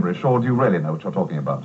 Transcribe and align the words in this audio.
Gibberish, 0.00 0.24
or 0.24 0.40
do 0.40 0.46
you 0.46 0.54
really 0.54 0.78
know 0.78 0.92
what 0.92 1.02
you're 1.02 1.12
talking 1.12 1.38
about? 1.38 1.64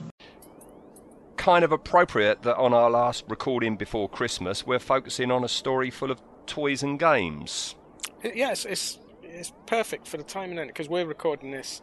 Kind 1.38 1.64
of 1.64 1.72
appropriate 1.72 2.42
that 2.44 2.58
on 2.58 2.74
our 2.74 2.90
last 2.90 3.26
recording 3.28 3.78
before 3.78 4.10
Christmas, 4.10 4.66
we're 4.66 4.80
focusing 4.80 5.32
on 5.32 5.44
a 5.44 5.48
story 5.48 5.90
full 5.90 6.12
of 6.12 6.22
toys 6.46 6.84
and 6.84 7.00
games. 7.00 7.76
It- 8.24 8.36
yeah, 8.36 8.52
it's, 8.52 8.66
it's 8.66 9.00
it's 9.24 9.52
perfect 9.66 10.08
for 10.08 10.18
the 10.18 10.24
timing 10.24 10.56
then 10.56 10.68
because 10.68 10.88
we're 10.88 11.06
recording 11.06 11.52
this 11.52 11.82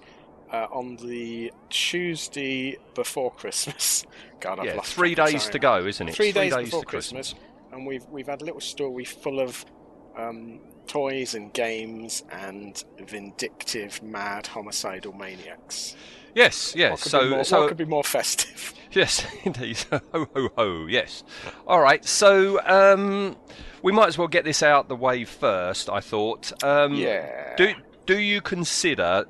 uh, 0.51 0.67
on 0.71 0.97
the 0.97 1.53
Tuesday 1.69 2.79
before 2.95 3.31
Christmas. 3.31 4.07
God, 4.41 4.59
I've 4.59 4.67
yeah, 4.67 4.75
lost 4.75 4.95
three 4.95 5.15
track 5.15 5.29
of 5.29 5.33
days 5.33 5.43
time 5.45 5.53
to 5.53 5.59
go, 5.59 5.87
isn't 5.87 6.09
it? 6.09 6.15
Three, 6.15 6.33
days, 6.33 6.55
before 6.55 6.81
to 6.81 6.87
Christmas, 6.87 7.35
and 7.73 7.87
we've 7.87 8.05
we've 8.07 8.27
had 8.27 8.43
a 8.43 8.45
little 8.45 8.61
story 8.61 9.05
full 9.05 9.41
of 9.41 9.65
um, 10.17 10.61
toys 10.87 11.35
and 11.35 11.53
games 11.53 12.25
and 12.31 12.83
vindictive, 13.07 14.03
mad, 14.03 14.47
homicidal 14.47 15.13
maniacs. 15.13 15.95
Yes, 16.35 16.75
yes. 16.77 17.03
So, 17.03 17.29
more, 17.29 17.45
so 17.45 17.61
what 17.61 17.69
could 17.69 17.77
be 17.77 17.85
more 17.85 18.05
festive? 18.05 18.75
Yes, 18.95 19.25
indeed. 19.45 19.79
ho 19.91 20.01
ho 20.13 20.49
ho. 20.55 20.87
Yes. 20.87 21.25
All 21.67 21.81
right. 21.81 22.05
So 22.05 22.61
um, 22.67 23.37
we 23.83 23.91
might 23.91 24.09
as 24.09 24.19
well 24.19 24.29
get 24.29 24.45
this 24.45 24.63
out 24.63 24.91
the 24.91 24.97
way 24.97 25.25
first. 25.25 25.89
I 25.89 26.01
thought. 26.01 26.53
Um, 26.63 26.93
Yeah. 26.93 27.57
Do 27.57 27.73
Do 28.05 28.19
you 28.19 28.43
consider 28.43 29.25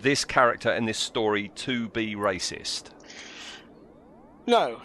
this 0.00 0.24
character 0.24 0.70
and 0.70 0.88
this 0.88 0.96
story 0.96 1.48
to 1.56 1.90
be 1.90 2.14
racist? 2.16 2.84
No. 4.46 4.80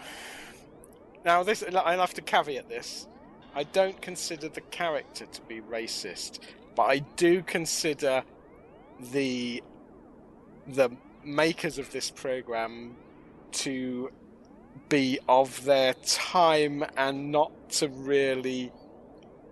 Now, 1.24 1.42
this 1.42 1.62
I 1.62 1.94
have 1.94 2.12
to 2.12 2.20
caveat 2.20 2.68
this. 2.68 3.06
I 3.54 3.62
don't 3.64 4.00
consider 4.02 4.48
the 4.48 4.60
character 4.60 5.24
to 5.24 5.40
be 5.42 5.60
racist, 5.62 6.40
but 6.76 6.82
I 6.84 6.98
do 7.16 7.42
consider 7.42 8.24
the 9.12 9.62
the 10.66 10.90
makers 11.24 11.78
of 11.78 11.90
this 11.92 12.10
program 12.10 12.96
to 13.50 14.10
be 14.88 15.18
of 15.28 15.64
their 15.64 15.94
time 15.94 16.84
and 16.96 17.30
not 17.30 17.52
to 17.70 17.88
really 17.88 18.72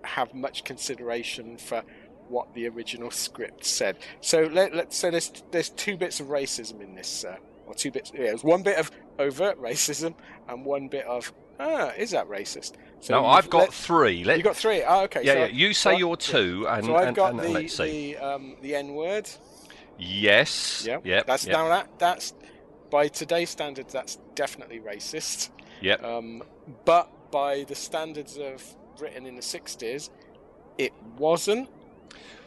have 0.02 0.32
much 0.34 0.64
consideration 0.64 1.56
for 1.58 1.82
what 2.28 2.52
the 2.54 2.68
original 2.68 3.10
script 3.10 3.64
said. 3.64 3.98
So 4.20 4.42
let, 4.42 4.74
let's 4.74 4.96
say 4.96 5.10
there's 5.10 5.42
there's 5.50 5.70
two 5.70 5.96
bits 5.96 6.20
of 6.20 6.28
racism 6.28 6.80
in 6.80 6.94
this, 6.94 7.24
uh, 7.24 7.36
or 7.66 7.74
two 7.74 7.90
bits. 7.90 8.12
Yeah, 8.14 8.26
there's 8.26 8.44
one 8.44 8.62
bit 8.62 8.78
of 8.78 8.90
overt 9.18 9.60
racism 9.60 10.14
and 10.48 10.64
one 10.64 10.88
bit 10.88 11.06
of 11.06 11.32
ah, 11.60 11.92
is 11.96 12.10
that 12.10 12.28
racist? 12.28 12.72
So 13.00 13.14
no, 13.14 13.26
I've 13.26 13.50
got 13.50 13.58
let- 13.58 13.72
three. 13.72 14.24
Let, 14.24 14.38
you 14.38 14.44
got 14.44 14.56
three. 14.56 14.82
Oh, 14.82 15.02
okay. 15.04 15.22
yeah, 15.24 15.32
so, 15.32 15.38
yeah. 15.38 15.46
You 15.46 15.74
say 15.74 15.98
your 15.98 16.16
two, 16.16 16.66
and, 16.68 16.86
so 16.86 16.96
I've 16.96 17.08
and, 17.08 17.16
got 17.16 17.30
and 17.34 17.40
the 17.40 17.68
the 17.82 18.16
um, 18.16 18.56
the 18.62 18.74
N 18.74 18.94
word. 18.94 19.28
Yes. 19.98 20.84
Yeah. 20.86 20.98
Yep. 21.04 21.26
That's 21.26 21.46
yep, 21.46 21.56
now 21.56 21.68
that 21.68 21.88
that's 21.98 22.34
by 22.90 23.08
today's 23.08 23.50
standards 23.50 23.92
that's 23.92 24.18
definitely 24.34 24.80
racist. 24.80 25.50
Yep. 25.80 26.02
Um, 26.02 26.42
but 26.84 27.10
by 27.30 27.64
the 27.64 27.74
standards 27.74 28.38
of 28.38 28.62
Britain 28.98 29.26
in 29.26 29.36
the 29.36 29.42
'60s, 29.42 30.10
it 30.78 30.92
wasn't. 31.18 31.68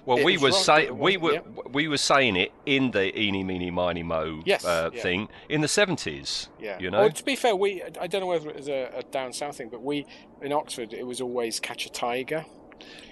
Well, 0.06 0.18
It 0.18 0.26
we 0.26 0.38
was 0.38 0.54
were 0.54 0.60
say 0.60 0.90
we 0.90 1.18
were 1.18 1.42
we 1.72 1.88
were 1.88 1.98
saying 1.98 2.36
it 2.36 2.52
in 2.66 2.92
the 2.92 3.18
eeny 3.20 3.44
meeny 3.44 3.70
miny 3.70 4.02
mo 4.02 4.42
Yes, 4.46 4.66
uh, 4.66 4.90
yeah. 4.94 5.02
thing 5.02 5.30
in 5.50 5.62
the 5.62 5.68
seventies. 5.68 6.50
Yeah. 6.60 6.80
You 6.80 6.90
know. 6.90 7.02
Well, 7.02 7.12
to 7.12 7.24
be 7.24 7.36
fair, 7.36 7.56
we 7.56 7.84
I 8.00 8.08
don't 8.08 8.22
know 8.22 8.28
whether 8.28 8.50
it 8.50 8.56
was 8.56 8.70
a, 8.70 8.92
a 8.96 9.04
down 9.04 9.34
south 9.34 9.58
thing, 9.58 9.70
but 9.70 9.84
we 9.84 10.06
in 10.42 10.52
Oxford 10.54 10.94
it 10.94 11.06
was 11.06 11.22
always 11.22 11.60
catch 11.60 11.86
a 11.86 11.90
tiger. 11.92 12.46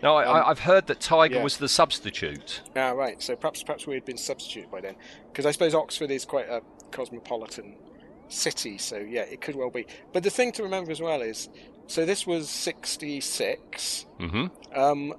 No, 0.04 0.16
I, 0.16 0.26
um, 0.26 0.36
I, 0.36 0.50
I've 0.50 0.60
heard 0.60 0.88
that 0.88 1.00
Tiger 1.00 1.36
yeah. 1.36 1.44
was 1.44 1.58
the 1.58 1.70
substitute. 1.70 2.62
Ah, 2.76 2.92
right. 2.92 3.22
So 3.22 3.36
perhaps 3.36 3.64
perhaps 3.64 3.88
we 3.88 3.94
had 3.96 4.06
been 4.06 4.18
substituted 4.18 4.70
by 4.72 4.82
then, 4.82 4.96
because 5.32 5.46
I 5.46 5.52
suppose 5.52 5.74
Oxford 5.74 6.12
is 6.12 6.26
quite 6.26 6.50
a 6.50 6.62
cosmopolitan 6.92 7.76
city. 8.30 8.78
So 8.78 8.98
yeah, 8.98 9.22
it 9.22 9.42
could 9.42 9.56
well 9.56 9.70
be. 9.70 9.86
But 10.14 10.24
the 10.24 10.30
thing 10.30 10.52
to 10.54 10.64
remember 10.64 10.92
as 10.92 11.02
well 11.02 11.22
is, 11.22 11.50
so 11.88 12.06
this 12.06 12.28
was 12.28 12.50
'66. 12.50 14.06
hmm 14.20 14.46
Um, 14.74 15.14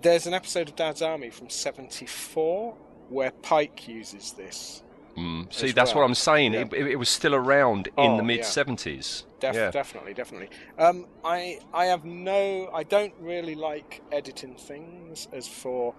there's 0.00 0.26
an 0.26 0.34
episode 0.34 0.68
of 0.68 0.76
Dad's 0.76 1.02
Army 1.02 1.30
from 1.30 1.50
'74 1.50 2.76
where 3.08 3.30
Pike 3.30 3.86
uses 3.88 4.32
this. 4.32 4.82
Mm. 5.16 5.52
See, 5.52 5.72
that's 5.72 5.94
what. 5.94 6.02
I'm 6.02 6.14
saying. 6.14 6.54
Yeah. 6.54 6.60
It, 6.72 6.72
it, 6.72 6.96
was 6.96 7.08
still 7.08 7.34
around 7.34 7.86
in 7.86 7.92
Oh, 7.96 8.16
the 8.16 8.22
yeah. 8.22 8.26
mid 8.26 8.44
seventies. 8.44 9.24
Def- 9.40 9.54
yeah. 9.54 9.70
Definitely, 9.70 10.14
definitely. 10.14 10.48
Um, 10.78 11.06
I 11.24 11.60
I 11.72 11.86
have 11.86 12.04
no. 12.04 12.68
I 12.72 12.82
don't 12.82 13.14
really 13.20 13.54
like 13.54 14.02
editing 14.10 14.56
things 14.56 15.28
as 15.32 15.46
for 15.46 15.94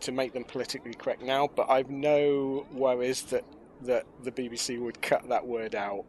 to 0.00 0.12
make 0.12 0.32
them 0.32 0.44
politically 0.44 0.94
correct 0.94 1.22
now, 1.22 1.48
but 1.54 1.68
I've 1.70 1.90
no 1.90 2.66
worries 2.72 3.22
that 3.24 3.44
that 3.82 4.06
the 4.22 4.32
BBC 4.32 4.80
would 4.80 5.02
cut 5.02 5.28
that 5.28 5.46
word 5.46 5.74
out 5.74 6.04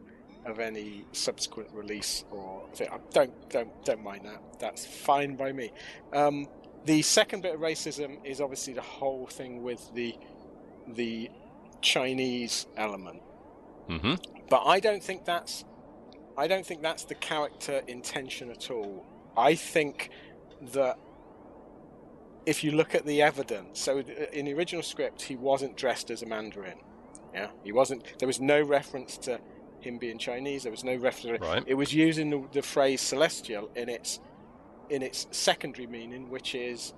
of 0.45 0.59
any 0.59 1.05
subsequent 1.11 1.69
release 1.73 2.23
or 2.31 2.63
thing. 2.73 2.87
I 2.91 2.99
don't 3.11 3.49
don't 3.49 3.83
don't 3.83 4.03
mind 4.03 4.25
that. 4.25 4.59
That's 4.59 4.85
fine 4.85 5.35
by 5.35 5.51
me. 5.51 5.71
Um, 6.13 6.47
the 6.85 7.01
second 7.01 7.41
bit 7.41 7.55
of 7.55 7.61
racism 7.61 8.23
is 8.23 8.39
obviously 8.39 8.73
the 8.73 8.81
whole 8.81 9.27
thing 9.27 9.63
with 9.63 9.93
the 9.93 10.15
the 10.87 11.29
Chinese 11.93 12.67
element 12.75 13.21
hmm 13.87 14.15
but 14.49 14.63
I 14.65 14.79
don't 14.79 15.03
think 15.03 15.25
that's 15.25 15.65
I 16.37 16.47
don't 16.47 16.65
think 16.65 16.81
that's 16.81 17.05
the 17.05 17.15
character 17.15 17.81
intention 17.87 18.51
at 18.51 18.69
all. 18.69 19.05
I 19.37 19.55
think 19.55 20.09
that 20.73 20.97
if 22.45 22.63
you 22.63 22.71
look 22.71 22.93
at 22.93 23.05
the 23.05 23.21
evidence, 23.21 23.79
so 23.79 23.99
in 23.99 24.45
the 24.45 24.53
original 24.53 24.83
script, 24.83 25.21
he 25.23 25.35
wasn't 25.35 25.77
dressed 25.77 26.11
as 26.11 26.21
a 26.21 26.25
Mandarin. 26.25 26.79
Yeah, 27.33 27.47
he 27.63 27.71
wasn't. 27.71 28.17
There 28.19 28.27
was 28.27 28.39
no 28.39 28.61
reference 28.61 29.17
to 29.19 29.39
him 29.79 29.97
being 29.97 30.17
Chinese. 30.17 30.63
There 30.63 30.71
was 30.71 30.83
no 30.83 30.95
reference. 30.95 31.41
Right. 31.41 31.63
It 31.65 31.75
was 31.75 31.93
using 31.93 32.29
the, 32.29 32.43
the 32.51 32.61
phrase 32.61 33.01
celestial 33.01 33.69
in 33.75 33.89
its 33.89 34.19
in 34.89 35.01
its 35.01 35.27
secondary 35.31 35.87
meaning, 35.87 36.29
which 36.29 36.53
is 36.53 36.93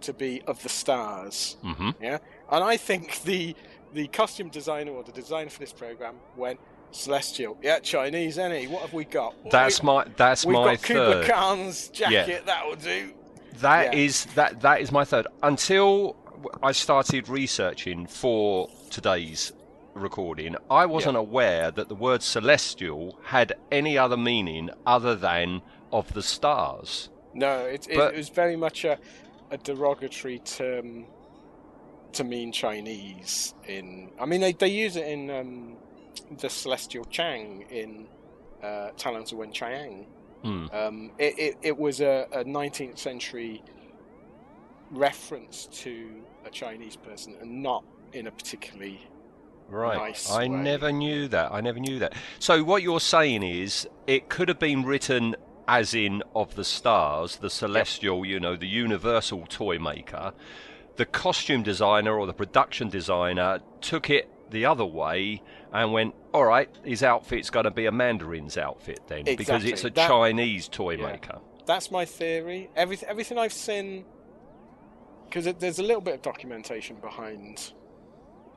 to 0.00 0.12
be 0.12 0.42
of 0.46 0.62
the 0.62 0.68
stars. 0.68 1.56
hmm 1.62 1.90
Yeah, 2.00 2.18
and 2.50 2.62
I 2.64 2.76
think 2.76 3.22
the 3.22 3.54
the 3.94 4.08
costume 4.08 4.48
designer 4.50 4.92
or 4.92 5.02
the 5.02 5.12
designer 5.12 5.50
for 5.50 5.60
this 5.60 5.72
program 5.72 6.16
went 6.36 6.60
celestial. 6.90 7.56
Yeah, 7.62 7.78
Chinese, 7.80 8.38
any? 8.38 8.66
What 8.66 8.82
have 8.82 8.92
we 8.92 9.04
got? 9.04 9.34
That's 9.50 9.82
we, 9.82 9.86
my 9.86 10.04
that's 10.16 10.44
We've 10.44 10.54
my 10.54 10.76
got 10.76 10.80
third. 10.80 11.26
Khan's 11.28 11.88
jacket. 11.88 12.46
That 12.46 12.66
will 12.66 12.76
do. 12.76 13.12
That 13.60 13.92
Yeah. 13.94 14.00
is 14.00 14.24
that 14.34 14.60
that 14.60 14.80
is 14.80 14.92
my 14.92 15.04
third. 15.04 15.26
Until 15.42 16.16
I 16.62 16.72
started 16.72 17.28
researching 17.28 18.06
for 18.06 18.68
today's 18.90 19.52
recording, 19.94 20.54
I 20.70 20.86
wasn't 20.86 21.16
aware 21.16 21.70
that 21.72 21.88
the 21.88 21.94
word 21.94 22.22
celestial 22.22 23.18
had 23.24 23.54
any 23.72 23.98
other 23.98 24.16
meaning 24.16 24.70
other 24.86 25.16
than 25.16 25.62
of 25.92 26.12
the 26.14 26.22
stars. 26.22 27.08
No, 27.34 27.60
it, 27.66 27.88
it, 27.88 27.96
But- 27.96 28.14
it 28.14 28.16
was 28.18 28.28
very 28.28 28.54
much 28.56 28.84
a, 28.84 28.98
a 29.50 29.56
derogatory 29.58 30.38
term 30.40 31.06
to 32.12 32.24
mean 32.24 32.52
Chinese. 32.52 33.54
In 33.66 34.10
I 34.20 34.26
mean, 34.26 34.40
they 34.40 34.52
they 34.52 34.68
use 34.68 34.96
it 34.96 35.06
in 35.06 35.30
um, 35.30 35.76
the 36.38 36.48
Celestial 36.48 37.04
Chang 37.06 37.64
in 37.70 38.06
uh, 38.62 38.90
Talons 38.96 39.32
of 39.32 39.38
Weng-Chiang. 39.38 40.06
Hmm. 40.42 40.66
Um, 40.72 41.10
it, 41.18 41.38
it, 41.38 41.56
it 41.62 41.78
was 41.78 42.00
a, 42.00 42.26
a 42.32 42.44
19th 42.44 42.98
century 42.98 43.62
reference 44.90 45.66
to 45.66 46.22
a 46.46 46.50
Chinese 46.50 46.96
person 46.96 47.36
and 47.40 47.62
not 47.62 47.84
in 48.12 48.26
a 48.26 48.30
particularly 48.30 49.00
Right. 49.68 49.98
nice 49.98 50.30
I 50.30 50.40
way. 50.40 50.48
never 50.48 50.90
knew 50.90 51.28
that. 51.28 51.52
I 51.52 51.60
never 51.60 51.78
knew 51.78 51.98
that. 51.98 52.14
So 52.38 52.64
what 52.64 52.82
you're 52.82 53.00
saying 53.00 53.42
is 53.42 53.86
it 54.06 54.30
could 54.30 54.48
have 54.48 54.58
been 54.58 54.84
written 54.84 55.36
as 55.66 55.92
in 55.92 56.22
of 56.34 56.54
the 56.54 56.64
stars, 56.64 57.36
the 57.36 57.50
celestial, 57.50 58.24
you 58.24 58.40
know, 58.40 58.56
the 58.56 58.66
universal 58.66 59.44
toy 59.46 59.78
maker. 59.78 60.32
The 60.98 61.06
costume 61.06 61.62
designer 61.62 62.18
or 62.18 62.26
the 62.26 62.34
production 62.34 62.88
designer 62.88 63.60
took 63.80 64.10
it 64.10 64.28
the 64.50 64.64
other 64.66 64.84
way 64.84 65.40
and 65.72 65.92
went, 65.92 66.14
all 66.34 66.44
right, 66.44 66.68
his 66.84 67.04
outfit's 67.04 67.50
going 67.50 67.64
to 67.66 67.70
be 67.70 67.86
a 67.86 67.92
Mandarin's 67.92 68.58
outfit 68.58 68.98
then, 69.06 69.22
because 69.24 69.64
it's 69.64 69.84
a 69.84 69.90
That- 69.90 70.08
Chinese 70.08 70.66
toy 70.66 70.96
Yeah. 70.96 71.12
maker. 71.12 71.38
That's 71.66 71.92
my 71.92 72.04
theory. 72.04 72.68
Everything, 72.74 73.08
everything 73.08 73.38
I've 73.38 73.52
seen, 73.52 74.06
because 75.26 75.44
there's 75.60 75.78
a 75.78 75.84
little 75.84 76.00
bit 76.00 76.14
of 76.14 76.22
documentation 76.22 76.96
behind, 76.96 77.74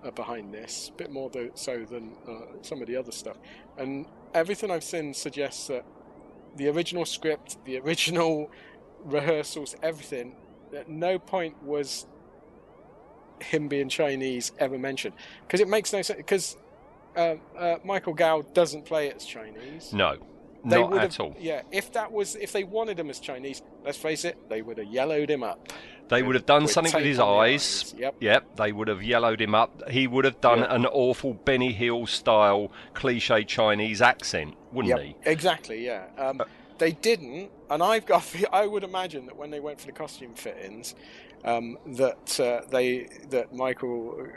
uh, 0.03 0.09
behind 0.09 0.51
this, 0.51 0.89
a 0.89 0.93
bit 0.93 1.11
more 1.11 1.29
so 1.53 1.85
than 1.85 2.15
uh, 2.27 2.63
some 2.63 2.81
of 2.81 2.87
the 2.87 2.95
other 2.95 3.11
stuff, 3.11 3.37
and 3.77 4.07
everything 4.33 4.71
I've 4.71 4.83
seen 4.83 5.13
suggests 5.13 5.67
that 5.67 5.85
the 6.55 6.69
original 6.69 7.05
script, 7.05 7.63
the 7.65 7.77
original 7.77 8.49
rehearsals, 9.03 9.75
everything, 9.83 10.35
at 10.75 10.89
no 10.89 11.19
point 11.19 11.61
was 11.61 12.07
him 13.41 13.67
being 13.67 13.89
Chinese 13.89 14.51
ever 14.59 14.77
mentioned, 14.77 15.13
because 15.45 15.59
it 15.59 15.67
makes 15.67 15.91
no 15.93 16.01
sense. 16.01 16.17
Because 16.17 16.57
uh, 17.15 17.35
uh, 17.57 17.77
Michael 17.83 18.13
Gao 18.13 18.41
doesn't 18.53 18.85
play 18.85 19.11
as 19.11 19.25
Chinese. 19.25 19.91
No, 19.93 20.17
They 20.63 20.81
not 20.81 20.97
at 20.97 21.19
all. 21.19 21.35
Yeah, 21.39 21.61
if 21.71 21.91
that 21.93 22.11
was, 22.11 22.35
if 22.35 22.51
they 22.51 22.63
wanted 22.63 22.99
him 22.99 23.09
as 23.09 23.19
Chinese, 23.19 23.61
let's 23.83 23.97
face 23.97 24.23
it, 24.25 24.37
they 24.49 24.61
would 24.61 24.77
have 24.77 24.87
yellowed 24.87 25.29
him 25.29 25.43
up. 25.43 25.71
They 26.07 26.23
would 26.23 26.35
have 26.35 26.45
done 26.45 26.63
With 26.63 26.71
something 26.71 26.93
with 26.93 27.05
his 27.05 27.19
eyes. 27.19 27.93
eyes, 27.93 27.95
yep. 27.97 28.15
Yep, 28.19 28.57
they 28.57 28.71
would 28.73 28.89
have 28.89 29.01
yellowed 29.01 29.39
him 29.41 29.55
up. 29.55 29.89
He 29.89 30.07
would 30.07 30.25
have 30.25 30.41
done 30.41 30.59
Yeah. 30.59 30.75
an 30.75 30.85
awful 30.85 31.33
Benny 31.33 31.71
Hill 31.71 32.05
style 32.05 32.69
cliche 32.93 33.45
Chinese 33.45 34.01
accent, 34.01 34.55
wouldn't 34.73 34.89
Yep, 34.97 35.05
he? 35.05 35.15
exactly. 35.29 35.85
Yeah, 35.85 36.03
um, 36.17 36.41
they 36.79 36.91
didn't, 36.91 37.49
and 37.69 37.81
I've 37.81 38.05
got. 38.05 38.25
I 38.51 38.67
would 38.67 38.83
imagine 38.83 39.25
that 39.27 39.37
when 39.37 39.51
they 39.51 39.61
went 39.61 39.79
for 39.79 39.85
the 39.85 39.93
costume 39.93 40.33
fittings, 40.33 40.95
um, 41.43 41.77
that 41.85 42.39
uh, 42.39 42.61
they 42.69 43.07
that 43.29 43.53
Michael 43.53 44.27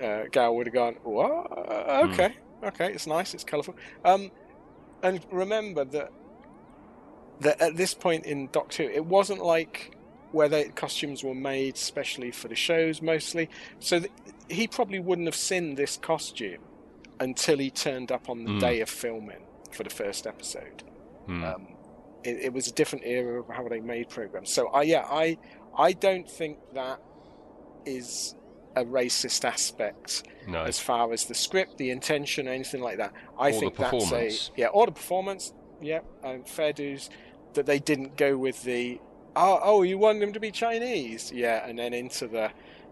uh, 0.00 0.04
uh, 0.04 0.24
Gow 0.32 0.52
would 0.52 0.66
have 0.66 0.74
gone, 0.74 0.96
"What? 1.02 1.30
Uh, 1.56 2.06
Hmm. 2.06 2.12
Okay, 2.12 2.34
okay, 2.64 2.92
it's 2.92 3.06
nice, 3.06 3.34
it's 3.34 3.44
colourful. 3.44 3.74
Um, 4.04 4.30
and 5.02 5.20
remember 5.30 5.84
that 5.84 6.10
that 7.40 7.60
at 7.60 7.76
this 7.76 7.94
point 7.94 8.26
in 8.26 8.48
Doctor 8.52 8.84
Who, 8.84 8.90
it 8.90 9.04
wasn't 9.06 9.42
like 9.42 9.96
where 10.32 10.48
the 10.48 10.70
costumes 10.76 11.24
were 11.24 11.34
made 11.34 11.76
specially 11.76 12.30
for 12.30 12.48
the 12.48 12.54
shows 12.54 13.02
mostly. 13.02 13.48
So 13.80 14.00
th- 14.00 14.12
he 14.48 14.68
probably 14.68 15.00
wouldn't 15.00 15.26
have 15.26 15.34
seen 15.34 15.74
this 15.74 15.96
costume 15.96 16.60
until 17.18 17.58
he 17.58 17.70
turned 17.70 18.12
up 18.12 18.28
on 18.28 18.44
the 18.44 18.50
Mm. 18.52 18.60
day 18.60 18.80
of 18.80 18.88
filming 18.88 19.44
for 19.72 19.82
the 19.82 19.90
first 19.90 20.26
episode. 20.26 20.84
Hmm. 21.26 21.44
Um, 21.44 21.66
it, 22.22 22.36
it 22.44 22.52
was 22.52 22.66
a 22.68 22.72
different 22.72 23.04
era 23.06 23.40
of 23.40 23.48
how 23.48 23.66
they 23.68 23.80
made 23.80 24.08
programs. 24.08 24.52
So, 24.52 24.68
I 24.68 24.82
yeah, 24.82 25.04
I 25.10 25.36
I 25.76 25.92
don't 25.92 26.28
think 26.28 26.58
that 26.74 27.00
is 27.86 28.34
a 28.76 28.84
racist 28.84 29.44
aspect 29.44 30.22
no. 30.46 30.62
as 30.62 30.78
far 30.78 31.12
as 31.12 31.24
the 31.24 31.34
script, 31.34 31.78
the 31.78 31.90
intention, 31.90 32.46
anything 32.48 32.80
like 32.82 32.98
that. 32.98 33.12
I 33.38 33.48
Or 33.48 33.52
the 33.52 33.58
think 33.60 33.76
that's 33.76 34.12
a 34.12 34.50
yeah, 34.56 34.66
or 34.68 34.86
the 34.86 34.92
performance. 34.92 35.52
Yeah, 35.82 36.00
um, 36.22 36.44
fair 36.44 36.72
dues 36.72 37.10
that 37.54 37.66
they 37.66 37.78
didn't 37.78 38.16
go 38.16 38.36
with 38.36 38.62
the 38.64 39.00
oh 39.34 39.58
oh 39.62 39.82
you 39.82 39.98
want 39.98 40.20
them 40.20 40.32
to 40.32 40.40
be 40.40 40.50
Chinese, 40.50 41.32
yeah, 41.34 41.66
and 41.66 41.78
then 41.78 41.94
into 41.94 42.28
the 42.28 42.50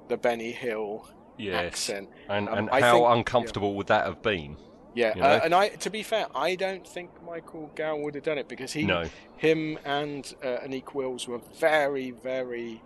the 0.09 0.17
Benny 0.17 0.53
Hill 0.53 1.09
Yes. 1.37 1.67
accent. 1.67 2.09
And, 2.29 2.49
Um, 2.49 2.59
and 2.59 2.71
I 2.71 2.81
how 2.81 2.95
think- 2.97 3.09
uncomfortable 3.19 3.75
would 3.75 3.87
that 3.89 4.07
have 4.07 4.23
been? 4.23 4.57
Yeah, 4.95 5.15
You 5.15 5.21
know? 5.23 5.29
uh, 5.29 5.41
and 5.45 5.55
I 5.55 5.69
to 5.69 5.91
be 5.91 6.03
fair, 6.03 6.27
I 6.35 6.55
don't 6.55 6.87
think 6.87 7.11
Michael 7.25 7.71
Gow 7.75 7.97
would 7.97 8.15
have 8.15 8.25
done 8.25 8.39
it 8.39 8.49
because 8.49 8.73
he 8.73 8.85
No. 8.85 9.05
him 9.37 9.79
and 9.85 10.35
uh, 10.43 10.59
Anneke 10.65 10.95
Wills 10.95 11.29
were 11.29 11.41
very 11.61 12.11
very 12.11 12.83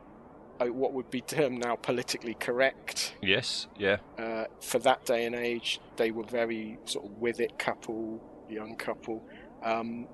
uh, 0.61 0.67
what 0.67 0.93
would 0.93 1.11
be 1.11 1.21
termed 1.21 1.59
now 1.65 1.77
politically 1.77 2.35
correct. 2.35 3.15
Yes. 3.23 3.67
Yeah. 3.79 3.99
uh, 4.19 4.45
for 4.61 4.79
that 4.81 5.05
day 5.07 5.25
and 5.25 5.35
age, 5.35 5.81
they 5.97 6.11
were 6.11 6.25
very 6.25 6.79
sort 6.85 7.07
of 7.07 7.19
with 7.19 7.41
it 7.41 7.59
couple, 7.59 8.21
young 8.51 8.77
couple. 8.77 9.25
Um, 9.63 10.07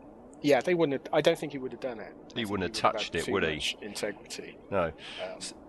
yeah, 0.42 0.60
they 0.60 0.74
wouldn't. 0.74 1.02
Have, 1.04 1.14
I 1.14 1.20
don't 1.20 1.38
think 1.38 1.52
he 1.52 1.58
would 1.58 1.72
have 1.72 1.80
done 1.80 2.00
it. 2.00 2.14
He 2.34 2.44
wouldn't 2.44 2.76
have 2.76 2.82
had 2.82 2.92
touched 2.92 3.14
it, 3.14 3.28
would 3.28 3.44
he? 3.44 3.76
Integrity. 3.82 4.56
No. 4.70 4.84
Um, 4.84 4.92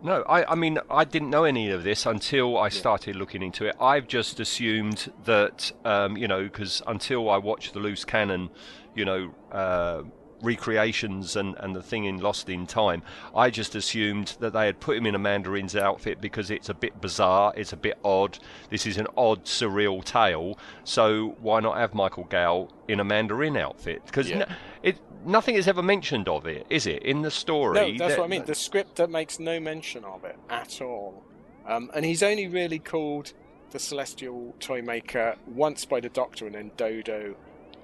No, 0.04 0.22
I, 0.24 0.52
I 0.52 0.56
mean, 0.56 0.80
I 0.90 1.04
didn't 1.06 1.30
know 1.30 1.44
any 1.44 1.70
of 1.72 1.84
this 1.84 2.06
until 2.06 2.58
I 2.58 2.70
started 2.70 3.16
looking 3.16 3.42
into 3.42 3.66
it. 3.66 3.76
I've 3.80 4.08
just 4.08 4.40
assumed 4.40 5.12
that, 5.26 5.72
um, 5.86 6.18
you 6.18 6.28
know, 6.28 6.44
because 6.44 6.82
until 6.88 7.30
I 7.30 7.38
watched 7.38 7.74
the 7.74 7.80
Loose 7.80 8.06
Cannon, 8.06 8.50
you 8.96 9.06
know, 9.06 9.34
uh, 9.52 10.04
recreations 10.42 11.36
and, 11.36 11.56
and 11.60 11.76
the 11.76 11.84
thing 11.84 12.06
in 12.06 12.20
Lost 12.20 12.50
in 12.50 12.66
Time, 12.68 13.02
I 13.36 13.50
just 13.50 13.76
assumed 13.76 14.36
that 14.40 14.54
they 14.54 14.66
had 14.66 14.80
put 14.80 14.98
him 14.98 15.06
in 15.06 15.16
a 15.16 15.20
Mandarin's 15.20 15.76
outfit 15.76 16.22
because 16.22 16.50
it's 16.52 16.70
a 16.70 16.74
bit 16.74 17.00
bizarre, 17.02 17.54
it's 17.56 17.74
a 17.74 17.78
bit 17.78 17.98
odd. 18.04 18.40
This 18.70 18.86
is 18.86 18.98
an 18.98 19.08
odd, 19.18 19.46
surreal 19.46 20.04
tale. 20.04 20.58
So 20.84 21.36
why 21.42 21.60
not 21.60 21.78
have 21.78 21.94
Michael 21.94 22.26
Gow 22.26 22.70
in 22.88 23.00
a 23.00 23.04
Mandarin 23.04 23.58
outfit? 23.58 24.06
Because 24.06 24.30
Yeah. 24.30 24.46
it 24.84 24.98
nothing 25.26 25.56
is 25.56 25.68
ever 25.68 25.84
mentioned 25.84 26.30
of 26.30 26.46
it, 26.46 26.66
is 26.70 26.88
it, 26.88 27.04
in 27.04 27.22
the 27.22 27.32
story? 27.32 27.76
no, 27.76 27.98
that's 27.98 28.14
That- 28.14 28.20
what 28.20 28.26
I 28.26 28.28
mean. 28.30 28.46
The 28.46 28.56
script 28.56 28.96
that 28.96 29.10
makes 29.10 29.40
no 29.40 29.60
mention 29.60 30.04
of 30.06 30.24
it 30.24 30.38
at 30.50 30.82
all, 30.82 31.24
um, 31.68 31.92
and 31.94 32.06
he's 32.06 32.24
only 32.24 32.48
really 32.48 32.80
called 32.80 33.34
the 33.72 33.80
Celestial 33.80 34.56
Toy 34.60 34.82
Maker 34.82 35.36
once 35.46 35.86
by 35.86 36.00
the 36.00 36.10
Doctor, 36.10 36.46
and 36.48 36.56
then 36.56 36.72
Dodo 36.78 37.36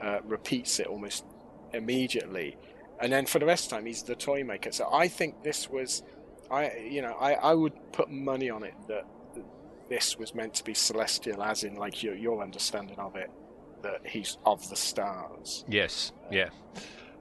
uh, 0.02 0.20
repeats 0.26 0.80
it 0.80 0.88
almost 0.88 1.24
immediately, 1.76 2.58
and 3.00 3.12
then 3.12 3.26
for 3.26 3.40
the 3.40 3.46
rest 3.46 3.66
of 3.66 3.70
the 3.72 3.76
time 3.78 3.86
he's 3.86 4.04
the 4.04 4.16
Toy 4.16 4.44
Maker. 4.44 4.72
So 4.72 4.90
I 4.92 5.08
think 5.08 5.44
this 5.44 5.70
was, 5.70 6.04
I 6.50 6.72
you 6.78 7.02
know, 7.02 7.14
I, 7.20 7.34
I 7.34 7.54
would 7.54 7.74
put 7.92 8.10
money 8.10 8.50
on 8.50 8.64
it 8.64 8.74
that 8.88 9.06
this 9.90 10.18
was 10.18 10.34
meant 10.34 10.54
to 10.56 10.64
be 10.64 10.74
celestial, 10.74 11.44
as 11.44 11.64
in 11.64 11.76
like 11.76 12.02
your 12.02 12.16
your 12.16 12.42
understanding 12.42 12.98
of 13.00 13.16
it, 13.16 13.30
that 13.84 14.02
he's 14.06 14.38
of 14.46 14.68
the 14.70 14.76
stars. 14.76 15.64
Yes, 15.68 16.12
yeah. 16.32 16.50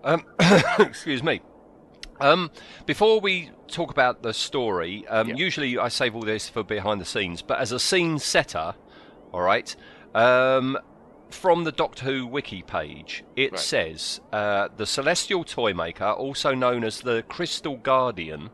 Um, 0.03 0.25
excuse 0.79 1.23
me. 1.23 1.41
Um, 2.21 2.51
before 2.87 3.21
we 3.21 3.51
talk 3.67 3.91
about 3.91 4.23
the 4.23 4.33
story, 4.33 5.05
um, 5.09 5.29
Yeah. 5.31 5.35
usually 5.37 5.79
I 5.79 5.89
save 5.89 6.15
all 6.15 6.23
this 6.23 6.49
for 6.49 6.63
behind 6.63 7.01
the 7.01 7.05
scenes, 7.05 7.43
but 7.43 7.59
as 7.59 7.73
a 7.73 7.79
scene 7.81 8.19
setter, 8.21 8.75
all 9.33 9.41
right, 9.41 9.75
um, 10.15 10.79
from 11.35 11.65
the 11.65 11.73
Doctor 11.73 12.05
Who 12.07 12.27
wiki 12.27 12.63
page, 12.63 13.25
it 13.37 13.53
Right. 13.53 13.61
says 13.61 14.21
uh, 14.33 14.69
the 14.77 14.87
Celestial 14.87 15.45
Toy 15.45 15.75
Maker, 15.75 16.11
also 16.11 16.55
known 16.55 16.85
as 16.85 17.01
the 17.01 17.23
Crystal 17.29 17.77
Guardian, 17.77 18.51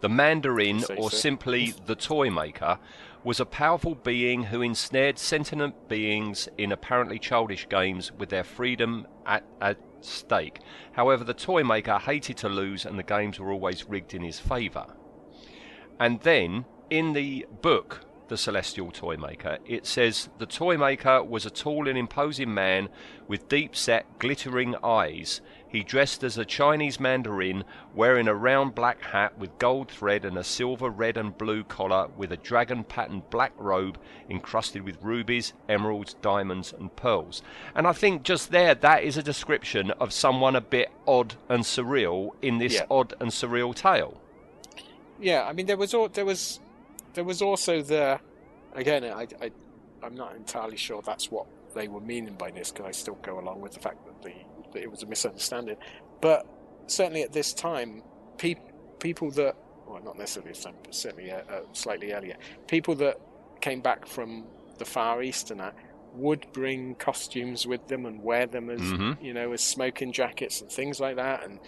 the 0.00 0.08
Mandarin, 0.08 0.84
or 0.96 1.10
so. 1.10 1.16
simply 1.16 1.74
the 1.86 1.94
Toy 1.96 2.30
Maker, 2.30 2.78
was 3.22 3.38
a 3.40 3.44
powerful 3.44 3.94
being 3.94 4.44
who 4.44 4.62
ensnared 4.62 5.18
sentient 5.18 5.88
beings 5.88 6.48
in 6.56 6.72
apparently 6.72 7.18
childish 7.18 7.68
games 7.68 8.10
with 8.12 8.30
their 8.30 8.44
freedom 8.44 9.06
at, 9.26 9.44
at 9.60 9.76
stake. 10.00 10.60
However, 10.92 11.24
the 11.24 11.34
Toy 11.34 11.62
Maker 11.62 11.98
hated 11.98 12.38
to 12.38 12.48
lose, 12.48 12.86
and 12.86 12.98
the 12.98 13.02
games 13.02 13.38
were 13.38 13.52
always 13.52 13.86
rigged 13.88 14.14
in 14.14 14.22
his 14.22 14.38
favour. 14.38 14.86
And 15.98 16.20
then 16.20 16.64
in 16.88 17.12
the 17.12 17.46
book, 17.60 18.00
The 18.30 18.38
Celestial 18.38 18.92
Toy 18.92 19.16
Maker, 19.16 19.58
it 19.66 19.84
says 19.84 20.28
the 20.38 20.46
Toy 20.46 20.78
Maker 20.78 21.20
was 21.20 21.44
a 21.44 21.50
tall 21.50 21.88
and 21.88 21.98
imposing 21.98 22.54
man 22.54 22.88
with 23.26 23.48
deep 23.48 23.74
set, 23.74 24.06
glittering 24.20 24.76
eyes. 24.84 25.40
He 25.66 25.82
dressed 25.82 26.22
as 26.22 26.38
a 26.38 26.44
Chinese 26.44 27.00
mandarin, 27.00 27.64
wearing 27.92 28.28
a 28.28 28.34
round 28.36 28.76
black 28.76 29.02
hat 29.02 29.36
with 29.36 29.58
gold 29.58 29.90
thread 29.90 30.24
and 30.24 30.38
a 30.38 30.44
silver, 30.44 30.90
red, 30.90 31.16
and 31.16 31.36
blue 31.36 31.64
collar, 31.64 32.06
with 32.16 32.30
a 32.30 32.36
dragon 32.36 32.84
patterned 32.84 33.28
black 33.30 33.50
robe 33.58 33.98
encrusted 34.28 34.82
with 34.82 35.02
rubies, 35.02 35.52
emeralds, 35.68 36.14
diamonds, 36.22 36.72
and 36.72 36.94
pearls. 36.94 37.42
And 37.74 37.84
I 37.84 37.92
think 37.92 38.22
just 38.22 38.52
there, 38.52 38.76
that 38.76 39.02
is 39.02 39.16
a 39.16 39.24
description 39.24 39.90
of 39.98 40.12
someone 40.12 40.54
a 40.54 40.60
bit 40.60 40.92
odd 41.04 41.34
and 41.48 41.64
surreal 41.64 42.30
in 42.40 42.58
this 42.58 42.74
Yeah. 42.74 42.86
odd 42.88 43.12
and 43.18 43.32
surreal 43.32 43.74
tale. 43.74 44.20
Yeah, 45.18 45.42
I 45.48 45.52
mean 45.52 45.66
there 45.66 45.76
was 45.76 45.92
al- 45.94 46.08
there 46.10 46.24
was 46.24 46.60
there 47.14 47.24
was 47.24 47.42
also 47.42 47.82
the 47.82 48.18
again 48.74 49.04
I, 49.04 49.26
I 49.40 49.50
I'm 50.02 50.14
not 50.14 50.34
entirely 50.36 50.76
sure 50.76 51.02
that's 51.02 51.30
what 51.30 51.46
they 51.74 51.88
were 51.88 52.00
meaning 52.00 52.34
by 52.34 52.50
this 52.50 52.70
because 52.70 52.86
I 52.86 52.90
still 52.92 53.16
go 53.22 53.38
along 53.38 53.60
with 53.60 53.72
the 53.72 53.80
fact 53.80 54.04
that 54.06 54.22
the 54.22 54.32
that 54.72 54.82
it 54.82 54.90
was 54.90 55.02
a 55.02 55.06
misunderstanding, 55.06 55.76
but 56.20 56.46
certainly 56.86 57.22
at 57.22 57.32
this 57.32 57.52
time, 57.52 58.02
pe- 58.38 58.54
people 59.00 59.30
that 59.32 59.56
well 59.86 60.00
not 60.04 60.16
necessarily 60.16 60.52
this 60.52 60.62
time, 60.64 60.74
but 60.84 60.94
certainly 60.94 61.30
uh, 61.30 61.38
uh, 61.50 61.60
slightly 61.72 62.12
earlier, 62.12 62.36
people 62.68 62.94
that 62.96 63.18
came 63.60 63.80
back 63.80 64.06
from 64.06 64.46
the 64.78 64.84
Far 64.84 65.22
East 65.22 65.50
and 65.50 65.60
that 65.60 65.74
would 66.14 66.46
bring 66.52 66.94
costumes 66.96 67.66
with 67.66 67.86
them 67.88 68.06
and 68.06 68.22
wear 68.22 68.46
them 68.46 68.70
as 68.70 68.80
Mhm. 68.80 69.22
you 69.22 69.34
know 69.34 69.52
as 69.52 69.60
smoking 69.60 70.12
jackets 70.12 70.60
and 70.60 70.70
things 70.70 70.98
like 71.00 71.16
that. 71.16 71.44
And 71.44 71.58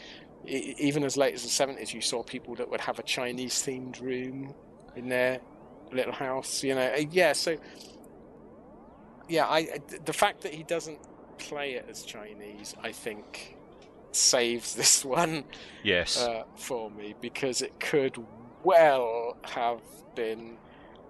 even 0.45 1.05
as 1.05 1.17
late 1.17 1.35
as 1.35 1.43
the 1.45 1.49
70s 1.49 1.93
you 1.95 2.01
saw 2.01 2.23
people 2.25 2.57
that 2.57 2.69
would 2.69 2.81
have 2.81 2.99
a 2.99 3.03
chinese 3.05 3.55
themed 3.65 4.01
room 4.01 4.53
in 4.97 5.09
their 5.09 5.41
little 5.93 6.13
house 6.13 6.63
you 6.63 6.75
know 6.75 6.93
Uh, 6.97 7.03
yeah 7.11 7.33
so 7.33 7.57
yeah 9.29 9.47
i 9.47 9.59
I- 9.59 9.81
the 10.05 10.13
fact 10.13 10.43
that 10.43 10.55
he 10.55 10.63
doesn't 10.63 10.99
play 11.39 11.73
it 11.75 11.87
as 11.89 12.03
chinese 12.03 12.75
i 12.83 12.93
think 12.93 13.57
saves 14.13 14.75
this 14.81 15.05
one 15.05 15.45
Yes. 15.85 16.23
uh, 16.23 16.45
for 16.57 16.91
me 16.91 17.15
because 17.21 17.61
it 17.63 17.79
could 17.81 18.17
well 18.63 19.37
have 19.45 19.81
been 20.15 20.57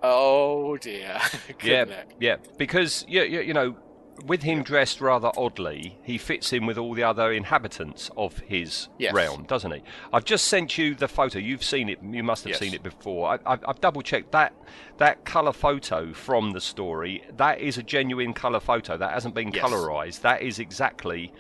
Oh 0.05 0.77
dear. 0.79 1.21
Yeah, 1.62 1.85
it? 1.85 2.07
yeah, 2.19 2.37
because 2.59 3.05
you, 3.07 3.23
you, 3.23 3.41
you 3.41 3.55
know, 3.55 3.77
with 4.26 4.43
him 4.43 4.62
dressed 4.62 5.00
rather 5.00 5.31
oddly, 5.37 5.99
he 6.02 6.17
fits 6.19 6.52
in 6.52 6.64
with 6.67 6.79
all 6.79 6.95
the 6.95 7.02
other 7.02 7.33
inhabitants 7.33 8.11
of 8.17 8.38
his 8.38 8.88
Yes. 8.99 9.12
realm, 9.12 9.45
doesn't 9.45 9.71
he? 9.73 9.83
I've 10.12 10.25
just 10.25 10.47
sent 10.47 10.79
you 10.79 10.95
the 10.95 11.09
photo. 11.09 11.38
You've 11.38 11.64
seen 11.64 11.88
it. 11.88 11.99
You 12.02 12.23
must 12.23 12.45
have 12.45 12.50
Yes. 12.52 12.61
seen 12.61 12.75
it 12.75 12.83
before. 12.83 13.29
I, 13.31 13.38
I've, 13.45 13.64
I've 13.67 13.81
double 13.81 14.02
checked 14.02 14.33
that 14.33 14.52
that 14.99 15.25
color 15.25 15.52
photo 15.52 16.12
from 16.12 16.52
the 16.52 16.61
story. 16.61 17.25
That 17.37 17.61
is 17.61 17.79
a 17.79 17.83
genuine 17.83 18.33
color 18.33 18.61
photo. 18.61 18.97
That 18.97 19.12
hasn't 19.12 19.35
been 19.35 19.50
Yes. 19.52 19.64
colorized. 19.64 20.21
That 20.21 20.43
is 20.43 20.59
exactly, 20.59 21.33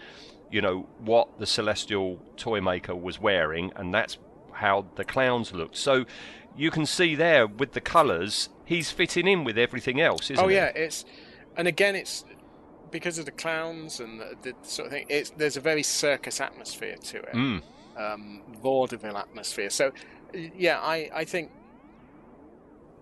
you 0.50 0.60
know, 0.60 0.88
what 0.98 1.38
the 1.38 1.46
celestial 1.46 2.18
toy 2.36 2.60
maker 2.60 2.94
was 2.96 3.20
wearing, 3.20 3.72
and 3.76 3.94
that's 3.94 4.18
how 4.52 4.86
the 4.96 5.04
clowns 5.04 5.52
looked. 5.52 5.76
So. 5.76 6.04
You 6.54 6.70
can 6.70 6.84
see 6.84 7.14
there 7.14 7.46
with 7.46 7.72
the 7.72 7.80
colours, 7.80 8.50
he's 8.66 8.90
fitting 8.90 9.26
in 9.26 9.42
with 9.42 9.56
everything 9.56 10.02
else, 10.02 10.30
isn't 10.30 10.36
it? 10.36 10.44
Oh 10.44 10.48
he? 10.48 10.56
yeah, 10.56 10.66
it's 10.66 11.06
and 11.56 11.66
again 11.66 11.96
it's 11.96 12.26
because 12.92 13.18
of 13.18 13.24
the 13.24 13.32
clowns 13.32 13.98
and 14.00 14.20
the, 14.20 14.36
the 14.42 14.54
sort 14.62 14.86
of 14.86 14.92
thing. 14.92 15.06
It's 15.08 15.30
there's 15.30 15.56
a 15.56 15.60
very 15.60 15.82
circus 15.82 16.40
atmosphere 16.40 16.96
to 16.96 17.16
it, 17.18 17.32
Mm. 17.34 17.62
um, 17.96 18.42
vaudeville 18.62 19.16
atmosphere. 19.16 19.70
So 19.70 19.92
yeah, 20.56 20.78
I, 20.80 21.10
I 21.12 21.24
think 21.24 21.50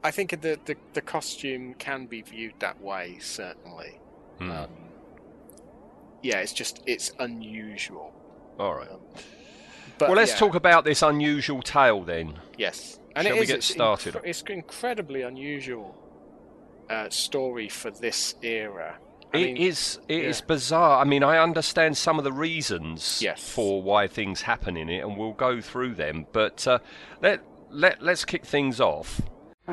I 0.02 0.10
think 0.10 0.30
the, 0.40 0.58
the 0.64 0.76
the 0.94 1.00
costume 1.02 1.74
can 1.74 2.06
be 2.06 2.22
viewed 2.22 2.54
that 2.60 2.80
way 2.80 3.18
certainly. 3.20 3.98
Mm. 4.40 4.64
Um, 4.64 4.70
yeah, 6.22 6.38
it's 6.38 6.52
just 6.52 6.82
it's 6.86 7.12
unusual. 7.18 8.12
All 8.58 8.74
right. 8.74 8.90
Um, 8.90 9.00
but 9.98 10.08
well, 10.08 10.16
let's 10.16 10.32
yeah, 10.32 10.38
talk 10.38 10.54
about 10.54 10.84
this 10.84 11.02
unusual 11.02 11.60
tale 11.62 12.02
then. 12.02 12.38
Yes, 12.56 12.98
and 13.14 13.26
Shall 13.26 13.36
it 13.36 13.38
we 13.38 13.42
is, 13.42 13.48
get 13.48 13.56
it's 13.58 13.66
started? 13.66 14.14
incre- 14.14 14.24
it's 14.24 14.42
incredibly 14.42 15.22
unusual 15.22 15.94
uh, 16.88 17.08
story 17.10 17.68
for 17.68 17.90
this 17.90 18.34
era. 18.42 18.96
I 19.32 19.38
It 19.38 19.44
mean, 19.44 19.56
is. 19.58 19.98
It 20.08 20.24
is 20.24 20.40
yeah. 20.40 20.46
bizarre. 20.46 21.00
I 21.00 21.04
mean, 21.04 21.22
I 21.22 21.38
understand 21.38 21.96
some 21.96 22.18
of 22.18 22.24
the 22.24 22.32
reasons 22.32 23.20
Yes. 23.22 23.48
for 23.48 23.82
why 23.82 24.08
things 24.08 24.42
happen 24.42 24.76
in 24.76 24.88
it, 24.88 25.04
and 25.04 25.16
we'll 25.16 25.32
go 25.32 25.60
through 25.60 25.94
them. 25.94 26.26
But 26.32 26.66
uh, 26.66 26.78
let 27.22 27.40
let 27.70 28.02
let's 28.02 28.24
kick 28.24 28.44
things 28.44 28.80
off. 28.80 29.20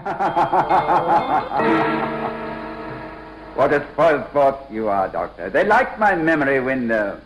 What 3.56 3.74
a 3.74 3.84
spoiled 3.94 4.28
sport 4.30 4.58
you 4.70 4.88
are, 4.88 5.08
Doctor. 5.10 5.50
They 5.50 5.64
like 5.66 5.98
my 5.98 6.14
memory 6.14 6.60
window. 6.60 7.20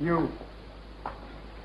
You. 0.00 0.32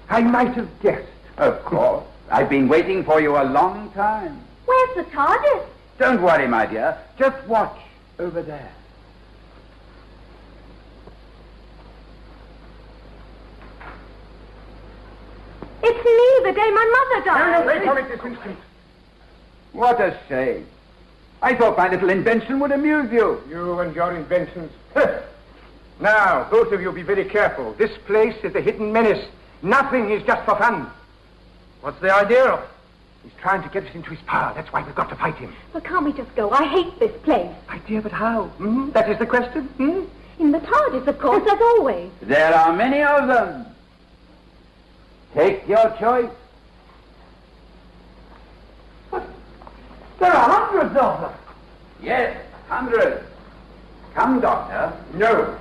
I 0.10 0.22
might 0.22 0.54
have 0.54 0.70
guessed. 0.80 1.08
Of 1.38 1.66
course. 1.66 2.04
I've 2.30 2.50
been 2.50 2.68
waiting 2.68 3.04
for 3.04 3.20
you 3.20 3.36
a 3.36 3.44
long 3.46 3.90
time. 3.94 4.40
Where's 4.66 4.96
the 4.96 5.04
TARDIS? 5.12 5.66
Don't 5.98 6.22
worry, 6.22 6.48
my 6.48 6.68
dear. 6.68 6.98
Just 7.18 7.44
watch 7.48 7.76
over 8.22 8.42
there. 8.44 8.72
It's 15.84 16.06
me, 16.06 16.50
the 16.50 16.54
day 16.54 16.70
my 16.70 17.06
mother 17.10 17.26
died. 17.26 17.52
No, 17.52 17.60
no, 17.62 17.68
wait 17.68 17.84
for 17.84 18.00
it 18.00 18.08
this 18.16 18.26
instant. 18.26 18.58
What 19.74 20.00
a 20.00 20.18
shame. 20.30 20.68
I 21.42 21.56
thought 21.56 21.76
my 21.76 21.90
little 21.90 22.12
invention 22.12 22.60
would 22.60 22.72
amuse 22.72 23.12
you. 23.12 23.42
You 23.50 23.80
and 23.80 23.96
your 23.96 24.16
inventions. 24.16 24.72
now, 26.00 26.48
both 26.52 26.72
of 26.72 26.82
you 26.82 26.92
be 26.92 27.02
very 27.02 27.26
careful. 27.26 27.74
This 27.74 27.92
place 28.06 28.36
is 28.44 28.54
a 28.54 28.62
hidden 28.62 28.94
menace. 28.94 29.26
Nothing 29.64 30.12
is 30.12 30.22
just 30.24 30.46
for 30.46 30.56
fun. 30.56 30.88
What's 31.82 32.00
the 32.00 32.14
idea 32.14 32.46
of? 32.46 32.70
He's 33.24 33.34
trying 33.40 33.62
to 33.64 33.70
get 33.70 33.86
us 33.86 33.94
into 33.94 34.10
his 34.10 34.20
power. 34.22 34.54
That's 34.56 34.72
why 34.74 34.84
we've 34.84 34.96
got 34.96 35.10
to 35.10 35.16
fight 35.16 35.36
him. 35.36 35.54
But 35.74 35.84
can't 35.84 36.06
we 36.06 36.14
just 36.14 36.34
go? 36.36 36.50
I 36.50 36.66
hate 36.66 36.98
this 37.00 37.16
place. 37.22 37.54
My 37.68 37.78
dear, 37.80 38.02
but 38.02 38.12
how? 38.12 38.46
Hmm? 38.46 38.92
That 38.92 39.10
is 39.10 39.20
the 39.20 39.26
question. 39.28 39.66
Hmm? 39.78 40.04
In 40.40 40.52
the 40.52 40.60
TARDIS, 40.60 41.06
of 41.08 41.20
course, 41.20 41.44
as 41.50 41.62
always. 41.62 42.12
There 42.22 42.54
are 42.54 42.74
many 42.74 43.04
of 43.04 43.28
them. 43.28 43.66
Take 45.36 45.68
your 45.68 45.96
choice. 46.00 46.30
There 49.12 50.32
are 50.32 50.50
hundreds 50.50 50.96
of 50.98 51.22
them. 51.22 51.32
Yes, 52.02 52.38
hundreds. 52.68 53.26
Come, 54.14 54.40
Doctor. 54.40 54.94
No. 55.14 55.58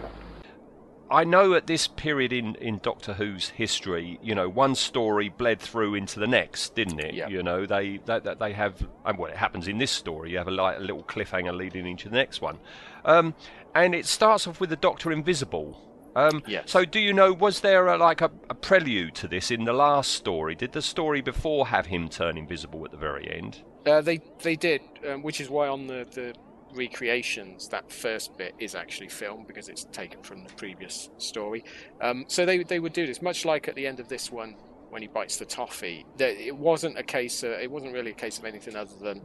I 1.11 1.25
know 1.25 1.55
at 1.55 1.67
this 1.67 1.87
period 1.88 2.33
in, 2.33 2.55
in 2.57 2.79
Doctor 2.83 3.14
Who's 3.14 3.49
history, 3.49 4.19
you 4.23 4.35
know, 4.35 4.49
one 4.49 4.75
story 4.75 5.29
bled 5.29 5.61
through 5.61 5.95
into 5.97 6.21
the 6.21 6.26
next, 6.26 6.75
didn't 6.75 7.00
it? 7.00 7.14
Yeah. 7.14 7.29
You 7.29 7.43
know, 7.43 7.67
they 7.67 7.99
they, 8.05 8.21
they- 8.21 8.35
they 8.35 8.52
have, 8.52 8.87
and 9.05 9.19
well, 9.19 9.31
it 9.31 9.37
happens 9.37 9.67
in 9.69 9.79
this 9.79 9.90
story. 9.90 10.31
You 10.31 10.38
have 10.38 10.49
a, 10.49 10.52
like, 10.52 10.76
a 10.79 10.81
little 10.81 11.02
cliffhanger 11.02 11.57
leading 11.57 11.87
into 11.87 12.09
the 12.09 12.14
next 12.17 12.40
one, 12.40 12.59
um, 13.05 13.35
and 13.75 13.95
it 13.95 14.07
starts 14.07 14.47
off 14.47 14.61
with 14.61 14.71
the 14.71 14.76
Doctor 14.76 15.11
Invisible. 15.12 15.87
Um, 16.17 16.43
Yes. 16.47 16.71
So, 16.71 16.85
do 16.85 16.99
you 16.99 17.12
know, 17.12 17.33
was 17.33 17.61
there 17.61 17.87
a, 17.87 17.97
like 17.97 18.21
a, 18.21 18.31
a 18.49 18.55
prelude 18.55 19.14
to 19.17 19.29
this 19.29 19.50
in 19.52 19.64
the 19.64 19.73
last 19.73 20.11
story? 20.12 20.55
Did 20.57 20.73
the 20.73 20.83
story 20.83 21.21
before 21.21 21.69
have 21.69 21.87
him 21.87 22.09
turn 22.09 22.37
invisible 22.37 22.85
at 22.85 22.90
the 22.90 22.97
very 22.97 23.31
end? 23.31 23.62
Uh, 23.87 24.00
they 24.00 24.21
they 24.43 24.57
did, 24.57 24.81
um, 25.09 25.23
which 25.23 25.40
is 25.40 25.49
why 25.49 25.69
on 25.69 25.87
the, 25.87 26.07
the 26.12 26.35
recreations 26.75 27.69
that 27.69 27.91
first 27.91 28.37
bit 28.37 28.55
is 28.59 28.75
actually 28.75 29.09
filmed 29.09 29.47
because 29.47 29.69
it's 29.69 29.85
taken 29.85 30.23
from 30.23 30.45
the 30.45 30.53
previous 30.55 31.11
story. 31.19 31.65
Um, 32.00 32.25
so 32.29 32.47
they 32.47 32.62
they 32.62 32.81
would 32.81 32.93
do 32.93 33.07
this 33.07 33.23
much 33.23 33.45
like 33.45 33.69
at 33.69 33.75
the 33.75 33.87
end 33.87 34.00
of 34.00 34.09
this 34.09 34.31
one 34.31 34.57
when 34.91 35.03
he 35.03 35.09
bites 35.09 35.37
the 35.37 35.45
toffee. 35.45 36.05
There, 36.17 36.31
it 36.31 36.57
wasn't 36.57 36.99
a 36.99 37.03
case. 37.03 37.43
Of, 37.43 37.53
it 37.53 37.71
wasn't 37.71 37.93
really 37.93 38.11
a 38.11 38.15
case 38.15 38.39
of 38.39 38.45
anything 38.45 38.77
other 38.77 38.95
than 39.00 39.23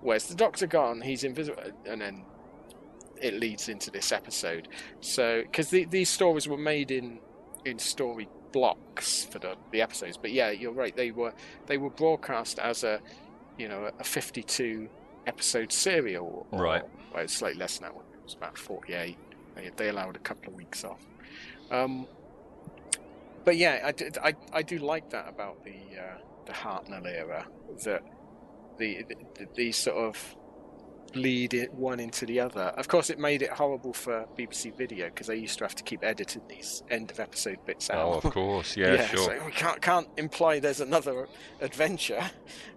where's 0.00 0.26
the 0.26 0.34
Doctor 0.34 0.66
gone? 0.66 1.00
He's 1.00 1.24
invisible, 1.24 1.62
and 1.86 2.00
then 2.00 2.24
it 3.20 3.34
leads 3.34 3.68
into 3.68 3.90
this 3.90 4.12
episode. 4.12 4.68
So 5.00 5.42
because 5.42 5.70
the, 5.70 5.84
these 5.84 6.10
stories 6.10 6.48
were 6.48 6.58
made 6.58 6.90
in 6.90 7.18
in 7.64 7.78
story 7.78 8.28
blocks 8.52 9.24
for 9.24 9.38
the, 9.38 9.56
the 9.72 9.82
episodes, 9.82 10.16
but 10.16 10.32
yeah, 10.32 10.50
you're 10.50 10.72
right. 10.72 10.94
They 10.94 11.10
were 11.10 11.34
they 11.66 11.78
were 11.78 11.90
broadcast 11.90 12.58
as 12.58 12.84
a 12.84 13.00
you 13.58 13.68
know, 13.68 13.90
a 13.98 14.04
52 14.04 14.88
episode 15.26 15.72
serial. 15.72 16.46
Or, 16.50 16.62
Right. 16.62 16.82
Well, 17.12 17.22
it's 17.24 17.32
slightly 17.34 17.58
less 17.60 17.78
than 17.78 17.88
that 17.88 17.94
one. 17.94 18.04
It 18.14 18.22
was 18.24 18.34
about 18.34 18.56
48. 18.58 19.16
They, 19.54 19.70
they 19.76 19.88
allowed 19.88 20.16
a 20.16 20.20
couple 20.20 20.48
of 20.52 20.56
weeks 20.56 20.84
off. 20.84 21.00
Um, 21.70 22.06
but 23.44 23.56
yeah, 23.56 23.80
I, 23.84 23.92
did- 23.92 24.18
I, 24.18 24.34
I 24.52 24.62
do 24.62 24.78
like 24.78 25.10
that 25.10 25.28
about 25.28 25.64
the 25.64 25.76
uh, 25.98 26.18
the 26.46 26.52
Hartnell 26.52 27.06
era 27.06 27.46
that 27.84 28.02
the, 28.78 29.02
the 29.08 29.46
these 29.54 29.76
sort 29.76 29.96
of 29.96 30.36
bleed 31.12 31.54
it 31.54 31.72
one 31.74 32.00
into 32.00 32.26
the 32.26 32.40
other. 32.40 32.62
Of 32.62 32.88
course, 32.88 33.08
it 33.08 33.18
made 33.18 33.40
it 33.42 33.50
horrible 33.50 33.92
for 33.92 34.26
BBC 34.36 34.74
Video 34.76 35.06
because 35.06 35.26
they 35.28 35.36
used 35.36 35.58
to 35.58 35.64
have 35.64 35.74
to 35.76 35.82
keep 35.84 36.02
editing 36.04 36.42
these 36.48 36.82
end 36.90 37.10
of 37.10 37.20
episode 37.20 37.64
bits 37.66 37.88
out. 37.90 38.06
Oh, 38.24 38.28
of 38.28 38.32
course, 38.34 38.76
yeah, 38.78 39.06
sure. 39.06 39.18
So 39.24 39.42
we 39.46 39.52
can't 39.52 39.80
can't 39.80 40.08
imply 40.16 40.58
there's 40.58 40.80
another 40.80 41.28
adventure. 41.60 42.30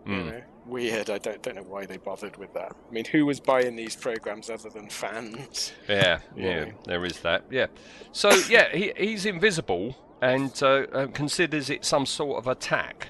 You 0.06 0.12
Mm. 0.14 0.26
know, 0.28 0.42
weird. 0.68 1.10
I 1.10 1.18
don't 1.18 1.42
don't 1.42 1.56
know 1.56 1.64
why 1.64 1.86
they 1.86 1.98
bothered 1.98 2.38
with 2.38 2.54
that. 2.54 2.72
I 2.90 2.94
mean, 2.94 3.06
who 3.06 3.26
was 3.26 3.40
buying 3.40 3.76
these 3.76 3.96
programs 3.96 4.50
other 4.50 4.70
than 4.70 4.90
fans? 4.90 5.74
Yeah, 5.88 6.20
yeah, 6.36 6.66
Yeah. 6.66 6.72
there 6.86 7.06
is 7.06 7.20
that. 7.22 7.44
Yeah. 7.50 7.68
So 8.12 8.30
yeah, 8.50 8.70
he 8.76 8.94
he's 8.98 9.26
invisible 9.26 9.96
and 10.22 10.52
uh, 10.64 10.68
uh, 10.94 11.08
considers 11.08 11.70
it 11.70 11.86
some 11.86 12.06
sort 12.06 12.38
of 12.40 12.48
attack. 12.48 13.10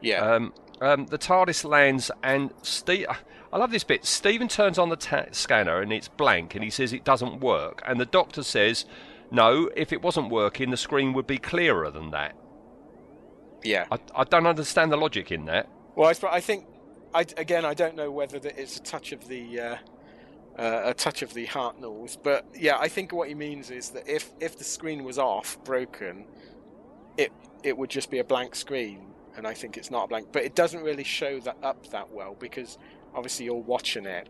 Yeah, 0.00 0.20
Um, 0.20 0.54
um, 0.80 1.06
the 1.06 1.18
TARDIS 1.18 1.64
lands, 1.64 2.10
and 2.22 2.52
Steve. 2.62 3.06
I 3.52 3.58
love 3.58 3.70
this 3.72 3.84
bit. 3.84 4.04
Stephen 4.04 4.46
turns 4.48 4.78
on 4.78 4.88
the 4.90 4.96
ta- 4.96 5.26
scanner, 5.32 5.80
and 5.80 5.92
it's 5.92 6.06
blank, 6.08 6.54
and 6.54 6.62
he 6.64 6.70
says 6.70 6.92
it 6.92 7.04
doesn't 7.04 7.40
work. 7.40 7.82
And 7.86 8.00
the 8.00 8.06
Doctor 8.06 8.42
says, 8.42 8.86
"No, 9.30 9.68
if 9.76 9.92
it 9.92 10.02
wasn't 10.02 10.30
working, 10.30 10.70
the 10.70 10.76
screen 10.76 11.12
would 11.14 11.26
be 11.26 11.38
clearer 11.38 11.90
than 11.90 12.10
that." 12.12 12.34
yeah. 13.62 13.84
I, 13.92 13.98
I 14.14 14.24
don't 14.24 14.46
understand 14.46 14.90
the 14.90 14.96
logic 14.96 15.30
in 15.30 15.44
that. 15.46 15.68
Well, 15.94 16.08
I, 16.08 16.28
I 16.28 16.40
think 16.40 16.64
I, 17.14 17.24
again 17.36 17.64
I 17.64 17.74
don't 17.74 17.96
know 17.96 18.10
whether 18.10 18.38
that 18.38 18.58
it's 18.58 18.76
a 18.76 18.82
touch 18.82 19.12
of 19.12 19.26
the 19.28 19.60
uh, 19.60 19.76
uh, 20.58 20.82
a 20.86 20.94
touch 20.94 21.22
of 21.22 21.32
the 21.34 21.46
Hartnells, 21.46 22.16
but 22.22 22.44
yeah, 22.54 22.76
I 22.78 22.88
think 22.88 23.12
what 23.12 23.28
he 23.28 23.34
means 23.34 23.70
is 23.70 23.90
that 23.90 24.06
if 24.08 24.30
if 24.40 24.58
the 24.58 24.64
screen 24.64 25.04
was 25.04 25.18
off, 25.18 25.62
broken, 25.64 26.24
it 27.16 27.32
it 27.62 27.76
would 27.76 27.90
just 27.90 28.10
be 28.10 28.18
a 28.18 28.24
blank 28.24 28.54
screen, 28.54 29.06
and 29.36 29.46
I 29.46 29.54
think 29.54 29.76
it's 29.76 29.90
not 29.90 30.04
a 30.04 30.08
blank. 30.08 30.28
But 30.32 30.44
it 30.44 30.54
doesn't 30.54 30.82
really 30.82 31.04
show 31.04 31.40
that 31.40 31.56
up 31.62 31.88
that 31.90 32.10
well 32.12 32.36
because 32.38 32.78
obviously 33.14 33.46
you're 33.46 33.54
watching 33.54 34.06
it 34.06 34.28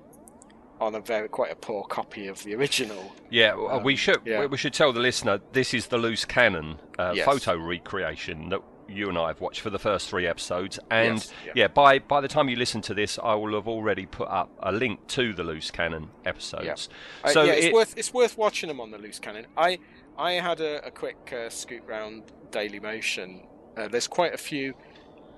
on 0.80 0.94
a 0.94 1.00
very 1.00 1.28
quite 1.28 1.52
a 1.52 1.56
poor 1.56 1.84
copy 1.84 2.26
of 2.28 2.42
the 2.44 2.54
original. 2.54 3.12
Yeah, 3.28 3.52
Um, 3.52 3.82
we 3.82 3.96
should 3.96 4.20
yeah. 4.24 4.40
we- 4.40 4.46
we 4.46 4.56
should 4.56 4.72
tell 4.72 4.92
the 4.92 5.00
listener 5.00 5.38
this 5.52 5.74
is 5.74 5.88
the 5.88 5.98
loose 5.98 6.24
cannon 6.24 6.78
uh, 6.98 7.12
Yes. 7.14 7.26
photo 7.26 7.56
recreation 7.56 8.48
that 8.48 8.62
you 8.90 9.08
and 9.08 9.16
I 9.16 9.28
have 9.28 9.40
watched 9.40 9.60
for 9.60 9.70
the 9.70 9.78
first 9.78 10.08
three 10.08 10.26
episodes, 10.26 10.78
and 10.90 11.18
Yes, 11.18 11.32
yeah. 11.46 11.52
yeah, 11.54 11.68
by 11.68 11.98
by 12.00 12.20
the 12.20 12.28
time 12.28 12.48
you 12.48 12.56
listen 12.56 12.80
to 12.82 12.94
this, 12.94 13.18
I 13.22 13.34
will 13.34 13.54
have 13.54 13.68
already 13.68 14.06
put 14.06 14.28
up 14.28 14.50
a 14.62 14.72
link 14.72 15.06
to 15.08 15.32
the 15.32 15.44
loose 15.44 15.70
cannon 15.70 16.10
episodes. 16.24 16.88
Uh, 17.24 17.32
So 17.32 17.42
yeah, 17.44 17.52
it's 17.52 17.66
it- 17.66 17.72
worth 17.72 17.96
it's 17.96 18.12
worth 18.12 18.36
watching 18.36 18.68
them 18.68 18.80
on 18.80 18.90
the 18.90 18.98
loose 18.98 19.18
cannon. 19.18 19.46
I 19.56 19.78
I 20.18 20.32
had 20.32 20.60
a, 20.60 20.84
a 20.86 20.90
quick 20.90 21.32
uh, 21.32 21.48
scoot 21.50 21.82
round 21.86 22.24
Daily 22.50 22.80
Motion. 22.80 23.46
Uh, 23.76 23.88
there's 23.88 24.08
quite 24.08 24.34
a 24.34 24.38
few 24.38 24.74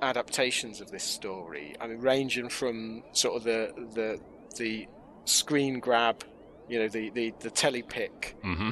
adaptations 0.01 0.81
of 0.81 0.91
this 0.91 1.05
story. 1.05 1.75
I 1.81 1.87
mean, 1.87 1.99
ranging 1.99 2.49
from 2.49 3.03
sort 3.13 3.37
of 3.37 3.45
the 3.45 3.73
the 3.95 4.21
the 4.57 4.87
screen 5.25 5.79
grab, 5.81 6.25
you 6.69 6.79
know, 6.79 6.89
the 6.89 7.11
the 7.11 7.33
the 7.41 7.51
telepic 7.51 8.35
hmm 8.43 8.71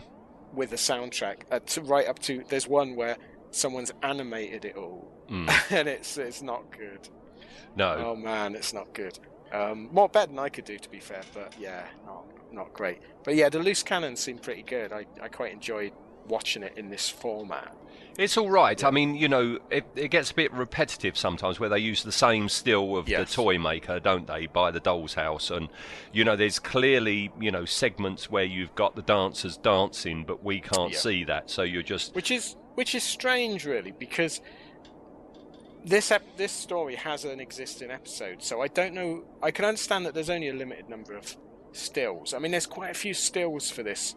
with 0.53 0.73
a 0.73 0.77
soundtrack, 0.77 1.43
uh, 1.53 1.61
to 1.65 1.81
right 1.83 2.09
up 2.09 2.19
to 2.19 2.43
there's 2.49 2.67
one 2.67 2.97
where 2.97 3.17
someone's 3.51 3.93
animated 4.03 4.65
it 4.65 4.77
all, 4.77 5.11
Mm. 5.31 5.49
and 5.73 5.89
it's 5.89 6.17
it's 6.19 6.43
not 6.43 6.71
good. 6.77 7.09
No. 7.77 7.95
Oh 7.99 8.17
man, 8.17 8.55
it's 8.55 8.73
not 8.73 8.93
good. 8.95 9.19
Um, 9.53 9.89
more 9.93 10.09
better 10.09 10.29
than 10.29 10.39
I 10.39 10.49
could 10.49 10.65
do, 10.65 10.79
to 10.79 10.89
be 10.91 11.01
fair, 11.01 11.23
but 11.35 11.55
yeah, 11.59 11.85
not 12.07 12.25
not 12.53 12.73
great. 12.73 12.99
But 13.25 13.35
yeah, 13.37 13.49
the 13.49 13.59
loose 13.61 13.83
cannons 13.83 14.21
seemed 14.21 14.43
pretty 14.43 14.63
good. 14.63 14.93
I, 14.93 15.07
I 15.23 15.29
quite 15.29 15.53
enjoyed 15.53 15.93
watching 16.27 16.63
it 16.63 16.73
in 16.77 16.89
this 16.91 17.09
format. 17.09 17.77
It's 18.19 18.37
all 18.37 18.51
right. 18.51 18.83
I 18.85 18.91
mean, 18.91 19.15
you 19.15 19.29
know, 19.29 19.59
it, 19.71 19.85
it 19.97 20.09
gets 20.09 20.31
a 20.31 20.35
bit 20.35 20.53
repetitive 20.53 21.17
sometimes 21.17 21.59
where 21.59 21.69
they 21.69 21.79
use 21.79 22.03
the 22.03 22.13
same 22.13 22.49
still 22.49 22.97
of 22.97 23.09
Yes. 23.09 23.29
the 23.31 23.35
toy 23.43 23.59
maker, 23.59 23.99
don't 24.01 24.27
they, 24.27 24.47
by 24.47 24.71
the 24.73 24.81
doll's 24.81 25.15
house. 25.15 25.51
And, 25.51 25.69
you 26.13 26.25
know, 26.25 26.37
there's 26.37 26.59
clearly, 26.59 27.31
you 27.41 27.51
know, 27.51 27.65
segments 27.65 28.29
where 28.31 28.45
you've 28.45 28.75
got 28.75 28.95
the 28.97 29.03
dancers 29.03 29.57
dancing, 29.57 30.25
but 30.25 30.45
we 30.45 30.61
can't 30.61 30.93
Yeah. 30.93 30.99
see 30.99 31.25
that. 31.25 31.51
So 31.51 31.63
you're 31.63 31.83
just. 31.83 32.15
which 32.15 32.31
is 32.31 32.57
which 32.75 32.95
is 32.95 33.03
strange 33.03 33.65
really 33.65 33.91
because 33.93 34.41
this 35.85 36.11
ep- 36.11 36.37
this 36.37 36.53
story 36.53 36.95
has 36.97 37.25
an 37.25 37.41
existing 37.41 37.91
episode 37.91 38.43
so 38.43 38.61
i 38.61 38.69
don't 38.69 38.95
know 38.95 39.25
i 39.43 39.51
can 39.51 39.65
understand 39.65 40.05
that 40.05 40.15
there's 40.15 40.31
only 40.31 40.49
a 40.49 40.53
limited 40.55 40.89
number 40.89 41.17
of 41.17 41.37
stills 41.73 42.35
i 42.35 42.39
mean 42.39 42.51
there's 42.51 42.67
quite 42.67 42.91
a 42.91 42.95
few 42.95 43.15
stills 43.15 43.71
for 43.71 43.83
this 43.83 44.15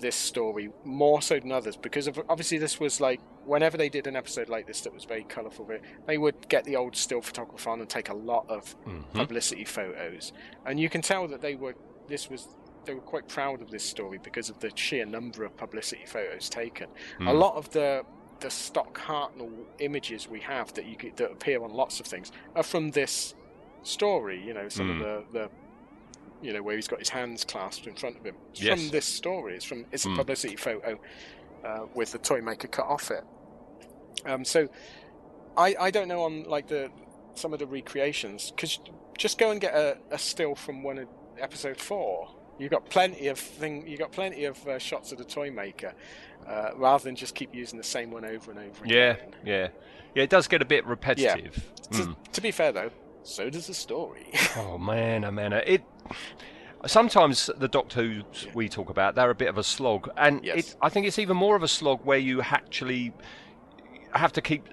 this 0.00 0.14
story 0.14 0.70
more 0.84 1.20
so 1.20 1.40
than 1.40 1.50
others 1.50 1.76
because 1.76 2.06
of, 2.06 2.20
obviously 2.28 2.56
this 2.56 2.78
was 2.78 3.00
like 3.00 3.20
whenever 3.44 3.76
they 3.76 3.88
did 3.88 4.06
an 4.06 4.14
episode 4.14 4.48
like 4.48 4.64
this 4.66 4.80
that 4.82 4.94
was 4.94 5.04
very 5.04 5.24
colourful 5.24 5.68
they- 6.06 6.18
would 6.18 6.48
get 6.48 6.64
the 6.64 6.76
old 6.76 6.94
still 6.94 7.20
photographer 7.20 7.68
on 7.70 7.80
and 7.80 7.88
take 7.88 8.08
a 8.08 8.14
lot 8.14 8.46
of 8.48 8.76
Mhm. 8.86 9.02
publicity 9.12 9.64
photos 9.64 10.32
and 10.64 10.78
you 10.78 10.88
can 10.88 11.02
tell 11.02 11.26
that 11.28 11.40
they 11.42 11.54
were 11.56 11.74
this 12.06 12.30
was 12.30 12.46
they 12.88 12.94
were 12.94 13.00
quite 13.02 13.28
proud 13.28 13.60
of 13.62 13.70
this 13.70 13.84
story 13.84 14.18
because 14.18 14.48
of 14.48 14.58
the 14.60 14.72
sheer 14.74 15.04
number 15.06 15.44
of 15.44 15.56
publicity 15.56 16.04
photos 16.06 16.48
taken 16.48 16.88
a 17.20 17.24
Mm. 17.24 17.38
lot 17.38 17.54
of 17.54 17.70
the 17.70 18.04
the 18.40 18.50
stock 18.50 18.96
Hartnell 19.00 19.52
images 19.80 20.28
we 20.28 20.38
have 20.40 20.72
that 20.74 20.86
you 20.86 20.96
could, 20.96 21.16
that 21.16 21.32
appear 21.32 21.60
on 21.64 21.72
lots 21.72 21.98
of 21.98 22.06
things 22.06 22.30
are 22.54 22.62
from 22.62 22.92
this 22.92 23.34
story. 23.82 24.40
You 24.40 24.54
know, 24.54 24.68
some 24.68 24.86
Mm. 24.88 24.92
of 24.92 25.32
the, 25.32 25.38
the 25.40 25.50
you 26.40 26.52
know 26.52 26.62
where 26.62 26.76
he's 26.76 26.86
got 26.86 27.00
his 27.00 27.08
hands 27.08 27.44
clasped 27.44 27.88
in 27.88 27.96
front 27.96 28.16
of 28.16 28.24
him. 28.24 28.36
It's 28.52 28.62
Yes. 28.62 28.80
from 28.80 28.90
this 28.90 29.06
story. 29.06 29.54
It's 29.56 29.64
from 29.64 29.86
it's 29.90 30.04
a 30.06 30.08
Mm. 30.08 30.16
publicity 30.16 30.54
photo 30.56 30.98
uh, 31.64 31.86
with 31.94 32.12
the 32.12 32.18
toy 32.18 32.40
maker 32.40 32.68
cut 32.68 32.86
off 32.86 33.10
it. 33.10 33.24
Um, 34.24 34.44
so 34.44 34.68
I 35.56 35.74
I 35.86 35.90
don't 35.90 36.06
know 36.08 36.22
on 36.22 36.44
like 36.44 36.68
the 36.68 36.90
some 37.34 37.52
of 37.52 37.58
the 37.58 37.66
recreations 37.66 38.52
because 38.52 38.78
just 39.18 39.36
go 39.36 39.50
and 39.50 39.60
get 39.60 39.74
a, 39.74 39.98
a 40.12 40.18
still 40.18 40.54
from 40.54 40.84
one 40.84 40.98
of 40.98 41.08
episode 41.40 41.78
four. 41.80 42.28
You 42.58 42.68
got 42.68 42.88
plenty 42.90 43.28
of 43.28 43.38
thing. 43.38 43.86
You've 43.86 44.00
got 44.00 44.12
plenty 44.12 44.44
of 44.44 44.66
uh, 44.66 44.78
shots 44.78 45.12
of 45.12 45.18
the 45.18 45.24
toy 45.24 45.50
maker, 45.50 45.92
uh, 46.46 46.70
rather 46.76 47.04
than 47.04 47.14
just 47.16 47.34
keep 47.34 47.54
using 47.54 47.78
the 47.78 47.84
same 47.84 48.10
one 48.10 48.24
over 48.24 48.50
and 48.50 48.58
over 48.60 48.84
Yeah, 48.86 49.10
again. 49.12 49.34
yeah. 49.44 49.68
Yeah, 50.14 50.22
it 50.24 50.30
does 50.30 50.48
get 50.48 50.62
a 50.62 50.64
bit 50.64 50.84
repetitive. 50.86 51.54
To, 51.92 51.98
Mm. 51.98 52.16
to 52.32 52.40
be 52.40 52.50
fair 52.50 52.72
though, 52.72 52.90
so 53.22 53.48
does 53.50 53.66
the 53.68 53.74
story. 53.74 54.26
Oh 54.56 54.76
man, 54.78 55.24
oh 55.24 55.30
man, 55.30 55.52
it. 55.52 55.82
Sometimes 56.86 57.50
the 57.58 57.68
Doctor 57.68 58.02
Who 58.02 58.22
we 58.54 58.68
talk 58.68 58.88
about, 58.88 59.14
they're 59.16 59.30
a 59.30 59.34
bit 59.34 59.48
of 59.48 59.58
a 59.58 59.64
slog, 59.64 60.08
and 60.16 60.44
Yes. 60.44 60.58
it, 60.58 60.76
I 60.80 60.88
think 60.88 61.06
it's 61.06 61.18
even 61.18 61.36
more 61.36 61.56
of 61.56 61.62
a 61.62 61.68
slog 61.68 62.04
where 62.04 62.18
you 62.18 62.40
actually 62.42 63.12
have 64.12 64.32
to 64.34 64.40
keep. 64.40 64.68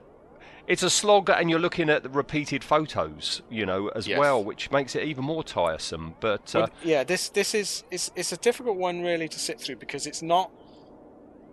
It's 0.67 0.81
a 0.81 0.89
slog, 0.89 1.29
and 1.29 1.49
you're 1.49 1.59
looking 1.59 1.89
at 1.89 2.01
the 2.03 2.09
repeated 2.09 2.63
photos, 2.63 3.41
you 3.49 3.65
know, 3.65 3.89
as 3.89 4.07
Yes. 4.07 4.17
well, 4.17 4.43
which 4.43 4.71
makes 4.71 4.95
it 4.95 5.03
even 5.03 5.23
more 5.23 5.43
tiresome. 5.43 6.15
But 6.19 6.55
uh, 6.55 6.67
yeah, 6.83 7.03
this 7.03 7.29
this 7.29 7.53
is 7.53 7.83
it's, 7.91 8.11
it's 8.15 8.31
a 8.31 8.37
difficult 8.37 8.77
one 8.77 9.01
really 9.01 9.27
to 9.27 9.39
sit 9.39 9.59
through 9.59 9.75
because 9.77 10.07
it's 10.07 10.21
not. 10.21 10.51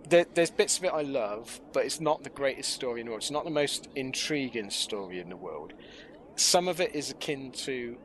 There, 0.08 0.26
there's 0.34 0.50
bits 0.50 0.78
of 0.78 0.84
it 0.84 0.92
I 0.92 1.02
love, 1.02 1.60
but 1.72 1.84
it's 1.84 2.00
not 2.00 2.24
the 2.24 2.30
greatest 2.30 2.72
story 2.72 3.00
in 3.00 3.06
the 3.06 3.12
world. 3.12 3.22
It's 3.22 3.30
not 3.30 3.44
the 3.44 3.50
most 3.50 3.88
intriguing 3.94 4.70
story 4.70 5.20
in 5.20 5.28
the 5.28 5.36
world. 5.36 5.74
Some 6.36 6.66
of 6.66 6.80
it 6.80 6.94
is 6.94 7.10
akin 7.10 7.52
to 7.52 7.98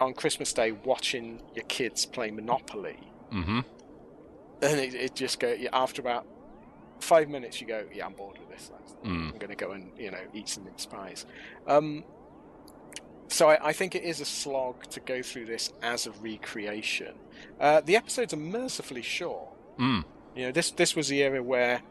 on 0.00 0.14
Christmas 0.14 0.52
Day 0.52 0.72
watching 0.72 1.42
your 1.54 1.64
kids 1.64 2.06
play 2.06 2.30
Monopoly, 2.30 2.98
hmm 3.30 3.60
and 4.62 4.78
it, 4.78 4.94
it 4.94 5.14
just 5.16 5.40
go 5.40 5.56
after 5.72 6.00
about 6.00 6.24
five 7.02 7.28
minutes 7.28 7.60
you 7.60 7.66
go, 7.66 7.84
yeah, 7.92 8.06
I'm 8.06 8.14
bored 8.14 8.38
with 8.38 8.48
this. 8.50 8.70
Mm. 9.04 9.32
I'm 9.32 9.38
going 9.38 9.50
to 9.50 9.56
go 9.56 9.72
and 9.72 9.90
you 9.98 10.10
know 10.10 10.20
eat 10.32 10.48
some 10.48 10.66
pies. 10.90 11.26
Um, 11.66 12.04
so 13.28 13.48
I, 13.48 13.68
I 13.68 13.72
think 13.72 13.94
it 13.94 14.04
is 14.04 14.20
a 14.20 14.24
slog 14.24 14.86
to 14.90 15.00
go 15.00 15.22
through 15.22 15.46
this 15.46 15.72
as 15.82 16.06
a 16.06 16.12
recreation. 16.12 17.14
Uh, 17.58 17.80
the 17.80 17.96
episodes 17.96 18.32
are 18.32 18.38
mercifully 18.38 19.02
short. 19.02 19.48
Mm. 19.78 20.04
You 20.36 20.46
know, 20.46 20.52
this 20.52 20.70
this 20.70 20.94
was 20.94 21.08
the 21.08 21.22
era 21.22 21.42
where 21.42 21.82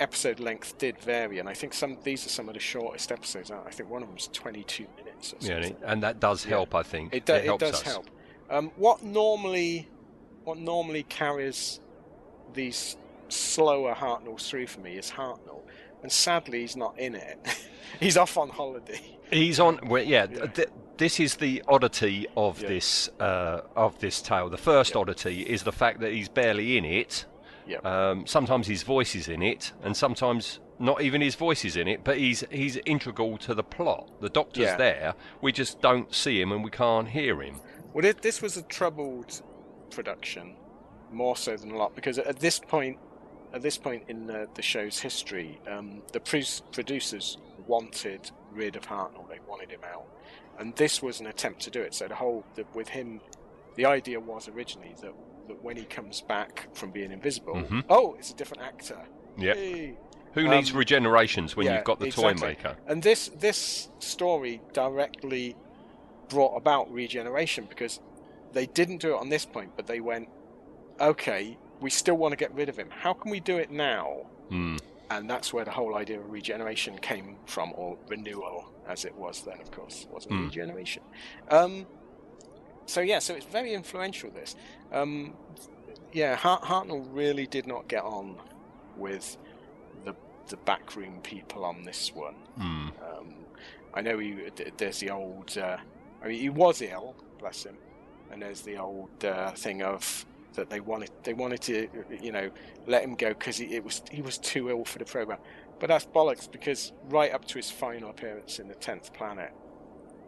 episode 0.00 0.40
length 0.40 0.78
did 0.78 0.98
vary, 0.98 1.38
and 1.38 1.48
I 1.48 1.54
think 1.54 1.74
some 1.74 1.98
these 2.02 2.26
are 2.26 2.30
some 2.30 2.48
of 2.48 2.54
the 2.54 2.60
shortest 2.60 3.12
episodes. 3.12 3.50
I 3.50 3.70
think 3.70 3.90
one 3.90 4.02
of 4.02 4.08
them's 4.08 4.28
22 4.28 4.86
minutes. 4.96 5.32
Or 5.34 5.36
yeah, 5.40 5.70
and 5.84 6.02
that 6.02 6.20
does 6.20 6.44
Yeah. 6.44 6.50
help. 6.50 6.74
I 6.74 6.82
think 6.82 7.14
It, 7.14 7.24
do, 7.26 7.34
it, 7.34 7.44
helps 7.44 7.64
does 7.64 7.74
us. 7.74 7.82
help. 7.82 8.06
Um, 8.48 8.72
what 8.76 9.02
normally, 9.02 9.88
what 10.44 10.58
normally 10.58 11.04
carries 11.04 11.80
these 12.54 12.96
slower 13.32 13.94
Hartnells 13.94 14.48
through 14.48 14.66
for 14.66 14.80
me 14.80 14.96
is 14.96 15.10
Hartnell, 15.10 15.62
and 16.02 16.10
sadly 16.10 16.60
he's 16.60 16.76
not 16.76 16.98
in 16.98 17.14
it. 17.14 17.38
he's 18.00 18.16
off 18.16 18.36
on 18.36 18.48
holiday. 18.48 19.00
He's 19.30 19.60
on. 19.60 19.78
Well, 19.86 20.02
yeah, 20.02 20.26
Yeah. 20.30 20.46
Th- 20.46 20.68
this 20.96 21.18
is 21.20 21.36
the 21.36 21.62
oddity 21.68 22.26
of 22.36 22.60
Yeah. 22.60 22.68
this 22.68 23.08
uh, 23.20 23.60
of 23.76 23.98
this 24.00 24.20
tale. 24.20 24.48
The 24.50 24.58
first 24.58 24.94
Yeah. 24.94 25.00
oddity 25.00 25.42
is 25.42 25.62
the 25.62 25.72
fact 25.72 26.00
that 26.00 26.12
he's 26.12 26.28
barely 26.28 26.76
in 26.76 26.84
it. 26.84 27.24
Yeah. 27.66 27.78
Um, 27.84 28.26
sometimes 28.26 28.66
his 28.66 28.82
voice 28.82 29.14
is 29.14 29.28
in 29.28 29.42
it, 29.42 29.72
and 29.82 29.96
sometimes 29.96 30.58
not 30.78 31.00
even 31.02 31.20
his 31.20 31.36
voice 31.36 31.64
is 31.64 31.76
in 31.76 31.86
it. 31.88 32.02
But 32.04 32.18
he's 32.18 32.44
he's 32.50 32.76
integral 32.84 33.38
to 33.38 33.54
the 33.54 33.62
plot. 33.62 34.10
The 34.20 34.28
Doctor's 34.28 34.76
there. 34.76 35.14
We 35.40 35.52
just 35.52 35.80
don't 35.80 36.12
see 36.14 36.40
him 36.40 36.50
and 36.52 36.64
we 36.64 36.70
can't 36.70 37.08
hear 37.08 37.40
him. 37.40 37.60
Well, 37.94 38.12
this 38.20 38.42
was 38.42 38.56
a 38.56 38.62
troubled 38.62 39.42
production, 39.90 40.56
more 41.12 41.36
so 41.36 41.56
than 41.56 41.70
a 41.72 41.76
lot, 41.76 41.94
because 41.94 42.18
at 42.18 42.38
this 42.40 42.58
point, 42.60 42.98
at 43.52 43.62
this 43.62 43.76
point 43.78 44.04
in 44.08 44.26
the, 44.26 44.48
the 44.54 44.62
show's 44.62 44.98
history, 45.00 45.60
um, 45.68 46.02
the 46.12 46.20
pro- 46.20 46.40
producers 46.72 47.38
wanted 47.66 48.30
rid 48.52 48.76
of 48.76 48.86
Hartnell. 48.86 49.28
They 49.28 49.38
wanted 49.48 49.70
him 49.70 49.80
out, 49.92 50.06
and 50.58 50.74
this 50.76 51.02
was 51.02 51.20
an 51.20 51.26
attempt 51.26 51.60
to 51.62 51.70
do 51.70 51.80
it. 51.80 51.94
So 51.94 52.08
the 52.08 52.14
whole 52.14 52.44
the, 52.54 52.64
with 52.74 52.88
him, 52.88 53.20
the 53.76 53.86
idea 53.86 54.18
was 54.20 54.48
originally 54.48 54.94
that 55.02 55.12
that 55.48 55.62
when 55.64 55.76
he 55.76 55.84
comes 55.84 56.20
back 56.20 56.68
from 56.74 56.90
being 56.92 57.10
invisible, 57.10 57.54
Mhm. 57.54 57.84
oh, 57.88 58.14
it's 58.18 58.30
a 58.30 58.34
different 58.36 58.62
actor. 58.62 58.98
Yep. 59.38 59.56
Yay. 59.56 59.98
Who 60.34 60.46
needs 60.46 60.70
Um, 60.70 60.76
regenerations 60.76 61.56
when 61.56 61.66
yeah, 61.66 61.76
you've 61.76 61.84
got 61.84 61.98
the 61.98 62.06
exactly. 62.06 62.34
toy 62.34 62.46
maker? 62.46 62.76
And 62.86 63.02
this 63.02 63.28
this 63.36 63.88
story 63.98 64.60
directly 64.72 65.56
brought 66.28 66.54
about 66.56 66.88
regeneration 66.92 67.64
because 67.68 67.98
they 68.52 68.66
didn't 68.66 68.98
do 68.98 69.14
it 69.14 69.18
on 69.20 69.28
this 69.28 69.44
point, 69.44 69.72
but 69.76 69.88
they 69.88 69.98
went, 70.00 70.28
okay, 71.00 71.58
we 71.80 71.90
still 71.90 72.16
want 72.16 72.32
to 72.32 72.36
get 72.36 72.54
rid 72.54 72.68
of 72.68 72.76
him. 72.76 72.88
How 72.90 73.12
can 73.12 73.30
we 73.30 73.40
do 73.40 73.56
it 73.58 73.70
now? 73.70 74.26
Hmm. 74.48 74.76
And 75.10 75.28
that's 75.28 75.52
where 75.52 75.64
the 75.64 75.70
whole 75.72 75.96
idea 75.96 76.20
of 76.20 76.30
regeneration 76.30 76.96
came 76.98 77.36
from, 77.46 77.72
or 77.74 77.98
renewal, 78.08 78.70
as 78.86 79.04
it 79.04 79.14
was 79.16 79.42
then, 79.42 79.60
of 79.60 79.70
course, 79.72 80.06
wasn't 80.10 80.34
Hmm. 80.34 80.44
regeneration. 80.44 81.02
Um, 81.50 81.86
so 82.86 83.00
yeah, 83.00 83.18
so 83.18 83.34
it's 83.34 83.46
very 83.46 83.72
influential. 83.74 84.30
This, 84.30 84.54
um, 84.92 85.34
yeah, 86.12 86.36
Hart- 86.36 86.62
Hartnell 86.62 87.06
really 87.12 87.46
did 87.46 87.66
not 87.66 87.88
get 87.88 88.02
on 88.04 88.36
with 88.96 89.36
the 90.04 90.14
the 90.48 90.56
backroom 90.58 91.20
people 91.22 91.64
on 91.64 91.82
this 91.84 92.12
one. 92.14 92.34
Hmm. 92.56 92.88
Um, 93.02 93.34
I 93.94 94.00
know 94.02 94.18
he, 94.18 94.36
there's 94.76 95.00
the 95.00 95.10
old. 95.10 95.56
Uh, 95.58 95.78
I 96.22 96.28
mean, 96.28 96.38
he 96.40 96.48
was 96.50 96.82
ill, 96.82 97.16
bless 97.38 97.64
him, 97.64 97.76
and 98.30 98.42
there's 98.42 98.60
the 98.62 98.76
old 98.76 99.24
uh, 99.24 99.52
thing 99.52 99.82
of 99.82 100.24
that 100.54 100.70
they 100.70 100.80
wanted 100.80 101.10
they 101.22 101.34
wanted 101.34 101.60
to 101.62 101.88
you 102.20 102.32
know 102.32 102.50
let 102.86 103.02
him 103.02 103.14
go 103.14 103.28
because 103.28 103.56
he 103.58 103.74
it 103.74 103.84
was 103.84 104.02
he 104.10 104.22
was 104.22 104.38
too 104.38 104.70
ill 104.70 104.84
for 104.84 104.98
the 104.98 105.04
program. 105.04 105.38
But 105.78 105.88
that's 105.88 106.04
bollocks 106.04 106.50
because 106.50 106.92
right 107.08 107.32
up 107.32 107.46
to 107.46 107.54
his 107.54 107.70
final 107.70 108.10
appearance 108.10 108.58
in 108.58 108.68
the 108.68 108.74
Tenth 108.74 109.14
Planet, 109.14 109.50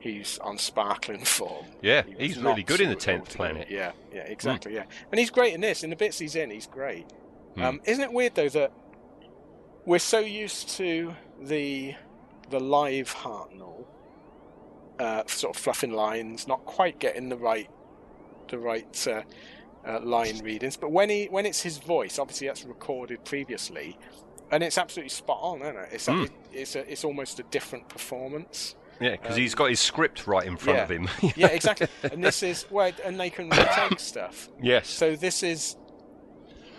he's 0.01 0.39
on 0.39 0.57
sparkling 0.57 1.25
form. 1.25 1.67
Yeah, 1.83 2.03
He 2.03 2.29
he's 2.29 2.39
really 2.39 2.63
good 2.63 2.81
in 2.81 2.89
the 2.89 2.97
10th 2.97 3.35
Planet. 3.35 3.69
Yeah, 3.71 3.93
yeah, 4.15 4.23
exactly. 4.23 4.75
Yeah, 4.75 4.85
and 5.11 5.19
he's 5.19 5.31
great 5.31 5.53
in 5.53 5.61
this. 5.61 5.85
In 5.85 5.91
the 5.91 5.97
bits 5.97 6.19
he's 6.19 6.37
in, 6.37 6.51
he's 6.51 6.67
great. 6.67 7.07
Hmm. 7.55 7.63
Um, 7.63 7.81
isn't 7.85 8.03
it 8.03 8.13
weird 8.13 8.35
though 8.35 8.49
that 8.49 8.73
we're 9.85 9.99
so 9.99 10.21
used 10.21 10.71
to 10.71 11.15
the 11.41 11.95
the 12.51 12.61
live 12.61 13.15
Hartnell 13.15 13.85
uh, 14.99 15.25
sort 15.27 15.57
of 15.57 15.63
fluffing 15.63 15.93
lines, 15.93 16.47
not 16.47 16.65
quite 16.65 16.99
getting 16.99 17.29
the 17.29 17.37
right 17.37 17.69
the 18.49 18.59
right 18.59 19.07
uh, 19.07 19.23
uh, 19.87 20.01
line 20.01 20.39
readings, 20.45 20.77
but 20.77 20.91
when 20.93 21.09
he 21.11 21.27
when 21.27 21.47
it's 21.47 21.61
his 21.63 21.79
voice, 21.79 22.19
obviously 22.19 22.47
that's 22.47 22.65
recorded 22.65 23.25
previously. 23.25 23.99
and 24.51 24.63
it's 24.63 24.77
absolutely 24.77 25.09
spot 25.09 25.39
on, 25.41 25.63
isn't 25.63 25.77
it? 25.77 25.89
It's 25.93 26.07
Mm. 26.09 26.25
it, 26.27 26.31
it's 26.53 26.77
a, 26.77 26.93
it's 26.93 27.05
almost 27.05 27.41
a 27.41 27.43
different 27.45 27.89
performance. 27.89 28.75
Yeah, 29.01 29.13
because 29.13 29.35
he's 29.37 29.55
got 29.55 29.71
his 29.71 29.81
script 29.81 30.27
right 30.27 30.47
in 30.47 30.57
front 30.59 30.77
yeah. 30.79 30.85
of 30.85 30.91
him. 30.91 31.09
yeah, 31.37 31.47
exactly. 31.49 31.89
And 32.13 32.23
this 32.23 32.43
is 32.43 32.67
well, 32.71 32.93
and 33.05 33.19
they 33.19 33.31
can 33.31 33.49
retake 33.49 33.99
stuff. 34.13 34.49
yes. 34.63 34.89
So 34.89 35.17
this 35.17 35.43
is 35.43 35.77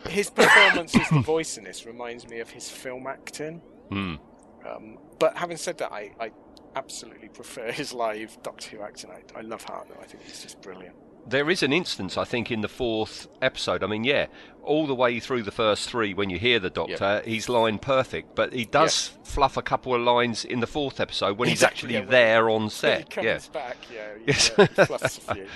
his 0.07 0.29
performance 0.29 0.95
as 0.95 1.09
the 1.09 1.19
voice 1.35 1.57
in 1.57 1.63
this 1.63 1.85
reminds 1.85 2.27
me 2.29 2.39
of 2.39 2.49
his 2.49 2.69
film 2.69 3.07
acting. 3.07 3.61
Hmm. 3.89 4.15
Um, 4.67 4.97
but 5.19 5.35
having 5.37 5.57
said 5.57 5.77
that, 5.79 5.91
I, 5.91 6.11
I 6.19 6.31
absolutely 6.75 7.29
prefer 7.29 7.71
his 7.71 7.91
live 7.93 8.37
Doctor 8.43 8.77
Who 8.77 8.83
acting. 8.83 9.09
I, 9.11 9.39
I 9.39 9.41
love 9.41 9.65
Hartnell. 9.65 9.99
I 10.01 10.05
think 10.05 10.23
he's 10.23 10.41
just 10.41 10.61
brilliant. 10.61 10.95
There 11.25 11.49
is 11.49 11.63
an 11.63 11.71
instance, 11.73 12.17
I 12.17 12.25
think, 12.25 12.51
in 12.51 12.61
the 12.61 12.67
fourth 12.67 13.27
episode. 13.41 13.83
I 13.83 13.87
mean, 13.87 14.03
yeah, 14.03 14.27
all 14.61 14.85
the 14.87 14.95
way 14.95 15.19
through 15.19 15.43
the 15.43 15.51
first 15.51 15.89
three, 15.89 16.13
when 16.13 16.29
you 16.29 16.37
hear 16.37 16.59
the 16.59 16.69
Doctor, 16.69 17.21
he's 17.25 17.47
line 17.47 17.79
perfect, 17.79 18.35
but 18.35 18.53
he 18.53 18.65
does 18.65 19.11
fluff 19.23 19.55
a 19.57 19.61
couple 19.61 19.95
of 19.95 20.01
lines 20.01 20.43
in 20.45 20.59
the 20.59 20.67
fourth 20.67 20.99
episode 20.99 21.37
when 21.37 21.47
he's 21.49 21.63
actually 21.63 21.93
yeah, 21.95 22.05
there 22.05 22.49
on 22.49 22.69
set. 22.69 22.99
he 22.99 23.03
comes 23.05 23.25
Yeah. 23.25 23.39
back, 23.53 23.77
yeah, 23.93 24.07
Yes. 24.27 24.51
yeah, 24.57 24.65
he 24.67 24.85
fluffs 24.85 25.17
a 25.27 25.33
few. 25.35 25.47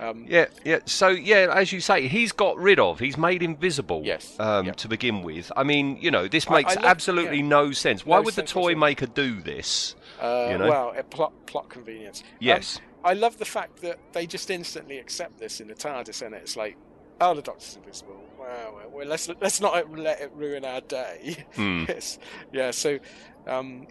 Um, 0.00 0.26
Yeah, 0.28 0.46
yeah. 0.64 0.78
So 0.86 1.08
yeah, 1.08 1.52
as 1.52 1.72
you 1.72 1.80
say, 1.80 2.06
he's 2.06 2.30
got 2.30 2.56
rid 2.56 2.78
of. 2.78 3.00
He's 3.00 3.18
made 3.18 3.42
invisible. 3.42 4.02
Yes, 4.04 4.36
Um, 4.38 4.66
yeah. 4.66 4.72
To 4.74 4.86
begin 4.88 5.22
with, 5.22 5.50
I 5.56 5.64
mean, 5.64 5.96
you 6.00 6.12
know, 6.12 6.28
this 6.28 6.48
makes 6.48 6.72
I 6.76 6.80
love- 6.80 6.84
absolutely 6.84 7.38
yeah. 7.38 7.46
no 7.48 7.72
sense. 7.72 8.06
Why 8.06 8.18
No 8.18 8.22
would 8.22 8.34
the 8.34 8.42
toy 8.44 8.76
maker 8.76 9.06
do 9.06 9.40
this? 9.40 9.96
Uh, 10.22 10.48
You 10.52 10.58
know? 10.58 10.68
Well, 10.68 10.94
plot 11.10 11.32
plot 11.46 11.68
convenience. 11.68 12.22
Um, 12.24 12.36
Yes. 12.38 12.80
I 13.04 13.14
love 13.14 13.38
the 13.38 13.44
fact 13.44 13.80
that 13.82 13.98
they 14.12 14.26
just 14.26 14.50
instantly 14.50 14.98
accept 14.98 15.38
this 15.38 15.60
in 15.60 15.68
the 15.68 15.74
TARDIS, 15.74 16.22
and 16.22 16.34
it's 16.34 16.56
like, 16.56 16.76
oh, 17.20 17.34
the 17.34 17.42
Doctor's 17.42 17.76
invisible. 17.76 18.22
Wow, 18.38 18.74
well, 18.74 18.90
well, 18.90 19.06
let's 19.06 19.28
let's 19.40 19.60
not 19.60 19.90
let 19.96 20.20
it 20.20 20.32
ruin 20.34 20.64
our 20.64 20.80
day. 20.80 21.44
Yes. 21.56 22.18
yeah. 22.52 22.70
So, 22.70 22.98
um, 23.46 23.86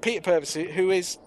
Peter 0.00 0.20
Purves, 0.20 0.54
who 0.54 0.90
is, 0.90 1.18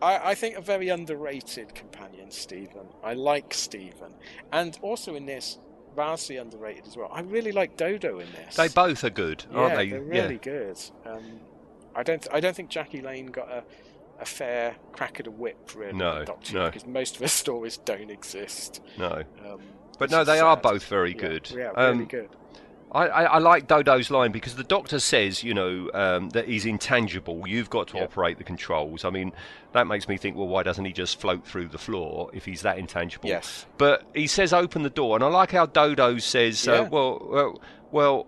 I, 0.00 0.30
I 0.30 0.34
think, 0.34 0.56
a 0.56 0.60
very 0.60 0.88
underrated 0.88 1.74
companion, 1.74 2.30
Stephen. 2.30 2.88
I 3.02 3.14
like 3.14 3.54
Stephen, 3.54 4.14
and 4.52 4.78
also 4.82 5.14
in 5.14 5.26
this. 5.26 5.58
Vastly 5.96 6.36
underrated 6.36 6.86
as 6.86 6.96
well. 6.96 7.10
I 7.12 7.22
really 7.22 7.50
like 7.50 7.76
Dodo 7.76 8.20
in 8.20 8.30
this. 8.30 8.54
They 8.54 8.68
both 8.68 9.02
are 9.02 9.10
good, 9.10 9.44
aren't 9.52 9.70
yeah, 9.70 9.76
they? 9.76 9.88
They're 9.88 10.00
really 10.00 10.36
good. 10.36 10.78
Um, 11.04 11.40
I 11.96 12.04
don't. 12.04 12.24
I 12.30 12.38
don't 12.38 12.54
think 12.54 12.68
Jackie 12.68 13.00
Lane 13.00 13.26
got 13.26 13.50
a, 13.50 13.64
a 14.20 14.24
fair 14.26 14.76
crack 14.92 15.20
at 15.20 15.26
a 15.26 15.30
whip 15.30 15.70
really. 15.76 15.92
No, 15.92 16.24
Doctor 16.24 16.54
no. 16.54 16.66
because 16.66 16.86
most 16.86 17.16
of 17.16 17.20
her 17.22 17.28
stories 17.44 17.76
don't 17.76 18.10
exist. 18.10 18.80
No. 18.98 19.22
Um, 19.46 19.60
But 19.98 20.10
no, 20.10 20.24
they 20.24 20.40
are 20.40 20.56
both 20.56 20.84
very 20.86 21.14
good. 21.14 21.50
Yeah, 21.50 21.70
Um, 21.76 21.98
really 21.98 22.04
good. 22.06 22.28
I, 22.90 23.06
I, 23.06 23.22
I 23.24 23.38
like 23.38 23.66
Dodo's 23.68 24.10
line 24.10 24.32
because 24.32 24.54
the 24.56 24.64
doctor 24.64 24.98
says, 24.98 25.44
you 25.44 25.52
know, 25.52 25.90
um, 25.92 26.30
that 26.30 26.48
he's 26.48 26.64
intangible. 26.64 27.46
You've 27.46 27.68
got 27.68 27.88
to 27.88 27.98
Yeah. 27.98 28.04
operate 28.04 28.38
the 28.38 28.44
controls. 28.44 29.04
I 29.04 29.10
mean, 29.10 29.32
that 29.72 29.86
makes 29.86 30.08
me 30.08 30.16
think, 30.16 30.36
well, 30.36 30.48
why 30.48 30.62
doesn't 30.62 30.86
he 30.86 30.92
just 30.94 31.20
float 31.20 31.46
through 31.46 31.68
the 31.68 31.76
floor 31.76 32.30
if 32.32 32.46
he's 32.46 32.62
that 32.62 32.78
intangible? 32.78 33.28
Yes. 33.28 33.66
But 33.76 34.04
he 34.14 34.26
says, 34.26 34.54
open 34.54 34.84
the 34.84 34.90
door, 34.90 35.16
and 35.16 35.22
I 35.22 35.28
like 35.28 35.52
how 35.52 35.66
Dodo 35.66 36.16
says, 36.16 36.66
uh, 36.66 36.88
well, 36.90 37.28
well, 37.30 37.60
well, 37.92 38.26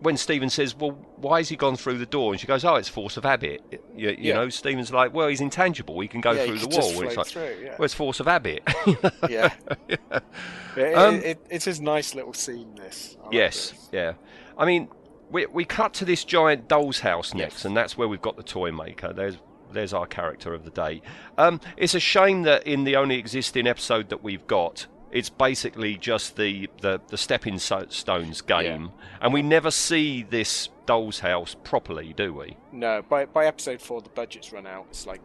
when 0.00 0.16
Stephen 0.16 0.48
says, 0.50 0.76
well, 0.76 0.92
why 1.16 1.38
has 1.38 1.48
he 1.48 1.56
gone 1.56 1.76
through 1.76 1.98
the 1.98 2.06
door? 2.06 2.32
And 2.32 2.40
she 2.40 2.46
goes, 2.46 2.64
oh, 2.64 2.76
it's 2.76 2.88
force 2.88 3.16
of 3.16 3.24
habit. 3.24 3.62
You, 3.96 4.10
you 4.10 4.16
Yeah. 4.20 4.34
know, 4.34 4.48
Stephen's 4.48 4.92
like, 4.92 5.12
well, 5.12 5.26
he's 5.28 5.40
intangible. 5.40 5.98
He 6.00 6.06
can 6.08 6.20
go 6.20 6.32
Yeah, 6.32 6.44
through 6.46 6.54
he 6.56 6.66
the 6.66 6.68
wall. 6.68 7.02
It's 7.02 7.16
like, 7.16 7.26
through, 7.26 7.56
yeah. 7.62 7.74
well, 7.78 7.84
it's 7.84 7.94
force 7.94 8.20
of 8.20 8.26
habit. 8.26 8.62
yeah. 9.28 9.52
It- 9.88 10.94
Um, 10.94 11.16
it, 11.16 11.24
it, 11.24 11.40
it's 11.50 11.66
a 11.66 11.82
nice 11.82 12.14
little 12.14 12.32
scene. 12.34 12.74
This. 12.76 13.16
I 13.20 13.24
like 13.24 13.34
Yes, 13.34 13.70
this. 13.70 13.88
yeah. 13.92 14.12
I 14.56 14.64
mean, 14.64 14.88
we 15.30 15.46
we 15.46 15.64
cut 15.64 15.92
to 15.94 16.04
this 16.04 16.24
giant 16.24 16.68
doll's 16.68 17.00
house 17.00 17.34
next, 17.34 17.54
Yes. 17.56 17.64
and 17.64 17.76
that's 17.76 17.98
where 17.98 18.06
we've 18.08 18.22
got 18.22 18.36
the 18.36 18.42
toy 18.44 18.70
maker. 18.70 19.12
There's 19.12 19.36
there's 19.72 19.92
our 19.92 20.06
character 20.06 20.54
of 20.54 20.64
the 20.64 20.70
day. 20.70 21.02
Um, 21.36 21.60
it's 21.76 21.94
a 21.94 22.00
shame 22.00 22.42
that 22.44 22.66
in 22.66 22.84
the 22.84 22.96
only 22.96 23.18
existing 23.18 23.66
episode 23.66 24.08
that 24.10 24.22
we've 24.22 24.46
got, 24.46 24.86
it's 25.10 25.30
basically 25.30 25.96
just 25.96 26.36
the 26.36 26.68
the, 26.80 27.00
the 27.08 27.18
stepping 27.18 27.58
stones 27.58 28.40
game, 28.40 28.92
and 29.20 29.32
we 29.32 29.42
never 29.42 29.70
see 29.70 30.22
this 30.22 30.68
doll's 30.86 31.20
house 31.20 31.56
properly, 31.64 32.12
do 32.12 32.32
we? 32.32 32.56
No, 32.72 33.02
by 33.02 33.26
by 33.26 33.46
episode 33.46 33.80
four, 33.80 34.00
the 34.00 34.10
budget's 34.10 34.52
run 34.52 34.66
out. 34.66 34.86
It's 34.90 35.06
like 35.06 35.20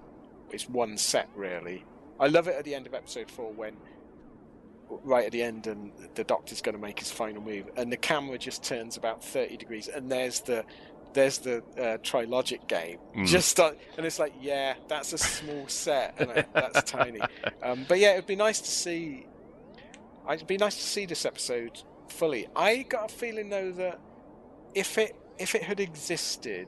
it's 0.51 0.69
one 0.69 0.97
set 0.97 1.29
really. 1.35 1.85
I 2.19 2.27
love 2.27 2.47
it 2.47 2.55
at 2.55 2.63
the 2.63 2.75
end 2.75 2.85
of 2.87 2.93
episode 2.93 3.29
four 3.29 3.51
when, 3.51 3.75
right 4.87 5.25
at 5.25 5.31
the 5.31 5.41
end, 5.41 5.67
and 5.67 5.91
the 6.15 6.23
Doctor's 6.23 6.61
going 6.61 6.75
to 6.75 6.81
make 6.81 6.99
his 6.99 7.11
final 7.11 7.41
move, 7.41 7.69
and 7.75 7.91
the 7.91 7.97
camera 7.97 8.37
just 8.37 8.63
turns 8.63 8.97
about 8.97 9.23
thirty 9.23 9.57
degrees, 9.57 9.87
and 9.87 10.11
there's 10.11 10.39
the 10.41 10.63
there's 11.13 11.37
the 11.39 11.63
uh, 11.79 11.97
trilogic 12.03 12.67
game. 12.67 12.99
Mm. 13.15 13.27
Just 13.27 13.59
and 13.59 13.75
it's 13.97 14.19
like, 14.19 14.33
yeah, 14.41 14.75
that's 14.87 15.13
a 15.13 15.17
small 15.17 15.67
set, 15.67 16.15
and 16.17 16.31
uh, 16.31 16.43
that's 16.53 16.89
tiny. 16.89 17.19
Um, 17.61 17.85
but 17.87 17.97
yeah, 17.97 18.11
it'd 18.13 18.27
be 18.27 18.35
nice 18.35 18.59
to 18.59 18.69
see. 18.69 19.25
It'd 20.31 20.47
be 20.47 20.57
nice 20.57 20.75
to 20.75 20.83
see 20.83 21.05
this 21.05 21.25
episode 21.25 21.81
fully. 22.07 22.47
I 22.55 22.83
got 22.83 23.11
a 23.11 23.13
feeling 23.13 23.49
though 23.49 23.71
that 23.73 23.99
if 24.73 24.97
it 24.97 25.15
if 25.37 25.55
it 25.55 25.63
had 25.63 25.79
existed, 25.79 26.67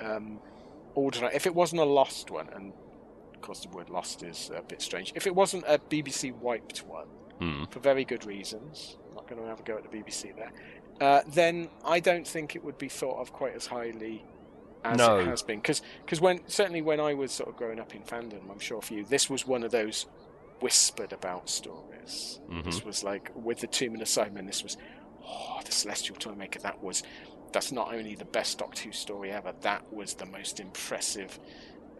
um, 0.00 0.40
ordinary, 0.94 1.34
if 1.34 1.46
it 1.46 1.54
wasn't 1.54 1.80
a 1.80 1.84
lost 1.84 2.30
one, 2.30 2.48
and 2.54 2.72
of 3.34 3.40
course 3.42 3.60
the 3.60 3.68
word 3.68 3.90
lost 3.90 4.22
is 4.22 4.50
a 4.54 4.62
bit 4.62 4.80
strange. 4.82 5.12
If 5.14 5.26
it 5.26 5.34
wasn't 5.34 5.64
a 5.66 5.78
BBC 5.78 6.32
wiped 6.32 6.78
one, 6.86 7.06
Hmm. 7.38 7.64
for 7.70 7.80
very 7.80 8.04
good 8.04 8.24
reasons, 8.24 8.96
I'm 9.10 9.14
not 9.16 9.28
going 9.28 9.42
to 9.42 9.46
have 9.48 9.60
a 9.60 9.62
go 9.62 9.76
at 9.76 9.82
the 9.82 9.90
BBC 9.94 10.32
there. 10.34 10.52
Uh, 11.02 11.20
then 11.28 11.68
I 11.84 12.00
don't 12.00 12.26
think 12.26 12.56
it 12.56 12.64
would 12.64 12.78
be 12.78 12.88
thought 12.88 13.20
of 13.20 13.30
quite 13.30 13.54
as 13.54 13.66
highly 13.66 14.24
as 14.82 14.96
No. 14.96 15.18
it 15.18 15.26
has 15.26 15.42
been. 15.42 15.60
Because 15.60 15.82
when 16.20 16.40
certainly 16.48 16.80
when 16.80 16.98
I 16.98 17.12
was 17.12 17.32
sort 17.32 17.50
of 17.50 17.56
growing 17.56 17.78
up 17.78 17.94
in 17.94 18.02
fandom, 18.02 18.50
I'm 18.50 18.58
sure 18.58 18.80
for 18.80 18.94
you, 18.94 19.04
this 19.04 19.28
was 19.28 19.46
one 19.46 19.62
of 19.64 19.70
those 19.70 20.06
whispered 20.60 21.12
about 21.12 21.48
stories. 21.48 22.40
Mhm. 22.48 22.64
This 22.64 22.84
was 22.84 23.04
like 23.04 23.30
with 23.34 23.60
the 23.60 23.66
Tomb 23.66 23.92
and 23.92 24.00
the 24.00 24.06
Cybermen. 24.06 24.46
This 24.46 24.62
was 24.62 24.76
oh, 25.24 25.60
the 25.64 25.72
Celestial 25.72 26.16
Toymaker. 26.16 26.60
That 26.60 26.82
was 26.82 27.02
that's 27.52 27.72
not 27.72 27.94
only 27.94 28.14
the 28.14 28.24
best 28.24 28.58
Doctor 28.58 28.84
Who 28.84 28.92
story 28.92 29.30
ever. 29.30 29.52
That 29.62 29.92
was 29.92 30.14
the 30.14 30.26
most 30.26 30.60
impressive. 30.60 31.38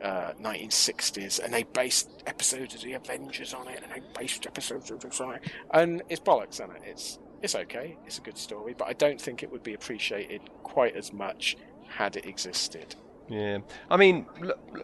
Uh, 0.03 0.35
1960s, 0.35 1.43
and 1.43 1.55
they 1.55 1.63
based 1.63 2.23
episodes 2.27 2.75
of 2.75 2.83
the 2.83 2.93
Avengers 2.93 3.55
on 3.55 3.67
it, 3.67 3.83
and 3.83 3.91
they 3.91 4.03
based 4.15 4.47
episodes 4.47 4.91
of 4.91 5.01
this 5.01 5.23
on 5.23 5.37
it, 5.37 5.51
and 5.73 6.03
it's 6.11 6.21
bollocks, 6.21 6.61
isn't 6.61 6.71
it? 6.71 6.83
It's 6.85 7.19
it's 7.41 7.55
okay, 7.55 7.97
it's 8.05 8.19
a 8.19 8.21
good 8.21 8.37
story, 8.37 8.75
but 8.77 8.89
I 8.89 8.93
don't 8.93 9.19
think 9.19 9.43
it 9.43 9.51
would 9.51 9.63
be 9.63 9.73
appreciated 9.73 10.43
quite 10.63 10.97
as 10.97 11.15
much 11.15 11.57
had 11.89 12.15
it 12.17 12.27
existed. 12.27 12.95
Yeah, 13.29 13.59
I 13.91 13.97
mean, 13.97 14.25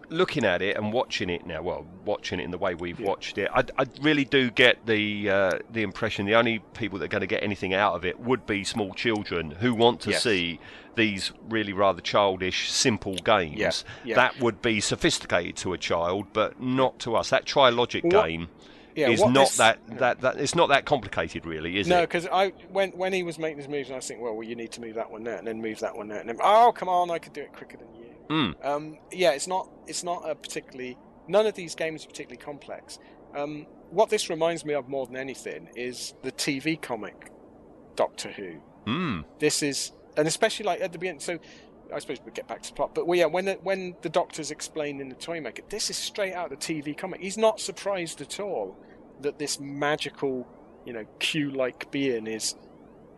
looking 0.08 0.44
at 0.44 0.62
it 0.62 0.76
and 0.76 0.92
watching 0.92 1.30
it 1.30 1.46
now, 1.46 1.62
well, 1.62 1.86
watching 2.04 2.40
it 2.40 2.42
in 2.44 2.50
the 2.50 2.58
way 2.58 2.74
we've 2.74 2.98
Yeah. 2.98 3.06
watched 3.06 3.38
it, 3.38 3.48
I, 3.54 3.62
I 3.78 3.86
really 4.00 4.24
do 4.24 4.50
get 4.50 4.84
the 4.86 5.30
uh, 5.30 5.58
the 5.70 5.82
impression 5.82 6.26
the 6.26 6.34
only 6.34 6.58
people 6.74 6.98
that 6.98 7.04
are 7.04 7.08
going 7.08 7.20
to 7.20 7.26
get 7.28 7.42
anything 7.44 7.72
out 7.72 7.94
of 7.94 8.04
it 8.04 8.18
would 8.18 8.44
be 8.44 8.64
small 8.64 8.94
children 8.94 9.52
who 9.52 9.74
want 9.74 10.00
to 10.02 10.10
Yes. 10.10 10.24
see 10.24 10.58
these 10.96 11.32
really 11.48 11.72
rather 11.72 12.00
childish, 12.00 12.70
simple 12.70 13.14
games. 13.14 13.58
Yeah, 13.58 13.70
yeah. 14.04 14.14
That 14.16 14.40
would 14.40 14.60
be 14.60 14.80
sophisticated 14.80 15.56
to 15.58 15.72
a 15.72 15.78
child, 15.78 16.26
but 16.32 16.60
not 16.60 16.98
to 17.00 17.14
us. 17.16 17.30
That 17.30 17.46
trilogic 17.46 18.02
What- 18.04 18.24
game 18.26 18.48
Yeah, 18.96 19.08
is 19.08 19.20
not 19.24 19.34
this- 19.34 19.56
that, 19.58 19.78
that 19.98 20.20
that 20.20 20.36
it's 20.38 20.54
not 20.56 20.68
that 20.70 20.84
complicated, 20.84 21.46
really, 21.46 21.78
is 21.78 21.86
No, 21.86 22.00
it? 22.00 22.08
because 22.08 22.26
I 22.26 22.48
when 22.72 22.90
when 22.90 23.12
he 23.12 23.22
was 23.22 23.38
making 23.38 23.58
his 23.58 23.68
moves, 23.68 23.88
I 23.90 23.94
was 23.94 24.06
thinking, 24.08 24.24
well, 24.24 24.34
well, 24.34 24.46
you 24.46 24.56
need 24.56 24.72
to 24.72 24.80
move 24.80 24.96
that 24.96 25.10
one 25.12 25.22
there, 25.22 25.36
and 25.36 25.46
then 25.46 25.62
move 25.62 25.78
that 25.78 25.96
one 25.96 26.08
there, 26.08 26.18
and 26.18 26.28
then 26.28 26.38
oh, 26.42 26.72
come 26.74 26.88
on, 26.88 27.08
I 27.10 27.18
could 27.20 27.32
do 27.32 27.40
it 27.42 27.52
quicker 27.52 27.76
than 27.76 27.86
you. 27.94 28.01
Mm. 28.28 28.64
Um, 28.64 28.98
yeah, 29.10 29.32
it's 29.32 29.46
not 29.46 29.68
it's 29.86 30.04
not 30.04 30.28
a 30.28 30.34
particularly 30.34 30.96
none 31.28 31.46
of 31.46 31.54
these 31.54 31.74
games 31.74 32.04
are 32.04 32.08
particularly 32.08 32.42
complex. 32.42 32.98
Um, 33.34 33.66
what 33.90 34.10
this 34.10 34.30
reminds 34.30 34.64
me 34.64 34.74
of 34.74 34.88
more 34.88 35.06
than 35.06 35.16
anything 35.16 35.68
is 35.74 36.14
the 36.22 36.32
TV 36.32 36.80
comic 36.80 37.30
Doctor 37.96 38.30
Who. 38.30 38.60
Mm. 38.86 39.24
This 39.38 39.62
is 39.62 39.92
and 40.16 40.28
especially 40.28 40.66
like 40.66 40.80
at 40.80 40.92
the 40.92 40.98
beginning. 40.98 41.20
So 41.20 41.38
I 41.92 41.98
suppose 41.98 42.18
we 42.24 42.32
get 42.32 42.48
back 42.48 42.62
to 42.62 42.70
the 42.70 42.74
plot, 42.74 42.94
but 42.94 43.06
well, 43.06 43.18
yeah, 43.18 43.26
when 43.26 43.44
the, 43.44 43.54
when 43.54 43.96
the 44.02 44.08
Doctor's 44.08 44.50
explained 44.50 45.00
in 45.00 45.08
the 45.08 45.14
Toymaker, 45.14 45.62
this 45.68 45.90
is 45.90 45.96
straight 45.96 46.32
out 46.32 46.52
of 46.52 46.58
the 46.58 46.82
TV 46.82 46.96
comic. 46.96 47.20
He's 47.20 47.36
not 47.36 47.60
surprised 47.60 48.20
at 48.20 48.40
all 48.40 48.76
that 49.20 49.38
this 49.38 49.60
magical, 49.60 50.46
you 50.86 50.92
know, 50.92 51.04
Q-like 51.18 51.90
being 51.90 52.26
is 52.26 52.54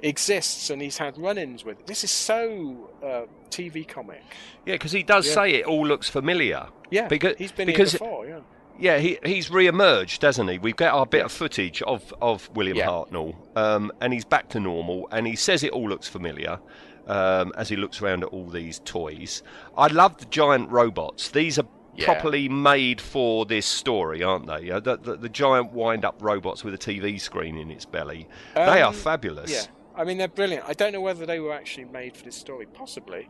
exists, 0.04 0.70
and 0.70 0.80
he's 0.82 0.98
had 0.98 1.16
run-ins 1.18 1.64
with. 1.64 1.80
it. 1.80 1.86
This 1.86 2.04
is 2.04 2.10
so 2.10 2.90
uh, 3.02 3.22
TV 3.50 3.86
comic. 3.86 4.22
Yeah, 4.66 4.74
because 4.74 4.92
he 4.92 5.02
does 5.02 5.26
Yeah. 5.26 5.34
say 5.34 5.50
it 5.54 5.66
all 5.66 5.86
looks 5.86 6.08
familiar. 6.08 6.66
Yeah, 6.90 7.08
Because- 7.08 7.36
he's 7.38 7.52
been 7.52 7.66
because- 7.66 7.92
here 7.92 7.98
before. 7.98 8.26
Yeah, 8.26 8.40
Yeah, 8.78 8.98
he 8.98 9.18
he's 9.24 9.50
re-emerged, 9.50 10.20
doesn't 10.20 10.48
he? 10.48 10.58
We've 10.58 10.74
got 10.76 10.94
our 10.94 11.06
bit 11.06 11.24
of 11.24 11.30
footage 11.32 11.80
of, 11.82 12.12
of 12.20 12.50
William 12.56 12.76
Yeah. 12.76 12.86
Hartnell, 12.88 13.34
um, 13.56 13.92
and 14.00 14.12
he's 14.12 14.24
back 14.24 14.48
to 14.50 14.60
normal, 14.60 15.08
and 15.12 15.26
he 15.26 15.36
says 15.36 15.62
it 15.62 15.70
all 15.72 15.88
looks 15.88 16.08
familiar 16.08 16.58
um, 17.06 17.52
as 17.56 17.68
he 17.68 17.76
looks 17.76 18.00
around 18.02 18.22
at 18.24 18.30
all 18.30 18.46
these 18.48 18.80
toys. 18.84 19.42
I 19.76 19.86
love 19.88 20.18
the 20.18 20.24
giant 20.26 20.70
robots. 20.70 21.28
These 21.28 21.58
are 21.58 21.66
Yeah. 21.96 22.06
properly 22.06 22.48
made 22.48 23.00
for 23.00 23.46
this 23.46 23.66
story, 23.66 24.22
aren't 24.24 24.46
they? 24.48 24.70
The, 24.70 24.98
the, 25.00 25.16
the 25.16 25.28
giant 25.28 25.72
wind-up 25.72 26.16
robots 26.20 26.64
with 26.64 26.74
a 26.74 26.78
TV 26.78 27.20
screen 27.20 27.56
in 27.56 27.70
its 27.70 27.84
belly. 27.84 28.26
they 28.56 28.82
are 28.82 28.88
Um, 28.88 28.94
fabulous. 28.94 29.52
Yeah, 29.52 29.62
I 29.96 30.04
mean 30.04 30.18
they're 30.18 30.28
brilliant. 30.28 30.64
I 30.68 30.72
don't 30.72 30.92
know 30.92 31.00
whether 31.00 31.26
they 31.26 31.40
were 31.40 31.52
actually 31.52 31.84
made 31.86 32.16
for 32.16 32.24
this 32.24 32.36
story. 32.36 32.66
Possibly. 32.66 33.28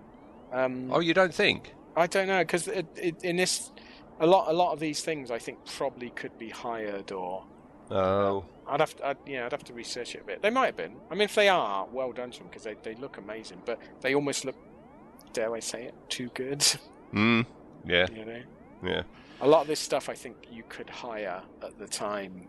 Um, 0.52 0.90
Oh, 0.92 1.00
you 1.00 1.14
don't 1.14 1.34
think? 1.34 1.74
I 1.96 2.06
don't 2.06 2.26
know 2.26 2.40
because 2.40 2.68
in 2.68 3.36
this, 3.36 3.70
a 4.20 4.26
lot 4.26 4.48
a 4.48 4.52
lot 4.52 4.72
of 4.72 4.80
these 4.80 5.02
things 5.02 5.30
I 5.30 5.38
think 5.38 5.64
probably 5.66 6.10
could 6.10 6.36
be 6.38 6.50
hired 6.50 7.12
or 7.12 7.44
Oh, 7.90 8.44
I'd 8.66 8.80
have 8.80 8.96
to, 8.96 9.06
I'd, 9.08 9.16
yeah, 9.26 9.44
I'd 9.44 9.52
have 9.52 9.64
to 9.64 9.74
research 9.74 10.14
it 10.14 10.22
a 10.22 10.24
bit. 10.24 10.42
They 10.42 10.50
might 10.50 10.66
have 10.66 10.76
been. 10.76 10.96
I 11.10 11.14
mean, 11.14 11.22
if 11.22 11.34
they 11.34 11.48
are, 11.48 11.86
well 11.92 12.12
done 12.12 12.30
to 12.30 12.38
them 12.38 12.48
because 12.48 12.64
they, 12.64 12.76
they 12.82 12.94
look 12.94 13.18
amazing, 13.18 13.60
but 13.66 13.78
they 14.00 14.14
almost 14.14 14.44
look, 14.46 14.56
dare 15.34 15.54
I 15.54 15.60
say 15.60 15.84
it, 15.84 15.94
too 16.08 16.30
good. 16.34 16.60
mm, 17.12 17.44
yeah, 17.84 18.06
you 18.10 18.24
know, 18.24 18.42
yeah. 18.82 19.02
a 19.42 19.46
lot 19.46 19.60
of 19.60 19.66
this 19.66 19.80
stuff 19.80 20.08
I 20.08 20.14
think 20.14 20.36
you 20.50 20.62
could 20.68 20.88
hire 20.88 21.42
at 21.62 21.78
the 21.78 21.86
time. 21.86 22.48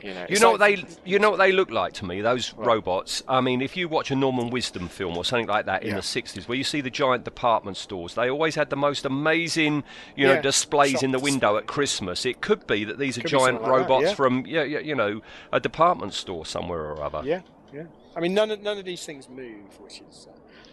You 0.00 0.14
know, 0.14 0.26
You 0.28 0.38
know 0.40 0.50
what 0.52 0.60
they, 0.60 0.84
you 1.04 1.18
know 1.20 1.30
what 1.30 1.36
they 1.36 1.52
look 1.52 1.70
like 1.70 1.92
to 1.94 2.04
me. 2.04 2.20
Those 2.22 2.48
What? 2.54 2.66
robots. 2.66 3.22
I 3.28 3.40
mean, 3.40 3.62
if 3.62 3.76
you 3.76 3.88
watch 3.88 4.10
a 4.10 4.16
Norman 4.16 4.50
Wisdom 4.50 4.88
film 4.88 5.16
or 5.16 5.24
something 5.24 5.46
like 5.46 5.66
that 5.66 5.82
in 5.84 5.90
Yeah. 5.90 5.96
the 5.96 6.02
'60s, 6.02 6.48
where 6.48 6.58
you 6.58 6.64
see 6.64 6.80
the 6.80 6.90
giant 6.90 7.22
department 7.24 7.76
stores, 7.76 8.14
they 8.14 8.28
always 8.28 8.56
had 8.56 8.70
the 8.70 8.76
most 8.76 9.04
amazing, 9.04 9.84
you 10.16 10.26
know, 10.26 10.34
Yeah, 10.34 10.40
displays 10.40 11.04
in 11.04 11.12
the 11.12 11.20
window 11.20 11.56
at. 11.56 11.66
Christmas. 11.68 12.26
It 12.26 12.40
could 12.40 12.66
be 12.66 12.82
that 12.84 12.98
these 12.98 13.16
are 13.16 13.20
Could 13.20 13.30
be 13.30 13.38
giant 13.38 13.58
something 13.58 13.70
like 13.70 13.82
that, 13.82 13.92
robots 13.92 14.08
yeah. 14.10 14.14
from, 14.14 14.44
yeah, 14.46 14.64
yeah, 14.64 14.80
you 14.80 14.96
know, 14.96 15.20
a 15.52 15.60
department 15.60 16.14
store 16.14 16.44
somewhere 16.46 16.80
or 16.80 17.00
other. 17.02 17.22
Yeah, 17.24 17.42
yeah. 17.72 17.84
I 18.16 18.20
mean, 18.20 18.34
none 18.34 18.50
of 18.50 18.60
none 18.60 18.78
of 18.78 18.84
these 18.84 19.06
things 19.06 19.28
move, 19.28 19.78
which 19.78 20.00
is 20.10 20.26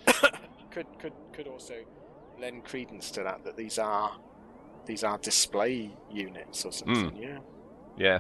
uh, 0.08 0.12
could 0.72 0.88
could 0.98 1.14
could 1.34 1.48
also 1.48 1.76
lend 2.40 2.66
credence 2.66 3.12
to 3.12 3.22
that 3.24 3.44
that 3.44 3.58
these 3.58 3.78
are 3.78 4.12
these 4.88 5.04
are 5.04 5.20
display 5.20 5.92
units 6.12 6.66
or 6.66 6.72
something. 6.72 7.12
Hmm. 7.12 7.22
Yeah. 7.22 7.38
Yeah. 7.98 8.20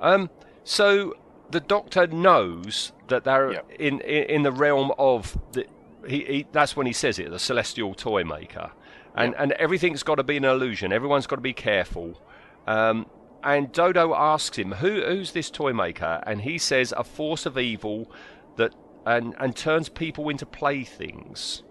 Um, 0.00 0.30
so 0.64 1.14
the 1.50 1.60
Doctor 1.60 2.06
knows 2.06 2.92
that 3.08 3.24
they're 3.24 3.52
Yep. 3.52 3.70
in, 3.78 4.00
in 4.00 4.24
in 4.24 4.42
the 4.42 4.52
realm 4.52 4.92
of 4.98 5.36
the. 5.52 5.66
He, 6.06 6.24
he 6.24 6.46
that's 6.52 6.76
when 6.76 6.86
he 6.86 6.92
says 6.92 7.18
it, 7.18 7.30
the 7.30 7.38
celestial 7.38 7.94
toy 7.94 8.24
maker, 8.24 8.72
and 9.14 9.32
Yep. 9.32 9.40
and 9.40 9.52
everything's 9.52 10.02
got 10.02 10.16
to 10.16 10.24
be 10.24 10.36
an 10.36 10.44
illusion. 10.44 10.92
Everyone's 10.92 11.26
got 11.26 11.36
to 11.36 11.42
be 11.42 11.52
careful. 11.52 12.20
Um, 12.66 13.06
and 13.44 13.70
Dodo 13.72 14.14
asks 14.14 14.56
him, 14.58 14.72
"Who 14.72 15.00
who's 15.02 15.32
this 15.32 15.50
toy 15.50 15.72
maker?" 15.72 16.22
And 16.26 16.42
he 16.42 16.58
says, 16.58 16.92
"A 16.96 17.04
force 17.04 17.44
of 17.46 17.56
evil 17.58 18.10
that 18.56 18.74
and 19.06 19.34
and 19.38 19.54
turns 19.54 19.88
people 19.88 20.28
into 20.28 20.46
playthings." 20.46 21.62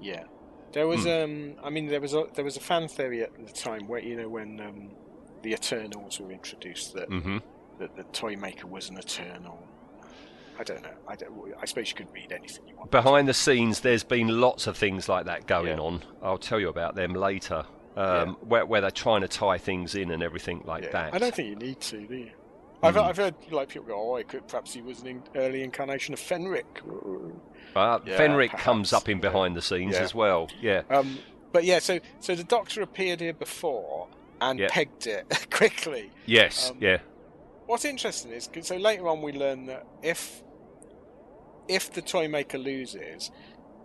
Yeah. 0.00 0.24
There 0.72 0.86
was 0.86 1.04
Hmm. 1.04 1.08
um 1.10 1.54
I 1.62 1.70
mean 1.70 1.86
there 1.86 2.00
was 2.00 2.14
a 2.14 2.24
there 2.34 2.44
was 2.44 2.56
a 2.56 2.60
fan 2.60 2.88
theory 2.88 3.22
at 3.22 3.30
the 3.46 3.52
time 3.52 3.86
where 3.88 4.00
you 4.00 4.16
know 4.16 4.28
when 4.28 4.60
um 4.60 4.90
the 5.42 5.52
Eternals 5.52 6.20
were 6.20 6.30
introduced 6.32 6.94
that 6.94 7.08
hmm 7.08 7.38
that 7.78 7.94
the 7.96 8.02
toy 8.04 8.34
maker 8.36 8.66
was 8.66 8.90
an 8.90 8.98
Eternal. 8.98 9.62
I 10.58 10.64
don't 10.64 10.82
know. 10.82 10.94
I 11.06 11.14
don't. 11.14 11.32
I 11.62 11.64
suppose 11.66 11.90
you 11.90 11.94
could 11.94 12.12
read 12.12 12.32
anything 12.32 12.66
you 12.66 12.74
want. 12.74 12.90
Behind 12.90 13.28
the 13.28 13.34
scenes, 13.34 13.80
there's 13.80 14.02
been 14.02 14.40
lots 14.40 14.66
of 14.66 14.76
things 14.76 15.08
like 15.08 15.26
that 15.26 15.46
going 15.46 15.78
Yeah. 15.78 15.84
on. 15.84 16.02
I'll 16.20 16.38
tell 16.38 16.58
you 16.58 16.68
about 16.68 16.96
them 16.96 17.12
later. 17.14 17.64
Um, 17.96 18.04
Yeah. 18.06 18.24
where, 18.48 18.66
where 18.66 18.80
they're 18.80 18.90
trying 18.90 19.20
to 19.20 19.28
tie 19.28 19.58
things 19.58 19.94
in 19.94 20.10
and 20.10 20.22
everything 20.22 20.62
like 20.64 20.84
Yeah. 20.84 20.90
that. 20.90 21.14
I 21.14 21.18
don't 21.18 21.32
think 21.34 21.48
you 21.50 21.54
need 21.56 21.80
to, 21.82 22.00
do 22.06 22.16
you? 22.16 22.30
I've, 22.82 22.94
Hmm. 22.94 23.00
I've 23.00 23.16
heard 23.16 23.34
like 23.52 23.68
people 23.68 23.86
go, 23.88 23.94
"Oh, 24.12 24.16
I 24.16 24.24
could 24.24 24.46
perhaps 24.48 24.72
he 24.74 24.82
was 24.82 25.00
an 25.02 25.06
in- 25.08 25.22
early 25.36 25.62
incarnation 25.62 26.12
of 26.14 26.20
Fenric." 26.20 26.64
Uh, 27.76 27.98
Yeah, 28.04 28.16
Fenric 28.18 28.50
perhaps. 28.50 28.62
comes 28.64 28.92
up 28.92 29.08
in 29.08 29.20
behind 29.20 29.56
the 29.56 29.62
scenes 29.62 29.94
as 29.96 30.14
well. 30.14 30.48
Yeah. 30.60 30.82
Um, 30.90 31.18
but 31.52 31.62
yeah, 31.64 31.78
so 31.78 32.00
so 32.20 32.34
the 32.34 32.44
Doctor 32.44 32.82
appeared 32.82 33.20
here 33.20 33.32
before 33.32 34.08
and 34.40 34.58
Yeah. 34.58 34.68
pegged 34.70 35.06
it 35.06 35.46
quickly. 35.50 36.10
Yes. 36.26 36.70
Um, 36.70 36.78
yeah. 36.80 36.98
What's 37.66 37.84
interesting 37.84 38.32
is 38.32 38.46
'cause- 38.48 38.66
so 38.68 38.76
later 38.76 39.08
on 39.08 39.20
we 39.22 39.32
learn 39.32 39.66
that 39.66 39.86
if 40.02 40.42
if 41.68 41.92
the 41.92 42.00
toy 42.00 42.28
maker 42.28 42.56
loses, 42.58 43.30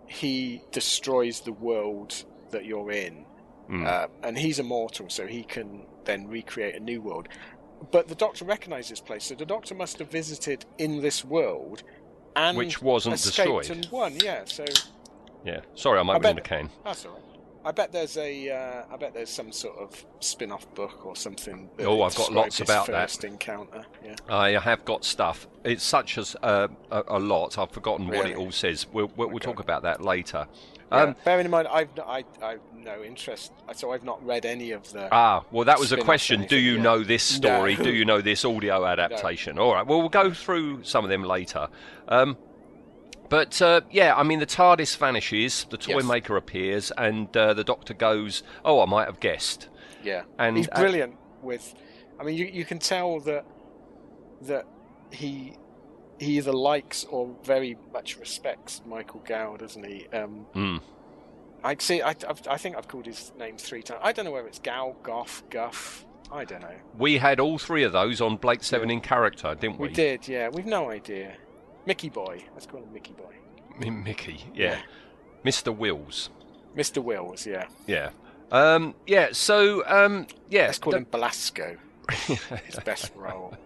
he 0.06 0.62
destroys 0.72 1.40
the 1.40 1.52
world 1.52 2.24
that 2.50 2.64
you're 2.64 2.90
in, 2.90 3.26
Mm. 3.68 3.86
uh, 3.86 4.08
and 4.22 4.38
he's 4.38 4.58
immortal, 4.58 5.10
so 5.10 5.26
he 5.26 5.42
can 5.42 5.86
then 6.04 6.26
recreate 6.28 6.74
a 6.76 6.80
new 6.80 7.00
world. 7.02 7.28
But 7.90 8.08
the 8.08 8.14
Doctor 8.14 8.44
recognised 8.46 8.90
this 8.90 9.00
place, 9.00 9.24
so 9.24 9.34
the 9.34 9.44
Doctor 9.46 9.74
must 9.74 9.98
have 9.98 10.08
visited 10.10 10.64
in 10.78 11.02
this 11.02 11.24
world, 11.24 11.82
and 12.36 12.56
Which 12.56 12.80
wasn't 12.80 13.16
escaped 13.16 13.36
destroyed. 13.66 13.70
and 13.70 13.88
won. 13.90 14.16
Yeah, 14.22 14.44
so 14.46 14.64
Yeah. 15.44 15.60
Sorry, 15.74 15.98
I 15.98 16.02
might 16.02 16.14
I 16.14 16.16
opening 16.16 16.36
the 16.36 16.40
bet- 16.42 16.48
can. 16.48 16.70
that's 16.84 17.04
all 17.04 17.12
right. 17.12 17.22
I 17.64 17.72
bet 17.72 17.92
there's 17.92 18.16
a, 18.18 18.50
uh, 18.50 18.84
I 18.92 18.96
bet 18.96 19.14
there's 19.14 19.30
some 19.30 19.50
sort 19.50 19.78
of 19.78 20.04
spin-off 20.20 20.72
book 20.74 21.06
or 21.06 21.16
something. 21.16 21.70
Oh, 21.80 22.02
I've 22.02 22.14
got 22.14 22.32
lots 22.32 22.60
about 22.60 22.86
that. 22.88 23.24
encounter. 23.24 23.84
Yeah. 24.04 24.16
I 24.28 24.50
have 24.50 24.84
got 24.84 25.04
stuff. 25.04 25.46
It's 25.64 25.82
such 25.82 26.18
as 26.18 26.36
uh, 26.42 26.68
a, 26.90 27.02
a 27.08 27.18
lot. 27.18 27.56
I've 27.58 27.70
forgotten 27.70 28.08
what 28.08 28.28
it 28.28 28.36
all 28.36 28.52
says. 28.52 28.86
We'll, 28.92 29.10
we'll, 29.16 29.30
we'll 29.30 29.38
talk 29.38 29.60
about 29.60 29.82
that 29.82 30.02
later. 30.02 30.46
Yeah, 30.92 31.02
Um, 31.02 31.16
bearing 31.24 31.46
in 31.46 31.50
mind, 31.50 31.66
I've 31.68 31.88
I, 32.06 32.24
I've 32.42 32.60
no 32.74 33.02
interest, 33.02 33.52
so 33.74 33.92
I've 33.92 34.04
not 34.04 34.24
read 34.24 34.44
any 34.44 34.72
of 34.72 34.92
the. 34.92 35.08
Ah, 35.10 35.44
well, 35.50 35.64
that 35.64 35.78
was 35.78 35.92
a 35.92 35.96
question. 35.96 36.46
Do 36.46 36.56
you 36.56 36.74
yeah. 36.74 36.82
know 36.82 37.02
this 37.02 37.22
story? 37.22 37.76
No. 37.76 37.84
Do 37.84 37.92
you 37.92 38.04
know 38.10 38.20
this 38.20 38.44
audio 38.44 38.84
adaptation? 38.84 39.58
All 39.58 39.72
right. 39.72 39.86
Well, 39.86 40.00
we'll 40.00 40.10
go 40.10 40.32
through 40.32 40.84
some 40.84 41.04
of 41.04 41.10
them 41.10 41.24
later. 41.24 41.68
Um, 42.08 42.36
but 43.36 43.60
uh, 43.60 43.80
yeah, 43.90 44.14
I 44.14 44.22
mean, 44.22 44.38
the 44.38 44.46
TARDIS 44.46 44.96
vanishes, 44.96 45.66
the 45.70 45.76
toy 45.76 45.96
Yes. 45.98 46.04
maker 46.04 46.36
appears, 46.36 46.92
and 46.96 47.34
uh, 47.36 47.52
the 47.54 47.64
Doctor 47.64 47.92
goes, 47.94 48.42
"Oh, 48.64 48.80
I 48.80 48.86
might 48.86 49.06
have 49.06 49.18
guessed." 49.18 49.68
yeah, 50.04 50.22
and- 50.38 50.56
he's 50.56 50.68
uh, 50.70 50.78
brilliant 50.80 51.16
with. 51.42 51.74
I 52.20 52.22
mean, 52.24 52.36
you 52.36 52.46
you 52.46 52.64
can 52.64 52.78
tell 52.78 53.18
that 53.20 53.44
that 54.42 54.66
he 55.10 55.56
he 56.20 56.36
either 56.38 56.52
likes 56.52 57.04
or 57.10 57.34
very 57.44 57.76
much 57.92 58.16
respects 58.18 58.80
Michael 58.86 59.22
Gow, 59.26 59.56
doesn't 59.56 59.84
he? 59.84 60.06
Um, 60.12 60.46
Mm. 60.54 60.80
I 61.64 61.74
see. 61.80 62.02
I, 62.02 62.10
I've, 62.10 62.46
I 62.48 62.56
think 62.58 62.76
I've 62.76 62.86
called 62.88 63.06
his 63.06 63.32
name 63.38 63.56
three 63.56 63.82
times. 63.82 64.00
I 64.04 64.12
don't 64.12 64.26
know 64.26 64.30
whether 64.32 64.46
it's 64.46 64.60
Gow, 64.60 64.94
Goff, 65.02 65.42
Guff. 65.50 66.04
I 66.30 66.44
don't 66.44 66.60
know. 66.62 66.76
We 66.98 67.18
had 67.18 67.40
all 67.40 67.58
three 67.58 67.82
of 67.84 67.92
those 67.92 68.20
on 68.20 68.36
Blake 68.36 68.62
Seven 68.62 68.90
in 68.90 69.00
character, 69.00 69.54
didn't 69.54 69.78
we? 69.78 69.88
We 69.88 69.94
did, 69.94 70.28
yeah. 70.28 70.48
We've 70.50 70.66
no 70.66 70.90
idea. 70.90 71.34
Mickey 71.86 72.08
Boy. 72.08 72.42
Let's 72.54 72.66
call 72.66 72.80
him 72.82 72.92
Mickey 72.92 73.12
Boy. 73.12 73.34
M- 73.86 74.04
Mickey, 74.04 74.44
yeah. 74.54 74.78
Mr. 75.44 75.74
Wills, 75.76 76.30
Mr. 76.76 77.02
Wills, 77.02 77.46
yeah. 77.46 77.66
yeah. 77.86 78.10
Um, 78.52 78.94
yeah. 79.06 79.28
So, 79.32 79.86
um, 79.86 80.26
yeah. 80.50 80.66
Let's 80.66 80.78
call 80.78 80.92
the- 80.92 80.98
him 80.98 81.06
Belasco. 81.10 81.76
His 82.10 82.76
best 82.84 83.12
role. 83.16 83.56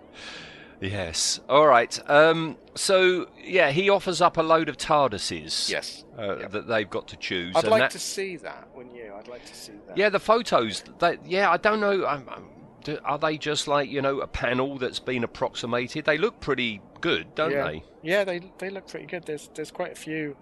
Yes. 0.81 1.41
All 1.49 1.67
right. 1.67 1.99
Um, 2.09 2.57
so 2.77 3.27
yeah, 3.43 3.71
he 3.73 3.91
offers 3.91 4.21
up 4.21 4.37
a 4.37 4.43
load 4.43 4.69
of 4.69 4.77
TARDISes. 4.77 5.69
Yes. 5.69 6.05
Uh, 6.17 6.37
Yep. 6.39 6.51
That 6.53 6.69
they've 6.69 6.89
got 6.89 7.09
to 7.09 7.17
choose. 7.17 7.55
I'd 7.57 7.67
like 7.67 7.81
that- 7.81 7.91
to 7.93 7.99
see 7.99 8.37
that, 8.37 8.69
wouldn't 8.75 8.95
you? 8.95 9.13
I'd 9.19 9.27
like 9.29 9.45
to 9.45 9.55
see 9.55 9.73
that. 9.89 9.97
Yeah, 9.99 10.09
the 10.09 10.21
photos. 10.21 10.85
They, 11.01 11.19
yeah, 11.27 11.51
I 11.51 11.57
don't 11.57 11.81
know. 11.81 12.07
Um, 12.07 12.29
um, 12.29 12.49
do, 12.85 12.99
are 13.05 13.19
they 13.19 13.39
just 13.39 13.69
like 13.69 13.91
you 13.91 14.03
know 14.03 14.21
a 14.21 14.27
panel 14.27 14.79
that's 14.79 15.01
been 15.01 15.25
approximated? 15.25 16.05
They 16.05 16.19
look 16.19 16.41
pretty 16.41 16.81
good, 17.01 17.35
don't 17.35 17.53
yeah. 17.53 17.65
they? 17.67 17.85
Yeah, 18.03 18.25
they 18.25 18.41
they 18.59 18.71
look 18.71 18.89
pretty 18.89 19.07
good. 19.07 19.25
There's 19.27 19.51
there's 19.55 19.71
quite 19.71 19.93
a 19.93 19.97
few 19.97 20.37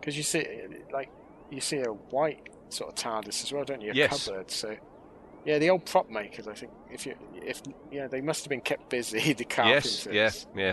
because 0.00 0.16
you 0.16 0.22
see 0.22 0.44
like 0.92 1.10
you 1.50 1.60
see 1.60 1.78
a 1.78 1.90
white 1.92 2.48
sort 2.70 2.90
of 2.90 2.96
TARDIS 2.96 3.44
as 3.44 3.52
well, 3.52 3.64
don't 3.64 3.80
you? 3.80 3.92
A 3.92 3.94
Yes. 3.94 4.26
cupboard. 4.26 4.50
So 4.50 4.76
yeah, 5.44 5.58
the 5.58 5.70
old 5.70 5.84
prop 5.84 6.10
makers. 6.10 6.48
I 6.48 6.54
think 6.54 6.72
if 6.90 7.06
you 7.06 7.14
if 7.34 7.62
yeah, 7.92 8.06
they 8.08 8.20
must 8.20 8.44
have 8.44 8.50
been 8.50 8.60
kept 8.60 8.88
busy. 8.90 9.32
The 9.34 9.44
carpenters. 9.44 10.08
Yes. 10.10 10.46
Yeah. 10.56 10.62
Yeah. 10.62 10.72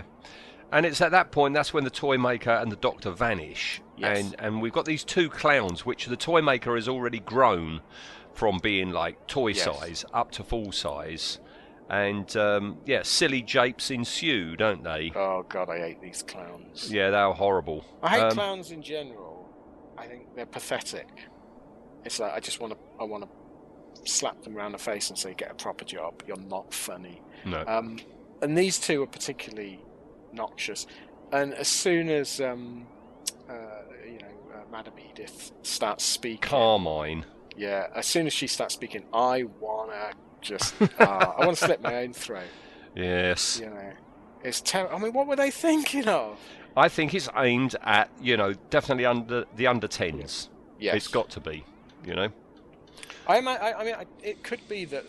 And 0.72 0.86
it's 0.86 1.02
at 1.02 1.10
that 1.10 1.32
point 1.32 1.52
that's 1.52 1.74
when 1.74 1.84
the 1.84 1.90
toy 1.90 2.16
maker 2.16 2.50
and 2.50 2.72
the 2.72 2.76
doctor 2.76 3.10
vanish, 3.10 3.82
Yes. 3.98 4.18
and 4.18 4.36
and 4.38 4.62
we've 4.62 4.72
got 4.72 4.86
these 4.86 5.04
two 5.04 5.28
clowns, 5.28 5.84
which 5.84 6.06
the 6.06 6.16
toy 6.16 6.40
maker 6.40 6.74
has 6.76 6.88
already 6.88 7.20
grown 7.20 7.82
from 8.34 8.58
being 8.62 8.90
like 8.90 9.26
toy 9.26 9.48
Yes. 9.48 9.64
size 9.64 10.04
up 10.12 10.30
to 10.32 10.44
full 10.44 10.72
size, 10.72 11.38
and 11.88 12.34
um, 12.36 12.78
yeah, 12.86 13.02
silly 13.02 13.42
japes 13.42 13.90
ensue, 13.90 14.56
don't 14.56 14.82
they? 14.82 15.12
Oh 15.14 15.44
god, 15.48 15.68
I 15.68 15.78
hate 15.78 16.00
these 16.00 16.22
clowns. 16.22 16.90
Yeah, 16.92 17.10
they're 17.10 17.32
horrible. 17.32 17.84
I 18.02 18.10
hate 18.10 18.20
Um, 18.22 18.30
clowns 18.32 18.70
in 18.70 18.82
general. 18.82 19.48
I 19.98 20.06
think 20.06 20.34
they're 20.34 20.46
pathetic. 20.46 21.08
It's 22.04 22.18
like 22.18 22.32
I 22.32 22.40
just 22.40 22.60
want 22.60 22.72
to 22.72 22.78
I 23.00 23.04
want 23.04 23.24
to 23.24 24.10
slap 24.10 24.42
them 24.42 24.56
around 24.56 24.72
the 24.72 24.78
face 24.78 25.10
and 25.10 25.18
say, 25.18 25.34
"Get 25.34 25.50
a 25.50 25.54
proper 25.54 25.84
job. 25.84 26.22
You're 26.26 26.36
not 26.38 26.72
funny." 26.74 27.20
No. 27.44 27.62
Um, 27.66 27.98
and 28.40 28.56
these 28.58 28.78
two 28.78 29.02
are 29.02 29.06
particularly 29.06 29.80
noxious. 30.32 30.86
And 31.32 31.54
as 31.54 31.68
soon 31.68 32.08
as 32.08 32.40
um, 32.40 32.86
uh, 33.48 33.54
you 34.04 34.18
know 34.18 34.54
uh, 34.54 34.70
Madam 34.72 34.94
Edith 34.98 35.52
starts 35.62 36.04
speaking, 36.04 36.40
Carmen. 36.48 37.24
Yeah, 37.56 37.88
as 37.94 38.06
soon 38.06 38.26
as 38.26 38.32
she 38.32 38.46
starts 38.46 38.74
speaking, 38.74 39.04
I 39.12 39.44
wanna 39.60 40.12
just 40.40 40.74
uh, 40.80 40.86
I 41.38 41.46
want 41.46 41.56
to 41.56 41.64
slit 41.64 41.82
my 41.82 41.96
own 41.96 42.12
throat. 42.12 42.48
Yes. 42.94 43.60
You 43.60 43.70
know, 43.70 43.92
it's 44.42 44.60
terrible. 44.60 44.96
I 44.96 44.98
mean, 44.98 45.12
what 45.12 45.26
were 45.26 45.36
they 45.36 45.50
thinking 45.50 46.08
of? 46.08 46.38
I 46.76 46.88
think 46.88 47.14
it's 47.14 47.28
aimed 47.36 47.76
at 47.82 48.10
you 48.20 48.36
know 48.36 48.54
definitely 48.70 49.06
under 49.06 49.46
the 49.56 49.66
under 49.66 49.88
tens. 49.88 50.50
Yes. 50.78 50.96
It's 50.96 51.08
got 51.08 51.30
to 51.30 51.40
be. 51.40 51.64
You 52.04 52.14
know. 52.14 52.28
I, 53.26 53.38
I, 53.38 53.80
I 53.80 53.84
mean, 53.84 53.94
I, 53.94 54.06
it 54.22 54.42
could 54.42 54.66
be 54.68 54.84
that 54.86 55.04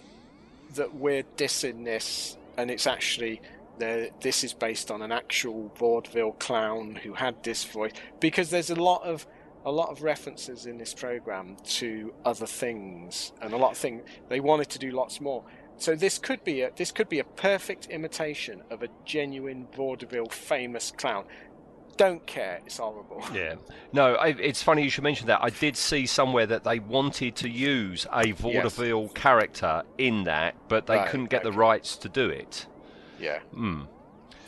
that 0.75 0.93
we're 0.93 1.23
dissing 1.37 1.83
this, 1.83 2.37
and 2.57 2.69
it's 2.69 2.87
actually 2.87 3.41
there. 3.79 4.09
This 4.21 4.43
is 4.43 4.53
based 4.53 4.91
on 4.91 5.01
an 5.01 5.11
actual 5.11 5.71
vaudeville 5.77 6.33
clown 6.33 6.95
who 6.95 7.13
had 7.13 7.43
this 7.43 7.63
voice, 7.63 7.93
because 8.19 8.49
there's 8.49 8.69
a 8.69 8.75
lot 8.75 9.03
of 9.03 9.25
a 9.65 9.71
lot 9.71 9.89
of 9.89 10.03
references 10.03 10.65
in 10.65 10.77
this 10.77 10.93
program 10.93 11.57
to 11.63 12.13
other 12.25 12.45
things, 12.45 13.31
and 13.41 13.53
a 13.53 13.57
lot 13.57 13.71
of 13.71 13.77
things 13.77 14.03
they 14.29 14.39
wanted 14.39 14.69
to 14.69 14.79
do 14.79 14.91
lots 14.91 15.21
more. 15.21 15.43
So 15.77 15.95
this 15.95 16.17
could 16.17 16.43
be 16.43 16.61
a 16.61 16.71
this 16.75 16.91
could 16.91 17.09
be 17.09 17.19
a 17.19 17.23
perfect 17.23 17.87
imitation 17.87 18.61
of 18.69 18.83
a 18.83 18.87
genuine 19.05 19.67
vaudeville 19.75 20.27
famous 20.27 20.91
clown. 20.91 21.25
Don't 21.95 22.25
care, 22.25 22.59
it's 22.65 22.77
horrible. 22.77 23.23
Yeah. 23.33 23.55
No, 23.91 24.15
I, 24.15 24.29
it's 24.29 24.63
funny 24.63 24.83
you 24.83 24.89
should 24.89 25.03
mention 25.03 25.27
that. 25.27 25.43
I 25.43 25.49
did 25.51 25.77
see 25.77 26.05
somewhere 26.07 26.47
that 26.47 26.63
they 26.63 26.79
wanted 26.79 27.35
to 27.37 27.49
use 27.49 28.07
a 28.11 28.31
vaudeville 28.31 29.09
character 29.09 29.83
in 29.99 30.23
that, 30.23 30.55
but 30.67 30.87
they 30.87 30.95
Right, 30.95 31.09
couldn't 31.09 31.29
get 31.29 31.43
the 31.43 31.51
rights 31.51 31.95
to 31.97 32.09
do 32.09 32.29
it. 32.29 32.65
Yeah. 33.19 33.39
Hmm. 33.53 33.83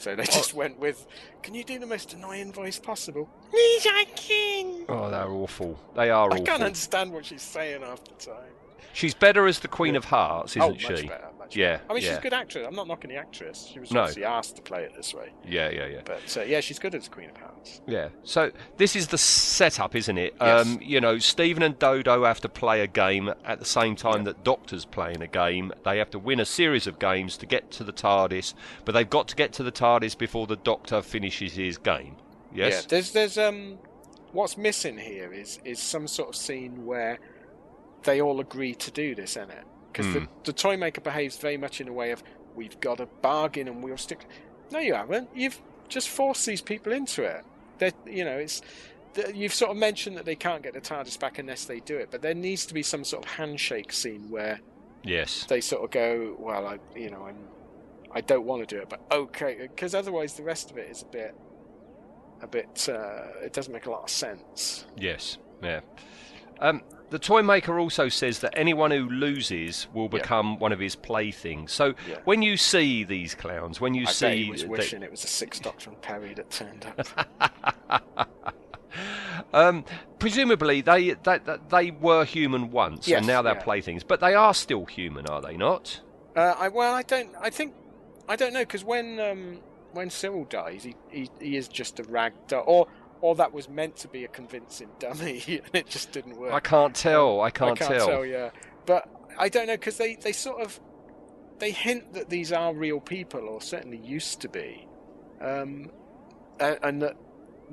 So 0.06 0.16
they 0.16 0.22
oh. 0.22 0.26
just 0.26 0.54
went 0.54 0.78
with, 0.80 1.08
can 1.42 1.56
you 1.56 1.64
do 1.64 1.80
the 1.80 1.88
most 1.88 2.14
annoying 2.14 2.54
voice 2.54 2.78
possible? 2.78 3.28
Please, 3.50 3.88
I 3.90 4.06
can. 4.16 4.86
Oh, 4.88 5.10
they're 5.10 5.28
awful. 5.28 5.80
They 5.96 6.12
are 6.12 6.30
I 6.30 6.34
awful. 6.34 6.46
can't 6.46 6.62
understand 6.62 7.12
what 7.12 7.26
she's 7.26 7.42
saying 7.42 7.82
half 7.82 8.04
the 8.04 8.14
time. 8.24 8.54
She's 8.94 9.14
better 9.14 9.46
as 9.48 9.60
the 9.60 9.68
Queen 9.68 9.96
of 9.96 10.06
Hearts, 10.06 10.54
isn't 10.54 10.62
oh, 10.62 10.70
much 10.70 10.82
she? 11.00 11.08
better, 11.08 11.28
Yeah. 11.52 11.80
I 11.90 11.94
mean, 11.94 12.02
she's 12.02 12.18
a 12.18 12.22
good 12.22 12.34
actress. 12.34 12.66
I'm 12.68 12.76
not 12.76 12.88
knocking 12.88 13.10
the 13.10 13.18
actress. 13.18 13.70
She 13.72 13.80
was 13.80 13.92
No. 13.92 14.02
obviously 14.02 14.24
asked 14.24 14.56
to 14.56 14.62
play 14.62 14.84
it 14.84 14.94
this 14.96 15.14
way. 15.14 15.30
Yeah, 15.48 15.70
yeah, 15.70 15.86
yeah. 15.86 16.02
But 16.04 16.38
uh, 16.38 16.42
yeah, 16.44 16.60
she's 16.60 16.80
good 16.80 16.96
as 16.96 17.08
Queen 17.08 17.30
of 17.30 17.38
Hearts. 17.38 17.82
Yeah. 17.88 18.10
So 18.24 18.52
this 18.78 18.96
is 18.96 19.08
the 19.08 19.18
setup, 19.18 19.96
isn't 19.96 20.18
it? 20.18 20.34
Yes. 20.42 20.66
Um, 20.66 20.80
you 20.82 21.00
know, 21.02 21.20
Stephen 21.20 21.62
and 21.64 21.78
Dodo 21.78 22.24
have 22.26 22.42
to 22.42 22.50
play 22.50 22.82
a 22.82 22.88
game 22.88 23.32
at 23.46 23.60
the 23.60 23.66
same 23.66 23.96
time 23.96 24.24
that 24.24 24.44
Doctor's 24.44 24.86
playing 24.86 25.22
a 25.22 25.28
game. 25.28 25.72
They 25.84 25.98
have 26.00 26.10
to 26.12 26.20
win 26.20 26.40
a 26.40 26.46
series 26.46 26.88
of 26.88 26.98
games 27.00 27.38
to 27.38 27.46
get 27.46 27.70
to 27.72 27.84
the 27.84 27.94
TARDIS, 27.94 28.54
but 28.86 28.94
they've 28.94 29.10
got 29.10 29.28
to 29.30 29.36
get 29.36 29.54
to 29.54 29.64
the 29.64 29.72
TARDIS 29.72 30.18
before 30.18 30.48
the 30.48 30.56
Doctor 30.58 31.02
finishes 31.02 31.54
his 31.54 31.78
game. 31.78 32.16
Yeah, 32.54 32.68
Yes. 32.68 32.86
there's 32.86 33.12
there's 33.12 33.38
um, 33.38 33.78
what's 34.32 34.58
missing 34.58 34.98
here 34.98 35.32
is 35.34 35.60
is 35.66 35.80
some 35.80 36.08
sort 36.08 36.30
of 36.30 36.36
scene 36.36 36.86
where 36.86 37.20
they 38.06 38.22
all 38.22 38.40
agree 38.40 38.74
to 38.76 38.92
do 38.92 39.16
this, 39.16 39.32
isn't 39.38 39.52
it? 39.52 39.64
Because 39.92 40.14
the, 40.14 40.20
Hmm. 40.22 40.26
the 40.44 40.54
toy 40.54 40.78
maker 40.78 41.02
behaves 41.02 41.38
very 41.38 41.58
much 41.58 41.82
in 41.82 41.88
a 41.88 41.94
way 41.94 42.12
of 42.12 42.24
we've 42.56 42.80
got 42.80 43.00
a 43.00 43.06
bargain 43.06 43.68
and 43.68 43.84
we'll 43.84 43.98
stick. 43.98 44.26
No, 44.72 44.80
you 44.80 44.94
haven't. 44.94 45.30
You've 45.36 45.60
just 45.90 46.10
forced 46.10 46.46
these 46.46 46.62
people 46.62 46.92
into 46.94 47.24
it. 47.24 47.44
That 47.80 47.94
you 48.06 48.24
know, 48.26 48.38
it's 48.38 48.62
you've 49.34 49.54
sort 49.54 49.72
of 49.72 49.78
mentioned 49.78 50.18
that 50.18 50.26
they 50.26 50.36
can't 50.36 50.62
get 50.64 50.74
the 50.74 50.82
TARDIS 50.82 51.20
back 51.20 51.40
unless 51.40 51.66
they 51.66 51.80
do 51.82 51.98
it, 51.98 52.10
but 52.12 52.22
there 52.22 52.34
needs 52.34 52.66
to 52.66 52.74
be 52.74 52.84
some 52.84 53.04
sort 53.04 53.26
of 53.26 53.32
handshake 53.32 53.92
scene 53.94 54.30
where 54.30 54.60
Yes. 55.04 55.46
they 55.46 55.62
sort 55.62 55.84
of 55.84 55.92
go, 55.92 56.36
well, 56.40 56.66
I 56.68 56.80
you 56.98 57.10
know, 57.12 57.24
I'm 57.26 57.38
I 58.12 58.22
don't 58.22 58.46
want 58.46 58.68
to 58.68 58.76
do 58.76 58.82
it, 58.82 58.90
but 58.90 59.02
okay, 59.12 59.58
because 59.62 59.94
otherwise 59.96 60.34
the 60.34 60.44
rest 60.44 60.72
of 60.72 60.78
it 60.78 60.90
is 60.90 61.02
a 61.04 61.06
bit 61.06 61.36
a 62.42 62.48
bit 62.48 62.88
uh, 62.90 63.28
it 63.44 63.54
doesn't 63.54 63.72
make 63.74 63.86
a 63.86 63.92
lot 63.92 64.04
of 64.04 64.10
sense. 64.10 64.86
Yes. 64.98 65.38
Yeah. 65.64 65.82
Um, 66.60 66.82
the 67.10 67.20
toy 67.20 67.42
maker 67.42 67.80
also 67.80 68.10
says 68.10 68.40
that 68.40 68.54
anyone 68.58 68.92
who 68.92 69.08
loses 69.10 69.88
will 69.94 70.04
Yeah. 70.06 70.20
become 70.20 70.60
one 70.60 70.72
of 70.72 70.80
his 70.80 70.96
playthings. 70.96 71.72
So 71.72 71.94
Yeah. 72.10 72.18
when 72.26 72.42
you 72.42 72.58
see 72.58 73.04
these 73.04 73.36
clowns, 73.36 73.80
when 73.80 73.94
you 73.94 74.06
I 74.08 74.12
see 74.12 74.44
he 74.46 74.52
was 74.52 74.62
that- 74.62 74.70
wishing 74.70 75.04
it 75.04 75.12
was 75.12 75.24
a 75.24 75.28
six 75.28 75.60
Doctor 75.60 75.90
and 75.92 76.02
Peri 76.02 76.34
that 76.34 76.50
turned 76.50 76.86
up. 76.86 78.30
Um, 79.54 79.84
presumably 80.20 80.82
they, 80.82 81.12
they 81.12 81.40
they 81.70 81.92
were 81.92 82.24
human 82.26 82.72
once, 82.72 83.08
Yes, 83.08 83.18
and 83.20 83.28
now 83.28 83.42
they're 83.42 83.56
yeah. 83.56 83.62
playthings. 83.64 84.04
But 84.04 84.20
they 84.22 84.34
are 84.34 84.54
still 84.54 84.86
human, 84.86 85.28
are 85.28 85.42
they 85.42 85.58
not? 85.58 86.00
uh, 86.36 86.56
I, 86.58 86.68
well, 86.70 86.94
I 86.94 87.02
don't. 87.04 87.30
I 87.42 87.50
think 87.50 87.74
I 88.30 88.36
don't 88.38 88.54
know 88.54 88.62
because 88.62 88.84
when 88.86 89.20
um, 89.20 89.60
when 89.92 90.10
Cyril 90.10 90.46
dies, 90.46 90.84
he, 90.84 90.96
he 91.10 91.30
he 91.42 91.58
is 91.58 91.68
just 91.68 92.00
a 92.00 92.04
rag 92.04 92.34
doll, 92.48 92.64
or 92.66 92.88
or 93.22 93.36
that 93.36 93.54
was 93.54 93.70
meant 93.70 93.98
to 93.98 94.08
be 94.08 94.24
a 94.24 94.28
convincing 94.28 94.90
dummy, 95.00 95.44
and 95.48 95.76
it 95.76 95.88
just 95.88 96.12
didn't 96.12 96.38
work. 96.38 96.54
I 96.54 96.60
can't 96.60 96.96
tell. 96.96 97.42
I 97.42 97.50
can't, 97.50 97.82
I 97.82 97.86
can't 97.86 98.04
tell. 98.04 98.26
yeah, 98.26 98.52
but 98.86 99.10
I 99.38 99.50
don't 99.50 99.68
know 99.68 99.74
because 99.74 99.98
they 99.98 100.16
they 100.16 100.32
sort 100.32 100.62
of 100.62 100.80
they 101.60 101.72
hint 101.72 102.14
that 102.14 102.30
these 102.30 102.52
are 102.52 102.74
real 102.74 103.00
people, 103.00 103.42
or 103.48 103.62
certainly 103.62 103.98
used 103.98 104.42
to 104.42 104.50
be, 104.50 104.88
um, 105.42 105.90
and, 106.60 106.80
and 106.84 107.02
that 107.02 107.18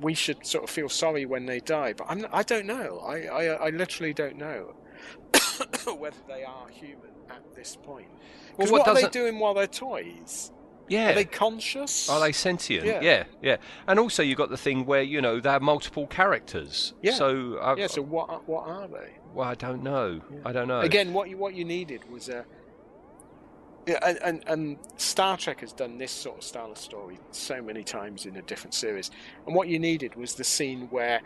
we 0.01 0.15
should 0.15 0.47
sort 0.47 0.65
of 0.65 0.71
feel 0.71 0.89
sorry 0.89 1.27
when 1.27 1.47
they 1.47 1.61
die. 1.61 1.93
But 1.93 2.07
I'm 2.09 2.27
I 2.33 2.43
don't 2.43 2.67
know. 2.67 2.99
I 3.01 3.27
I, 3.27 3.45
I 3.67 3.71
literally 3.71 4.15
don't 4.15 4.37
know 4.37 4.75
whether 5.99 6.17
they 6.29 6.45
are 6.45 6.69
human 6.69 7.11
at 7.31 7.55
this 7.55 7.77
point. 7.77 8.09
Well, 8.57 8.71
what 8.71 8.87
what, 8.87 8.89
are 8.89 8.95
they 8.95 9.09
doing 9.09 9.39
while 9.39 9.55
they're 9.55 9.67
toys? 9.67 10.53
Yeah. 10.89 11.11
Are 11.11 11.15
they 11.15 11.25
conscious? 11.25 12.09
Are 12.11 12.21
they 12.21 12.33
sentient? 12.33 12.85
Yeah. 12.87 13.01
yeah, 13.01 13.25
yeah. 13.41 13.57
And 13.87 13.99
also, 13.99 14.23
you've 14.23 14.39
got 14.39 14.51
the 14.51 14.57
thing 14.57 14.85
where 14.85 15.03
you 15.03 15.21
know 15.23 15.41
they 15.41 15.49
have 15.51 15.63
multiple 15.63 16.07
characters. 16.07 16.93
Yeah. 17.03 17.13
So, 17.15 17.57
uh, 17.59 17.77
Yeah. 17.79 17.87
So 17.87 18.03
what 18.03 18.29
are- 18.29 18.41
what 18.47 18.67
are 18.67 18.89
they? 18.89 19.13
well, 19.35 19.49
I 19.49 19.55
don't 19.55 19.83
know. 19.83 20.21
I 20.45 20.53
don't 20.53 20.69
know. 20.69 20.81
Again, 20.81 21.13
what 21.15 21.29
you 21.31 21.37
what 21.39 21.55
you 21.55 21.65
needed 21.65 22.11
was 22.11 22.29
a. 22.29 22.45
Yeah, 23.87 23.99
and, 24.07 24.19
and 24.23 24.45
and 24.47 24.79
Star 24.97 25.37
Trek 25.37 25.61
has 25.61 25.73
done 25.73 25.99
this 25.99 26.13
sort 26.13 26.39
of 26.39 26.45
style 26.45 26.71
of 26.71 26.79
story 26.79 27.19
so 27.33 27.61
many 27.61 27.83
times 27.83 28.27
in 28.27 28.37
a 28.37 28.43
different 28.43 28.75
series, 28.75 29.11
and 29.47 29.57
what 29.57 29.67
you 29.69 29.79
needed 29.81 30.15
was 30.15 30.35
the 30.35 30.45
scene 30.45 30.83
where 30.91 31.21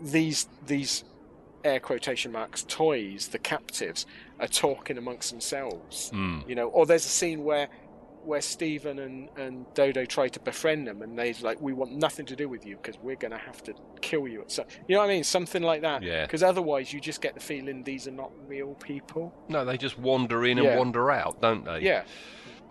these 0.00 0.48
these 0.66 1.04
air 1.64 1.78
quotation 1.80 2.32
marks 2.32 2.64
toys, 2.64 3.28
the 3.28 3.38
captives, 3.38 4.04
are 4.40 4.48
talking 4.48 4.98
amongst 4.98 5.30
themselves. 5.30 6.10
Mm. 6.12 6.46
You 6.48 6.54
know, 6.56 6.68
or 6.68 6.86
there's 6.86 7.04
a 7.04 7.08
scene 7.08 7.44
where 7.44 7.68
where 8.24 8.40
Stephen 8.40 8.98
and, 8.98 9.28
and 9.36 9.66
Dodo 9.74 10.04
try 10.04 10.28
to 10.28 10.40
befriend 10.40 10.86
them, 10.86 11.02
and 11.02 11.18
they're 11.18 11.34
like, 11.42 11.60
"We 11.60 11.72
want 11.72 11.92
nothing 11.92 12.26
to 12.26 12.36
do 12.36 12.48
with 12.48 12.64
you 12.66 12.76
because 12.76 12.98
we're 13.00 13.16
going 13.16 13.32
to 13.32 13.38
have 13.38 13.62
to 13.64 13.74
kill 14.00 14.26
you." 14.28 14.44
So, 14.46 14.64
you 14.88 14.94
know 14.94 15.00
what 15.00 15.10
I 15.10 15.14
mean? 15.14 15.24
Something 15.24 15.62
like 15.62 15.82
that. 15.82 16.02
Yeah. 16.02 16.22
Because 16.24 16.42
otherwise, 16.42 16.92
you 16.92 17.00
just 17.00 17.20
get 17.20 17.34
the 17.34 17.40
feeling 17.40 17.82
these 17.84 18.06
are 18.06 18.12
not 18.12 18.30
real 18.46 18.74
people. 18.74 19.34
No, 19.48 19.64
they 19.64 19.76
just 19.76 19.98
wander 19.98 20.44
in 20.44 20.58
and 20.58 20.78
wander 20.78 21.10
out, 21.10 21.40
don't 21.40 21.64
they? 21.64 21.80
Yeah. 21.80 22.04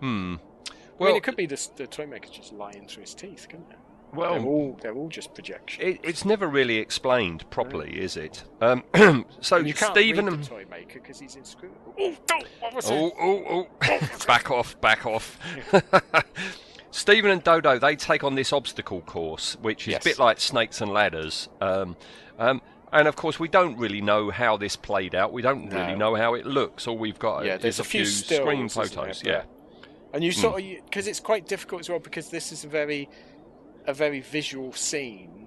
Hmm. 0.00 0.36
I 0.68 0.72
Well, 0.98 1.08
mean, 1.10 1.16
it 1.16 1.22
could 1.22 1.36
be 1.36 1.46
the, 1.46 1.68
the 1.76 1.86
toy 1.86 2.06
maker 2.06 2.28
just 2.30 2.52
lying 2.52 2.86
through 2.86 3.02
his 3.02 3.14
teeth, 3.14 3.46
couldn't 3.48 3.70
it? 3.70 3.78
Well, 4.14 4.34
they're 4.34 4.42
all 4.44 4.78
they're 4.80 4.94
all 4.94 5.08
just 5.08 5.34
projections. 5.34 5.82
It, 5.96 6.00
it's 6.02 6.24
never 6.24 6.46
really 6.46 6.76
explained 6.78 7.48
properly, 7.50 7.98
is 8.00 8.16
it? 8.16 8.44
Um, 8.60 8.84
so 9.40 9.56
And 9.56 9.66
you 9.66 9.74
can't 9.74 9.92
Stephen 9.94 10.26
read 10.26 10.34
and 10.34 10.44
the 10.44 10.48
toy 10.48 10.66
maker 10.70 11.00
because 11.00 11.18
he's 11.18 11.36
inscrutable. 11.36 11.94
Oh, 11.98 12.14
don't! 12.26 12.46
What 12.60 12.74
was 12.74 12.90
it? 12.90 12.92
oh, 12.94 13.12
oh, 13.20 13.66
oh, 13.82 14.08
back 14.26 14.50
off, 14.50 14.80
back 14.80 15.06
off. 15.06 15.38
Stephen 16.90 17.30
and 17.30 17.42
Dodo 17.42 17.78
they 17.78 17.96
take 17.96 18.22
on 18.22 18.34
this 18.34 18.52
obstacle 18.52 19.00
course, 19.00 19.56
which 19.62 19.88
is 19.88 19.92
Yes. 19.92 20.02
a 20.02 20.04
bit 20.04 20.18
like 20.18 20.40
snakes 20.40 20.80
and 20.80 20.92
ladders. 20.92 21.48
Um, 21.60 21.96
um, 22.38 22.60
and 22.92 23.08
of 23.08 23.16
course, 23.16 23.40
we 23.40 23.48
don't 23.48 23.78
really 23.78 24.02
know 24.02 24.30
how 24.30 24.58
this 24.58 24.76
played 24.76 25.14
out. 25.14 25.32
We 25.32 25.40
don't 25.40 25.70
really 25.70 25.96
know 25.96 26.14
how 26.14 26.34
it 26.34 26.44
looks. 26.44 26.86
All 26.86 26.98
we've 26.98 27.18
got 27.18 27.46
Yeah, 27.46 27.54
is 27.56 27.62
there's 27.62 27.78
a 27.78 27.82
a 27.82 27.84
few 27.86 28.04
screen 28.04 28.68
stills, 28.68 28.86
isn't 28.90 28.98
photos. 29.00 29.22
there? 29.22 29.32
Yeah. 29.32 29.42
And 30.12 30.22
you 30.22 30.30
sort 30.32 30.60
of 30.60 30.66
because 30.84 31.06
it's 31.06 31.20
quite 31.20 31.48
difficult 31.48 31.80
as 31.80 31.88
well 31.88 31.98
because 31.98 32.28
this 32.28 32.52
is 32.52 32.64
a 32.64 32.68
very 32.68 33.08
a 33.86 33.94
very 33.94 34.20
visual 34.20 34.72
scene. 34.72 35.46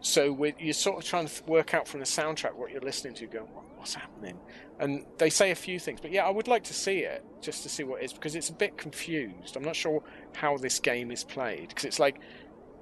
So 0.00 0.44
you're 0.58 0.72
sort 0.72 0.98
of 0.98 1.04
trying 1.04 1.28
to 1.28 1.44
work 1.44 1.74
out 1.74 1.86
from 1.86 2.00
the 2.00 2.06
soundtrack 2.06 2.54
what 2.54 2.72
you're 2.72 2.80
listening 2.80 3.14
to, 3.14 3.26
going, 3.26 3.46
what's 3.76 3.94
happening? 3.94 4.36
And 4.80 5.04
they 5.18 5.30
say 5.30 5.52
a 5.52 5.54
few 5.54 5.78
things, 5.78 6.00
but 6.00 6.10
yeah, 6.10 6.26
I 6.26 6.30
would 6.30 6.48
like 6.48 6.64
to 6.64 6.74
see 6.74 7.00
it 7.00 7.24
just 7.40 7.62
to 7.62 7.68
see 7.68 7.84
what 7.84 8.02
it 8.02 8.06
is 8.06 8.12
because 8.12 8.34
it's 8.34 8.48
a 8.48 8.52
bit 8.52 8.76
confused. 8.76 9.56
I'm 9.56 9.62
not 9.62 9.76
sure 9.76 10.02
how 10.34 10.56
this 10.56 10.80
game 10.80 11.12
is 11.12 11.22
played 11.22 11.68
because 11.68 11.84
it's 11.84 12.00
like 12.00 12.20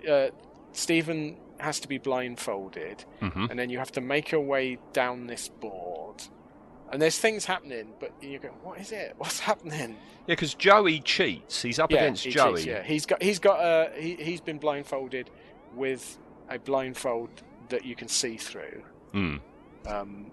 uh, 0.09 0.29
Stephen 0.73 1.37
has 1.59 1.79
to 1.81 1.88
be 1.88 1.99
blindfolded, 1.99 3.05
hmm 3.21 3.47
and 3.51 3.59
then 3.59 3.69
you 3.69 3.79
have 3.79 3.93
to 3.93 4.01
make 4.01 4.31
your 4.31 4.40
way 4.40 4.79
down 4.95 5.27
this 5.27 5.49
board. 5.49 6.23
And 6.92 7.00
there's 7.00 7.18
things 7.18 7.44
happening, 7.44 7.92
but 8.00 8.12
you 8.20 8.38
go, 8.40 8.48
"What 8.62 8.81
is 8.81 8.90
it? 8.92 9.14
What's 9.18 9.38
happening?" 9.40 9.90
Yeah, 10.26 10.35
because 10.35 10.55
Joey 10.55 11.00
cheats. 11.00 11.62
He's 11.62 11.79
up 11.79 11.90
yeah, 11.90 11.98
against 12.03 12.24
he 12.24 12.31
Joey. 12.31 12.55
cheats, 12.57 12.66
yeah, 12.66 12.83
he's 12.83 13.07
got 13.07 13.22
he's 13.22 13.38
got 13.38 13.61
uh, 13.61 13.88
he 13.96 14.16
he's 14.16 14.40
been 14.40 14.59
blindfolded 14.59 15.31
with 15.74 16.18
a 16.48 16.59
blindfold 16.59 17.31
that 17.68 17.85
you 17.85 17.94
can 17.94 18.09
see 18.09 18.37
through, 18.37 18.83
Hmm. 19.12 19.37
um, 19.87 20.33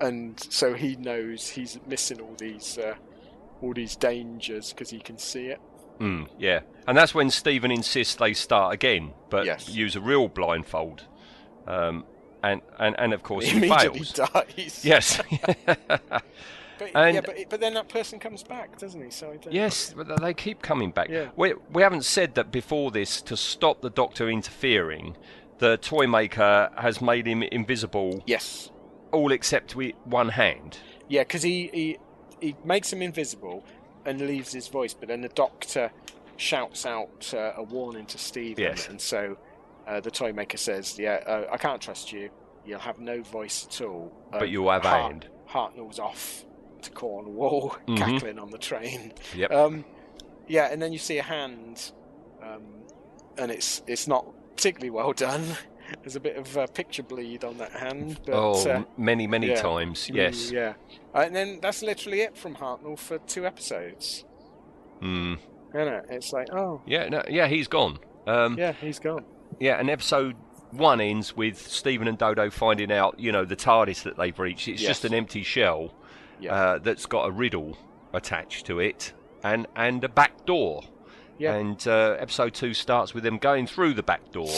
and 0.00 0.38
so 0.38 0.74
he 0.74 0.96
knows 0.96 1.48
he's 1.48 1.78
missing 1.86 2.20
all 2.20 2.34
these 2.38 2.78
uh, 2.78 2.94
all 3.60 3.74
these 3.74 3.96
dangers 3.96 4.72
because 4.72 4.90
he 4.90 5.00
can 5.00 5.18
see 5.18 5.46
it. 5.46 5.60
Mm, 5.98 6.28
yeah, 6.38 6.60
and 6.86 6.96
that's 6.96 7.14
when 7.14 7.28
Stephen 7.30 7.70
insists 7.70 8.14
they 8.14 8.32
start 8.32 8.72
again, 8.72 9.12
but 9.28 9.44
Yes. 9.44 9.68
use 9.68 9.96
a 9.96 10.00
real 10.00 10.28
blindfold. 10.28 11.04
Um, 11.66 12.04
and, 12.42 12.60
and, 12.78 12.94
and 12.98 13.12
of 13.12 13.22
course 13.22 13.44
he 13.46 13.60
fails. 13.68 14.12
dies. 14.32 14.80
Yes, 14.84 15.20
but, 15.66 16.22
and- 16.94 17.14
yeah, 17.14 17.20
but 17.20 17.36
but 17.48 17.60
then 17.60 17.74
that 17.74 17.88
person 17.88 18.18
comes 18.18 18.42
back, 18.42 18.78
doesn't 18.78 19.02
he? 19.02 19.10
So 19.10 19.38
yes, 19.50 19.92
but 19.96 20.20
they 20.20 20.34
keep 20.34 20.62
coming 20.62 20.90
back. 20.90 21.08
Yeah. 21.08 21.28
We 21.36 21.54
we 21.72 21.82
haven't 21.82 22.04
said 22.04 22.34
that 22.36 22.50
before 22.50 22.90
this 22.90 23.20
to 23.22 23.36
stop 23.36 23.80
the 23.82 23.90
Doctor 23.90 24.28
interfering. 24.28 25.16
The 25.58 25.76
toy 25.76 26.06
maker 26.06 26.70
has 26.78 27.02
made 27.02 27.26
him 27.26 27.42
invisible, 27.42 28.22
Yes. 28.26 28.70
all 29.12 29.30
except 29.30 29.76
with 29.76 29.94
one 30.04 30.30
hand. 30.30 30.78
Yeah, 31.06 31.20
because 31.22 31.42
he, 31.42 31.68
he 31.74 31.98
he 32.40 32.56
makes 32.64 32.90
him 32.90 33.02
invisible 33.02 33.62
and 34.06 34.22
leaves 34.22 34.52
his 34.54 34.68
voice, 34.68 34.94
but 34.94 35.08
then 35.08 35.20
the 35.20 35.28
doctor 35.28 35.90
shouts 36.38 36.86
out 36.86 37.34
uh, 37.34 37.52
a 37.58 37.62
warning 37.62 38.06
to 38.06 38.16
Stephen, 38.16 38.64
Yes. 38.64 38.88
and 38.88 38.98
so 38.98 39.36
uh, 39.86 40.00
the 40.00 40.10
toy 40.10 40.32
maker 40.32 40.56
says, 40.56 40.98
"Yeah, 40.98 41.22
uh, 41.26 41.44
I 41.52 41.56
can't 41.56 41.80
trust 41.80 42.12
you. 42.12 42.30
You'll 42.64 42.78
have 42.80 42.98
no 42.98 43.22
voice 43.22 43.66
at 43.66 43.80
all." 43.86 44.12
But 44.30 44.42
Um, 44.42 44.48
you'll 44.48 44.70
have 44.70 44.84
a 44.84 44.88
Hart- 44.88 45.02
hand. 45.02 45.28
Hartnell's 45.48 45.98
off 45.98 46.44
to 46.82 46.90
Cornwall, 46.92 47.76
Mhm. 47.86 47.98
cackling 47.98 48.38
on 48.38 48.50
the 48.50 48.58
train. 48.58 49.12
Yep. 49.34 49.50
Um, 49.52 49.84
yeah, 50.46 50.68
and 50.72 50.80
then 50.80 50.92
you 50.92 50.98
see 50.98 51.18
a 51.18 51.22
hand, 51.22 51.92
um, 52.42 52.62
and 53.38 53.50
it's 53.50 53.82
it's 53.86 54.06
not 54.08 54.26
particularly 54.56 54.90
well 54.90 55.12
done. 55.12 55.44
There's 56.02 56.14
a 56.14 56.20
bit 56.20 56.36
of 56.36 56.56
uh, 56.56 56.66
picture 56.68 57.02
bleed 57.02 57.42
on 57.44 57.58
that 57.58 57.72
hand, 57.72 58.20
but 58.24 58.34
oh, 58.34 58.52
uh, 58.64 58.74
m- 58.74 58.86
many, 58.96 59.26
many 59.26 59.48
yeah. 59.48 59.60
times. 59.60 60.06
mm, 60.08 60.14
Yes. 60.14 60.52
yeah. 60.52 60.74
Uh, 61.12 61.22
and 61.26 61.34
then 61.34 61.58
that's 61.60 61.82
literally 61.82 62.20
it 62.20 62.36
from 62.36 62.54
Hartnell 62.54 62.96
for 62.96 63.18
two 63.18 63.44
episodes. 63.44 64.24
Mm. 65.02 65.38
You 65.74 65.84
know, 65.84 66.02
it's 66.08 66.32
like, 66.32 66.46
oh, 66.52 66.80
Yeah. 66.86 67.08
No, 67.08 67.22
yeah. 67.28 67.48
He's 67.48 67.66
gone. 67.66 67.98
Um, 68.26 68.56
yeah, 68.56 68.70
he's 68.72 69.00
gone. 69.00 69.24
Yeah, 69.60 69.78
and 69.78 69.88
episode 69.90 70.34
one 70.72 71.00
ends 71.00 71.36
with 71.36 71.58
Stephen 71.58 72.08
and 72.08 72.16
Dodo 72.18 72.50
finding 72.50 72.90
out, 72.90 73.18
you 73.20 73.30
know, 73.32 73.44
the 73.44 73.56
TARDIS 73.56 74.02
that 74.04 74.16
they've 74.16 74.38
reached. 74.38 74.68
It's 74.68 74.80
just 74.82 75.04
an 75.04 75.12
empty 75.14 75.42
shell 75.42 75.92
Yeah. 76.40 76.54
uh, 76.54 76.78
that's 76.78 77.06
got 77.06 77.28
a 77.28 77.30
riddle 77.30 77.76
attached 78.12 78.66
to 78.66 78.80
it 78.80 79.12
and 79.44 79.66
and 79.76 80.02
a 80.04 80.08
back 80.08 80.44
door. 80.46 80.82
Yeah. 81.38 81.54
And 81.54 81.86
uh, 81.86 82.16
episode 82.18 82.54
two 82.54 82.74
starts 82.74 83.14
with 83.14 83.24
them 83.24 83.38
going 83.38 83.66
through 83.66 83.94
the 83.94 84.02
back 84.02 84.30
door 84.32 84.50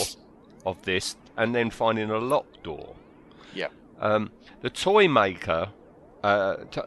of 0.65 0.81
this 0.83 1.15
and 1.37 1.53
then 1.55 1.69
finding 1.69 2.09
a 2.09 2.17
locked 2.19 2.63
door. 2.63 2.95
Yeah. 3.53 3.67
Um, 3.99 4.31
the 4.61 4.69
toy 4.69 5.07
maker, 5.07 5.69
uh, 6.23 6.57
t- 6.71 6.81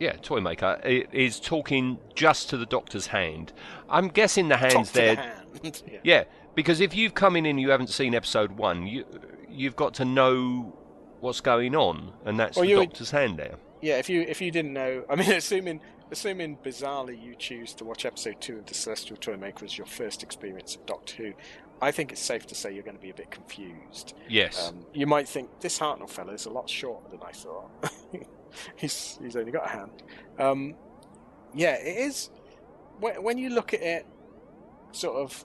yeah, 0.00 0.12
toy 0.22 0.40
maker 0.40 0.80
is 0.84 1.38
talking 1.40 1.98
just 2.14 2.48
to 2.50 2.56
the 2.56 2.66
Doctor's 2.66 3.08
hand. 3.08 3.52
I'm 3.88 4.08
guessing 4.08 4.48
the 4.48 4.56
hands 4.56 4.90
the 4.92 5.00
there. 5.00 5.16
hand. 5.16 5.82
yeah. 5.92 5.98
Yeah, 6.02 6.24
because 6.54 6.80
if 6.80 6.94
you've 6.94 7.14
come 7.14 7.36
in 7.36 7.46
and 7.46 7.60
you 7.60 7.70
haven't 7.70 7.88
seen 7.88 8.14
episode 8.14 8.52
one, 8.52 8.86
you 8.86 9.04
you've 9.48 9.76
got 9.76 9.94
to 9.94 10.04
know 10.04 10.76
what's 11.20 11.40
going 11.40 11.74
on, 11.74 12.12
and 12.24 12.38
that's 12.38 12.56
Well, 12.56 12.66
the 12.66 12.74
would- 12.76 12.90
Doctor's 12.90 13.10
hand 13.10 13.38
there. 13.38 13.56
Yeah, 13.80 13.98
if 13.98 14.08
you 14.08 14.22
if 14.22 14.40
you 14.40 14.50
didn't 14.50 14.72
know, 14.72 15.04
I 15.10 15.16
mean, 15.16 15.30
assuming 15.32 15.80
assuming 16.10 16.56
bizarrely 16.64 17.20
you 17.22 17.34
choose 17.34 17.72
to 17.74 17.84
watch 17.84 18.04
episode 18.04 18.40
two 18.40 18.58
of 18.58 18.66
the 18.66 18.74
Celestial 18.74 19.16
Toymaker 19.16 19.64
as 19.64 19.76
your 19.76 19.86
first 19.86 20.22
experience 20.22 20.74
of 20.76 20.86
Doctor 20.86 21.14
Who, 21.22 21.32
I 21.82 21.90
think 21.90 22.12
it's 22.12 22.20
safe 22.20 22.46
to 22.48 22.54
say 22.54 22.72
you're 22.72 22.82
going 22.82 22.96
to 22.96 23.02
be 23.02 23.10
a 23.10 23.14
bit 23.14 23.30
confused. 23.30 24.14
Yes. 24.28 24.68
Um, 24.70 24.86
you 24.94 25.06
might 25.06 25.28
think 25.28 25.60
this 25.60 25.78
Hartnell 25.78 26.08
fellow 26.08 26.32
is 26.32 26.46
a 26.46 26.50
lot 26.50 26.68
shorter 26.70 27.08
than 27.10 27.20
I 27.26 27.32
thought. 27.32 27.70
he's 28.76 29.18
he's 29.22 29.36
only 29.36 29.52
got 29.52 29.66
a 29.66 29.68
hand. 29.70 30.02
Um, 30.38 30.74
yeah, 31.54 31.74
it 31.74 31.96
is. 32.06 32.30
When, 33.00 33.22
when 33.22 33.38
you 33.38 33.50
look 33.50 33.74
at 33.74 33.82
it, 33.82 34.06
sort 34.92 35.16
of, 35.16 35.44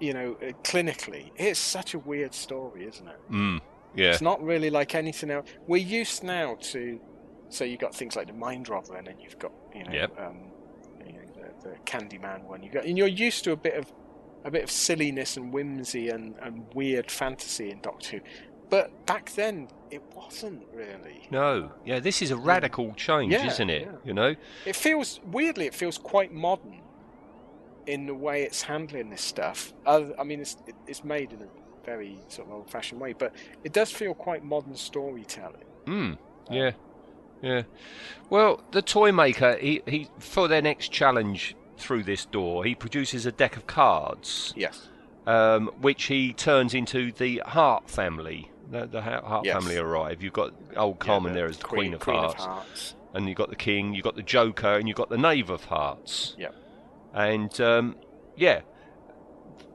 you 0.00 0.12
know, 0.14 0.36
uh, 0.42 0.52
clinically, 0.62 1.30
it's 1.36 1.58
such 1.58 1.94
a 1.94 1.98
weird 1.98 2.34
story, 2.34 2.86
isn't 2.86 3.06
it? 3.08 3.20
mm, 3.30 3.60
yeah. 3.94 4.10
It's 4.12 4.20
not 4.22 4.42
really 4.42 4.70
like 4.70 4.94
anything 4.94 5.30
else. 5.30 5.48
We're 5.66 5.78
used 5.78 6.22
now 6.22 6.56
to, 6.72 7.00
so 7.48 7.64
you've 7.64 7.80
got 7.80 7.94
things 7.94 8.14
like 8.16 8.26
the 8.26 8.32
Mind 8.32 8.68
Robber, 8.68 8.96
and 8.96 9.06
then 9.06 9.18
you've 9.20 9.38
got 9.38 9.52
you 9.74 9.84
know, 9.84 9.92
Yep. 9.92 10.20
um, 10.20 10.36
you 11.06 11.12
know 11.14 11.20
the, 11.62 11.68
the 11.70 11.76
Candyman 11.84 12.44
one. 12.44 12.62
You 12.62 12.70
got, 12.70 12.84
and 12.84 12.96
you're 12.98 13.06
used 13.08 13.44
to 13.44 13.52
a 13.52 13.56
bit 13.56 13.74
of 13.74 13.92
a 14.44 14.50
bit 14.50 14.62
of 14.62 14.70
silliness 14.70 15.36
and 15.36 15.52
whimsy 15.52 16.10
and, 16.10 16.34
and 16.40 16.64
weird 16.74 17.10
fantasy 17.10 17.70
in 17.70 17.80
Doctor 17.80 18.18
Who. 18.18 18.20
But 18.70 19.06
back 19.06 19.32
then, 19.34 19.68
it 19.90 20.02
wasn't 20.14 20.62
really. 20.72 21.26
No. 21.30 21.72
Yeah. 21.84 21.98
This 22.00 22.20
is 22.22 22.30
a 22.30 22.36
radical 22.36 22.92
change, 22.94 23.32
Yeah, 23.32 23.46
isn't 23.46 23.68
it? 23.70 23.82
yeah. 23.90 23.96
You 24.04 24.14
know. 24.14 24.36
It 24.66 24.76
feels 24.76 25.20
weirdly, 25.24 25.66
it 25.66 25.74
feels 25.74 25.98
quite 25.98 26.32
modern 26.32 26.82
in 27.88 28.06
the 28.06 28.14
way 28.14 28.42
it's 28.42 28.62
handling 28.62 29.10
this 29.10 29.22
stuff. 29.22 29.72
Other, 29.86 30.14
I 30.20 30.24
mean, 30.24 30.40
it's 30.40 30.56
it's 30.86 31.02
made 31.02 31.32
in 31.32 31.42
a 31.42 31.46
very 31.84 32.18
sort 32.28 32.48
of 32.48 32.54
old-fashioned 32.54 33.00
way, 33.00 33.14
but 33.14 33.32
it 33.64 33.72
does 33.72 33.90
feel 33.90 34.14
quite 34.14 34.44
modern 34.44 34.76
storytelling. 34.76 35.64
Mm. 35.86 36.18
Yeah. 36.50 36.72
Yeah. 37.42 37.62
Well, 38.30 38.62
the 38.72 38.82
toy 38.82 39.10
maker, 39.12 39.56
he, 39.56 39.82
he 39.86 40.08
for 40.18 40.48
their 40.48 40.60
next 40.60 40.92
challenge 40.92 41.56
through 41.78 42.02
this 42.02 42.26
door, 42.26 42.64
he 42.64 42.74
produces 42.74 43.24
a 43.26 43.32
deck 43.32 43.56
of 43.56 43.66
cards, 43.66 44.52
Yes. 44.56 44.88
um, 45.26 45.68
which 45.80 46.04
he 46.04 46.32
turns 46.32 46.74
into 46.74 47.10
the 47.12 47.42
Hart 47.46 47.88
family. 47.88 48.50
The, 48.70 48.86
the 48.86 49.00
Hart 49.00 49.46
Yes. 49.46 49.54
family 49.54 49.78
arrive. 49.78 50.22
You've 50.22 50.32
got 50.34 50.52
old 50.76 50.98
Carmen 50.98 51.32
Yeah, 51.32 51.38
there 51.40 51.46
as 51.48 51.56
the 51.58 51.64
Queen, 51.64 51.94
of, 51.94 52.02
Hearts. 52.02 52.44
Hearts. 52.44 52.94
and 53.14 53.26
you've 53.28 53.38
got 53.38 53.48
the 53.48 53.56
king, 53.56 53.94
you've 53.94 54.04
got 54.04 54.16
the 54.16 54.22
Joker, 54.22 54.74
and 54.76 54.86
you've 54.88 54.96
got 54.98 55.08
the 55.08 55.16
Knave 55.16 55.48
of 55.48 55.64
Hearts. 55.64 56.34
Yep. 56.38 56.54
And 57.18 57.60
um, 57.60 57.96
yeah, 58.36 58.60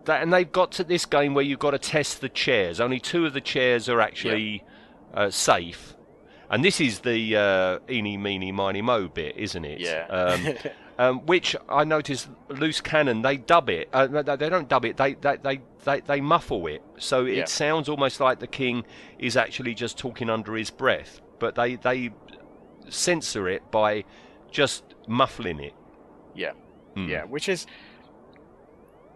that, 0.06 0.22
and 0.24 0.32
they've 0.32 0.52
got 0.52 0.72
to 0.74 0.84
this 0.84 1.06
game 1.06 1.34
where 1.34 1.44
you've 1.44 1.60
got 1.60 1.72
to 1.72 1.80
test 1.80 2.22
the 2.22 2.30
chairs. 2.30 2.80
Only 2.80 3.00
two 3.00 3.26
of 3.26 3.34
the 3.34 3.41
chairs 3.41 3.89
are 3.89 4.00
actually 4.00 4.64
uh, 5.14 5.30
safe, 5.30 5.96
and 6.50 6.64
this 6.64 6.80
is 6.80 7.00
the 7.00 7.36
uh, 7.36 7.80
eeny, 7.91 8.16
meeny, 8.18 8.52
miny, 8.52 8.82
mo 8.82 9.08
bit, 9.08 9.36
isn't 9.38 9.66
it? 9.66 9.82
Um, 10.10 10.48
um, 11.00 11.26
which 11.26 11.56
I 11.68 11.84
noticed 11.84 12.30
loose 12.50 12.80
cannon 12.80 13.22
they 13.24 13.36
dub 13.38 13.70
it. 13.70 13.89
Uh, 13.91 14.08
they 14.22 14.50
don't 14.50 14.70
dub 14.70 14.86
it. 14.86 14.96
They 14.98 15.16
they, 15.16 15.38
they, 15.38 15.62
they, 15.84 16.00
they 16.02 16.22
muffle 16.22 16.66
it, 16.68 16.82
so 16.98 17.26
it 17.26 17.36
Yeah. 17.36 17.46
sounds 17.46 17.89
almost 17.89 18.20
like 18.22 18.39
the 18.39 18.48
king 18.48 18.86
is 19.20 19.36
actually 19.36 19.74
just 19.74 19.98
talking 19.98 20.30
under 20.30 20.56
his 20.56 20.70
breath. 20.70 21.20
But 21.39 21.56
they 21.56 21.76
they 21.76 22.12
censor 22.89 23.50
it 23.50 23.70
by 23.72 24.06
just 24.52 24.84
muffling 25.08 25.60
it. 25.60 25.74
yeah. 26.36 26.52
Hmm. 26.96 27.08
Yeah, 27.10 27.24
which 27.24 27.50
is, 27.50 27.66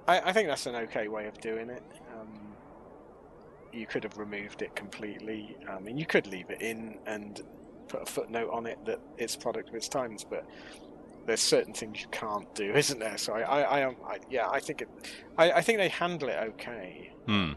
I, 0.07 0.19
I 0.29 0.33
think 0.33 0.47
that's 0.47 0.65
an 0.65 0.75
okay 0.75 1.07
way 1.07 1.27
of 1.27 1.39
doing 1.39 1.69
it. 1.69 1.83
Um, 2.19 2.29
you 3.73 3.85
could 3.85 4.03
have 4.03 4.17
removed 4.17 4.61
it 4.61 4.75
completely. 4.75 5.55
I 5.69 5.79
mean, 5.79 5.97
you 5.97 6.05
could 6.05 6.27
leave 6.27 6.49
it 6.49 6.61
in 6.61 6.97
and 7.05 7.41
put 7.87 8.01
a 8.01 8.05
footnote 8.05 8.49
on 8.51 8.65
it 8.65 8.79
that 8.85 8.99
it's 9.17 9.35
product 9.35 9.69
of 9.69 9.75
its 9.75 9.87
times, 9.87 10.23
but 10.27 10.45
there's 11.25 11.41
certain 11.41 11.73
things 11.73 12.01
you 12.01 12.07
can't 12.09 12.53
do, 12.55 12.73
isn't 12.75 12.99
there? 12.99 13.17
So 13.17 13.33
I, 13.33 13.41
I, 13.41 13.61
I, 13.61 13.79
am- 13.81 13.95
I 14.05 14.17
yeah, 14.29 14.49
I 14.49 14.59
think 14.59 14.81
it, 14.81 14.89
I, 15.37 15.51
I 15.51 15.61
think 15.61 15.77
they 15.77 15.89
handle 15.89 16.29
it 16.29 16.37
okay. 16.53 17.11
Hmm. 17.27 17.51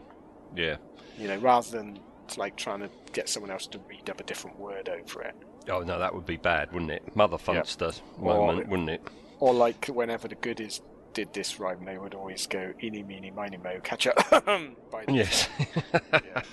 Yeah. 0.55 0.75
You 1.17 1.27
know, 1.29 1.37
rather 1.37 1.71
than 1.71 1.99
like 2.37 2.55
trying 2.55 2.79
to 2.79 2.89
get 3.11 3.27
someone 3.27 3.51
else 3.51 3.67
to 3.67 3.79
read 3.89 4.09
up 4.09 4.19
a 4.19 4.23
different 4.23 4.57
word 4.59 4.87
over 4.89 5.21
it. 5.23 5.35
Oh 5.69 5.81
no, 5.81 5.99
that 5.99 6.13
would 6.13 6.25
be 6.25 6.37
bad, 6.37 6.71
wouldn't 6.71 6.91
it? 6.91 7.15
Mother 7.15 7.37
funster 7.37 7.99
Or- 8.19 8.47
moment, 8.47 8.69
wouldn't 8.69 8.89
it? 8.89 9.01
Or 9.41 9.53
like 9.53 9.87
whenever 9.87 10.29
the 10.29 10.35
goodies 10.35 10.79
did 11.13 11.33
this 11.33 11.59
rhyme, 11.59 11.83
they 11.83 11.97
would 11.97 12.13
always 12.13 12.47
go 12.47 12.71
"eeny, 12.81 13.03
meeny, 13.03 13.31
miny, 13.31 13.57
mo, 13.57 13.79
catch 13.83 14.07
up." 14.07 14.15
by 14.91 15.03
the 15.05 15.11
Yes. 15.13 15.49
Yeah. 16.13 16.43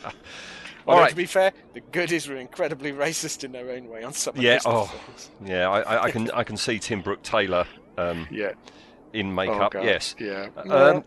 Although, 0.87 1.03
right. 1.03 1.11
to 1.11 1.17
be 1.17 1.27
fair, 1.27 1.53
the 1.75 1.81
goodies 1.81 2.29
were 2.29 2.37
incredibly 2.37 2.93
racist 3.05 3.45
in 3.45 3.53
their 3.53 3.71
own 3.71 3.89
way 3.89 4.03
on 4.03 4.15
some 4.15 4.35
of 4.37 4.43
Yeah, 4.43 4.55
those 4.55 4.63
oh. 4.67 4.85
things. 5.07 5.31
Yeah, 5.45 5.69
I, 5.69 5.81
I, 5.83 6.03
I 6.05 6.11
can 6.11 6.31
I 6.31 6.43
can 6.45 6.57
see 6.57 6.79
Tim 6.79 7.03
Brooke 7.03 7.23
Taylor 7.23 7.67
um, 7.99 8.27
Yeah. 8.31 8.53
in 9.13 9.29
Oh, 9.29 9.33
makeup. 9.33 9.73
God. 9.73 9.85
yes. 9.85 10.15
Yeah. 10.19 10.49
Um, 10.57 11.05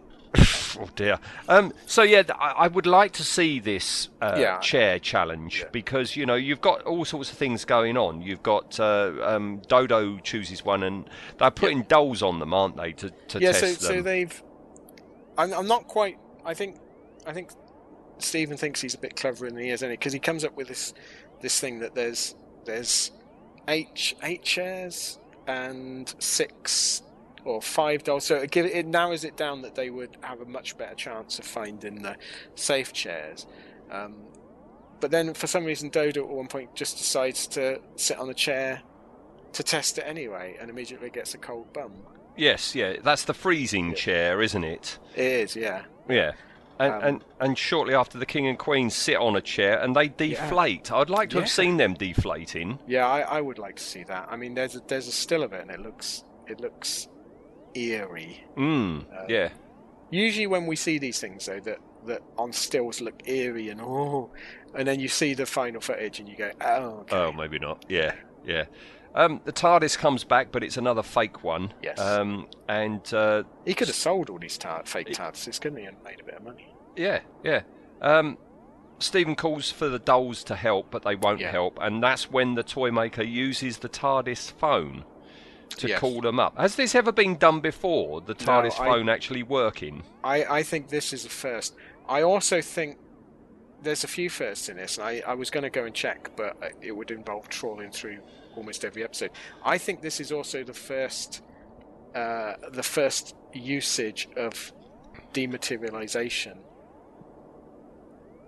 oh 0.80 0.90
dear. 0.96 1.20
Um, 1.48 1.74
so 1.86 2.04
yeah, 2.04 2.24
I, 2.40 2.52
I 2.52 2.68
would 2.68 2.86
like 2.86 3.12
to 3.14 3.24
see 3.24 3.60
this 3.60 4.10
uh, 4.22 4.36
Yeah. 4.38 4.60
chair 4.60 5.00
challenge 5.00 5.60
Yeah. 5.60 5.70
because 5.72 6.16
you 6.16 6.26
know 6.26 6.36
you've 6.36 6.62
got 6.62 6.82
all 6.84 7.06
sorts 7.06 7.32
of 7.32 7.38
things 7.38 7.66
going 7.66 7.98
on. 7.98 8.22
You've 8.22 8.44
got 8.44 8.80
uh, 8.80 9.12
um, 9.24 9.62
Dodo 9.68 10.18
chooses 10.20 10.64
one, 10.66 10.84
and 10.84 11.10
they're 11.38 11.52
putting 11.52 11.84
dolls 11.84 12.22
on 12.22 12.40
them, 12.40 12.54
aren't 12.54 12.78
they, 12.78 12.94
to, 12.94 13.10
to 13.30 13.40
yeah. 13.40 13.52
test 13.52 13.82
So, 13.82 13.88
them? 13.88 13.98
so 13.98 14.02
they've. 14.02 14.44
I'm, 15.38 15.54
I'm 15.54 15.68
not 15.68 15.88
quite. 15.88 16.18
I 16.46 16.54
think. 16.54 16.78
I 17.26 17.34
think 17.34 17.52
Stephen 18.18 18.58
thinks 18.58 18.82
he's 18.82 18.94
a 18.96 18.98
bit 18.98 19.16
cleverer 19.16 19.50
than 19.50 19.60
he 19.60 19.70
is, 19.70 19.82
is 19.84 19.90
Because 19.90 20.14
he 20.14 20.20
comes 20.20 20.44
up 20.44 20.56
with 20.56 20.68
this 20.68 20.94
this 21.42 21.60
thing 21.60 21.80
that 21.80 21.96
there's 21.96 22.36
there's 22.66 23.12
eight 23.68 24.14
eight 24.24 24.44
chairs 24.44 25.18
and 25.48 26.14
six 26.20 27.02
or 27.46 27.62
five 27.62 28.04
dolls. 28.04 28.26
So 28.26 28.36
it, 28.38 28.56
it 28.56 28.86
narrows 28.86 29.24
it 29.24 29.36
down 29.38 29.62
that 29.64 29.76
they 29.76 29.90
would 29.90 30.18
have 30.22 30.42
a 30.42 30.46
much 30.46 30.78
better 30.78 30.96
chance 30.96 31.40
of 31.40 31.46
finding 31.46 32.02
the 32.02 32.16
safe 32.56 32.94
chairs. 32.94 33.46
Um, 33.90 34.16
but 35.00 35.12
then, 35.12 35.34
for 35.34 35.48
some 35.48 35.66
reason, 35.66 35.90
Dodo 35.90 36.22
at 36.24 36.30
one 36.30 36.48
point 36.48 36.76
just 36.76 36.98
decides 36.98 37.48
to 37.48 37.82
sit 37.96 38.18
on 38.20 38.30
a 38.30 38.34
chair 38.36 38.82
to 39.54 39.64
test 39.64 39.98
it 39.98 40.04
anyway, 40.08 40.58
and 40.62 40.70
immediately 40.70 41.10
gets 41.10 41.34
a 41.34 41.38
cold 41.38 41.74
bum. 41.74 41.92
Yes, 42.38 42.74
yeah, 42.76 42.98
that's 43.04 43.26
the 43.26 43.34
freezing 43.34 43.90
Yeah. 43.90 43.96
chair, 43.96 44.42
isn't 44.42 44.64
it? 44.64 44.98
It 45.16 45.26
is, 45.26 45.56
yeah. 45.56 45.82
Yeah. 46.08 46.32
And, 46.80 46.94
Um, 46.94 47.04
and 47.04 47.24
and 47.42 47.58
shortly 47.58 47.94
after 47.94 48.18
the 48.18 48.26
king 48.26 48.48
and 48.48 48.58
queen 48.58 48.90
sit 48.90 49.18
on 49.18 49.36
a 49.36 49.42
chair 49.42 49.78
and 49.80 49.96
they 49.96 50.08
deflate. 50.08 50.92
I'd 50.92 51.10
like 51.10 51.30
to 51.32 51.40
have 51.40 51.50
seen 51.50 51.78
them 51.78 51.94
deflating. 51.96 52.80
Yeah, 52.88 53.06
I, 53.08 53.22
I 53.22 53.42
would 53.42 53.60
like 53.60 53.76
to 53.76 53.84
see 53.84 54.04
that. 54.04 54.28
I 54.32 54.36
mean, 54.38 54.54
there's 54.56 54.76
a, 54.76 54.82
there's 54.88 55.08
a 55.08 55.12
still 55.12 55.44
of 55.44 55.52
it, 55.54 55.62
and 55.62 55.70
it 55.70 55.80
looks 55.82 56.24
it 56.48 56.60
looks 56.62 57.08
eerie. 57.76 58.44
Mm, 58.58 59.06
Uh, 59.12 59.26
yeah. 59.28 59.50
Usually, 60.10 60.48
when 60.48 60.66
we 60.68 60.76
see 60.76 60.98
these 60.98 61.20
things, 61.20 61.46
though, 61.46 61.60
that 61.62 61.80
that 62.08 62.22
on 62.38 62.52
stills 62.52 63.00
look 63.00 63.28
eerie 63.28 63.70
and 63.70 63.80
oh, 63.80 64.32
and 64.74 64.88
then 64.88 65.00
you 65.00 65.08
see 65.08 65.34
the 65.36 65.46
final 65.46 65.80
footage 65.80 66.20
and 66.20 66.28
you 66.28 66.36
go, 66.36 66.52
oh, 66.62 67.02
okay. 67.02 67.16
Oh, 67.16 67.32
maybe 67.32 67.60
not. 67.60 67.86
Yeah, 67.88 68.16
yeah. 68.44 68.66
Um, 69.14 69.40
the 69.46 69.54
TARDIS 69.54 69.98
comes 69.98 70.24
back, 70.24 70.52
but 70.52 70.64
it's 70.64 70.78
another 70.78 71.04
fake 71.04 71.44
one. 71.44 71.74
Yes. 71.84 72.00
Um, 72.00 72.48
and 72.68 73.02
uh, 73.14 73.44
he 73.66 73.74
could 73.76 73.88
have 73.88 73.96
sold 73.96 74.30
all 74.30 74.40
these 74.40 74.58
tar- 74.58 74.84
fake 74.86 75.10
TARDISes, 75.10 75.60
couldn't 75.62 75.78
he, 75.80 75.86
and 75.86 75.98
made 76.04 76.20
a 76.20 76.24
bit 76.24 76.36
of 76.36 76.44
money. 76.44 76.74
Yeah, 76.96 77.20
yeah. 77.44 77.62
Um, 78.02 78.38
Stephen 79.00 79.36
calls 79.36 79.70
for 79.72 79.88
the 79.90 80.00
dolls 80.00 80.44
to 80.46 80.56
help, 80.56 80.92
but 80.92 81.04
they 81.04 81.16
won't 81.16 81.40
Yeah. 81.40 81.52
help, 81.52 81.78
and 81.82 82.02
that's 82.02 82.32
when 82.32 82.56
the 82.56 82.64
toy 82.64 82.90
maker 82.92 83.24
uses 83.24 83.78
the 83.80 83.90
TARDIS 83.90 84.52
phone 84.54 85.04
to 85.80 85.88
Yes. 85.88 86.00
call 86.00 86.22
them 86.22 86.40
up. 86.40 86.58
Has 86.58 86.76
this 86.76 86.96
ever 86.96 87.12
been 87.12 87.36
done 87.38 87.60
before? 87.60 88.22
The 88.22 88.36
TARDIS 88.36 88.80
I- 88.80 88.86
phone 88.86 89.10
actually 89.10 89.44
working? 89.44 90.04
I, 90.24 90.44
I 90.46 90.64
think 90.64 90.90
this 90.90 91.14
is 91.14 91.26
a 91.26 91.30
first. 91.30 91.76
I 92.08 92.22
also 92.24 92.62
think 92.62 92.98
there's 93.82 94.04
a 94.04 94.08
few 94.08 94.30
firsts 94.30 94.70
in 94.70 94.78
this, 94.78 94.98
and 94.98 95.08
I, 95.08 95.24
I 95.26 95.34
was 95.34 95.50
going 95.50 95.64
to 95.64 95.70
go 95.70 95.86
and 95.86 95.94
check, 95.96 96.32
but 96.36 96.56
it 96.82 96.92
would 96.92 97.10
involve 97.12 97.50
trawling 97.50 97.92
through 97.92 98.20
almost 98.56 98.84
every 98.86 99.04
episode. 99.04 99.32
I 99.64 99.78
think 99.78 100.02
this 100.02 100.20
is 100.20 100.32
also 100.32 100.64
the 100.64 100.74
first, 100.74 101.42
uh, 102.14 102.54
the 102.72 102.84
first 102.84 103.36
usage 103.54 104.28
of 104.38 104.72
dematerialization. 105.34 106.58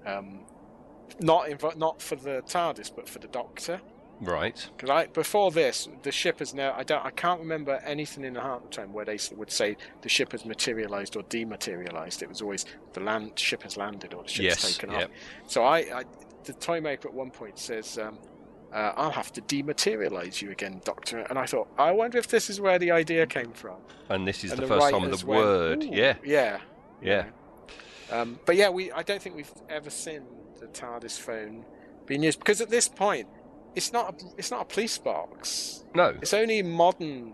Um, 0.06 0.42
not 1.20 1.48
invo- 1.48 1.76
not 1.78 2.02
for 2.02 2.16
the 2.16 2.42
TARDIS, 2.46 2.92
but 2.96 3.08
for 3.08 3.20
the 3.20 3.28
Doctor. 3.28 3.82
Right. 4.24 4.70
Because 4.76 4.90
I 4.90 5.08
before 5.08 5.52
this, 5.52 5.88
the 6.04 6.12
ship 6.12 6.40
has 6.40 6.54
now. 6.54 6.74
I 6.76 6.84
don't. 6.84 7.06
I 7.06 7.12
can't 7.12 7.40
remember 7.40 7.82
anything 7.86 8.24
in 8.24 8.34
the 8.34 8.42
Heart 8.42 8.64
of 8.66 8.70
Time 8.70 8.94
where 8.94 9.06
they 9.06 9.18
would 9.36 9.52
say 9.52 9.78
the 10.02 10.10
ship 10.10 10.32
has 10.32 10.46
materialized 10.46 11.16
or 11.16 11.24
dematerialized. 11.24 12.22
It 12.22 12.30
was 12.30 12.42
always 12.42 12.66
the 12.94 13.02
land 13.02 13.38
ship 13.38 13.64
has 13.64 13.78
landed 13.78 14.14
or 14.14 14.24
the 14.24 14.30
ship's 14.30 14.64
Yes, 14.64 14.78
taken 14.78 14.92
yep. 14.92 15.04
off. 15.10 15.10
So 15.48 15.64
I, 15.64 15.78
I, 15.78 16.04
the 16.44 16.54
toy 16.54 16.82
maker 16.82 17.08
at 17.10 17.14
one 17.14 17.32
point 17.32 17.58
says, 17.60 17.98
um, 17.98 18.18
uh, 18.74 18.94
"I'll 18.96 19.12
have 19.12 19.32
to 19.34 19.42
dematerialize 19.42 20.42
you 20.42 20.52
again, 20.52 20.82
Doctor." 20.84 21.20
And 21.20 21.38
I 21.38 21.46
thought, 21.46 21.68
I 21.78 21.92
wonder 21.92 22.18
if 22.18 22.28
this 22.28 22.50
is 22.50 22.60
where 22.62 22.80
the 22.80 22.92
idea 22.92 23.26
came 23.28 23.52
from. 23.52 23.78
And 24.10 24.28
this 24.28 24.44
is 24.44 24.52
And 24.52 24.60
the, 24.60 24.66
the 24.66 24.68
first 24.68 24.90
time 24.92 25.02
the 25.10 25.26
went, 25.26 25.26
word. 25.26 25.84
Yeah, 25.84 26.16
yeah, 26.24 26.60
yeah. 27.02 27.26
Um, 28.12 28.40
but 28.46 28.56
yeah, 28.56 28.70
we. 28.70 28.92
I 28.92 29.04
don't 29.04 29.22
think 29.22 29.36
we've 29.36 29.52
ever 29.70 29.90
seen 29.90 30.22
the 30.60 30.68
TARDIS 30.68 31.20
phone 31.20 31.66
being 32.06 32.24
used 32.24 32.40
because 32.40 32.62
at 32.62 32.70
this 32.70 32.88
point, 32.88 33.28
it's 33.76 33.92
not. 33.94 34.22
A, 34.22 34.26
it's 34.38 34.52
not 34.52 34.62
a 34.62 34.66
police 34.66 34.98
box. 34.98 35.84
No. 35.96 36.16
It's 36.22 36.34
only 36.34 36.62
modern 36.62 37.34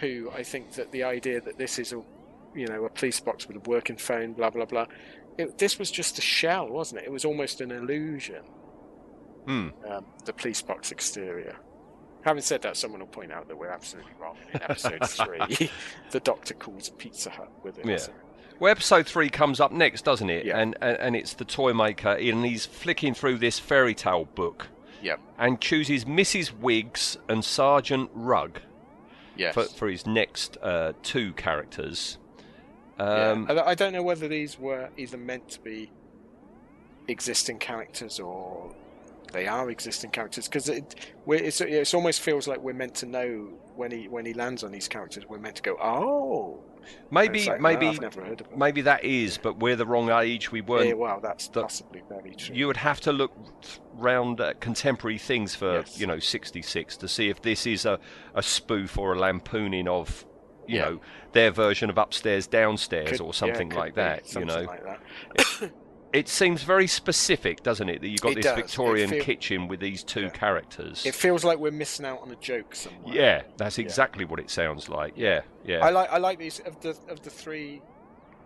who 0.00 0.30
I 0.34 0.42
think 0.42 0.72
that 0.72 0.90
the 0.92 1.04
idea 1.04 1.40
that 1.40 1.56
this 1.58 1.78
is 1.78 1.92
a, 1.92 2.02
you 2.54 2.66
know, 2.66 2.84
a 2.84 2.90
police 2.90 3.20
box 3.20 3.46
with 3.46 3.56
a 3.56 3.60
working 3.70 3.96
phone, 3.96 4.32
blah 4.32 4.50
blah 4.50 4.64
blah. 4.64 4.86
It, 5.38 5.58
this 5.58 5.78
was 5.78 5.90
just 5.90 6.18
a 6.18 6.22
shell, 6.22 6.68
wasn't 6.68 7.00
it? 7.02 7.06
It 7.06 7.12
was 7.12 7.24
almost 7.24 7.60
an 7.60 7.70
illusion. 7.70 8.42
Hmm. 9.46 9.68
Um, 9.88 10.06
the 10.24 10.32
police 10.32 10.62
box 10.62 10.90
exterior. 10.92 11.56
Having 12.22 12.42
said 12.42 12.62
that, 12.62 12.76
someone 12.78 13.00
will 13.00 13.06
point 13.08 13.32
out 13.32 13.48
that 13.48 13.56
we're 13.58 13.68
absolutely 13.68 14.12
wrong. 14.18 14.36
In 14.54 14.62
episode 14.62 15.04
three, 15.08 15.70
the 16.10 16.20
Doctor 16.20 16.54
calls 16.54 16.88
Pizza 16.90 17.28
Hut 17.28 17.50
with 17.62 17.78
it. 17.78 17.84
Yeah. 17.84 17.96
so- 17.98 18.12
Well, 18.58 18.70
episode 18.70 19.06
three 19.06 19.28
comes 19.28 19.60
up 19.60 19.72
next, 19.72 20.06
doesn't 20.06 20.30
it? 20.30 20.46
Yeah. 20.46 20.58
And, 20.58 20.76
and 20.80 20.96
and 20.98 21.16
it's 21.16 21.34
the 21.34 21.44
toy 21.44 21.74
maker, 21.74 22.12
and 22.12 22.44
he's 22.44 22.64
flicking 22.64 23.12
through 23.12 23.38
this 23.38 23.58
fairy 23.58 23.94
tale 23.94 24.24
book 24.24 24.68
Yep. 25.04 25.20
and 25.38 25.60
chooses 25.60 26.04
Mrs. 26.04 26.52
Wiggs 26.58 27.16
and 27.28 27.44
Sergeant 27.44 28.10
Rugg 28.14 28.60
Yes. 29.36 29.54
for, 29.54 29.64
for 29.64 29.88
his 29.88 30.06
next 30.06 30.56
uh, 30.62 30.92
two 31.02 31.32
characters. 31.34 32.18
Yeah. 32.98 33.30
Um, 33.32 33.46
I 33.50 33.60
I 33.60 33.74
don't 33.74 33.92
know 33.92 34.02
whether 34.02 34.28
these 34.28 34.58
were 34.58 34.88
either 34.96 35.16
meant 35.18 35.48
to 35.50 35.60
be 35.60 35.90
existing 37.08 37.58
characters 37.58 38.18
or 38.20 38.72
they 39.32 39.46
are 39.46 39.68
existing 39.70 40.10
characters 40.10 40.46
because 40.48 40.68
it, 40.68 40.94
we're- 41.26 41.42
it's, 41.44 41.60
it 41.60 41.92
almost 41.94 42.20
feels 42.20 42.46
like 42.46 42.60
we're 42.60 42.72
meant 42.72 42.94
to 42.96 43.06
know 43.06 43.48
when 43.74 43.90
he 43.90 44.06
when 44.08 44.24
he 44.24 44.32
lands 44.32 44.62
on 44.62 44.70
these 44.70 44.86
characters. 44.88 45.24
We're 45.28 45.38
meant 45.40 45.56
to 45.56 45.62
go, 45.62 45.76
oh, 45.82 46.60
maybe 47.10 47.44
like, 47.46 47.60
maybe 47.60 47.86
"Oh, 47.88 47.92
never 47.92 48.22
heard 48.24 48.40
of 48.40 48.56
maybe 48.56 48.80
that 48.82 49.04
is, 49.04 49.38
but 49.38 49.58
we're 49.58 49.76
the 49.76 49.86
wrong 49.86 50.10
age. 50.10 50.50
We 50.52 50.60
weren't. 50.60 50.88
yeah, 50.88 50.94
well, 50.94 51.20
that's 51.22 51.48
the- 51.48 51.62
possibly 51.62 52.02
very 52.08 52.34
true. 52.34 52.54
You 52.54 52.66
would 52.66 52.76
have 52.78 53.00
to 53.02 53.12
look 53.12 53.32
round 53.94 54.40
at 54.40 54.60
contemporary 54.60 55.18
things 55.18 55.54
for 55.54 55.78
Yes. 55.80 55.98
you 55.98 56.06
know 56.06 56.18
'66 56.18 56.96
to 56.98 57.08
see 57.08 57.28
if 57.28 57.42
this 57.42 57.66
is 57.66 57.84
a, 57.86 57.98
a 58.34 58.42
spoof 58.42 58.98
or 58.98 59.12
a 59.14 59.18
lampooning 59.18 59.88
of 59.88 60.24
you 60.66 60.76
Yeah. 60.78 60.84
know 60.84 61.00
their 61.32 61.50
version 61.50 61.90
of 61.90 61.98
upstairs 61.98 62.46
downstairs 62.46 63.10
Could- 63.10 63.20
or 63.20 63.34
something 63.34 63.68
could 63.70 63.78
like 63.78 63.94
that. 63.94 64.34
You 64.34 64.44
know, 64.44 64.62
like 64.62 64.82
that. 64.84 65.70
it 66.14 66.28
seems 66.28 66.62
very 66.62 66.86
specific, 66.86 67.62
doesn't 67.62 67.88
it? 67.88 68.00
That 68.00 68.08
you've 68.08 68.20
got 68.20 68.32
It 68.32 68.36
this 68.36 68.44
does. 68.46 68.56
Victorian 68.56 69.10
feel- 69.10 69.22
kitchen 69.24 69.68
with 69.68 69.80
these 69.80 70.02
two 70.02 70.22
Yeah. 70.22 70.28
characters. 70.30 71.04
It 71.04 71.14
feels 71.14 71.44
like 71.44 71.58
we're 71.58 71.70
missing 71.72 72.06
out 72.06 72.20
on 72.22 72.30
a 72.30 72.36
joke 72.36 72.74
somewhere. 72.74 73.14
yeah, 73.14 73.42
that's 73.56 73.78
exactly 73.78 74.24
what 74.24 74.38
it 74.40 74.48
sounds 74.50 74.88
like. 74.88 75.12
Yeah, 75.16 75.42
yeah. 75.64 75.84
I 75.84 75.90
like 75.90 76.10
I 76.10 76.18
like 76.18 76.38
these 76.38 76.60
of 76.60 76.80
the 76.80 76.96
of 77.08 77.20
the 77.22 77.30
three 77.30 77.82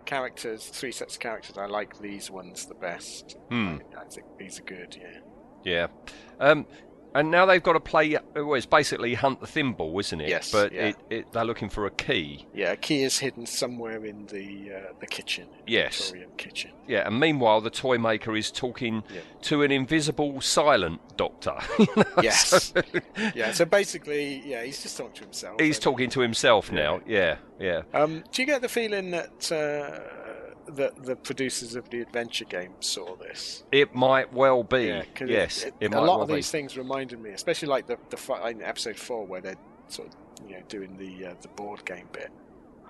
characters, 0.05 0.65
three 0.67 0.91
sets 0.91 1.15
of 1.15 1.19
characters. 1.21 1.57
I 1.57 1.65
like 1.67 1.99
these 1.99 2.31
ones 2.31 2.65
the 2.65 2.73
best. 2.75 3.37
Hmm. 3.49 3.77
I, 3.95 4.01
I 4.01 4.05
think 4.05 4.25
these 4.37 4.59
are 4.59 4.63
good. 4.63 4.97
Yeah. 4.99 5.19
Yeah. 5.63 5.87
Um, 6.39 6.65
and 7.15 7.31
now 7.31 7.45
they've 7.45 7.61
got 7.63 7.73
to 7.73 7.79
play. 7.79 8.17
Well, 8.35 8.53
it's 8.55 8.65
basically 8.65 9.13
hunt 9.15 9.41
the 9.41 9.47
thimble, 9.47 9.97
isn't 9.99 10.21
it? 10.21 10.29
Yes, 10.29 10.51
But 10.51 10.71
yeah. 10.71 10.87
it, 10.87 10.95
it, 11.09 11.31
they're 11.33 11.45
looking 11.45 11.69
for 11.69 11.85
a 11.85 11.91
key. 11.91 12.45
Yeah, 12.53 12.71
a 12.73 12.75
key 12.77 13.03
is 13.03 13.19
hidden 13.19 13.45
somewhere 13.45 14.05
in 14.05 14.25
the 14.27 14.71
uh, 14.75 14.93
the 14.99 15.07
kitchen. 15.07 15.47
Yes. 15.67 15.97
Victorian 16.11 16.29
kitchen. 16.37 16.71
Yeah. 16.87 17.07
And 17.07 17.19
meanwhile, 17.19 17.61
the 17.61 17.69
toy 17.69 17.97
maker 17.97 18.35
is 18.35 18.51
talking 18.51 19.03
Yeah. 19.13 19.21
to 19.43 19.63
an 19.63 19.71
invisible 19.71 20.41
silent 20.41 20.99
doctor. 21.17 21.55
you 21.79 21.87
know, 21.97 22.03
Yes. 22.21 22.71
so 22.73 22.81
Yeah. 23.35 23.51
So 23.53 23.65
basically, 23.65 24.41
yeah, 24.45 24.63
he's 24.63 24.81
just 24.81 24.97
talking 24.97 25.13
to 25.15 25.23
himself. 25.23 25.59
he's 25.61 25.79
talking 25.79 26.09
to 26.11 26.19
himself 26.21 26.71
now. 26.71 27.01
Yeah. 27.05 27.37
Yeah. 27.59 27.81
Um, 27.93 28.23
do 28.31 28.41
you 28.41 28.45
get 28.45 28.61
the 28.61 28.69
feeling 28.69 29.11
that 29.11 29.51
uh, 29.51 29.99
that 30.75 31.03
the 31.05 31.15
producers 31.15 31.75
of 31.75 31.89
the 31.89 32.01
adventure 32.01 32.45
game 32.45 32.73
saw 32.79 33.15
this? 33.15 33.63
It 33.71 33.93
might 33.95 34.31
well 34.33 34.63
be. 34.63 34.85
Yeah, 34.87 35.03
'cause 35.15 35.29
it- 35.29 35.33
yes. 35.33 35.63
it- 35.63 35.73
It, 35.79 35.93
a 35.93 35.99
lot 35.99 36.05
well 36.05 36.21
of 36.23 36.27
be. 36.29 36.35
these 36.35 36.51
things 36.51 36.77
reminded 36.77 37.19
me, 37.19 37.31
especially 37.31 37.67
like 37.69 37.87
the 37.87 37.97
the 38.09 38.47
in 38.49 38.61
episode 38.61 38.97
four 38.97 39.25
where 39.25 39.41
they're 39.41 39.55
sort 39.87 40.09
of 40.09 40.15
you 40.49 40.55
know 40.55 40.63
doing 40.67 40.97
the 40.97 41.27
uh, 41.27 41.33
the 41.41 41.47
board 41.49 41.83
game 41.85 42.07
bit. 42.11 42.29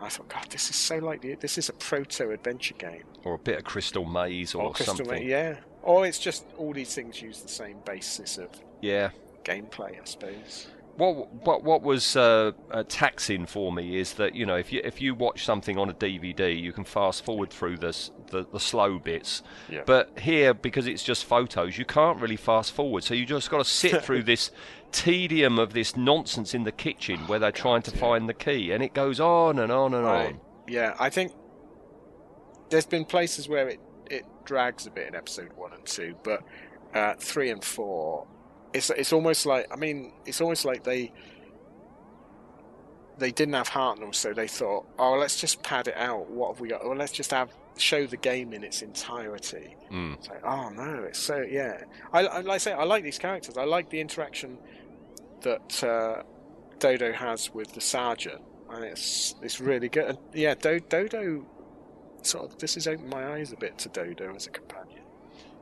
I 0.01 0.07
thought, 0.07 0.29
God, 0.29 0.45
this 0.49 0.69
is 0.69 0.77
so 0.77 0.97
like 0.99 1.21
the, 1.21 1.35
this 1.35 1.57
is 1.57 1.67
a 1.67 1.73
proto 1.73 2.31
adventure 2.31 2.73
game 2.75 3.03
Or 3.25 3.33
a 3.33 3.37
bit 3.37 3.57
of 3.57 3.65
Crystal 3.65 4.05
Maze 4.05 4.55
or, 4.55 4.71
Crystal 4.71 4.95
something. 4.95 5.23
Ma- 5.23 5.29
yeah, 5.29 5.57
or 5.83 6.05
it's 6.05 6.19
just 6.19 6.45
all 6.57 6.71
these 6.71 6.95
things 6.95 7.21
use 7.21 7.41
the 7.41 7.49
same 7.49 7.79
basis 7.83 8.37
of 8.37 8.47
Yeah. 8.81 9.09
gameplay, 9.43 9.99
I 10.01 10.05
suppose. 10.05 10.67
What 10.99 11.33
what 11.45 11.63
what 11.63 11.81
was 11.81 12.17
uh, 12.17 12.51
uh, 12.71 12.83
taxing 12.87 13.45
for 13.45 13.71
me 13.71 13.97
is 13.97 14.15
that 14.15 14.35
you 14.35 14.45
know 14.45 14.57
if 14.57 14.73
you 14.73 14.81
if 14.83 14.99
you 15.01 15.15
watch 15.15 15.45
something 15.45 15.77
on 15.77 15.89
a 15.89 15.93
DVD, 15.93 16.59
you 16.59 16.73
can 16.73 16.83
fast 16.83 17.23
forward 17.23 17.51
through 17.51 17.77
the 17.77 17.97
the, 18.31 18.45
the 18.51 18.59
slow 18.59 18.99
bits. 18.99 19.41
Yeah. 19.69 19.83
But 19.85 20.19
here, 20.19 20.53
because 20.53 20.87
it's 20.87 21.01
just 21.01 21.23
photos, 21.23 21.77
you 21.77 21.85
can't 21.85 22.19
really 22.19 22.35
fast 22.35 22.73
forward. 22.73 23.05
So 23.05 23.13
you 23.13 23.25
just 23.25 23.49
got 23.49 23.59
to 23.59 23.63
sit 23.63 24.03
through 24.05 24.23
this 24.23 24.51
tedium 24.91 25.57
of 25.57 25.71
this 25.71 25.95
nonsense 25.95 26.53
in 26.53 26.65
the 26.65 26.71
kitchen 26.73 27.19
where 27.27 27.39
they're 27.39 27.51
trying 27.53 27.81
to 27.83 27.91
yeah. 27.91 27.99
find 27.99 28.27
the 28.27 28.33
key, 28.33 28.71
and 28.71 28.83
it 28.83 28.93
goes 28.93 29.21
on 29.21 29.57
and 29.57 29.71
on 29.71 29.93
and 29.93 30.05
Right. 30.05 30.27
on. 30.33 30.41
Yeah, 30.67 30.95
I 30.99 31.09
think 31.09 31.31
there's 32.69 32.85
been 32.85 33.05
places 33.05 33.47
where 33.47 33.69
it, 33.69 33.79
it 34.11 34.25
drags 34.43 34.85
a 34.85 34.91
bit 34.91 35.07
in 35.07 35.15
episode 35.15 35.53
one 35.55 35.71
and 35.71 35.85
two, 35.85 36.15
but 36.23 36.43
uh, 36.93 37.13
three 37.17 37.49
and 37.49 37.63
four, 37.63 38.27
it's 38.73 38.89
it's 38.89 39.13
almost 39.13 39.45
like 39.45 39.67
I 39.71 39.75
mean, 39.75 40.13
it's 40.25 40.41
almost 40.41 40.65
like 40.65 40.83
they 40.83 41.11
they 43.17 43.31
didn't 43.31 43.53
have 43.53 43.69
Hartnell, 43.69 44.15
so 44.15 44.33
they 44.33 44.47
thought, 44.47 44.85
oh, 44.97 45.13
let's 45.15 45.39
just 45.39 45.61
pad 45.61 45.87
it 45.87 45.97
out. 45.97 46.29
What 46.29 46.53
have 46.53 46.59
we 46.61 46.69
got? 46.69 46.85
Well, 46.85 46.95
let's 46.95 47.11
just 47.11 47.31
have 47.31 47.51
show 47.77 48.05
the 48.05 48.17
game 48.17 48.53
in 48.53 48.63
its 48.63 48.81
entirety. 48.81 49.75
Mm. 49.91 50.15
It's 50.15 50.27
like, 50.29 50.43
oh 50.45 50.69
no, 50.69 51.03
it's 51.03 51.19
so 51.19 51.41
yeah. 51.41 51.83
I, 52.13 52.25
I 52.25 52.41
like 52.41 52.55
I 52.55 52.57
say, 52.57 52.73
I 52.73 52.83
like 52.83 53.03
these 53.03 53.19
characters. 53.19 53.57
I 53.57 53.65
like 53.65 53.89
the 53.89 53.99
interaction 53.99 54.57
that 55.41 55.83
uh, 55.83 56.23
Dodo 56.79 57.11
has 57.11 57.53
with 57.53 57.73
the 57.73 57.81
sergeant, 57.81 58.41
and 58.69 58.83
it's 58.83 59.35
it's 59.41 59.59
really 59.59 59.89
good. 59.89 60.05
And 60.05 60.17
yeah, 60.33 60.55
Do, 60.55 60.79
Dodo 60.79 61.45
sort 62.21 62.51
of 62.51 62.57
this 62.59 62.75
has 62.75 62.87
opened 62.87 63.09
my 63.09 63.33
eyes 63.33 63.51
a 63.51 63.57
bit 63.57 63.77
to 63.79 63.89
Dodo 63.89 64.33
as 64.35 64.47
a 64.47 64.51
companion. 64.51 64.98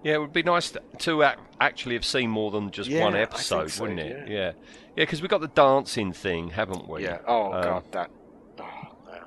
Yeah, 0.04 0.16
it 0.16 0.20
would 0.20 0.34
be 0.34 0.43
nice 0.43 0.72
to, 1.00 1.36
actually 1.60 1.95
have 1.95 2.06
seen 2.06 2.30
more 2.30 2.52
than 2.52 2.70
just 2.72 2.89
Yeah, 2.89 3.04
one 3.04 3.16
episode, 3.16 3.72
so, 3.72 3.82
wouldn't 3.84 4.00
it? 4.00 4.28
yeah. 4.30 4.34
Yeah, 4.34 4.45
yeah, 4.45 4.54
because 4.95 5.22
we've 5.22 5.30
got 5.30 5.41
the 5.41 5.48
dancing 5.48 6.14
thing, 6.14 6.50
haven't 6.50 6.88
we? 6.88 7.04
Yeah. 7.04 7.20
Oh 7.28 7.52
Um, 7.54 7.62
god, 7.64 7.84
that. 7.91 8.10
Oh 8.60 8.64
no. 9.08 9.18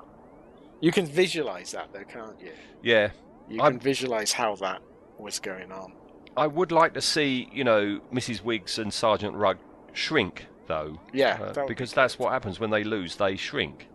You 0.79 0.91
can 0.91 1.05
visualize 1.05 1.71
that 1.71 1.91
though, 1.93 2.03
can't 2.05 2.39
you? 2.41 2.51
Yeah, 2.81 3.11
You 3.49 3.61
I'm- 3.61 3.73
can 3.73 3.79
visualize 3.79 4.31
how 4.33 4.55
that 4.55 4.81
was 5.19 5.39
going 5.39 5.71
on. 5.71 5.93
I 6.37 6.47
would 6.47 6.71
like 6.71 6.93
to 6.93 7.01
see, 7.01 7.49
you 7.51 7.65
know, 7.65 7.99
Mrs. 8.11 8.41
Wiggs 8.41 8.79
and 8.79 8.93
Sergeant 8.93 9.35
Rugg 9.35 9.57
shrink, 9.91 10.45
though. 10.67 10.99
Yeah, 11.11 11.37
uh, 11.41 11.45
would 11.47 11.55
be 11.67 11.73
because 11.73 11.91
that's 11.93 12.17
what 12.17 12.31
happens 12.31 12.59
when 12.59 12.69
they 12.69 12.85
lose, 12.85 13.17
they 13.17 13.35
shrink. 13.35 13.87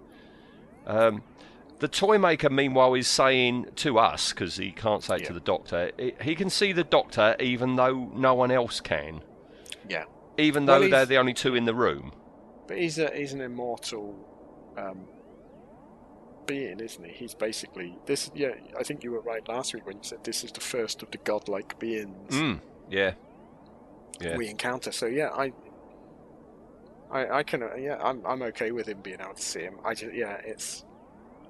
Um, 0.87 1.22
the 1.79 1.89
toy 1.89 2.18
maker, 2.18 2.49
meanwhile, 2.51 2.95
is 2.95 3.07
saying 3.09 3.66
to 3.77 3.99
us, 3.99 4.31
because 4.33 4.57
he 4.57 4.72
can't 4.72 5.03
say 5.03 5.16
it 5.16 5.20
Yeah. 5.22 5.27
to 5.29 5.33
the 5.35 5.41
doctor, 5.41 5.91
he, 5.99 6.14
he 6.22 6.35
can 6.35 6.49
see 6.51 6.72
the 6.72 6.85
doctor 6.85 7.37
even 7.41 7.77
though 7.77 8.11
no 8.14 8.35
one 8.35 8.51
else 8.51 8.81
can, 8.81 9.22
Yeah. 9.89 10.05
even 10.39 10.64
Well, 10.66 10.81
though 10.81 10.89
they're 10.89 11.07
the 11.07 11.18
only 11.18 11.35
two 11.35 11.55
in 11.55 11.64
the 11.66 11.74
room. 11.74 12.12
But 12.66 12.79
he's 12.79 12.99
a 12.99 13.11
he's 13.14 13.33
an 13.33 13.41
immortal 13.41 14.16
um, 14.77 15.07
being, 16.47 16.81
isn't 16.81 17.05
he? 17.05 17.12
He's 17.12 17.35
basically 17.35 17.97
this. 18.07 18.31
Yeah, 18.35 18.53
I 18.79 18.83
think 18.83 19.05
you 19.05 19.12
were 19.12 19.20
right 19.20 19.47
last 19.49 19.72
week 19.74 19.87
when 19.87 19.97
you 19.99 20.03
said 20.03 20.24
this 20.24 20.43
is 20.45 20.51
the 20.53 20.61
first 20.61 21.03
of 21.03 21.11
the 21.11 21.18
godlike 21.18 21.79
beings 21.79 22.33
Mm, 22.35 22.61
yeah. 22.91 23.12
Yeah. 24.20 24.37
we 24.37 24.49
encounter. 24.49 24.91
So 24.93 25.07
yeah, 25.07 25.29
I, 25.29 25.53
I, 27.11 27.39
I 27.39 27.43
can. 27.43 27.62
Yeah, 27.79 27.99
I'm, 28.03 28.24
I'm 28.27 28.43
okay 28.43 28.72
with 28.72 28.89
him 28.89 29.01
being 29.03 29.20
able 29.20 29.35
to 29.35 29.43
see 29.43 29.61
him. 29.61 29.77
I 29.85 29.95
just, 29.95 30.14
yeah, 30.14 30.41
it's. 30.45 30.85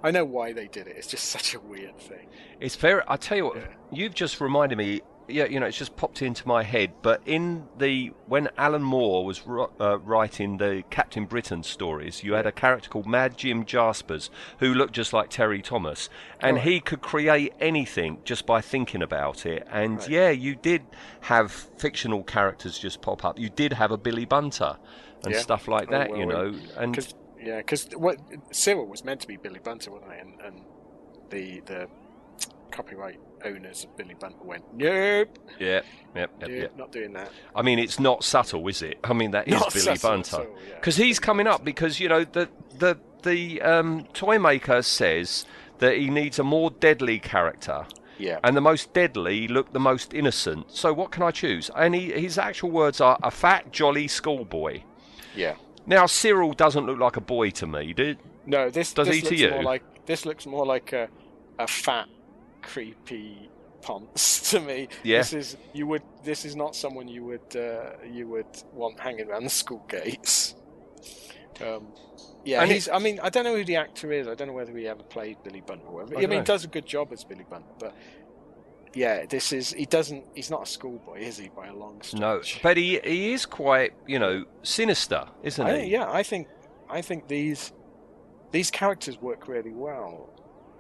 I 0.03 0.11
know 0.11 0.25
why 0.25 0.53
they 0.53 0.67
did 0.69 0.87
it. 0.87 0.97
It's 0.97 1.07
just 1.09 1.25
such 1.27 1.55
a 1.55 1.61
weird 1.61 1.99
thing. 1.99 2.27
It's 2.61 2.77
very. 2.77 3.03
I 3.09 3.17
tell 3.17 3.37
you 3.37 3.45
what, 3.47 3.57
Yeah. 3.57 3.67
you've 3.93 4.15
just 4.15 4.41
reminded 4.41 4.79
me. 4.79 5.01
Yeah, 5.29 5.47
you 5.47 5.59
know, 5.59 5.67
it's 5.67 5.77
just 5.77 5.97
popped 5.97 6.23
into 6.23 6.47
my 6.47 6.63
head. 6.63 6.93
But 7.03 7.21
in 7.27 7.67
the 7.79 8.13
when 8.27 8.49
Alan 8.57 8.85
Moore 8.85 9.25
was 9.25 9.43
uh, 9.81 9.99
writing 9.99 10.59
the 10.59 10.85
Captain 10.91 11.25
Britain 11.25 11.65
stories, 11.65 12.23
you 12.23 12.35
had 12.35 12.47
a 12.47 12.53
character 12.53 12.89
called 12.89 13.09
Mad 13.09 13.37
Jim 13.37 13.65
Jaspers 13.65 14.31
who 14.61 14.73
looked 14.73 14.93
just 14.95 15.13
like 15.13 15.29
Terry 15.31 15.63
Thomas, 15.63 16.09
and 16.41 16.59
Right. 16.59 16.65
he 16.65 16.81
could 16.81 17.01
create 17.03 17.55
anything 17.59 18.19
just 18.25 18.47
by 18.47 18.61
thinking 18.61 19.03
about 19.03 19.45
it. 19.47 19.67
And 19.69 19.99
Right. 19.99 20.09
yeah, 20.09 20.31
you 20.31 20.55
did 20.55 20.83
have 21.23 21.51
fictional 21.51 22.23
characters 22.23 22.79
just 22.79 23.01
pop 23.01 23.25
up. 23.25 23.37
You 23.37 23.51
did 23.51 23.73
have 23.73 23.91
a 23.91 23.97
Billy 23.99 24.27
Bunter 24.27 24.77
and 25.25 25.35
Yeah. 25.35 25.41
stuff 25.41 25.67
like 25.67 25.89
Oh, 25.89 25.93
that. 25.99 26.11
well, 26.11 26.19
you 26.21 26.27
know, 26.27 26.55
and 26.77 26.95
yeah, 27.47 27.59
because 27.59 27.89
what 27.95 28.19
Cyril 28.51 28.87
was 28.87 29.05
meant 29.05 29.21
to 29.21 29.29
be 29.29 29.37
Billy 29.37 29.61
Bunter, 29.63 29.93
wasn't 29.93 30.13
it? 30.13 30.21
And, 30.21 30.41
and 30.45 30.65
the 31.31 31.61
the 31.61 31.89
copyright 32.73 33.21
owners 33.45 33.85
of 33.85 33.97
Billy 33.97 34.15
Bunter 34.15 34.43
went, 34.43 34.65
nope, 34.75 35.39
yeah, 35.59 35.67
yep, 35.67 35.85
yep, 36.15 36.31
nope, 36.41 36.51
yep. 36.51 36.77
not 36.77 36.91
doing 36.91 37.13
that. 37.13 37.31
I 37.55 37.63
mean, 37.63 37.79
it's 37.79 38.01
not 38.01 38.25
subtle, 38.25 38.67
is 38.69 38.83
it? 38.83 38.99
I 39.05 39.13
mean, 39.13 39.31
that 39.31 39.47
is 39.47 39.55
Not 39.55 39.73
Billy 39.73 39.97
Bunter 39.99 40.37
all, 40.39 40.59
yeah. 40.69 40.75
because 40.75 40.97
he's 40.97 41.21
coming 41.21 41.47
up 41.47 41.65
because 41.65 42.01
you 42.01 42.09
know 42.09 42.25
the 42.25 42.49
the 42.79 42.99
the 43.23 43.63
um, 43.63 44.07
toy 44.13 44.39
maker 44.39 44.83
says 44.83 45.47
that 45.79 45.97
he 45.97 46.11
needs 46.11 46.39
a 46.39 46.45
more 46.45 46.71
deadly 46.71 47.19
character. 47.19 47.87
Yeah, 48.19 48.39
And 48.43 48.57
the 48.57 48.63
most 48.63 48.95
deadly 48.95 49.47
look 49.47 49.75
the 49.75 49.79
most 49.81 50.15
innocent. 50.15 50.73
So 50.73 50.91
what 50.95 51.11
can 51.11 51.23
I 51.23 51.31
choose? 51.31 51.71
And 51.77 51.95
he, 51.95 52.13
his 52.13 52.39
actual 52.39 52.71
words 52.71 52.99
are 52.99 53.19
a 53.23 53.31
fat, 53.31 53.73
jolly 53.73 54.09
schoolboy. 54.09 54.81
yeah. 55.35 55.57
Now 55.87 56.07
Cyril 56.07 56.53
doesn't 56.53 56.87
look 56.87 56.99
like 56.99 57.17
a 57.17 57.21
boy 57.21 57.51
to 57.51 57.67
me. 57.67 57.93
Do, 57.93 58.17
No, 58.47 58.71
this 58.71 58.93
Does 58.93 59.07
this 59.09 59.17
he 59.17 59.23
to 59.23 59.29
looks 59.29 59.41
you? 59.41 59.51
more 59.51 59.63
like 59.63 59.83
this 60.07 60.27
looks 60.27 60.47
more 60.47 60.67
like 60.67 60.93
a 60.93 61.09
a 61.59 61.67
fat, 61.67 62.09
creepy 62.63 63.49
ponce 63.83 64.51
to 64.51 64.61
me. 64.61 64.89
Yeah. 65.03 65.19
This 65.19 65.33
is 65.33 65.57
you 65.73 65.87
would 65.87 66.03
this 66.25 66.45
is 66.45 66.57
not 66.57 66.75
someone 66.77 67.09
you 67.09 67.25
would 67.25 67.57
uh, 67.57 67.93
you 68.11 68.29
would 68.29 68.47
want 68.73 68.99
hanging 69.01 69.29
around 69.31 69.45
the 69.45 69.51
school 69.51 69.85
gates. 69.89 70.55
Um, 71.61 71.87
yeah, 72.45 72.63
And 72.63 72.71
he's. 72.71 72.89
I 72.89 72.99
mean, 72.99 73.19
I 73.23 73.29
don't 73.31 73.45
know 73.45 73.57
who 73.57 73.65
the 73.65 73.77
actor 73.77 74.13
is. 74.13 74.29
I 74.29 74.35
don't 74.35 74.49
know 74.49 74.55
whether 74.55 74.77
he 74.77 74.87
ever 74.87 75.03
played 75.03 75.39
Billy 75.43 75.63
Bunter. 75.67 75.87
Or 75.87 76.05
whatever. 76.05 76.19
I 76.21 76.23
I, 76.23 76.27
mean, 76.27 76.41
he 76.41 76.45
does 76.45 76.65
a 76.65 76.69
good 76.69 76.87
job 76.87 77.13
as 77.13 77.25
Billy 77.25 77.45
Bunter, 77.49 77.73
but 77.81 77.95
yeah, 78.97 79.27
this 79.27 79.53
is. 79.53 79.75
He 79.75 79.85
doesn't. 79.85 80.25
He's 80.35 80.51
not 80.51 80.63
a 80.63 80.67
schoolboy, 80.67 81.19
is 81.21 81.37
he? 81.37 81.49
By 81.49 81.67
a 81.67 81.75
long 81.75 82.01
stretch. 82.01 82.21
no, 82.21 82.41
but 82.63 82.79
he 82.79 82.99
he 83.05 83.35
is 83.35 83.45
quite 83.45 83.93
you 84.07 84.19
know 84.19 84.47
sinister, 84.63 85.27
isn't 85.43 85.67
I, 85.67 85.81
he? 85.81 85.93
yeah, 85.93 86.11
I 86.11 86.23
think 86.23 86.49
I 86.89 87.03
think 87.03 87.29
these 87.29 87.73
these 88.53 88.71
characters 88.71 89.21
work 89.21 89.49
really 89.49 89.73
well. 89.73 90.31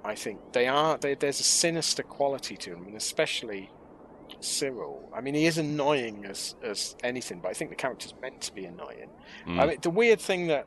I 0.03 0.15
think 0.15 0.41
they 0.53 0.67
are. 0.67 0.97
They, 0.97 1.15
there's 1.15 1.41
a 1.41 1.45
sinister 1.45 2.03
quality 2.03 2.57
to 2.57 2.71
them, 2.71 2.87
and 2.87 2.97
especially 2.97 3.71
Cyril. 4.41 5.11
I 5.15 5.21
mean, 5.21 5.35
he 5.35 5.45
is 5.45 5.59
annoying 5.59 6.25
as 6.25 6.55
as 6.63 6.97
anything, 7.05 7.41
but 7.41 7.51
I 7.51 7.53
think 7.53 7.69
the 7.69 7.77
character's 7.77 8.15
meant 8.23 8.41
to 8.43 8.55
be 8.55 8.65
annoying. 8.65 9.11
Mm. 9.47 9.61
I 9.61 9.67
mean, 9.67 9.77
the 9.83 9.91
weird 9.91 10.21
thing 10.21 10.47
that 10.47 10.67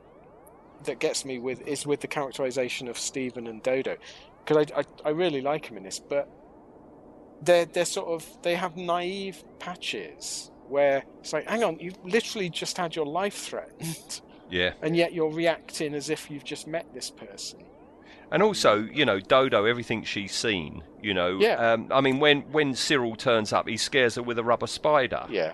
that 0.84 1.00
gets 1.00 1.26
me 1.26 1.40
with 1.40 1.68
is 1.68 1.88
with 1.88 2.02
the 2.02 2.08
characterization 2.08 2.88
of 2.88 3.00
Stephen 3.00 3.48
and 3.48 3.64
Dodo, 3.64 3.98
because 4.46 4.72
I, 4.72 4.82
I 4.82 4.84
I 5.06 5.10
really 5.10 5.42
like 5.42 5.66
him 5.66 5.78
in 5.78 5.84
this, 5.84 5.98
but 5.98 6.30
they're 7.42 7.66
they're 7.66 7.86
sort 7.86 8.08
of 8.10 8.26
they 8.44 8.56
have 8.56 8.76
naive 8.78 9.44
patches 9.60 10.52
where 10.68 11.04
it's 11.20 11.34
like, 11.34 11.48
hang 11.48 11.64
on, 11.64 11.80
you 11.80 11.92
literally 12.04 12.50
just 12.50 12.78
had 12.78 12.96
your 12.96 13.06
life 13.06 13.34
threatened, 13.36 14.22
yeah. 14.52 14.74
and 14.84 14.96
yet 14.96 15.14
you're 15.14 15.32
reacting 15.32 15.96
as 15.96 16.10
if 16.12 16.30
you've 16.30 16.44
just 16.44 16.68
met 16.68 16.86
this 16.94 17.10
person. 17.10 17.64
And 18.32 18.44
also, 18.44 18.84
you 18.84 19.04
know, 19.06 19.20
Dodo, 19.20 19.66
everything 19.66 20.04
she's 20.04 20.32
seen, 20.36 20.84
you 21.02 21.16
know. 21.16 21.40
Yeah. 21.40 21.56
Um, 21.74 21.88
I 21.92 22.02
mean, 22.02 22.20
when, 22.20 22.42
when 22.52 22.76
Cyril 22.76 23.16
turns 23.16 23.52
up, 23.52 23.68
he 23.68 23.76
scares 23.78 24.14
her 24.16 24.22
with 24.22 24.38
a 24.38 24.44
rubber 24.44 24.68
spider, 24.68 25.26
Yeah. 25.32 25.54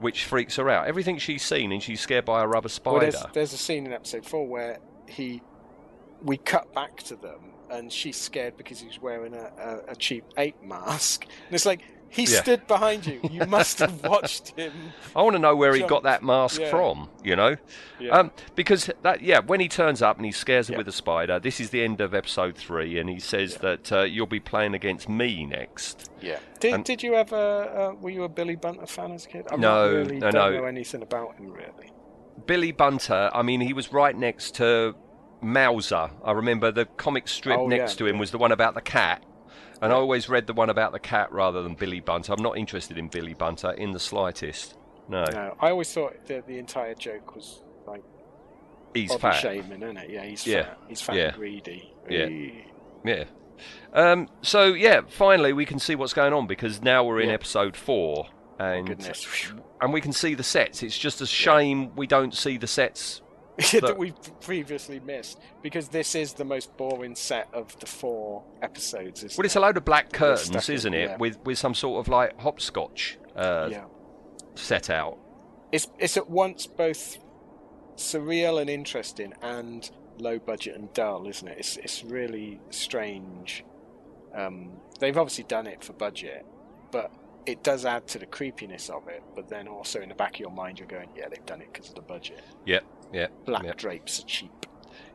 which 0.00 0.24
freaks 0.24 0.56
her 0.56 0.68
out. 0.68 0.88
Everything 0.88 1.18
she's 1.18 1.44
seen, 1.44 1.70
and 1.70 1.80
she's 1.80 2.00
scared 2.00 2.24
by 2.24 2.42
a 2.42 2.46
rubber 2.48 2.66
Well, 2.66 2.70
spider. 2.70 3.10
there's 3.12 3.24
there's 3.32 3.52
a 3.52 3.56
scene 3.56 3.86
in 3.86 3.92
episode 3.92 4.26
four 4.26 4.44
where 4.48 4.78
he 5.08 5.40
we 6.20 6.38
cut 6.38 6.74
back 6.74 6.96
to 7.04 7.14
them, 7.14 7.52
and 7.70 7.92
she's 7.92 8.16
scared 8.16 8.56
because 8.56 8.80
he's 8.80 9.00
wearing 9.00 9.34
a, 9.34 9.50
a, 9.88 9.92
a 9.92 9.96
cheap 9.96 10.24
ape 10.36 10.62
mask, 10.62 11.24
and 11.46 11.54
it's 11.54 11.66
like. 11.66 11.82
He 12.08 12.22
Yeah. 12.22 12.40
stood 12.40 12.66
behind 12.68 13.04
you. 13.04 13.20
You 13.30 13.46
must 13.46 13.80
have 13.80 14.02
watched 14.04 14.56
him. 14.56 14.72
I 15.14 15.22
want 15.22 15.34
to 15.34 15.40
know 15.40 15.56
where 15.56 15.74
he 15.74 15.82
got 15.82 16.04
that 16.04 16.22
mask 16.22 16.60
Yeah. 16.60 16.70
from, 16.70 17.08
you 17.24 17.34
know? 17.34 17.56
Yeah. 17.98 18.12
Um, 18.12 18.30
because, 18.54 18.88
that, 19.02 19.22
yeah, 19.22 19.40
when 19.40 19.58
he 19.58 19.68
turns 19.68 20.00
up 20.02 20.16
and 20.16 20.24
he 20.24 20.30
scares 20.30 20.68
her 20.68 20.76
with 20.76 20.86
a 20.86 20.92
spider, 20.92 21.40
this 21.40 21.58
is 21.60 21.70
the 21.70 21.82
end 21.82 22.00
of 22.00 22.14
episode 22.14 22.56
three, 22.56 22.96
and 23.00 23.10
he 23.10 23.18
says 23.18 23.56
that 23.56 23.90
uh, 23.92 24.02
you'll 24.02 24.26
be 24.26 24.38
playing 24.38 24.72
against 24.72 25.08
me 25.08 25.44
next. 25.46 26.08
Yeah. 26.22 26.38
Did, 26.60 26.74
And- 26.74 26.84
did 26.84 27.02
you 27.02 27.14
ever? 27.16 27.36
Uh, 27.36 27.94
were 28.00 28.10
you 28.10 28.22
a 28.22 28.28
Billy 28.28 28.54
Bunter 28.54 28.86
fan 28.86 29.10
as 29.10 29.26
a 29.26 29.28
kid? 29.28 29.46
I 29.50 29.56
No, 29.56 29.92
really 29.92 30.18
no, 30.20 30.30
don't 30.30 30.52
no. 30.52 30.58
know 30.60 30.64
anything 30.64 31.02
about 31.02 31.34
him 31.36 31.50
really. 31.50 31.90
Billy 32.46 32.70
Bunter, 32.70 33.30
I 33.34 33.42
mean, 33.42 33.60
he 33.60 33.72
was 33.72 33.92
right 33.92 34.16
next 34.16 34.54
to 34.54 34.94
Mauser. 35.46 36.10
I 36.24 36.32
remember 36.32 36.70
the 36.70 36.84
comic 36.84 37.28
strip 37.28 37.58
Oh, 37.58 37.66
next 37.68 37.92
yeah, 37.94 37.98
to 37.98 38.06
him 38.06 38.18
was 38.18 38.30
the 38.30 38.38
one 38.38 38.52
about 38.52 38.74
the 38.74 38.80
cat. 38.82 39.24
And 39.80 39.92
I 39.92 39.96
always 39.96 40.28
read 40.28 40.46
the 40.46 40.54
one 40.54 40.70
about 40.70 40.92
the 40.92 40.98
cat 40.98 41.30
rather 41.32 41.62
than 41.62 41.74
Billy 41.74 42.00
Bunter. 42.00 42.32
I'm 42.32 42.42
not 42.42 42.56
interested 42.56 42.96
in 42.96 43.08
Billy 43.08 43.34
Bunter 43.34 43.72
in 43.72 43.92
the 43.92 44.00
slightest. 44.00 44.74
No, 45.08 45.24
No, 45.30 45.54
I 45.60 45.70
always 45.70 45.92
thought 45.92 46.26
that 46.26 46.46
the 46.46 46.58
entire 46.58 46.94
joke 46.94 47.34
was 47.36 47.60
like 47.86 48.02
he's 48.94 49.10
body 49.10 49.20
fat. 49.20 49.32
shaming, 49.32 49.82
isn't 49.82 49.96
it? 49.98 50.10
Yeah, 50.10 50.24
he's 50.24 50.46
Yeah. 50.46 50.62
fat. 50.64 50.78
He's 50.88 51.00
fat 51.02 51.16
Yeah. 51.16 51.24
and 51.26 51.34
greedy. 51.34 51.92
Yeah. 52.08 52.28
Yeah. 53.04 53.24
Um, 53.92 54.28
so 54.42 54.64
yeah, 54.72 55.02
finally 55.08 55.52
we 55.52 55.64
can 55.66 55.78
see 55.78 55.94
what's 55.94 56.12
going 56.14 56.32
on 56.32 56.46
because 56.46 56.82
now 56.82 57.04
we're 57.04 57.20
in 57.20 57.28
Yeah. 57.28 57.34
episode 57.34 57.76
four, 57.76 58.26
and 58.58 58.86
Goodness. 58.86 59.52
And 59.80 59.92
we 59.92 60.00
can 60.00 60.12
see 60.12 60.34
the 60.34 60.42
sets. 60.42 60.82
It's 60.82 60.98
just 60.98 61.20
a 61.20 61.26
shame 61.26 61.94
we 61.96 62.06
don't 62.06 62.34
see 62.34 62.56
the 62.56 62.66
sets. 62.66 63.20
That 63.56 63.80
But- 63.80 63.98
we 63.98 64.12
previously 64.40 65.00
missed 65.00 65.38
because 65.62 65.88
this 65.88 66.14
is 66.14 66.34
the 66.34 66.44
most 66.44 66.76
boring 66.76 67.14
set 67.14 67.48
of 67.52 67.78
the 67.80 67.86
four 67.86 68.44
episodes. 68.62 69.22
Well, 69.36 69.44
it's 69.44 69.56
it? 69.56 69.58
a 69.58 69.62
load 69.62 69.76
of 69.76 69.84
black 69.84 70.12
curtains, 70.12 70.68
isn't 70.68 70.94
it? 70.94 71.10
yeah. 71.10 71.16
With 71.16 71.38
with 71.44 71.58
some 71.58 71.74
sort 71.74 72.00
of 72.00 72.08
like 72.08 72.38
hopscotch 72.40 73.18
uh, 73.34 73.68
yeah. 73.70 73.84
set 74.54 74.90
out. 74.90 75.18
It's 75.72 75.88
it's 75.98 76.16
at 76.16 76.28
once 76.28 76.66
both 76.66 77.18
surreal 77.96 78.60
and 78.60 78.68
interesting 78.68 79.32
and 79.42 79.90
low 80.18 80.38
budget 80.38 80.76
and 80.76 80.92
dull, 80.92 81.26
isn't 81.26 81.48
it? 81.48 81.58
It's 81.58 81.76
it's 81.76 82.04
really 82.04 82.60
strange. 82.70 83.64
Um, 84.34 84.72
they've 85.00 85.16
obviously 85.16 85.44
done 85.44 85.66
it 85.66 85.82
for 85.82 85.94
budget, 85.94 86.44
but 86.90 87.10
it 87.46 87.62
does 87.62 87.84
add 87.84 88.06
to 88.08 88.18
the 88.18 88.26
creepiness 88.26 88.90
of 88.90 89.08
it. 89.08 89.22
But 89.34 89.48
then 89.48 89.68
also 89.68 90.00
in 90.00 90.08
the 90.08 90.14
back 90.14 90.34
of 90.34 90.40
your 90.40 90.50
mind, 90.50 90.78
you're 90.78 90.88
going, 90.88 91.08
yeah, 91.16 91.28
they've 91.28 91.46
done 91.46 91.62
it 91.62 91.72
because 91.72 91.88
of 91.88 91.94
the 91.94 92.02
budget. 92.02 92.42
Yep, 92.66 92.84
yep, 93.12 93.32
Black 93.44 93.76
drapes 93.76 94.20
are 94.20 94.26
cheap. 94.26 94.66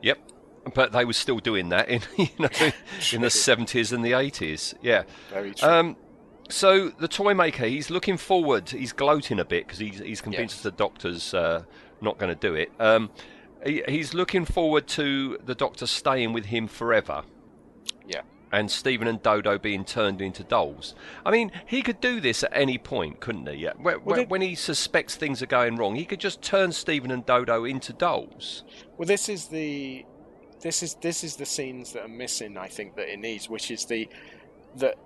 Yep. 0.02 0.18
But 0.74 0.92
they 0.92 1.04
were 1.04 1.12
still 1.12 1.38
doing 1.38 1.70
that 1.70 1.88
in 1.88 2.02
you 2.16 2.28
know 2.38 2.48
in 3.12 3.22
the 3.22 3.30
seventies 3.30 3.92
and 3.92 4.04
the 4.04 4.12
eighties. 4.12 4.74
Yeah. 4.82 5.04
Very 5.30 5.54
true. 5.54 5.68
Um, 5.68 5.96
so 6.48 6.90
the 6.90 7.08
toy 7.08 7.34
maker, 7.34 7.66
he's 7.66 7.90
looking 7.90 8.16
forward. 8.16 8.68
He's 8.70 8.92
gloating 8.92 9.40
a 9.40 9.44
bit 9.44 9.66
because 9.66 9.78
he's 9.78 9.98
he's 9.98 10.20
convinced 10.20 10.62
the 10.62 10.70
doctor's 10.70 11.34
uh, 11.34 11.64
not 12.00 12.18
going 12.18 12.32
to 12.34 12.38
do 12.38 12.54
it. 12.54 12.70
Um, 12.78 13.10
he, 13.64 13.82
he's 13.88 14.12
looking 14.14 14.44
forward 14.44 14.86
to 14.88 15.38
the 15.44 15.54
doctor 15.54 15.86
staying 15.86 16.32
with 16.32 16.46
him 16.46 16.66
forever. 16.68 17.22
yeah. 18.06 18.22
And 18.52 18.70
Stephen 18.70 19.08
and 19.08 19.22
Dodo 19.22 19.58
being 19.58 19.82
turned 19.82 20.20
into 20.20 20.44
dolls. 20.44 20.94
I 21.24 21.30
mean, 21.30 21.50
he 21.64 21.80
could 21.80 22.00
do 22.02 22.20
this 22.20 22.44
at 22.44 22.50
any 22.52 22.76
point, 22.76 23.18
couldn't 23.18 23.48
he? 23.48 23.54
Yeah. 23.56 23.72
When, 23.78 24.04
Well, 24.04 24.18
when, 24.18 24.28
when 24.28 24.40
he 24.42 24.54
suspects 24.54 25.16
things 25.16 25.40
are 25.42 25.46
going 25.46 25.76
wrong, 25.76 25.94
he 25.96 26.04
could 26.04 26.20
just 26.20 26.42
turn 26.42 26.70
Stephen 26.72 27.10
and 27.10 27.24
Dodo 27.24 27.64
into 27.64 27.94
dolls. 27.94 28.64
Well, 28.98 29.06
this 29.06 29.30
is 29.30 29.46
the 29.46 30.04
this 30.60 30.82
is 30.82 30.94
this 31.00 31.24
is 31.24 31.36
the 31.36 31.46
scenes 31.46 31.94
that 31.94 32.02
are 32.04 32.08
missing. 32.08 32.58
I 32.58 32.68
think 32.68 32.94
that 32.96 33.10
it 33.10 33.18
needs, 33.18 33.48
which 33.48 33.70
is 33.70 33.86
the 33.86 34.06
that 34.76 34.96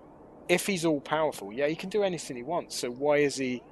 if 0.48 0.66
he's 0.66 0.84
all 0.84 1.00
powerful, 1.00 1.52
yeah, 1.52 1.68
he 1.68 1.76
can 1.76 1.88
do 1.88 2.02
anything 2.02 2.36
he 2.36 2.42
wants. 2.42 2.76
So 2.76 2.90
why 2.90 3.18
is 3.18 3.36
he 3.36 3.62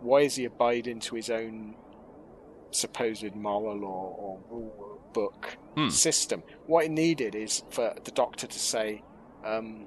why 0.00 0.20
is 0.20 0.36
he 0.36 0.44
abiding 0.44 1.00
to 1.00 1.16
his 1.16 1.30
own 1.30 1.74
supposed 2.70 3.34
moral 3.34 3.84
or, 3.84 4.14
or 4.18 4.38
rule 4.50 5.00
book 5.12 5.56
Hmm. 5.74 5.88
system? 5.88 6.42
What 6.66 6.84
it 6.84 6.90
needed 6.92 7.34
is 7.34 7.64
for 7.70 7.92
the 8.04 8.12
Doctor 8.12 8.46
to 8.46 8.58
say. 8.58 9.02
Um, 9.46 9.86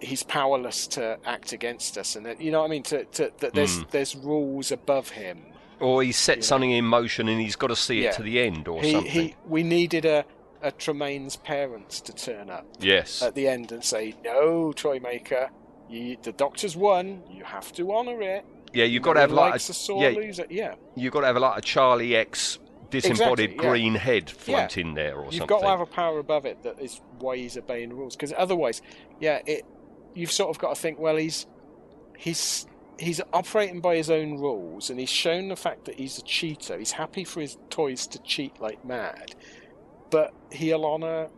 He's 0.00 0.24
powerless 0.24 0.88
to 0.88 1.16
act 1.24 1.52
against 1.52 1.96
us, 1.96 2.16
and 2.16 2.26
that, 2.26 2.40
you 2.40 2.50
know 2.50 2.58
what 2.58 2.64
I 2.66 2.70
mean. 2.70 2.82
To, 2.84 3.04
to 3.04 3.30
that 3.38 3.54
there's 3.54 3.76
Hmm. 3.78 3.82
there's 3.92 4.16
rules 4.16 4.72
above 4.72 5.10
him, 5.10 5.46
Or 5.78 6.02
he 6.02 6.10
set 6.10 6.38
Yeah. 6.38 6.42
something 6.42 6.72
in 6.72 6.84
motion 6.84 7.28
and 7.28 7.40
he's 7.40 7.54
got 7.54 7.68
to 7.68 7.76
see 7.76 8.04
it 8.04 8.14
to 8.14 8.22
the 8.22 8.40
end 8.40 8.66
or 8.66 8.82
he, 8.82 8.92
something. 8.92 9.10
he 9.12 9.36
we 9.46 9.62
needed 9.62 10.04
a 10.04 10.24
uh, 10.60 10.72
Trelane's 10.76 11.36
parents 11.36 12.00
to 12.00 12.12
turn 12.12 12.50
up 12.50 12.66
Yes. 12.80 13.22
at 13.22 13.36
the 13.36 13.46
end 13.46 13.70
and 13.70 13.84
say, 13.84 14.14
"No, 14.24 14.72
Toymaker, 14.72 15.50
you, 15.88 16.16
the 16.20 16.32
Doctor's 16.32 16.76
won. 16.76 17.22
You 17.30 17.44
have 17.44 17.70
to 17.74 17.92
honour 17.92 18.20
it." 18.22 18.44
yeah, 18.72 18.84
you've 18.84 19.02
got 19.04 19.12
to 19.14 19.20
have 19.20 19.30
like 19.32 19.52
a, 19.52 19.56
a 19.56 19.60
sore 19.60 20.02
yeah, 20.02 20.08
loser. 20.16 20.46
Yeah, 20.50 20.74
you've 20.96 21.12
got 21.12 21.20
to 21.20 21.26
have 21.28 21.36
like 21.36 21.58
a 21.58 21.62
Charlie 21.62 22.16
X 22.16 22.58
disembodied 22.92 23.50
Exactly, 23.50 23.64
yeah. 23.66 23.70
green 23.70 23.94
head 23.96 24.28
Yeah. 24.28 24.34
floating 24.68 24.94
there 24.94 25.16
or 25.16 25.22
something. 25.24 25.38
you've 25.40 25.48
got 25.48 25.60
to 25.62 25.66
have 25.68 25.80
a 25.80 25.86
power 25.86 26.18
above 26.20 26.46
it 26.46 26.62
that 26.62 26.78
is 26.80 27.00
why 27.18 27.36
he's 27.36 27.56
obeying 27.56 27.88
the 27.88 27.94
rules. 27.96 28.14
Because 28.14 28.32
otherwise, 28.36 28.80
yeah, 29.20 29.40
it 29.46 29.64
you've 30.14 30.30
sort 30.32 30.50
of 30.50 30.58
got 30.60 30.74
to 30.74 30.80
think, 30.80 30.98
well, 31.00 31.16
he's 31.16 31.46
he's 32.16 32.66
he's 32.98 33.20
operating 33.32 33.80
by 33.80 33.96
his 33.96 34.10
own 34.10 34.38
rules, 34.38 34.90
and 34.90 35.00
he's 35.00 35.10
shown 35.10 35.48
the 35.48 35.56
fact 35.56 35.86
that 35.86 35.96
he's 35.98 36.18
a 36.18 36.22
cheater. 36.22 36.78
He's 36.78 36.92
happy 36.92 37.24
for 37.24 37.40
his 37.40 37.56
toys 37.70 38.06
to 38.08 38.18
cheat 38.22 38.60
like 38.60 38.84
mad, 38.84 39.34
but 40.10 40.32
he'll 40.52 40.84
honour 40.84 41.28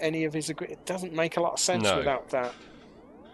any 0.00 0.24
of 0.24 0.32
his 0.34 0.50
agree. 0.50 0.68
It 0.68 0.84
doesn't 0.86 1.12
make 1.12 1.36
a 1.36 1.40
lot 1.40 1.52
of 1.54 1.60
sense 1.60 1.84
No. 1.84 1.98
without 1.98 2.30
that 2.30 2.54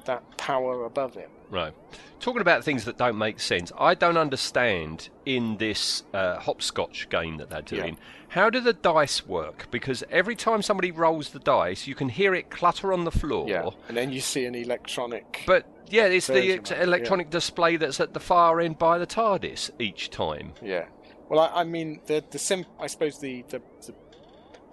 that 0.05 0.37
power 0.37 0.85
above 0.85 1.15
him. 1.15 1.31
Right. 1.53 1.75
Talking 2.19 2.41
about 2.41 2.65
things 2.65 2.87
that 2.87 2.97
don't 2.97 3.19
make 3.19 3.41
sense, 3.41 3.71
I 3.79 3.95
don't 3.95 4.17
understand 4.17 5.11
in 5.27 5.59
this 5.59 6.03
uh, 6.15 6.39
hopscotch 6.39 7.09
game 7.11 7.37
that 7.37 7.51
they're 7.51 7.61
doing. 7.61 7.99
How 8.29 8.49
do 8.49 8.61
the 8.61 8.73
dice 8.73 9.27
work? 9.27 9.67
Because 9.71 10.03
every 10.11 10.35
time 10.35 10.63
somebody 10.63 10.91
rolls 10.91 11.31
the 11.31 11.39
dice, 11.39 11.87
you 11.87 11.95
can 11.95 12.09
hear 12.09 12.35
it 12.35 12.49
clutter 12.49 12.93
on 12.93 13.05
the 13.05 13.11
floor. 13.11 13.49
Yeah, 13.49 13.69
and 13.89 13.97
then 13.97 14.13
you 14.13 14.21
see 14.21 14.47
an 14.47 14.55
electronic. 14.55 15.43
But 15.47 15.67
yeah, 15.91 16.07
it's 16.07 16.29
the 16.29 16.53
ex- 16.53 16.71
electronic 16.71 17.29
display 17.29 17.77
that's 17.77 18.01
at 18.01 18.15
the 18.15 18.21
far 18.21 18.61
end 18.61 18.79
by 18.79 18.97
the 18.97 19.07
TARDIS 19.07 19.73
each 19.79 20.09
time. 20.09 20.55
Yeah. 20.63 20.87
Well, 21.29 21.41
I, 21.41 21.61
I 21.61 21.65
mean, 21.65 22.01
the 22.07 22.25
the 22.31 22.39
sim. 22.39 22.65
I 22.81 22.87
suppose 22.87 23.19
the, 23.19 23.45
the 23.49 23.61
the 23.87 23.95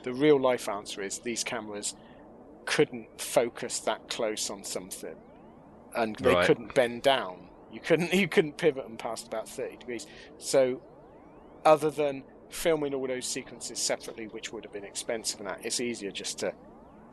the 0.03 0.13
real 0.13 0.39
life 0.39 0.69
answer 0.69 1.01
is 1.01 1.19
these 1.19 1.43
cameras 1.43 1.95
couldn't 2.65 3.19
focus 3.19 3.80
that 3.80 4.07
close 4.07 4.49
on 4.49 4.63
something, 4.63 5.15
and 5.96 6.16
they 6.18 6.34
Right. 6.34 6.46
couldn't 6.46 6.74
bend 6.76 7.02
down. 7.04 7.50
You 7.72 7.80
couldn't 7.80 8.14
you 8.22 8.28
couldn't 8.28 8.58
pivot 8.58 8.84
them 8.84 8.98
past 8.98 9.28
about 9.28 9.48
thirty 9.48 9.78
degrees. 9.78 10.08
So, 10.38 10.82
other 11.66 11.90
than 11.90 12.24
filming 12.50 12.94
all 12.94 13.08
those 13.08 13.26
sequences 13.28 13.80
separately, 13.80 14.28
which 14.28 14.52
would 14.52 14.64
have 14.64 14.74
been 14.74 14.84
expensive, 14.84 15.40
and 15.40 15.50
that 15.50 15.60
it's 15.64 15.80
easier 15.80 16.12
just 16.12 16.40
to 16.40 16.54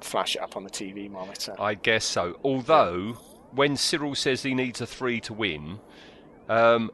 flash 0.01 0.37
it 0.37 0.43
up 0.43 0.57
on 0.57 0.65
the 0.65 0.71
TV 0.71 1.11
monitor. 1.11 1.55
I 1.59 1.75
guess 1.75 2.05
so. 2.05 2.39
Although, 2.45 3.19
when 3.53 3.77
Cyril 3.77 4.15
says 4.15 4.43
he 4.43 4.55
needs 4.55 4.81
a 4.81 4.87
three 4.87 5.21
to 5.23 5.33
win, 5.35 5.79
um, 6.49 6.91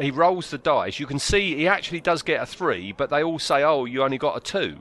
he 0.00 0.10
rolls 0.10 0.50
the 0.50 0.58
dice. 0.58 0.98
You 0.98 1.06
can 1.06 1.18
see 1.18 1.54
he 1.56 1.68
actually 1.68 2.00
does 2.00 2.22
get 2.22 2.42
a 2.42 2.46
three, 2.46 2.92
but 2.92 3.10
they 3.10 3.22
all 3.22 3.38
say, 3.38 3.62
"Oh, 3.62 3.84
you 3.86 4.02
only 4.02 4.18
got 4.18 4.36
a 4.36 4.40
two. 4.40 4.78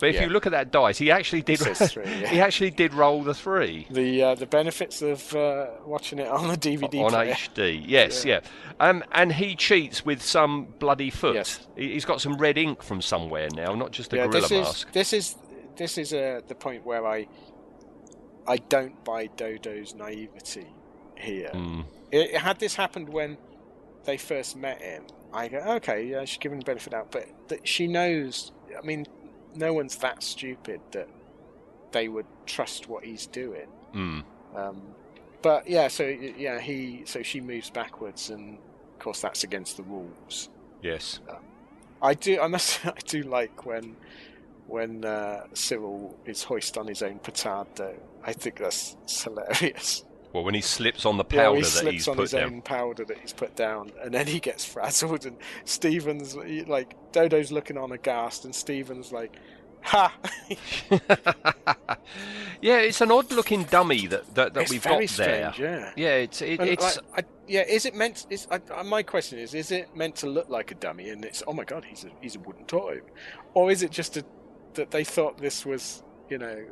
But 0.00 0.08
if 0.10 0.16
Yeah. 0.16 0.22
you 0.24 0.28
look 0.30 0.46
at 0.46 0.52
that 0.52 0.70
dice, 0.70 0.98
he 0.98 1.10
actually 1.10 1.42
did. 1.42 1.58
three, 1.60 2.04
yeah. 2.04 2.28
he 2.28 2.40
actually 2.40 2.70
did 2.70 2.92
roll 2.94 3.22
the 3.22 3.34
three 3.34 3.86
the 3.90 4.22
uh, 4.22 4.34
the 4.34 4.46
benefits 4.46 5.02
of 5.02 5.34
uh, 5.34 5.66
watching 5.86 6.18
it 6.18 6.28
on 6.28 6.48
the 6.48 6.56
DVD 6.56 7.04
on 7.04 7.10
player. 7.10 7.34
HD. 7.34 7.82
Yes, 7.86 8.24
yeah. 8.24 8.40
Um, 8.80 9.02
and 9.12 9.32
he 9.32 9.54
cheats 9.56 10.04
with 10.04 10.20
some 10.22 10.66
bloody 10.78 11.10
foot. 11.10 11.34
Yes. 11.36 11.66
He- 11.76 11.92
He's 11.94 12.04
got 12.04 12.20
some 12.20 12.36
red 12.36 12.58
ink 12.58 12.82
from 12.82 13.00
somewhere 13.00 13.48
now, 13.54 13.74
not 13.74 13.92
just 13.92 14.12
a 14.12 14.16
yeah, 14.16 14.26
gorilla 14.26 14.40
this 14.42 14.50
is 14.52 14.58
mask. 14.66 14.92
this 14.92 15.12
is 15.12 15.36
this 15.76 15.98
is 15.98 16.12
uh, 16.12 16.40
the 16.48 16.54
point 16.54 16.84
where 16.84 17.06
I 17.06 17.26
I 18.46 18.56
don't 18.58 19.02
buy 19.04 19.26
Dodo's 19.28 19.94
naivety 19.94 20.66
here. 21.16 21.50
Mm. 21.54 21.84
It, 22.12 22.36
had 22.36 22.58
this 22.58 22.74
happened 22.74 23.08
when 23.08 23.38
they 24.04 24.16
first 24.18 24.54
met 24.56 24.82
him, 24.82 25.04
I 25.32 25.48
go, 25.48 25.58
okay, 25.76 26.04
yeah, 26.06 26.24
she's 26.26 26.38
giving 26.38 26.58
the 26.58 26.64
benefit 26.64 26.92
out, 26.94 27.10
but 27.10 27.26
that 27.48 27.66
she 27.66 27.86
knows. 27.86 28.52
I 28.80 28.84
mean, 28.84 29.06
no 29.54 29.72
one's 29.72 29.96
that 29.96 30.22
stupid 30.22 30.80
that 30.92 31.08
they 31.92 32.08
would 32.08 32.26
trust 32.46 32.88
what 32.88 33.04
he's 33.04 33.26
doing. 33.26 33.68
Mm. 33.94 34.24
Um, 34.54 34.82
but 35.42 35.68
yeah, 35.68 35.88
so 35.88 36.04
yeah, 36.06 36.60
he 36.60 37.02
so 37.04 37.22
she 37.22 37.40
moves 37.40 37.70
backwards, 37.70 38.30
and 38.30 38.58
of 38.58 38.98
course 38.98 39.20
that's 39.20 39.44
against 39.44 39.76
the 39.76 39.82
rules. 39.82 40.48
Yes. 40.82 41.20
I 42.02 42.14
do. 42.14 42.40
I 42.40 42.46
must. 42.46 42.84
I 42.86 42.92
do 43.06 43.22
like 43.22 43.64
when 43.66 43.96
when 44.66 45.04
uh, 45.04 45.46
Cyril 45.54 46.16
is 46.24 46.42
hoist 46.42 46.76
on 46.78 46.86
his 46.86 47.02
own 47.02 47.18
petard. 47.18 47.66
Though 47.76 47.96
I 48.22 48.32
think 48.32 48.58
that's 48.58 48.96
hilarious. 49.24 50.04
Well, 50.34 50.42
when 50.44 50.54
he 50.54 50.60
slips 50.60 51.06
on 51.06 51.16
the 51.16 51.24
powder 51.24 51.54
that 51.54 51.54
he's 51.54 51.54
put 51.54 51.54
down, 51.54 51.54
Yeah, 51.54 51.56
he 51.56 51.62
that 51.62 51.66
slips 51.68 51.92
he's 51.94 52.08
on 52.08 52.16
put 52.16 52.22
his 52.22 52.30
down. 52.32 52.42
own 52.42 52.62
powder 52.62 53.04
that 53.04 53.18
he's 53.18 53.32
put 53.32 53.54
down, 53.56 53.92
and 54.02 54.12
then 54.12 54.26
he 54.26 54.40
gets 54.40 54.64
frazzled. 54.64 55.24
And 55.26 55.36
Stephen's 55.64 56.34
like 56.66 56.96
Dodo's 57.12 57.52
looking 57.52 57.78
on 57.78 57.92
aghast, 57.92 58.44
and 58.44 58.52
Stephen's 58.52 59.12
like, 59.12 59.36
"Ha!" 59.82 60.12
yeah, 62.60 62.78
it's 62.78 63.00
an 63.00 63.12
odd-looking 63.12 63.64
dummy 63.64 64.06
that 64.08 64.34
that, 64.34 64.54
that 64.54 64.62
It's 64.62 64.70
we've 64.72 64.82
got 64.82 65.06
there. 65.10 65.52
yeah. 65.56 65.92
yeah, 65.96 66.14
it's 66.16 66.42
it, 66.42 66.60
it's 66.60 66.96
like, 67.12 67.24
I, 67.24 67.28
yeah, 67.46 67.62
is 67.62 67.86
it 67.86 67.94
meant? 67.94 68.26
Is 68.30 68.48
I- 68.50 68.82
my 68.82 69.02
question 69.02 69.38
is: 69.38 69.54
Is 69.54 69.70
it 69.70 69.94
meant 69.94 70.16
to 70.16 70.26
look 70.26 70.48
like 70.48 70.70
a 70.70 70.74
dummy? 70.74 71.10
And 71.10 71.24
it's 71.24 71.42
oh 71.46 71.52
my 71.52 71.64
god, 71.64 71.84
he's 71.84 72.04
a 72.04 72.08
he's 72.20 72.36
a 72.36 72.40
wooden 72.40 72.64
toy, 72.64 73.00
or 73.54 73.70
is 73.70 73.82
it 73.82 73.90
just 73.90 74.16
a, 74.16 74.24
that 74.74 74.90
they 74.90 75.04
thought 75.04 75.38
this 75.38 75.64
was 75.64 76.02
you 76.28 76.38
know 76.38 76.64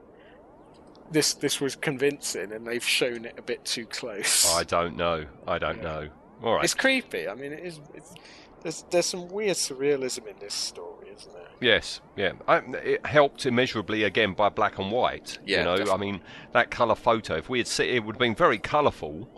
this 1.11 1.35
this 1.35 1.61
was 1.61 1.77
convincing 1.77 2.53
and 2.53 2.67
they've 2.67 2.85
shown 2.85 3.25
it 3.25 3.35
a 3.39 3.43
bit 3.43 3.65
too 3.65 3.87
close? 3.87 4.55
I 4.55 4.65
don't 4.65 4.97
know. 4.97 5.27
I 5.47 5.59
don't 5.59 5.79
Yeah. 5.79 5.83
know. 5.83 6.09
All 6.43 6.55
right. 6.55 6.65
It's 6.65 6.75
creepy. 6.75 7.29
I 7.29 7.35
mean, 7.35 7.53
it 7.53 7.61
is. 7.65 7.81
It's, 7.95 8.15
there's 8.63 8.85
there's 8.91 9.07
some 9.07 9.29
weird 9.29 9.57
surrealism 9.57 10.27
in 10.27 10.37
this 10.41 10.55
story, 10.55 11.09
isn't 11.17 11.33
there? 11.33 11.43
Yes, 11.61 12.01
yeah. 12.17 12.33
I, 12.49 12.57
it 12.59 13.05
helped 13.07 13.45
immeasurably 13.47 14.03
again 14.05 14.35
by 14.35 14.49
black 14.49 14.79
and 14.79 14.91
white. 14.91 15.39
Yeah, 15.47 15.75
you 15.77 15.85
know, 15.85 15.93
I 15.93 15.97
mean 15.97 16.21
that 16.53 16.71
colour 16.71 16.95
photo. 16.95 17.37
If 17.37 17.49
we 17.49 17.59
had 17.59 17.67
seen, 17.69 17.95
it 17.95 18.05
would 18.05 18.17
have 18.17 18.21
been 18.21 18.35
very 18.35 18.59
colourful, 18.59 19.29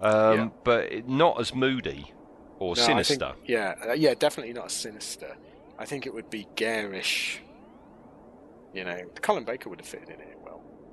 um, 0.00 0.38
Yeah. 0.38 0.48
but 0.64 1.08
not 1.08 1.40
as 1.40 1.54
moody 1.54 2.12
or 2.58 2.74
No, 2.76 2.82
I 2.82 2.86
think- 2.86 3.04
sinister. 3.06 3.32
yeah, 3.46 3.74
uh, 3.88 3.92
yeah, 3.92 4.14
definitely 4.14 4.52
not 4.54 4.70
sinister. 4.70 5.36
I 5.78 5.84
think 5.86 6.06
it 6.06 6.14
would 6.14 6.30
be 6.30 6.46
garish. 6.56 7.40
You 8.72 8.84
know, 8.84 8.98
Colin 9.22 9.44
Baker 9.44 9.68
would 9.70 9.80
have 9.80 9.88
fitted 9.88 10.08
in 10.10 10.20
it 10.20 10.38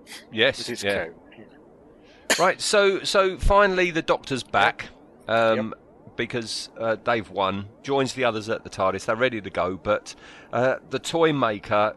with 0.06 0.14
Yes, 0.32 0.68
his 0.68 0.84
yeah. 0.84 1.06
coat. 1.06 1.16
Right. 2.40 2.62
So, 2.62 3.04
so 3.04 3.38
finally, 3.38 3.92
the 3.92 4.02
Doctor's 4.02 4.44
back. 4.44 4.90
Um, 5.28 5.74
Because 6.18 6.70
uh, 6.78 6.98
they've 7.04 7.28
won, 7.30 7.68
joins 7.84 8.14
the 8.14 8.26
others 8.26 8.50
at 8.50 8.64
the 8.64 8.70
TARDIS. 8.70 9.06
They're 9.06 9.16
ready 9.16 9.42
to 9.42 9.50
go, 9.50 9.78
but 9.82 10.14
uh, 10.52 10.76
the 10.90 11.00
toy 11.00 11.32
maker, 11.34 11.96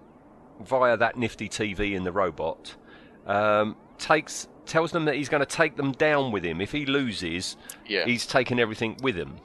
via 0.61 0.97
that 0.97 1.17
nifty 1.17 1.49
TV 1.49 1.95
in 1.95 2.05
the 2.05 2.13
robot, 2.13 2.77
um, 3.27 3.77
takes 3.99 4.49
tells 4.67 4.93
them 4.93 5.05
that 5.07 5.17
he's 5.17 5.29
going 5.29 5.41
to 5.41 5.47
take 5.47 5.77
them 5.77 5.93
down 5.93 6.31
with 6.33 6.43
him. 6.45 6.61
If 6.61 6.73
he 6.73 6.87
loses, 6.87 7.57
Yeah. 7.87 8.07
he's 8.07 8.25
taking 8.25 8.59
everything 8.61 8.97
with 9.03 9.17
him. 9.17 9.37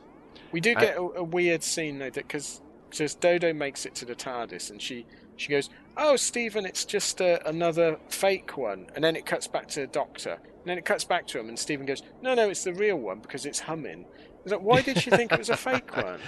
We 0.52 0.62
do 0.62 0.74
Uh, 0.76 0.80
get 0.80 0.96
a, 0.98 1.02
a 1.02 1.24
weird 1.24 1.64
scene 1.64 1.98
though, 2.00 2.12
because 2.12 2.62
just 2.92 3.20
Dodo 3.20 3.52
makes 3.54 3.86
it 3.86 3.96
to 3.96 4.06
the 4.06 4.16
TARDIS, 4.16 4.70
and 4.70 4.82
she 4.82 5.06
she 5.40 5.50
goes, 5.50 5.70
"Oh, 5.98 6.16
Stephen, 6.16 6.66
it's 6.66 6.86
just 6.86 7.22
uh, 7.22 7.40
another 7.46 7.98
fake 8.10 8.58
one," 8.58 8.88
and 8.96 9.04
then 9.04 9.16
it 9.16 9.26
cuts 9.26 9.48
back 9.48 9.68
to 9.70 9.82
the 9.82 9.88
Doctor, 9.88 10.34
and 10.34 10.66
then 10.66 10.78
it 10.78 10.86
cuts 10.86 11.04
back 11.04 11.28
to 11.28 11.40
him, 11.40 11.50
and 11.50 11.58
Stephen 11.58 11.86
goes, 11.86 12.02
"No, 12.22 12.34
no, 12.34 12.50
it's 12.50 12.64
the 12.64 12.74
real 12.74 12.98
one 12.98 13.20
because 13.20 13.46
it's 13.46 13.60
humming." 13.60 14.06
Like, 14.46 14.62
why 14.62 14.82
did 14.82 14.98
she 15.00 15.10
think 15.12 15.32
it 15.32 15.38
was 15.38 15.50
a 15.50 15.58
fake 15.58 15.96
one? 15.96 16.20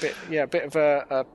bit, 0.00 0.14
yeah, 0.30 0.42
a 0.42 0.46
bit 0.46 0.64
of 0.64 0.76
a, 0.76 1.04
a 1.10 1.26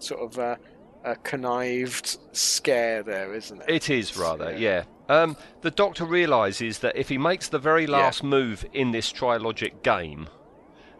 sort 0.00 0.20
of 0.20 0.38
a, 0.38 0.58
a 1.04 1.16
connived 1.16 2.18
scare 2.32 3.02
there, 3.02 3.34
isn't 3.34 3.62
it? 3.62 3.68
It 3.68 3.90
is 3.90 4.16
rather, 4.16 4.56
yeah. 4.56 4.84
Um, 5.08 5.36
the 5.62 5.70
Doctor 5.70 6.04
realizes 6.04 6.78
that 6.80 6.96
if 6.96 7.08
he 7.08 7.18
makes 7.18 7.48
the 7.48 7.58
very 7.58 7.86
last 7.86 8.22
move 8.22 8.64
in 8.72 8.92
this 8.92 9.10
trilogic 9.10 9.82
game, 9.82 10.28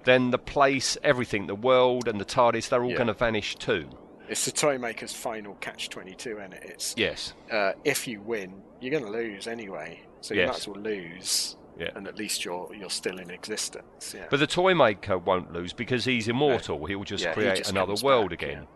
then 0.04 0.30
the 0.30 0.38
place, 0.38 0.96
everything, 1.04 1.46
the 1.46 1.54
world 1.54 2.08
and 2.08 2.20
the 2.20 2.24
TARDIS, 2.24 2.68
they're 2.68 2.82
all 2.82 2.90
Yeah. 2.90 2.96
going 2.96 3.06
to 3.06 3.14
vanish 3.14 3.54
too. 3.56 3.88
It's 4.28 4.44
the 4.44 4.52
toy 4.52 4.78
maker's 4.78 5.12
final 5.12 5.54
catch 5.56 5.88
twenty 5.90 6.14
two, 6.14 6.38
isn't 6.38 6.54
it? 6.54 6.62
It's 6.64 6.94
Yes. 6.96 7.34
uh, 7.50 7.72
if 7.84 8.06
you 8.08 8.20
win, 8.20 8.62
you're 8.80 8.90
going 8.92 9.04
to 9.04 9.10
lose 9.10 9.46
anyway. 9.46 10.00
So 10.20 10.34
you 10.34 10.40
Yes. 10.40 10.48
might 10.48 10.56
as 10.56 10.68
well 10.68 10.80
lose, 10.80 11.56
Yeah. 11.78 11.90
and 11.96 12.06
at 12.06 12.16
least 12.16 12.44
you're 12.44 12.70
you're 12.74 12.90
still 12.90 13.18
in 13.18 13.30
existence. 13.30 14.14
Yeah. 14.16 14.26
But 14.30 14.38
the 14.40 14.46
toy 14.46 14.74
maker 14.74 15.18
won't 15.18 15.52
lose 15.52 15.72
because 15.72 16.04
he's 16.04 16.28
immortal. 16.28 16.86
He'll 16.86 17.04
just 17.04 17.24
Yeah, 17.24 17.30
he 17.30 17.34
create 17.34 17.56
just 17.58 17.70
another 17.70 17.94
world 18.02 18.30
back, 18.30 18.42
again. 18.42 18.66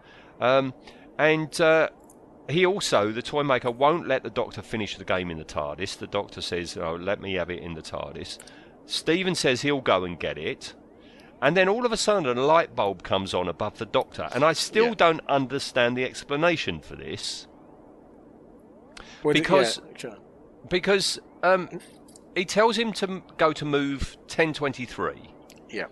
Um, 0.41 0.75
and 1.19 1.59
uh, 1.61 1.89
he 2.49 2.67
also, 2.67 3.11
the 3.13 3.23
toy 3.23 3.43
maker, 3.43 3.71
won't 3.71 4.07
let 4.07 4.23
the 4.25 4.31
Doctor 4.31 4.63
finish 4.63 4.97
the 4.97 5.05
game 5.05 5.31
in 5.31 5.39
the 5.39 5.45
TARDIS. 5.45 5.97
The 5.99 6.07
Doctor 6.07 6.41
says, 6.41 6.77
"Oh, 6.77 6.95
let 6.97 7.21
me 7.21 7.35
have 7.35 7.49
it 7.51 7.61
in 7.63 7.75
the 7.75 7.83
TARDIS." 7.83 8.39
Stephen 8.85 9.35
says 9.35 9.63
he'll 9.63 9.81
go 9.81 10.05
and 10.05 10.19
get 10.19 10.37
it. 10.39 10.75
And 11.43 11.57
then 11.57 11.69
all 11.69 11.85
of 11.85 11.93
a 11.93 11.97
sudden, 11.97 12.37
a 12.39 12.41
light 12.41 12.75
bulb 12.75 13.03
comes 13.03 13.35
on 13.35 13.47
above 13.49 13.79
the 13.79 13.85
Doctor, 13.87 14.29
and 14.35 14.43
I 14.45 14.53
still 14.55 14.89
Yeah. 14.89 14.95
don't 14.95 15.21
understand 15.29 15.97
the 15.97 16.05
explanation 16.05 16.81
for 16.81 16.97
this 16.97 17.47
it- 19.25 19.33
because- 19.35 19.79
yeah, 19.93 19.97
sure. 19.99 20.17
because 20.69 21.19
um, 21.43 21.69
he 22.35 22.45
tells 22.45 22.77
him 22.79 22.93
to 22.95 23.23
go 23.37 23.53
to 23.53 23.65
move 23.65 24.17
1023. 24.29 25.35
yeah, 25.71 25.87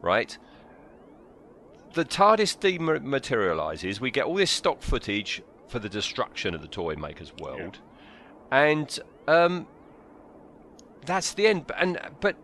right? 0.00 0.38
the 1.94 2.04
TARDIS 2.04 2.58
dematerializes. 2.58 4.00
We 4.00 4.10
get 4.10 4.26
all 4.26 4.34
this 4.34 4.50
stock 4.50 4.82
footage 4.82 5.40
for 5.66 5.78
the 5.78 5.88
destruction 5.88 6.54
of 6.54 6.60
the 6.60 6.68
toy 6.68 6.94
maker's 6.94 7.32
world, 7.40 7.78
and 8.52 8.98
um, 9.26 9.66
that's 11.06 11.32
the 11.32 11.46
end. 11.46 11.66
But- 11.66 11.76
And 11.80 11.98
but 12.20 12.36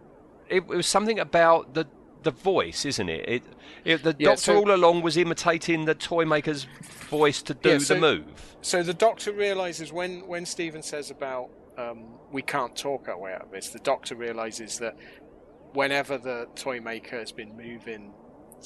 it, 0.49 0.57
it 0.62 0.66
was 0.66 0.86
something 0.86 1.18
about 1.20 1.74
the 1.74 1.86
the 2.23 2.31
voice, 2.31 2.85
isn't 2.85 3.09
it? 3.09 3.29
It, 3.29 3.43
it 3.85 4.03
the 4.03 4.16
Yeah, 4.18 4.31
Doctor 4.31 4.43
so- 4.43 4.57
all 4.59 4.73
along 4.75 5.03
was 5.03 5.16
imitating 5.16 5.85
the 5.85 5.95
toy 5.95 6.25
maker's 6.25 6.66
voice 7.11 7.43
to 7.43 7.55
do 7.55 7.70
Yeah, 7.70 7.79
so- 7.79 7.95
the 7.95 8.01
move. 8.01 8.57
So 8.61 8.83
the 8.83 8.95
Doctor 8.95 9.33
realizes 9.33 9.93
when 9.93 10.27
when 10.29 10.47
Stephen 10.47 10.83
says 10.83 11.11
about 11.11 11.51
um, 11.79 12.05
we 12.31 12.43
can't 12.43 12.77
talk 12.77 13.09
our 13.09 13.18
way 13.18 13.33
out 13.33 13.43
of 13.43 13.51
this, 13.51 13.70
the 13.70 13.79
Doctor 13.81 14.14
realizes 14.14 14.79
that 14.79 14.97
whenever 15.73 16.18
the 16.18 16.47
toy 16.55 16.81
maker 16.81 17.18
has 17.18 17.33
been 17.33 17.57
moving 17.57 18.12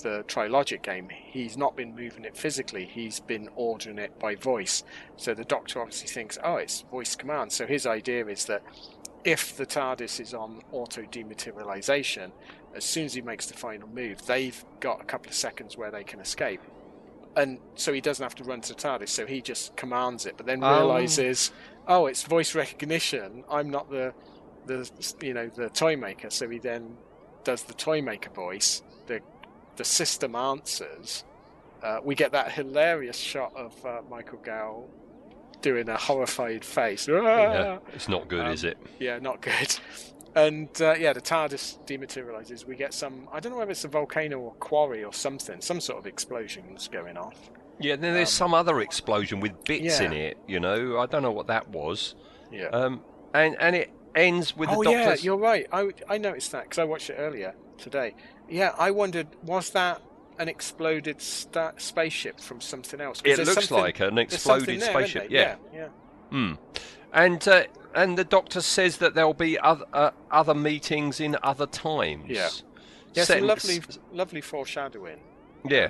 the 0.02 0.22
Trilogic 0.28 0.82
game, 0.82 1.08
he's 1.08 1.56
not 1.56 1.76
been 1.76 1.94
moving 1.94 2.24
it 2.26 2.36
physically. 2.36 2.84
He's 2.84 3.20
been 3.20 3.48
ordering 3.56 3.98
it 3.98 4.18
by 4.18 4.34
voice. 4.34 4.82
So 5.16 5.32
the 5.32 5.44
Doctor 5.44 5.80
obviously 5.80 6.08
thinks, 6.08 6.36
oh, 6.44 6.56
it's 6.56 6.82
voice 6.90 7.16
command. 7.16 7.52
So 7.52 7.66
his 7.66 7.86
idea 7.86 8.26
is 8.26 8.44
that 8.46 8.62
if 9.24 9.56
the 9.56 9.64
TARDIS 9.64 10.20
is 10.20 10.34
on 10.34 10.60
auto 10.72 11.02
dematerialization, 11.02 12.32
as 12.76 12.84
soon 12.84 13.04
as 13.06 13.14
he 13.14 13.20
makes 13.22 13.46
the 13.46 13.54
final 13.54 13.88
move, 13.88 14.24
they've 14.26 14.64
got 14.80 15.00
a 15.00 15.04
couple 15.04 15.28
of 15.30 15.34
seconds 15.34 15.76
where 15.76 15.90
they 15.90 16.04
can 16.04 16.20
escape. 16.20 16.60
And 17.36 17.58
so 17.74 17.92
he 17.92 18.00
doesn't 18.00 18.22
have 18.22 18.34
to 18.36 18.44
run 18.44 18.60
to 18.62 18.74
TARDIS, 18.74 19.08
so 19.10 19.26
he 19.26 19.40
just 19.42 19.76
commands 19.76 20.24
it, 20.26 20.34
but 20.36 20.46
then 20.46 20.62
Oh. 20.64 20.70
realizes, 20.70 21.52
oh, 21.86 22.06
it's 22.06 22.22
voice 22.22 22.54
recognition. 22.54 23.44
I'm 23.50 23.70
not 23.70 23.90
the, 23.90 24.14
the 24.66 24.90
you 25.20 25.34
know, 25.34 25.48
the 25.48 25.68
toy 25.68 25.96
maker. 25.96 26.30
So 26.30 26.48
he 26.48 26.58
then 26.58 26.96
does 27.44 27.62
the 27.64 27.74
toy 27.74 28.00
maker 28.02 28.30
voice. 28.30 28.82
The 29.06 29.20
the 29.76 29.84
system 29.84 30.34
answers. 30.34 31.24
Uh, 31.82 31.98
we 32.02 32.14
get 32.14 32.32
that 32.32 32.50
hilarious 32.52 33.18
shot 33.18 33.54
of 33.54 33.72
uh, 33.84 34.00
Michael 34.10 34.38
Gough 34.42 34.84
doing 35.60 35.88
a 35.90 35.96
horrified 35.98 36.64
face. 36.64 37.06
Yeah, 37.06 37.78
Ah! 37.78 37.86
it's 37.92 38.08
not 38.08 38.26
good, 38.28 38.40
Um, 38.46 38.52
is 38.52 38.64
it? 38.64 38.78
Yeah, 38.98 39.18
not 39.18 39.42
good. 39.42 39.76
And 40.36 40.68
uh, 40.82 40.94
yeah, 40.98 41.14
the 41.14 41.20
TARDIS 41.22 41.78
dematerializes. 41.86 42.66
We 42.66 42.76
get 42.76 42.92
some. 42.92 43.26
I 43.32 43.40
don't 43.40 43.52
know 43.52 43.58
whether 43.58 43.70
it's 43.70 43.84
a 43.84 43.88
volcano 43.88 44.38
or 44.38 44.52
quarry 44.54 45.02
or 45.02 45.12
something. 45.12 45.62
Some 45.62 45.80
sort 45.80 45.98
of 45.98 46.06
explosions 46.06 46.88
going 46.88 47.16
off. 47.16 47.50
Yeah, 47.80 47.96
then 47.96 48.14
there's 48.14 48.30
some 48.30 48.52
other 48.54 48.80
explosion 48.80 49.40
with 49.40 49.64
bits 49.64 50.00
yeah. 50.00 50.06
in 50.06 50.12
it. 50.12 50.38
You 50.46 50.60
know, 50.60 50.98
I 50.98 51.06
don't 51.06 51.22
know 51.22 51.32
what 51.32 51.46
that 51.46 51.68
was. 51.68 52.14
Yeah. 52.52 52.66
Um, 52.66 53.00
and 53.32 53.56
and 53.58 53.74
it 53.74 53.90
ends 54.14 54.54
with 54.54 54.68
oh 54.70 54.82
the 54.82 54.90
yeah, 54.90 55.16
you're 55.20 55.38
right. 55.38 55.66
I 55.72 55.90
I 56.08 56.18
noticed 56.18 56.52
that 56.52 56.64
because 56.64 56.78
I 56.78 56.84
watched 56.84 57.08
it 57.08 57.14
earlier 57.14 57.54
today. 57.78 58.14
Yeah, 58.48 58.74
I 58.78 58.90
wondered 58.90 59.28
was 59.42 59.70
that 59.70 60.02
an 60.38 60.48
exploded 60.48 61.22
sta- 61.22 61.72
spaceship 61.78 62.40
from 62.40 62.60
something 62.60 63.00
else? 63.00 63.22
It 63.24 63.38
looks 63.38 63.70
like 63.70 64.00
an 64.00 64.18
exploded 64.18 64.80
there, 64.80 64.90
spaceship. 64.90 65.30
there? 65.30 65.58
Yeah. 65.72 65.78
yeah, 65.80 65.88
Hmm. 66.30 66.52
And 67.12 67.46
uh, 67.48 67.64
and 67.96 68.16
the 68.16 68.24
doctor 68.24 68.60
says 68.60 68.98
that 68.98 69.14
there'll 69.14 69.34
be 69.34 69.58
other 69.58 69.84
uh, 69.92 70.10
other 70.30 70.54
meetings 70.54 71.18
in 71.20 71.36
other 71.42 71.66
times. 71.66 72.26
Yeah. 72.28 72.48
yeah. 73.14 73.24
Set 73.24 73.26
Some 73.26 73.38
in- 73.38 73.46
lovely, 73.48 73.80
lovely 74.12 74.40
foreshadowing. 74.40 75.18
Yeah. 75.68 75.88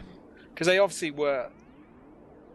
because 0.55 0.67
they 0.69 0.79
obviously 0.79 1.11
were 1.11 1.51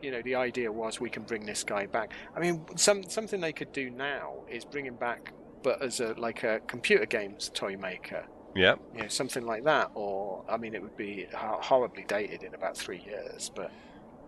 you 0.01 0.09
know 0.09 0.21
the 0.23 0.33
idea 0.33 0.71
was 0.71 0.99
we 0.99 1.11
can 1.11 1.21
bring 1.21 1.45
this 1.45 1.63
guy 1.63 1.85
back 1.85 2.11
i 2.35 2.39
mean 2.39 2.65
some 2.75 3.03
something 3.03 3.39
they 3.39 3.53
could 3.53 3.71
do 3.71 3.91
now 3.91 4.33
is 4.49 4.65
bring 4.65 4.87
him 4.87 4.95
back 4.95 5.31
but 5.61 5.79
as 5.83 5.99
a 5.99 6.15
like 6.17 6.41
a 6.43 6.59
computer 6.65 7.05
games 7.05 7.51
toy 7.53 7.77
maker 7.77 8.23
Yeah. 8.55 8.77
you 8.95 9.03
know 9.03 9.07
something 9.09 9.45
like 9.45 9.63
that 9.65 9.91
or 9.93 10.43
i 10.49 10.57
mean 10.57 10.73
it 10.73 10.81
would 10.81 10.97
be 10.97 11.27
horribly 11.31 12.03
dated 12.07 12.41
in 12.41 12.55
about 12.55 12.75
three 12.75 13.03
years 13.05 13.51
but 13.55 13.69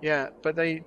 yeah 0.03 0.29
but 0.43 0.55
they 0.55 0.83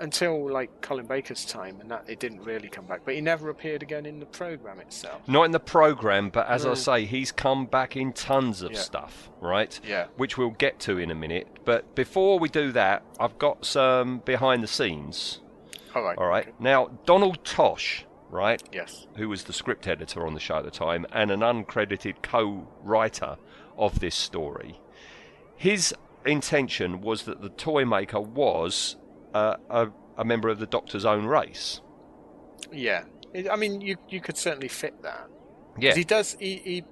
until 0.00 0.50
like 0.50 0.80
colin 0.80 1.06
baker's 1.06 1.44
time 1.44 1.78
and 1.80 1.90
that 1.90 2.04
it 2.08 2.18
didn't 2.18 2.42
really 2.42 2.68
come 2.68 2.86
back 2.86 3.02
but 3.04 3.14
he 3.14 3.20
never 3.20 3.50
appeared 3.50 3.82
again 3.82 4.06
in 4.06 4.18
the 4.18 4.26
program 4.26 4.80
itself 4.80 5.20
Not 5.28 5.44
in 5.44 5.50
the 5.52 5.60
program, 5.60 6.30
but 6.30 6.48
as 6.48 6.64
I 6.66 6.70
Mm. 6.70 6.76
say, 6.76 7.04
he's 7.04 7.30
come 7.32 7.66
back 7.66 7.96
in 7.96 8.12
tons 8.12 8.62
of 8.62 8.72
Yeah. 8.72 8.78
stuff, 8.78 9.30
right? 9.40 9.78
Yeah. 9.84 10.06
Which 10.16 10.36
we'll 10.38 10.50
get 10.50 10.78
to 10.80 10.98
in 10.98 11.10
a 11.10 11.14
minute. 11.14 11.48
But 11.64 11.94
before 11.94 12.38
we 12.38 12.48
do 12.48 12.72
that, 12.72 13.02
I've 13.18 13.38
got 13.38 13.64
some 13.64 14.18
behind 14.20 14.62
the 14.62 14.68
scenes. 14.68 15.40
all 15.94 16.02
right 16.02 16.16
All 16.18 16.26
right. 16.26 16.46
okay. 16.46 16.54
Now, 16.60 16.90
Donald 17.04 17.44
Tosh, 17.44 18.04
right? 18.30 18.62
yes 18.72 19.06
who 19.16 19.28
was 19.28 19.44
the 19.44 19.52
script 19.52 19.86
editor 19.88 20.26
on 20.26 20.34
the 20.34 20.40
show 20.40 20.56
at 20.58 20.64
the 20.64 20.70
time 20.70 21.04
and 21.12 21.30
an 21.30 21.40
uncredited 21.40 22.22
co-writer 22.22 23.36
of 23.76 24.00
this 24.00 24.14
story. 24.14 24.80
His 25.56 25.94
intention 26.24 27.00
was 27.00 27.22
that 27.24 27.40
the 27.42 27.48
toy 27.48 27.84
maker 27.84 28.20
was 28.20 28.96
uh, 29.34 29.56
a, 29.68 29.88
a 30.16 30.24
member 30.24 30.48
of 30.48 30.58
the 30.58 30.66
Doctor's 30.66 31.04
own 31.04 31.26
race. 31.26 31.80
yeah 32.72 33.04
i 33.50 33.56
mean 33.56 33.80
you 33.80 33.96
you 34.08 34.20
could 34.20 34.36
certainly 34.36 34.68
fit 34.68 35.02
that 35.02 35.28
Yeah, 35.78 35.94
he 35.94 36.04
does. 36.04 36.36
He, 36.40 36.56
he 36.56 36.84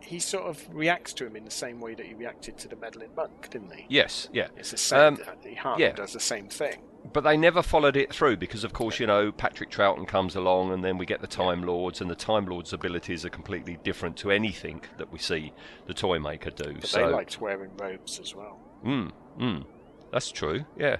he 0.00 0.18
sort 0.18 0.44
of 0.44 0.62
reacts 0.74 1.14
to 1.14 1.26
him 1.26 1.36
in 1.36 1.44
the 1.44 1.50
same 1.50 1.80
way 1.80 1.94
that 1.94 2.04
he 2.04 2.12
reacted 2.14 2.58
to 2.58 2.68
the 2.68 2.76
meddling 2.76 3.08
monk, 3.16 3.48
didn't 3.50 3.72
he? 3.72 3.86
yes, 3.88 4.28
yeah. 4.32 4.48
It's 4.56 4.72
the 4.72 4.76
same. 4.76 5.14
Um, 5.14 5.18
he 5.42 5.54
hardly 5.54 5.84
yeah. 5.84 5.92
does 5.92 6.12
the 6.12 6.20
same 6.20 6.48
thing. 6.48 6.82
But 7.12 7.22
they 7.24 7.36
never 7.36 7.62
followed 7.62 7.96
it 7.96 8.12
through 8.12 8.36
because, 8.38 8.64
of 8.64 8.72
course, 8.72 9.00
you 9.00 9.06
know, 9.06 9.32
Patrick 9.32 9.70
Troughton 9.70 10.06
comes 10.06 10.36
along 10.36 10.72
and 10.72 10.84
then 10.84 10.98
we 10.98 11.06
get 11.06 11.20
the 11.20 11.26
Time 11.26 11.62
Lords, 11.62 12.00
and 12.02 12.10
the 12.10 12.14
Time 12.14 12.46
Lords' 12.46 12.72
abilities 12.74 13.24
are 13.24 13.30
completely 13.30 13.78
different 13.82 14.16
to 14.18 14.30
anything 14.30 14.82
that 14.98 15.10
we 15.12 15.18
see 15.18 15.52
the 15.86 15.94
toy 15.94 16.18
maker 16.18 16.50
do. 16.50 16.74
But 16.74 16.86
so, 16.86 16.98
they 16.98 17.12
liked 17.12 17.40
wearing 17.40 17.70
robes 17.78 18.18
as 18.20 18.34
well. 18.34 18.58
Mm, 18.84 19.12
mm. 19.38 19.64
That's 20.12 20.30
true, 20.30 20.64
yeah. 20.76 20.96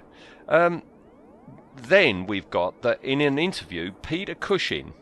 Um, 0.47 0.83
then 1.75 2.25
we've 2.25 2.49
got 2.49 2.81
that 2.81 3.03
in 3.03 3.21
an 3.21 3.37
interview, 3.37 3.91
Peter 4.01 4.35
Cushing, 4.35 4.93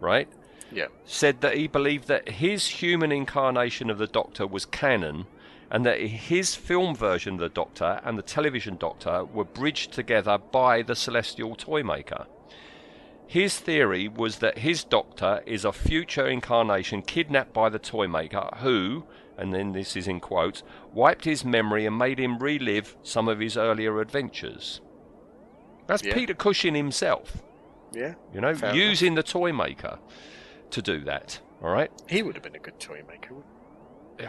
right, 0.00 0.28
Yeah. 0.70 0.86
said 1.04 1.40
that 1.42 1.56
he 1.56 1.66
believed 1.66 2.08
that 2.08 2.28
his 2.28 2.66
human 2.68 3.12
incarnation 3.12 3.90
of 3.90 3.98
the 3.98 4.06
Doctor 4.06 4.46
was 4.46 4.64
canon 4.64 5.26
and 5.70 5.84
that 5.84 6.00
his 6.00 6.54
film 6.54 6.94
version 6.94 7.34
of 7.34 7.40
the 7.40 7.48
Doctor 7.48 8.00
and 8.04 8.16
the 8.16 8.22
television 8.22 8.76
Doctor 8.76 9.24
were 9.24 9.44
bridged 9.44 9.92
together 9.92 10.38
by 10.38 10.82
the 10.82 10.94
Celestial 10.94 11.54
Toymaker. 11.56 12.26
His 13.26 13.58
theory 13.58 14.06
was 14.06 14.38
that 14.38 14.58
his 14.58 14.84
Doctor 14.84 15.42
is 15.46 15.64
a 15.64 15.72
future 15.72 16.26
incarnation 16.26 17.02
kidnapped 17.02 17.52
by 17.52 17.68
the 17.68 17.78
Toymaker 17.78 18.48
who, 18.58 19.04
and 19.36 19.52
then 19.52 19.72
this 19.72 19.96
is 19.96 20.06
in 20.06 20.20
quotes, 20.20 20.62
wiped 20.94 21.24
his 21.24 21.44
memory 21.44 21.84
and 21.86 21.98
made 21.98 22.18
him 22.18 22.38
relive 22.38 22.96
some 23.02 23.28
of 23.28 23.40
his 23.40 23.56
earlier 23.56 24.00
adventures. 24.00 24.80
That's 25.86 26.02
Yeah. 26.02 26.14
Peter 26.14 26.34
Cushing 26.34 26.74
himself, 26.74 27.42
Yeah. 27.92 28.14
you 28.32 28.40
know, 28.40 28.54
Fair 28.54 28.70
enough. 28.70 28.78
using 28.80 29.14
the 29.14 29.22
Toymaker 29.22 29.98
to 30.70 30.82
do 30.82 31.00
that. 31.04 31.40
All 31.62 31.70
right. 31.70 31.90
He 32.08 32.22
would 32.22 32.34
have 32.34 32.42
been 32.42 32.56
a 32.56 32.58
good 32.60 32.78
toy 32.80 33.02
maker. 33.08 33.34
wouldn't 33.34 33.50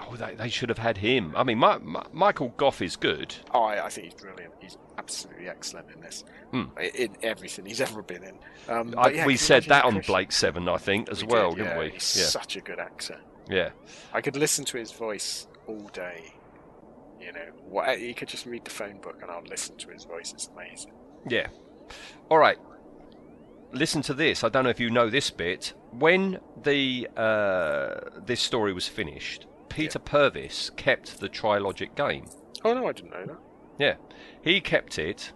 Oh, 0.10 0.16
they, 0.16 0.34
they 0.36 0.50
should 0.50 0.70
have 0.70 0.78
had 0.80 0.98
him. 0.98 1.34
I 1.36 1.44
mean, 1.44 1.60
my, 1.60 1.78
my, 1.78 2.04
Michael 2.12 2.50
Gough 2.58 2.82
is 2.82 2.96
good. 2.96 3.36
Oh, 3.54 3.64
I, 3.64 3.86
I 3.86 3.90
think 3.90 4.06
he's 4.12 4.20
brilliant. 4.22 4.54
He's 4.60 4.78
absolutely 4.98 5.48
excellent 5.48 5.92
in 5.92 6.02
this. 6.02 6.24
I- 6.54 6.92
In 6.96 7.16
everything 7.22 7.66
he's 7.66 7.82
ever 7.82 8.02
been 8.02 8.24
in. 8.24 8.40
Um, 8.68 8.96
I, 8.98 9.10
yeah, 9.12 9.26
we 9.26 9.36
said 9.38 9.64
that 9.66 9.86
on? 9.86 10.00
Blake 10.02 10.32
Seven, 10.32 10.68
I 10.70 10.78
think, 10.78 11.10
as 11.10 11.24
We 11.24 11.32
well, 11.34 11.52
did, 11.52 11.58
didn't 11.64 11.74
yeah, 11.74 11.80
we? 11.80 11.90
He's 11.92 12.04
such 12.04 12.56
a 12.56 12.62
good 12.62 12.80
actor. 12.80 13.20
yeah, 13.50 13.70
I 14.14 14.22
could 14.22 14.36
listen 14.38 14.66
to 14.66 14.78
his 14.78 14.92
voice 14.92 15.48
all 15.68 15.88
day. 15.94 16.34
You 17.26 17.34
know, 17.34 17.46
what, 17.68 17.98
he 17.98 18.14
could 18.14 18.28
just 18.28 18.46
read 18.46 18.64
the 18.66 18.72
phone 18.72 18.98
book 19.00 19.20
and 19.22 19.32
I'll 19.32 19.42
listen 19.50 19.76
to 19.78 19.90
his 19.90 20.04
voice. 20.06 20.32
It's 20.34 20.50
amazing. 20.56 20.92
yeah. 21.28 21.48
All 22.30 22.38
right. 22.38 22.58
Listen 23.72 24.02
to 24.04 24.14
this. 24.14 24.44
I 24.44 24.50
don't 24.50 24.64
know 24.64 24.70
if 24.70 24.80
you 24.80 24.90
know 24.90 25.10
this 25.10 25.30
bit. 25.32 25.74
When 25.92 26.40
the 26.64 27.08
uh, 27.18 28.20
this 28.26 28.40
story 28.42 28.74
was 28.74 28.88
finished, 28.88 29.48
Peter 29.70 30.00
Purves 30.00 30.70
kept 30.78 31.20
the 31.20 31.28
Trilogic 31.30 31.96
game. 31.96 32.26
Oh 32.64 32.74
no, 32.74 32.88
I 32.88 32.94
didn't 32.94 33.12
know 33.12 33.26
that. 33.26 33.38
Yeah, 33.78 33.96
he 34.42 34.62
kept 34.62 34.98
it, 34.98 35.34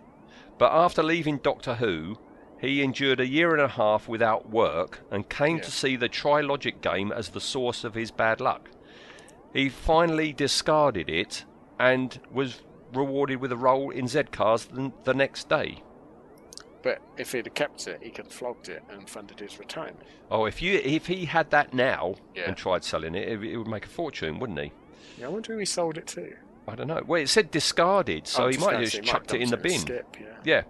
but 0.57 0.71
after 0.71 1.03
leaving 1.03 1.37
Doctor 1.39 1.75
Who, 1.75 2.17
he 2.61 2.81
endured 2.81 3.19
a 3.19 3.27
year 3.27 3.51
and 3.51 3.61
a 3.61 3.67
half 3.67 4.07
without 4.07 4.49
work 4.49 5.01
and 5.11 5.27
came 5.29 5.57
Yeah. 5.57 5.63
to 5.63 5.71
see 5.71 5.95
the 5.97 6.07
Trilogic 6.09 6.81
game 6.81 7.11
as 7.11 7.29
the 7.29 7.41
source 7.41 7.83
of 7.83 7.93
his 7.95 8.09
bad 8.11 8.39
luck. 8.39 8.69
He 9.53 9.67
finally 9.69 10.31
discarded 10.31 11.09
it 11.09 11.43
and 11.80 12.19
was 12.32 12.61
rewarded 12.93 13.39
with 13.39 13.51
a 13.51 13.57
role 13.57 13.89
in 13.91 14.07
Z 14.07 14.23
Cars 14.32 14.65
the, 14.65 14.91
the 15.03 15.13
next 15.13 15.49
day. 15.49 15.82
But 16.82 17.01
if 17.17 17.34
he'd 17.34 17.45
have 17.45 17.53
kept 17.55 17.88
it, 17.88 17.99
he 18.01 18.09
could 18.09 18.25
have 18.25 18.34
flogged 18.34 18.69
it 18.69 18.84
and 18.89 19.09
funded 19.09 19.39
his 19.39 19.59
retirement. 19.59 19.99
Oh, 20.32 20.45
if 20.45 20.61
you 20.61 20.80
if 20.84 21.07
he 21.07 21.25
had 21.25 21.49
that 21.51 21.73
now 21.73 22.15
Yeah. 22.36 22.43
and 22.47 22.55
tried 22.55 22.84
selling 22.84 23.15
it, 23.15 23.27
it, 23.27 23.43
it 23.43 23.57
would 23.57 23.67
make 23.67 23.86
a 23.86 23.89
fortune, 23.89 24.39
wouldn't 24.39 24.59
he? 24.59 24.71
Yeah, 25.17 25.25
I 25.25 25.30
wonder 25.30 25.53
who 25.53 25.59
he 25.59 25.65
sold 25.65 25.97
it 25.97 26.07
to. 26.07 26.34
I 26.67 26.75
don't 26.75 26.88
know. 26.88 27.01
Well, 27.05 27.21
it 27.21 27.27
said 27.30 27.51
discarded, 27.51 28.27
so 28.27 28.45
Oh, 28.45 28.47
he 28.47 28.57
might 28.57 28.75
have 28.80 28.89
just 28.89 29.03
chucked 29.03 29.34
it 29.34 29.41
in 29.41 29.49
the 29.49 29.57
bin. 29.57 29.80
Skip, 29.80 30.15
yeah. 30.21 30.27
Yeah. 30.45 30.63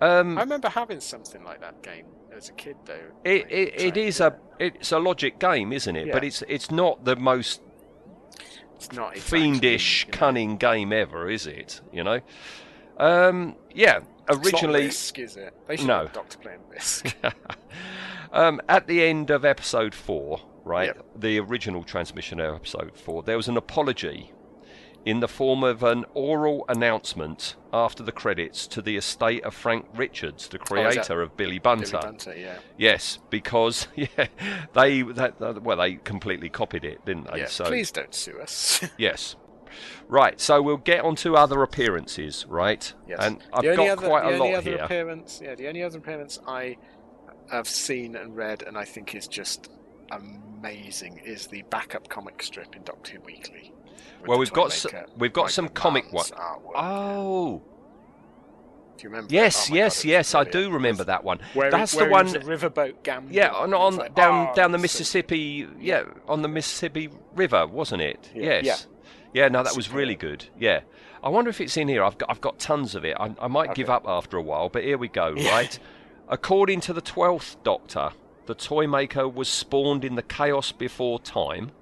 Um, 0.00 0.38
I 0.38 0.42
remember 0.42 0.70
having 0.70 1.00
something 1.00 1.44
like 1.44 1.60
that 1.60 1.82
game 1.82 2.06
as 2.34 2.48
a 2.48 2.52
kid, 2.52 2.76
though. 2.86 2.94
It, 3.24 3.42
like, 3.44 3.52
it, 3.52 3.80
it 3.82 3.96
is 3.98 4.16
to- 4.18 4.28
a 4.28 4.36
it's 4.58 4.92
a 4.92 4.98
logic 4.98 5.38
game, 5.38 5.72
isn't 5.74 5.94
it? 5.94 6.10
But 6.10 6.24
it's 6.24 6.42
it's 6.48 6.70
not 6.70 7.04
the 7.04 7.16
most 7.16 7.60
It's 8.80 8.92
not 8.96 9.16
exactly, 9.16 9.40
fiendish, 9.40 10.06
you 10.06 10.12
know, 10.12 10.18
cunning 10.18 10.56
game 10.56 10.92
ever, 10.92 11.28
is 11.28 11.46
it? 11.46 11.80
You 11.92 12.02
know. 12.04 12.20
Um, 12.96 13.56
yeah. 13.74 14.00
Originally, 14.28 14.84
Risk, 14.84 15.18
is 15.18 15.36
it? 15.36 15.54
They 15.66 15.76
should 15.76 15.86
No. 15.86 16.08
Doctor 16.12 16.38
playing 16.38 16.60
Risk. 16.70 17.14
um, 18.32 18.60
at 18.68 18.86
the 18.86 19.02
end 19.04 19.30
of 19.30 19.44
episode 19.44 19.94
four, 19.94 20.40
right, 20.64 20.86
Yep. 20.88 21.06
the 21.16 21.40
original 21.40 21.82
transmission 21.82 22.40
of 22.40 22.54
episode 22.56 22.96
four, 22.96 23.22
there 23.22 23.36
was 23.36 23.48
an 23.48 23.56
apology 23.56 24.32
in 25.04 25.20
the 25.20 25.28
form 25.28 25.64
of 25.64 25.82
an 25.82 26.04
oral 26.14 26.64
announcement 26.68 27.56
after 27.72 28.02
the 28.02 28.12
credits 28.12 28.66
to 28.66 28.82
the 28.82 28.96
estate 28.96 29.42
of 29.44 29.54
Frank 29.54 29.86
Richards, 29.94 30.48
the 30.48 30.58
Oh, 30.58 30.64
creator 30.64 31.22
of 31.22 31.36
Billy 31.36 31.58
Bunter. 31.58 31.92
Billy 31.92 32.02
Bunter. 32.02 32.36
Yeah. 32.36 32.58
Yes, 32.76 33.18
because 33.30 33.88
yeah, 33.96 34.26
they 34.74 35.02
that, 35.02 35.62
well 35.62 35.78
they 35.78 35.94
completely 35.94 36.50
copied 36.50 36.84
it, 36.84 37.04
didn't 37.06 37.30
they? 37.32 37.40
yeah. 37.40 37.46
So 37.46 37.64
Please 37.64 37.90
don't 37.90 38.14
sue 38.14 38.38
us. 38.40 38.84
yes, 38.98 39.36
right. 40.08 40.38
So 40.40 40.60
we'll 40.60 40.76
get 40.76 41.00
on 41.02 41.16
to 41.16 41.34
other 41.36 41.62
appearances, 41.62 42.44
right? 42.48 42.92
yes. 43.08 43.18
And 43.22 43.38
I've 43.54 43.64
got 43.76 43.88
other, 43.88 44.06
quite 44.08 44.22
the 44.24 44.28
a 44.28 44.32
only 44.34 44.50
lot 44.50 44.58
other 44.58 44.70
here. 44.70 44.78
appearance, 44.84 45.40
yeah, 45.42 45.54
the 45.54 45.68
only 45.68 45.82
other 45.82 45.98
appearance 45.98 46.38
I 46.46 46.76
have 47.50 47.66
seen 47.68 48.16
and 48.16 48.36
read, 48.36 48.62
and 48.62 48.76
I 48.76 48.84
think 48.84 49.14
is 49.14 49.26
just 49.26 49.70
amazing, 50.12 51.18
is 51.24 51.46
the 51.46 51.62
backup 51.70 52.08
comic 52.08 52.42
strip 52.42 52.76
in 52.76 52.82
Doctor 52.82 53.14
Who 53.14 53.20
Weekly. 53.22 53.72
Well, 54.26 54.38
we've 54.38 54.52
got 54.52 54.84
we've 55.16 55.32
got 55.32 55.50
some 55.50 55.68
comic 55.68 56.12
one- 56.12 56.24
artwork. 56.26 56.72
Oh, 56.76 57.62
Do 58.96 59.02
you 59.04 59.08
remember? 59.10 59.32
yes, 59.34 59.70
Oh 59.70 59.74
yes, 59.74 60.02
God, 60.02 60.08
yes. 60.08 60.34
I 60.34 60.44
do 60.44 60.70
remember 60.70 61.04
that 61.04 61.24
one. 61.24 61.40
Where 61.54 61.70
That's 61.70 61.92
he, 61.92 61.98
the 62.00 62.06
one. 62.10 62.26
He 62.26 62.36
was 62.38 62.46
a 62.46 62.50
riverboat 62.50 63.02
gambler. 63.02 63.32
Yeah, 63.32 63.48
on, 63.50 63.72
on 63.74 63.96
like, 63.96 64.14
down 64.14 64.48
oh, 64.50 64.54
down 64.54 64.72
the 64.72 64.78
so- 64.78 64.82
Mississippi. 64.82 65.66
Yeah, 65.80 66.04
on 66.28 66.42
the 66.42 66.48
Mississippi 66.48 67.08
River, 67.34 67.66
wasn't 67.66 68.02
it? 68.02 68.30
Yeah. 68.34 68.60
Yes. 68.62 68.86
Yeah. 69.32 69.48
No, 69.48 69.62
that 69.62 69.76
was 69.76 69.90
really 69.90 70.16
good. 70.16 70.46
Yeah. 70.58 70.80
I 71.22 71.28
wonder 71.28 71.50
if 71.50 71.60
it's 71.60 71.76
in 71.76 71.88
here. 71.88 72.02
I've 72.04 72.18
got 72.18 72.30
I've 72.30 72.40
got 72.40 72.58
tons 72.58 72.94
of 72.94 73.04
it. 73.04 73.16
I, 73.18 73.34
I 73.40 73.48
might 73.48 73.74
give 73.74 73.90
up 73.90 74.04
after 74.06 74.36
a 74.36 74.42
while, 74.42 74.68
but 74.68 74.84
here 74.84 74.98
we 74.98 75.08
go. 75.08 75.34
Yeah. 75.36 75.50
Right. 75.50 75.78
According 76.28 76.80
to 76.82 76.92
the 76.92 77.00
twelfth 77.00 77.62
Doctor, 77.62 78.10
the 78.46 78.54
toy 78.54 78.86
maker 78.86 79.28
was 79.28 79.48
spawned 79.48 80.04
in 80.04 80.14
the 80.14 80.22
chaos 80.22 80.72
before 80.72 81.18
time. 81.20 81.72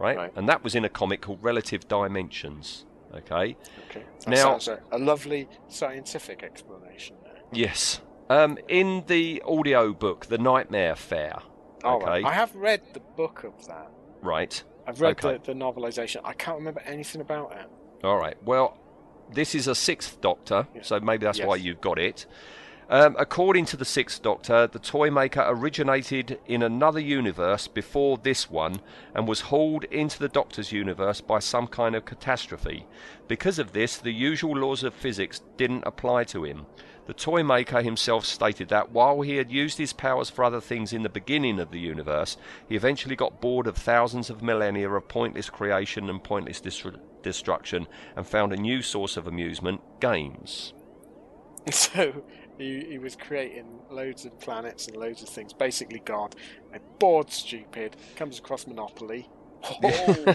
Right? 0.00 0.16
Right. 0.16 0.32
And 0.34 0.48
that 0.48 0.64
was 0.64 0.74
in 0.74 0.84
a 0.84 0.88
comic 0.88 1.20
called 1.20 1.42
Relative 1.42 1.86
Dimensions. 1.86 2.86
Okay. 3.14 3.56
Okay. 3.90 4.04
That 4.20 4.28
Now- 4.28 4.58
sounds 4.58 4.68
a, 4.68 4.80
a 4.92 4.98
lovely 4.98 5.48
scientific 5.68 6.42
explanation 6.42 7.16
there. 7.22 7.42
Yes. 7.52 8.00
Um, 8.30 8.56
in 8.68 9.04
the 9.08 9.42
audio 9.46 9.92
book, 9.92 10.26
The 10.26 10.38
Nightmare 10.38 10.96
Fair. 10.96 11.38
Oh, 11.84 11.96
okay. 11.96 12.06
right. 12.06 12.24
I 12.24 12.32
have 12.32 12.54
read 12.54 12.80
the 12.94 13.00
book 13.00 13.44
of 13.44 13.66
that. 13.66 13.90
Right. 14.22 14.62
I've 14.86 15.00
read 15.00 15.22
Okay. 15.24 15.38
the, 15.44 15.52
the 15.52 15.58
novelization. 15.58 16.20
I 16.24 16.32
can't 16.32 16.56
remember 16.58 16.80
anything 16.86 17.20
about 17.20 17.52
it. 17.52 17.66
All 18.04 18.16
right. 18.16 18.36
Well, 18.44 18.78
this 19.32 19.54
is 19.54 19.66
a 19.66 19.74
sixth 19.74 20.20
Doctor, 20.20 20.66
Yeah. 20.74 20.82
so 20.82 21.00
maybe 21.00 21.24
that's 21.26 21.40
why 21.40 21.56
you've 21.56 21.80
got 21.80 21.98
it. 21.98 22.26
Um, 22.92 23.14
according 23.20 23.66
to 23.66 23.76
the 23.76 23.84
sixth 23.84 24.20
Doctor, 24.20 24.66
the 24.66 24.80
toy 24.80 25.12
maker 25.12 25.44
originated 25.46 26.40
in 26.46 26.60
another 26.60 26.98
universe 26.98 27.68
before 27.68 28.18
this 28.18 28.50
one 28.50 28.80
and 29.14 29.28
was 29.28 29.42
hauled 29.42 29.84
into 29.84 30.18
the 30.18 30.28
Doctor's 30.28 30.72
universe 30.72 31.20
by 31.20 31.38
some 31.38 31.68
kind 31.68 31.94
of 31.94 32.04
catastrophe. 32.04 32.88
Because 33.28 33.60
of 33.60 33.74
this, 33.74 33.96
the 33.96 34.10
usual 34.10 34.56
laws 34.56 34.82
of 34.82 34.92
physics 34.92 35.40
didn't 35.56 35.84
apply 35.86 36.24
to 36.24 36.42
him. 36.42 36.66
The 37.06 37.14
toy 37.14 37.44
maker 37.44 37.80
himself 37.80 38.24
stated 38.24 38.70
that 38.70 38.90
while 38.90 39.20
he 39.20 39.36
had 39.36 39.52
used 39.52 39.78
his 39.78 39.92
powers 39.92 40.28
for 40.28 40.42
other 40.42 40.60
things 40.60 40.92
in 40.92 41.04
the 41.04 41.08
beginning 41.08 41.60
of 41.60 41.70
the 41.70 41.78
universe, 41.78 42.36
he 42.68 42.74
eventually 42.74 43.14
got 43.14 43.40
bored 43.40 43.68
of 43.68 43.76
thousands 43.76 44.30
of 44.30 44.42
millennia 44.42 44.90
of 44.90 45.06
pointless 45.06 45.48
creation 45.48 46.10
and 46.10 46.24
pointless 46.24 46.60
destru- 46.60 46.98
destruction 47.22 47.86
and 48.16 48.26
found 48.26 48.52
a 48.52 48.56
new 48.56 48.82
source 48.82 49.16
of 49.16 49.28
amusement 49.28 49.80
games. 50.00 50.72
So 51.70 52.24
he, 52.60 52.84
he 52.84 52.98
was 52.98 53.16
creating 53.16 53.80
loads 53.90 54.24
of 54.24 54.38
planets 54.40 54.86
and 54.86 54.96
loads 54.96 55.22
of 55.22 55.28
things. 55.28 55.52
Basically, 55.52 56.00
God, 56.04 56.34
and 56.72 56.82
bored, 56.98 57.30
stupid, 57.30 57.96
comes 58.16 58.38
across 58.38 58.66
Monopoly. 58.66 59.28
Oh, 59.62 60.34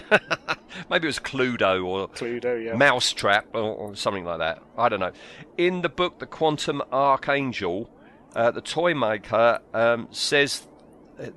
Maybe 0.90 1.06
it 1.06 1.08
was 1.08 1.18
Cluedo 1.18 1.84
or 1.84 2.08
Cluedo, 2.08 2.64
yeah. 2.64 2.74
Mousetrap 2.76 3.46
or, 3.54 3.60
or 3.60 3.96
something 3.96 4.24
like 4.24 4.38
that. 4.38 4.62
I 4.78 4.88
don't 4.88 5.00
know. 5.00 5.12
In 5.56 5.82
the 5.82 5.88
book, 5.88 6.18
The 6.18 6.26
Quantum 6.26 6.82
Archangel, 6.92 7.90
uh, 8.34 8.50
the 8.50 8.60
toy 8.60 8.94
maker 8.94 9.60
um, 9.74 10.08
says 10.10 10.66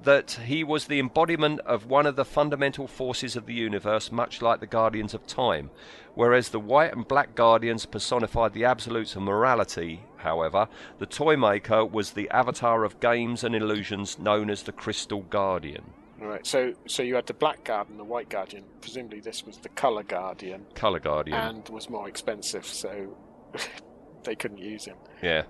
that 0.04 0.32
he 0.46 0.64
was 0.64 0.88
the 0.88 1.00
embodiment 1.00 1.60
of 1.62 1.86
one 1.86 2.06
of 2.06 2.16
the 2.16 2.26
fundamental 2.26 2.88
forces 2.88 3.36
of 3.36 3.46
the 3.46 3.54
universe, 3.54 4.12
much 4.12 4.42
like 4.42 4.60
the 4.60 4.68
Guardians 4.68 5.14
of 5.14 5.26
Time. 5.26 5.70
Whereas 6.16 6.50
the 6.50 6.60
white 6.60 6.94
and 6.94 7.08
black 7.08 7.34
Guardians 7.36 7.86
personified 7.86 8.54
the 8.54 8.66
absolutes 8.66 9.16
of 9.16 9.22
morality, 9.22 10.02
however, 10.18 10.68
the 10.98 11.06
toy 11.06 11.38
maker 11.38 11.86
was 11.86 12.12
the 12.12 12.30
avatar 12.30 12.84
of 12.84 13.00
games 13.00 13.44
and 13.44 13.56
illusions 13.56 14.20
known 14.20 14.50
as 14.50 14.64
the 14.64 14.74
Crystal 14.74 15.22
Guardian. 15.22 15.94
Right. 16.20 16.46
So, 16.46 16.74
so 16.86 17.02
you 17.02 17.16
had 17.16 17.28
the 17.28 17.34
Black 17.34 17.64
Guardian, 17.64 17.98
the 17.98 18.04
White 18.04 18.28
Guardian. 18.28 18.66
Presumably, 18.82 19.22
this 19.22 19.46
was 19.46 19.60
the 19.60 19.70
Color 19.70 20.04
Guardian, 20.04 20.66
Colour 20.76 21.00
Guardian. 21.00 21.38
and 21.38 21.70
was 21.70 21.90
more 21.90 22.10
expensive, 22.10 22.66
so 22.66 23.16
they 24.26 24.36
couldn't 24.36 24.58
use 24.58 24.84
him. 24.84 24.98
yeah. 25.22 25.44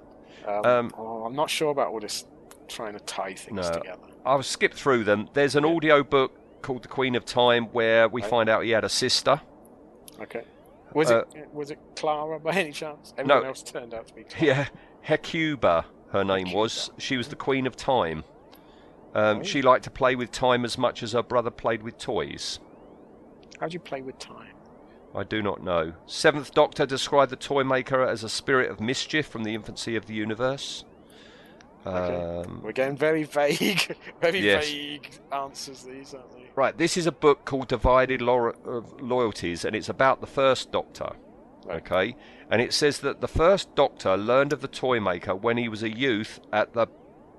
Um, 0.47 0.65
Um, 0.65 0.91
oh, 0.97 1.23
I'm 1.25 1.35
not 1.35 1.49
sure 1.49 1.71
about 1.71 1.87
all 1.87 1.99
this 1.99 2.25
trying 2.67 2.93
to 2.93 2.99
tie 2.99 3.33
things 3.33 3.67
No. 3.67 3.73
together. 3.73 4.03
I've 4.25 4.45
skip 4.45 4.73
through 4.73 5.03
them. 5.05 5.29
There's 5.33 5.55
an 5.55 5.65
audio 5.65 6.03
book 6.03 6.61
called 6.61 6.83
The 6.83 6.87
Queen 6.87 7.15
of 7.15 7.25
Time 7.25 7.65
where 7.67 8.07
we 8.07 8.21
Right. 8.21 8.29
find 8.29 8.49
out 8.49 8.63
he 8.63 8.71
had 8.71 8.83
a 8.83 8.89
sister. 8.89 9.41
Okay. 10.21 10.43
Was 10.93 11.11
Uh, 11.11 11.23
it 11.35 11.53
was 11.53 11.71
it 11.71 11.79
Clara 11.95 12.39
by 12.39 12.51
any 12.53 12.71
chance? 12.71 13.13
Everyone 13.17 13.45
else 13.45 13.61
turned 13.63 13.93
out 13.93 14.07
to 14.07 14.13
be 14.13 14.23
Clara. 14.23 14.45
Yeah, 14.45 14.67
Hecuba, 15.01 15.85
her 16.11 16.23
name 16.23 16.51
was. 16.51 16.91
She 16.97 17.15
was 17.17 17.27
the 17.29 17.35
Queen 17.35 17.65
of 17.67 17.75
Time. 17.75 18.23
Um, 19.15 19.39
Oh. 19.39 19.43
She 19.43 19.61
liked 19.61 19.83
to 19.85 19.91
play 19.91 20.15
with 20.15 20.31
time 20.31 20.65
as 20.65 20.77
much 20.77 21.01
as 21.01 21.13
her 21.13 21.23
brother 21.23 21.49
played 21.51 21.81
with 21.83 21.97
toys. 21.97 22.59
How 23.59 23.67
do 23.67 23.73
you 23.73 23.79
play 23.79 24.01
with 24.01 24.19
time? 24.19 24.53
I 25.15 25.23
do 25.23 25.41
not 25.41 25.63
know. 25.63 25.93
Seventh 26.05 26.53
Doctor 26.53 26.85
described 26.85 27.31
the 27.31 27.35
toy 27.35 27.63
maker 27.63 28.03
as 28.03 28.23
a 28.23 28.29
spirit 28.29 28.69
of 28.69 28.79
mischief 28.79 29.25
from 29.27 29.43
the 29.43 29.55
infancy 29.55 29.95
of 29.95 30.05
the 30.05 30.13
universe. 30.13 30.85
Okay. 31.85 32.15
Um, 32.47 32.61
We're 32.63 32.71
getting 32.73 32.97
very 32.97 33.23
vague, 33.23 33.95
very 34.21 34.39
Yes. 34.39 34.65
vague 34.67 35.09
answers. 35.31 35.83
These 35.83 36.13
aren't 36.13 36.31
they? 36.33 36.49
right, 36.55 36.77
this 36.77 36.97
is 36.97 37.05
a 37.07 37.11
book 37.11 37.45
called 37.45 37.67
Divided 37.69 38.21
Lo- 38.21 38.53
uh, 38.67 38.81
Loyalties, 39.03 39.63
and 39.65 39.75
it's 39.75 39.89
about 39.89 40.19
the 40.21 40.27
first 40.27 40.71
Doctor. 40.71 41.11
Right. 41.65 41.77
Okay, 41.77 42.15
and 42.49 42.61
it 42.61 42.73
says 42.73 42.99
that 42.99 43.21
the 43.21 43.27
first 43.27 43.73
Doctor 43.75 44.17
learned 44.17 44.51
of 44.53 44.61
the 44.61 44.67
toy 44.67 44.99
maker 44.99 45.35
when 45.35 45.57
he 45.57 45.69
was 45.69 45.83
a 45.83 45.89
youth 45.89 46.39
at 46.51 46.73
the 46.73 46.87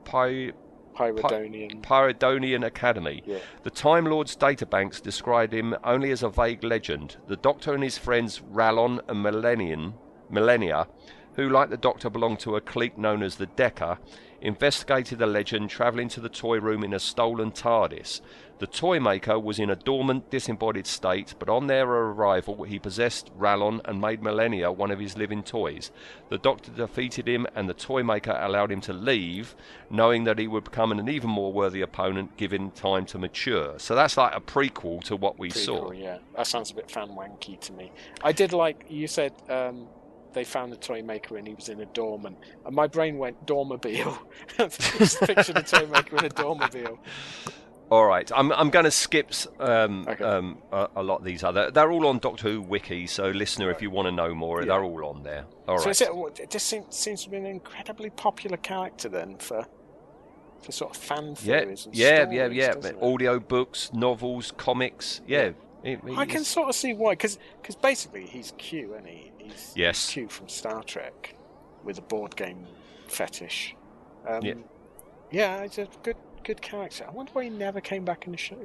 Pi- 0.05 0.53
Pyridonian. 0.95 1.83
Pyridonian 1.83 2.65
Academy. 2.65 3.23
Yeah. 3.27 3.39
The 3.63 3.71
Time 3.71 4.07
Lord's 4.07 4.37
databanks 4.37 5.03
describe 5.03 5.53
him 5.53 5.75
only 5.85 6.11
as 6.11 6.23
a 6.23 6.29
vague 6.29 6.65
legend. 6.65 7.17
The 7.27 7.37
Doctor 7.37 7.75
and 7.75 7.83
his 7.83 7.99
friends 7.99 8.41
Rallon 8.41 9.01
and 9.09 9.23
Millennium, 9.23 9.95
Millennia, 10.31 10.87
who, 11.35 11.49
like 11.49 11.71
the 11.71 11.77
Doctor, 11.77 12.11
belonged 12.11 12.41
to 12.41 12.57
a 12.57 12.61
clique 12.61 12.99
known 12.99 13.23
as 13.23 13.37
the 13.37 13.47
Deca, 13.47 13.99
investigated 14.41 15.19
the 15.19 15.27
legend, 15.27 15.71
travelling 15.71 16.09
to 16.09 16.21
the 16.21 16.29
toy 16.29 16.59
room 16.59 16.83
in 16.83 16.95
a 16.95 16.99
stolen 16.99 17.53
TARDIS. 17.53 18.21
The 18.59 18.67
toy 18.67 19.01
maker 19.01 19.39
was 19.39 19.59
in 19.59 19.71
a 19.71 19.77
dormant, 19.77 20.29
disembodied 20.31 20.87
state, 20.87 21.35
but 21.39 21.49
on 21.49 21.67
their 21.67 21.89
arrival, 21.89 22.65
he 22.65 22.79
possessed 22.79 23.31
Rallon 23.35 23.81
and 23.87 24.03
made 24.03 24.23
Millennia 24.23 24.71
one 24.71 24.91
of 24.91 24.99
his 24.99 25.17
living 25.17 25.43
toys. 25.43 25.91
The 26.29 26.37
Doctor 26.37 26.71
defeated 26.71 27.27
him, 27.27 27.47
and 27.55 27.71
the 27.71 27.75
toy 27.75 28.03
maker 28.03 28.39
allowed 28.39 28.71
him 28.71 28.83
to 28.83 28.93
leave, 28.93 29.57
knowing 29.89 30.25
that 30.25 30.39
he 30.39 30.47
would 30.47 30.65
become 30.65 30.93
an 30.93 31.09
even 31.09 31.31
more 31.31 31.51
worthy 31.55 31.81
opponent 31.81 32.37
given 32.37 32.71
time 32.73 33.07
to 33.07 33.19
mature. 33.19 33.79
So 33.79 33.95
that's 33.95 34.19
like 34.19 34.37
a 34.37 34.41
prequel 34.43 35.03
to 35.05 35.17
what 35.17 35.39
we 35.39 35.49
Pretty 35.49 35.65
saw. 35.65 35.93
yeah, 35.93 36.19
that 36.37 36.47
sounds 36.47 36.71
a 36.71 36.75
bit 36.75 36.91
fan 36.91 37.09
wanky 37.09 37.59
to 37.61 37.73
me. 37.73 37.91
I 38.23 38.33
did 38.33 38.53
like 38.53 38.85
you 38.91 39.07
said. 39.07 39.33
Um, 39.49 39.87
they 40.33 40.45
found 40.45 40.73
the 40.73 40.77
toy 40.77 41.03
maker 41.03 41.37
and 41.37 41.47
he 41.47 41.55
was 41.55 41.69
in 41.69 41.81
a 41.81 41.87
dormant, 41.87 42.39
and 42.65 42.75
my 42.75 42.87
brain 42.87 43.19
went 43.19 43.47
dormobile. 43.47 44.19
Just 44.99 45.21
pictured 45.21 45.57
a 45.59 45.63
toy 45.63 45.87
maker 45.87 46.17
in 46.19 46.25
a 46.27 46.29
dormobile. 46.31 46.99
All 47.91 48.07
right, 48.07 48.31
I'm 48.35 48.53
I'm 48.53 48.71
going 48.71 48.85
to 48.85 48.91
skip 48.93 49.33
um, 49.59 50.07
Okay. 50.09 50.23
um, 50.25 50.59
a, 50.71 50.89
a 50.97 51.03
lot 51.03 51.19
of 51.19 51.25
these 51.25 51.43
other. 51.43 51.73
They're 51.73 51.91
all 51.91 52.07
on 52.07 52.21
Doctor 52.21 52.49
Who 52.49 52.61
wiki, 52.63 53.09
so 53.09 53.31
listener, 53.31 53.69
if 53.71 53.83
you 53.83 53.91
want 53.91 54.07
to 54.07 54.13
know 54.13 54.33
more, 54.33 54.61
Yeah. 54.61 54.67
they're 54.69 54.85
all 54.85 55.05
on 55.07 55.25
there. 55.25 55.47
All 55.67 55.79
so 55.79 55.87
right. 55.87 56.01
it, 56.39 56.41
it 56.45 56.51
just 56.51 56.67
seems, 56.67 56.95
seems 56.95 57.25
to 57.25 57.31
be 57.31 57.37
an 57.39 57.47
incredibly 57.47 58.11
popular 58.11 58.57
character 58.59 59.09
then 59.09 59.39
for 59.39 59.67
for 60.63 60.73
sort 60.73 60.95
of 60.95 61.03
fan 61.03 61.35
yeah, 61.43 61.61
theories. 61.61 61.87
and 61.87 61.95
yeah, 61.97 62.23
stories, 62.23 62.37
yeah, 62.37 62.47
yeah. 62.47 62.73
doesn't? 62.75 63.03
Audio 63.03 63.41
books, 63.41 63.91
novels, 63.93 64.53
comics. 64.57 65.21
Yeah. 65.27 65.53
It- 65.83 66.01
I 66.15 66.27
can 66.27 66.45
sort 66.45 66.69
of 66.69 66.75
see 66.75 66.93
why, 66.93 67.13
because 67.15 67.39
basically 67.83 68.27
he's 68.27 68.53
Q, 68.59 68.95
and 68.95 69.07
he? 69.07 69.30
He's 69.53 69.73
Yes. 69.77 70.11
Q 70.13 70.29
from 70.29 70.49
Star 70.49 70.83
Trek 70.83 71.35
with 71.85 71.99
a 71.99 72.03
board 72.03 72.37
game 72.37 72.67
fetish. 73.09 73.75
Um, 74.27 74.43
Yeah. 74.43 74.55
yeah, 75.31 75.63
it's 75.63 75.79
a 75.79 75.89
good 76.03 76.17
good 76.45 76.63
character. 76.63 77.05
I 77.07 77.11
wonder 77.11 77.31
why 77.33 77.45
he 77.45 77.51
never 77.51 77.81
came 77.81 78.05
back 78.05 78.27
in 78.27 78.33
the 78.33 78.39
show. 78.39 78.57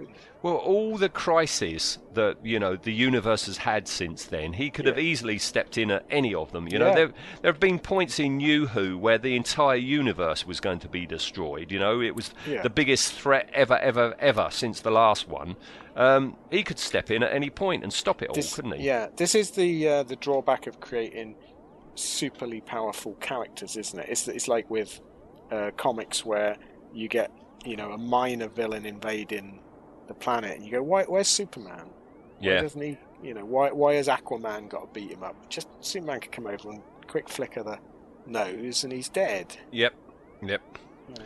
Well, 0.42 0.56
all 0.56 0.98
the 0.98 1.10
crises 1.10 2.00
that 2.14 2.38
you 2.44 2.60
know 2.60 2.76
the 2.76 2.94
universe 2.94 3.46
has 3.48 3.58
had 3.58 3.88
since 3.88 4.26
then, 4.26 4.54
he 4.54 4.70
could 4.70 4.86
have 4.86 4.98
easily 5.00 5.38
stepped 5.38 5.78
in 5.78 5.92
at 5.92 6.06
any 6.10 6.34
of 6.34 6.52
them. 6.52 6.68
You 6.68 6.80
know, 6.80 6.88
Yeah. 6.90 6.96
there 6.96 7.08
there 7.42 7.52
have 7.52 7.60
been 7.60 7.80
points 7.80 8.20
in 8.20 8.38
New 8.38 8.68
Who 8.68 8.98
where 8.98 9.18
the 9.18 9.36
entire 9.36 9.76
universe 9.76 10.46
was 10.46 10.60
going 10.60 10.80
to 10.80 10.88
be 10.88 11.06
destroyed. 11.06 11.72
You 11.72 11.80
know, 11.80 12.02
it 12.02 12.16
was 12.16 12.32
Yeah. 12.48 12.62
the 12.62 12.70
biggest 12.70 13.14
threat 13.14 13.50
ever, 13.54 13.78
ever, 13.78 14.16
ever 14.20 14.50
since 14.52 14.82
the 14.82 14.92
last 14.92 15.28
one. 15.28 15.56
Um, 15.96 16.36
he 16.52 16.64
could 16.64 16.80
step 16.80 17.10
in 17.10 17.24
at 17.24 17.32
any 17.34 17.50
point 17.50 17.84
and 17.84 17.92
stop 17.94 18.22
it 18.22 18.30
all, 18.30 18.36
This, 18.36 18.54
couldn't 18.56 18.74
he? 18.80 18.86
Yeah, 18.86 19.08
this 19.16 19.34
is 19.36 19.52
the 19.52 19.88
uh, 19.88 20.04
the 20.04 20.16
drawback 20.18 20.68
of 20.68 20.80
creating 20.80 21.36
superly 21.96 22.64
powerful 22.66 23.14
characters, 23.16 23.78
isn't 23.78 24.00
it? 24.00 24.08
It's 24.10 24.28
it's 24.28 24.48
like 24.48 24.70
with 24.70 25.00
uh, 25.52 25.72
comics 25.78 26.26
where 26.26 26.58
you 26.94 27.08
get 27.08 27.32
you 27.66 27.76
know 27.76 27.92
a 27.92 27.98
minor 27.98 28.48
villain 28.48 28.86
invading 28.86 29.60
the 30.08 30.14
planet, 30.14 30.56
and 30.58 30.66
you 30.66 30.72
go, 30.72 30.84
why? 30.84 31.04
Where's 31.04 31.28
Superman? 31.28 31.88
Why 32.40 32.48
Yeah. 32.52 32.62
doesn't 32.62 32.82
he? 32.82 32.98
You 33.24 33.34
know, 33.34 33.46
why 33.46 33.72
why 33.72 33.96
has 33.96 34.08
Aquaman 34.08 34.70
got 34.70 34.82
to 34.82 35.00
beat 35.00 35.12
him 35.12 35.24
up? 35.24 35.36
Just 35.50 35.68
Superman 35.82 36.20
could 36.20 36.32
come 36.32 36.48
over 36.48 36.70
and 36.70 36.82
quick 37.08 37.28
flick 37.30 37.58
of 37.58 37.66
the 37.66 37.80
nose, 38.26 38.84
and 38.84 38.94
he's 38.94 39.10
dead. 39.10 39.58
Yep. 39.72 39.94
Yep. 40.44 40.62
Know. 41.10 41.26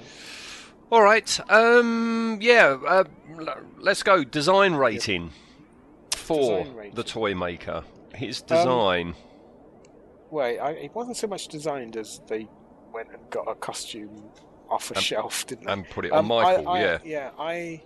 All 0.91 1.01
right. 1.03 1.39
Um, 1.51 2.37
yeah. 2.41 2.77
Uh, 2.87 3.03
let's 3.77 4.03
go. 4.03 4.23
Design 4.23 4.73
rating 4.75 5.31
for 6.15 6.59
Design 6.63 6.75
rating. 6.75 6.95
the 6.95 7.03
toy 7.03 7.35
maker. 7.35 7.83
His 8.15 8.41
Um, 8.41 8.47
design. 8.47 9.15
Wait, 10.31 10.59
I, 10.59 10.71
it 10.71 10.93
wasn't 10.95 11.17
so 11.17 11.27
much 11.27 11.47
designed 11.47 11.97
as 11.97 12.21
they 12.27 12.47
went 12.93 13.09
and 13.09 13.29
got 13.29 13.47
a 13.47 13.55
costume 13.55 14.29
off 14.69 14.91
a 14.91 14.95
Um, 14.97 15.01
shelf, 15.01 15.45
didn't 15.47 15.65
they? 15.65 15.73
and 15.73 15.89
put 15.89 16.05
it 16.05 16.11
on 16.11 16.19
Um, 16.19 16.27
Michael. 16.27 16.67
I, 16.69 16.71
I, 16.71 16.81
yeah. 16.81 16.97
yeah. 17.03 17.31
I, 17.39 17.81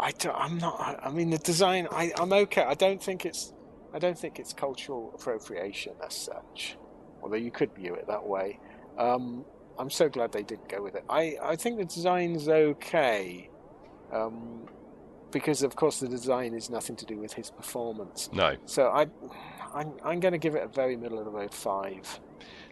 I 0.00 0.10
don't, 0.12 0.34
I'm 0.36 0.58
not. 0.58 0.80
I- 0.80 0.98
I 1.06 1.10
mean, 1.10 1.30
the 1.30 1.38
design. 1.38 1.86
I, 1.90 2.12
I'm 2.18 2.32
okay. 2.32 2.62
I 2.62 2.74
don't 2.74 3.02
think 3.02 3.24
it's. 3.24 3.52
I 3.94 3.98
don't 3.98 4.18
think 4.18 4.38
it's 4.38 4.52
cultural 4.52 5.12
appropriation 5.14 5.92
as 6.04 6.14
such, 6.14 6.76
although 7.22 7.36
you 7.36 7.50
could 7.50 7.74
view 7.74 7.94
it 7.94 8.06
that 8.08 8.24
way. 8.26 8.58
Um, 8.98 9.44
I'm 9.78 9.90
so 9.90 10.08
glad 10.08 10.32
they 10.32 10.42
didn't 10.42 10.68
go 10.68 10.82
with 10.82 10.94
it. 10.94 11.04
I, 11.10 11.36
I 11.42 11.56
think 11.56 11.78
the 11.78 11.84
design's 11.84 12.48
okay, 12.48 13.50
um, 14.10 14.66
because 15.30 15.62
of 15.62 15.76
course 15.76 16.00
the 16.00 16.08
design 16.08 16.54
is 16.54 16.70
nothing 16.70 16.96
to 16.96 17.04
do 17.04 17.18
with 17.18 17.34
his 17.34 17.50
performance. 17.50 18.30
No, 18.32 18.56
So 18.64 18.88
I, 18.88 19.06
I'm, 19.74 19.92
I'm 20.04 20.20
going 20.20 20.32
to 20.32 20.38
give 20.38 20.54
it 20.54 20.62
a 20.62 20.68
very 20.68 20.96
middle 20.96 21.18
of 21.18 21.26
the 21.26 21.30
road 21.30 21.52
five. 21.54 22.18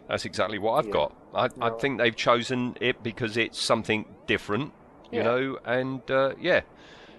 That's 0.07 0.25
exactly 0.25 0.59
what 0.59 0.73
I've 0.73 0.87
Yeah. 0.87 0.91
got. 0.93 1.15
I, 1.33 1.49
I 1.61 1.69
think 1.71 1.97
they've 1.99 2.15
chosen 2.15 2.75
it 2.81 3.01
because 3.03 3.37
it's 3.37 3.59
something 3.61 4.05
different, 4.27 4.73
you 5.11 5.19
Yeah. 5.19 5.23
know, 5.23 5.59
and 5.65 6.01
uh, 6.11 6.33
yeah, 6.39 6.61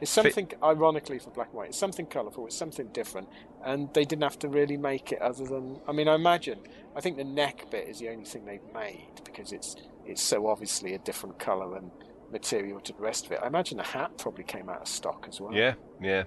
It's 0.00 0.12
Fit- 0.14 0.34
something, 0.34 0.58
ironically, 0.62 1.18
for 1.20 1.30
black 1.30 1.48
and 1.48 1.56
white. 1.58 1.68
It's 1.68 1.78
something 1.78 2.06
colourful. 2.06 2.46
It's 2.46 2.56
something 2.56 2.88
different, 2.88 3.28
and 3.64 3.88
they 3.94 4.04
didn't 4.04 4.24
have 4.24 4.38
to 4.40 4.48
really 4.48 4.76
make 4.76 5.12
it 5.12 5.22
other 5.22 5.44
than. 5.44 5.78
I 5.86 5.92
mean, 5.92 6.08
I 6.08 6.16
imagine. 6.16 6.58
I 6.96 7.00
think 7.00 7.16
the 7.16 7.24
neck 7.24 7.70
bit 7.70 7.88
is 7.88 8.00
the 8.00 8.08
only 8.08 8.24
thing 8.24 8.44
they've 8.44 8.60
made 8.74 9.06
because 9.24 9.52
it's 9.52 9.76
it's 10.04 10.20
so 10.20 10.48
obviously 10.48 10.94
a 10.94 10.98
different 10.98 11.38
colour 11.38 11.76
and 11.76 11.92
material 12.32 12.80
to 12.80 12.92
the 12.92 13.00
rest 13.00 13.26
of 13.26 13.32
it. 13.32 13.38
I 13.42 13.46
imagine 13.46 13.76
the 13.78 13.84
hat 13.84 14.18
probably 14.18 14.42
came 14.42 14.68
out 14.68 14.80
of 14.82 14.88
stock 14.88 15.26
as 15.28 15.40
well. 15.40 15.54
yeah, 15.54 15.74
yeah. 16.00 16.24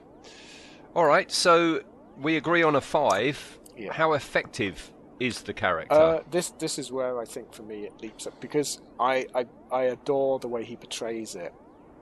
All 0.96 1.06
right, 1.06 1.30
so 1.30 1.82
we 2.18 2.38
agree 2.38 2.64
on 2.64 2.76
a 2.78 2.82
five. 2.82 3.60
Yeah. 3.78 3.92
How 3.92 4.14
effective 4.14 4.90
is 5.20 5.42
the 5.42 5.54
character? 5.54 5.96
Uh, 5.96 6.24
this 6.32 6.50
this 6.52 6.78
is 6.78 6.92
where 6.92 7.20
I 7.20 7.26
think 7.26 7.54
for 7.54 7.64
me 7.64 7.84
it 7.86 7.94
leaps 8.02 8.28
up 8.28 8.40
because 8.42 8.82
I 9.00 9.26
I, 9.34 9.46
I 9.72 9.84
adore 9.84 10.40
the 10.40 10.48
way 10.48 10.64
he 10.64 10.76
portrays 10.76 11.36
it. 11.36 11.54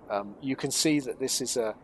Um, 0.09 0.35
you 0.41 0.55
can 0.55 0.71
see 0.71 0.99
that 0.99 1.19
this 1.19 1.41
is 1.41 1.57
a 1.57 1.75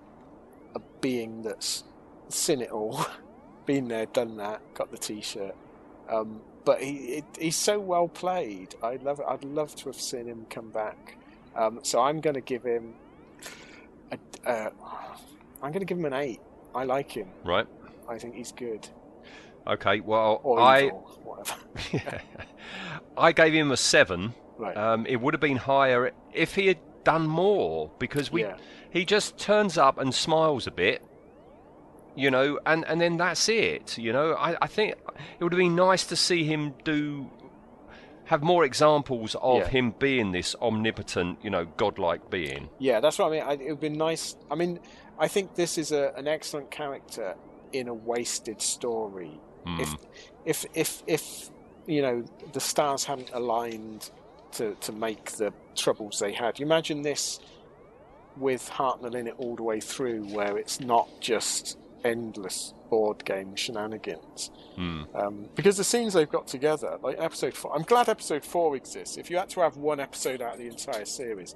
a 0.75 0.79
being 1.01 1.41
that's 1.43 1.83
seen 2.29 2.61
it 2.61 2.69
all, 2.71 3.05
been 3.65 3.87
there, 3.87 4.05
done 4.07 4.37
that, 4.37 4.61
got 4.73 4.91
the 4.91 4.97
T-shirt. 4.97 5.55
Um, 6.09 6.41
but 6.65 6.81
he 6.81 6.95
it, 7.17 7.25
he's 7.39 7.55
so 7.55 7.79
well 7.79 8.07
played. 8.07 8.75
I 8.83 8.97
love. 8.97 9.21
I'd 9.27 9.43
love 9.43 9.75
to 9.77 9.85
have 9.85 9.99
seen 9.99 10.27
him 10.27 10.45
come 10.49 10.69
back. 10.69 11.17
Um, 11.55 11.79
so 11.83 12.01
I'm 12.01 12.21
going 12.21 12.35
to 12.35 12.41
give 12.41 12.63
him 12.63 12.93
a, 14.11 14.17
uh, 14.49 14.69
I'm 15.61 15.71
going 15.71 15.79
to 15.79 15.85
give 15.85 15.97
him 15.97 16.05
an 16.05 16.13
eight. 16.13 16.39
I 16.73 16.83
like 16.83 17.11
him. 17.11 17.27
right. 17.43 17.67
I 18.07 18.17
think 18.17 18.35
he's 18.35 18.51
good. 18.51 18.87
Okay. 19.67 19.99
Well, 19.99 20.39
Or 20.43 20.59
I 20.59 20.85
evil, 20.85 21.19
whatever. 21.23 22.21
I 23.17 23.31
gave 23.31 23.53
him 23.53 23.71
a 23.71 23.77
seven. 23.77 24.33
Right. 24.57 24.75
Um, 24.75 25.05
it 25.05 25.17
would 25.21 25.33
have 25.33 25.41
been 25.41 25.57
higher 25.57 26.11
if 26.33 26.55
he 26.55 26.67
had 26.67 26.79
done 27.03 27.27
more 27.27 27.91
because 27.99 28.31
we 28.31 28.41
Yeah. 28.43 28.57
he 28.89 29.05
just 29.05 29.37
turns 29.37 29.77
up 29.77 29.97
and 29.97 30.13
smiles 30.13 30.67
a 30.67 30.71
bit, 30.71 31.01
you 32.15 32.29
know, 32.29 32.59
and, 32.65 32.85
and 32.87 32.99
then 32.99 33.17
that's 33.17 33.47
it. 33.47 33.97
You 33.97 34.11
know, 34.13 34.33
I, 34.33 34.57
I 34.61 34.67
think 34.67 34.91
it 35.39 35.43
would 35.43 35.53
have 35.53 35.57
been 35.59 35.75
nice 35.75 36.05
to 36.07 36.15
see 36.15 36.43
him 36.43 36.73
do 36.83 37.29
have 38.25 38.43
more 38.43 38.63
examples 38.63 39.35
of 39.41 39.59
Yeah. 39.59 39.67
him 39.69 39.95
being 39.97 40.31
this 40.33 40.55
omnipotent, 40.61 41.39
you 41.41 41.49
know, 41.49 41.65
godlike 41.77 42.29
being. 42.29 42.69
Yeah, 42.79 42.99
that's 42.99 43.17
what 43.17 43.27
I 43.27 43.31
mean. 43.31 43.41
I, 43.43 43.53
it 43.53 43.69
would 43.71 43.79
be 43.79 43.89
nice. 43.89 44.35
I 44.51 44.55
mean, 44.55 44.79
I 45.17 45.27
think 45.27 45.55
this 45.55 45.77
is 45.77 45.91
a, 45.91 46.13
an 46.15 46.27
excellent 46.27 46.69
character 46.69 47.35
in 47.73 47.87
a 47.87 47.93
wasted 47.93 48.61
story. 48.61 49.39
Hmm. 49.77 49.81
If, 49.81 49.95
if, 50.45 50.65
if, 50.73 51.03
if 51.07 51.49
you 51.85 52.01
know 52.01 52.23
the 52.53 52.59
stars 52.59 53.03
hadn't 53.05 53.31
aligned 53.33 54.11
to 54.53 54.75
to 54.81 54.91
make 54.91 55.31
the 55.31 55.53
troubles 55.75 56.19
they 56.19 56.33
had, 56.33 56.59
you 56.59 56.65
imagine 56.65 57.01
this 57.01 57.39
with 58.37 58.69
Hartnell 58.69 59.15
in 59.15 59.27
it 59.27 59.35
all 59.37 59.55
the 59.55 59.63
way 59.63 59.79
through, 59.79 60.23
where 60.33 60.57
it's 60.57 60.79
not 60.79 61.09
just 61.19 61.77
endless 62.03 62.73
board 62.89 63.23
game 63.25 63.55
shenanigans. 63.55 64.51
Hmm. 64.75 65.03
Um, 65.13 65.49
because 65.55 65.77
the 65.77 65.83
scenes 65.83 66.13
they've 66.13 66.29
got 66.29 66.47
together, 66.47 66.97
like 67.01 67.17
episode 67.19 67.53
four, 67.53 67.75
I'm 67.75 67.83
glad 67.83 68.09
episode 68.09 68.43
four 68.43 68.75
exists. 68.75 69.17
If 69.17 69.29
you 69.29 69.37
had 69.37 69.49
to 69.49 69.61
have 69.61 69.77
one 69.77 69.99
episode 69.99 70.41
out 70.41 70.53
of 70.53 70.59
the 70.59 70.67
entire 70.67 71.05
series, 71.05 71.55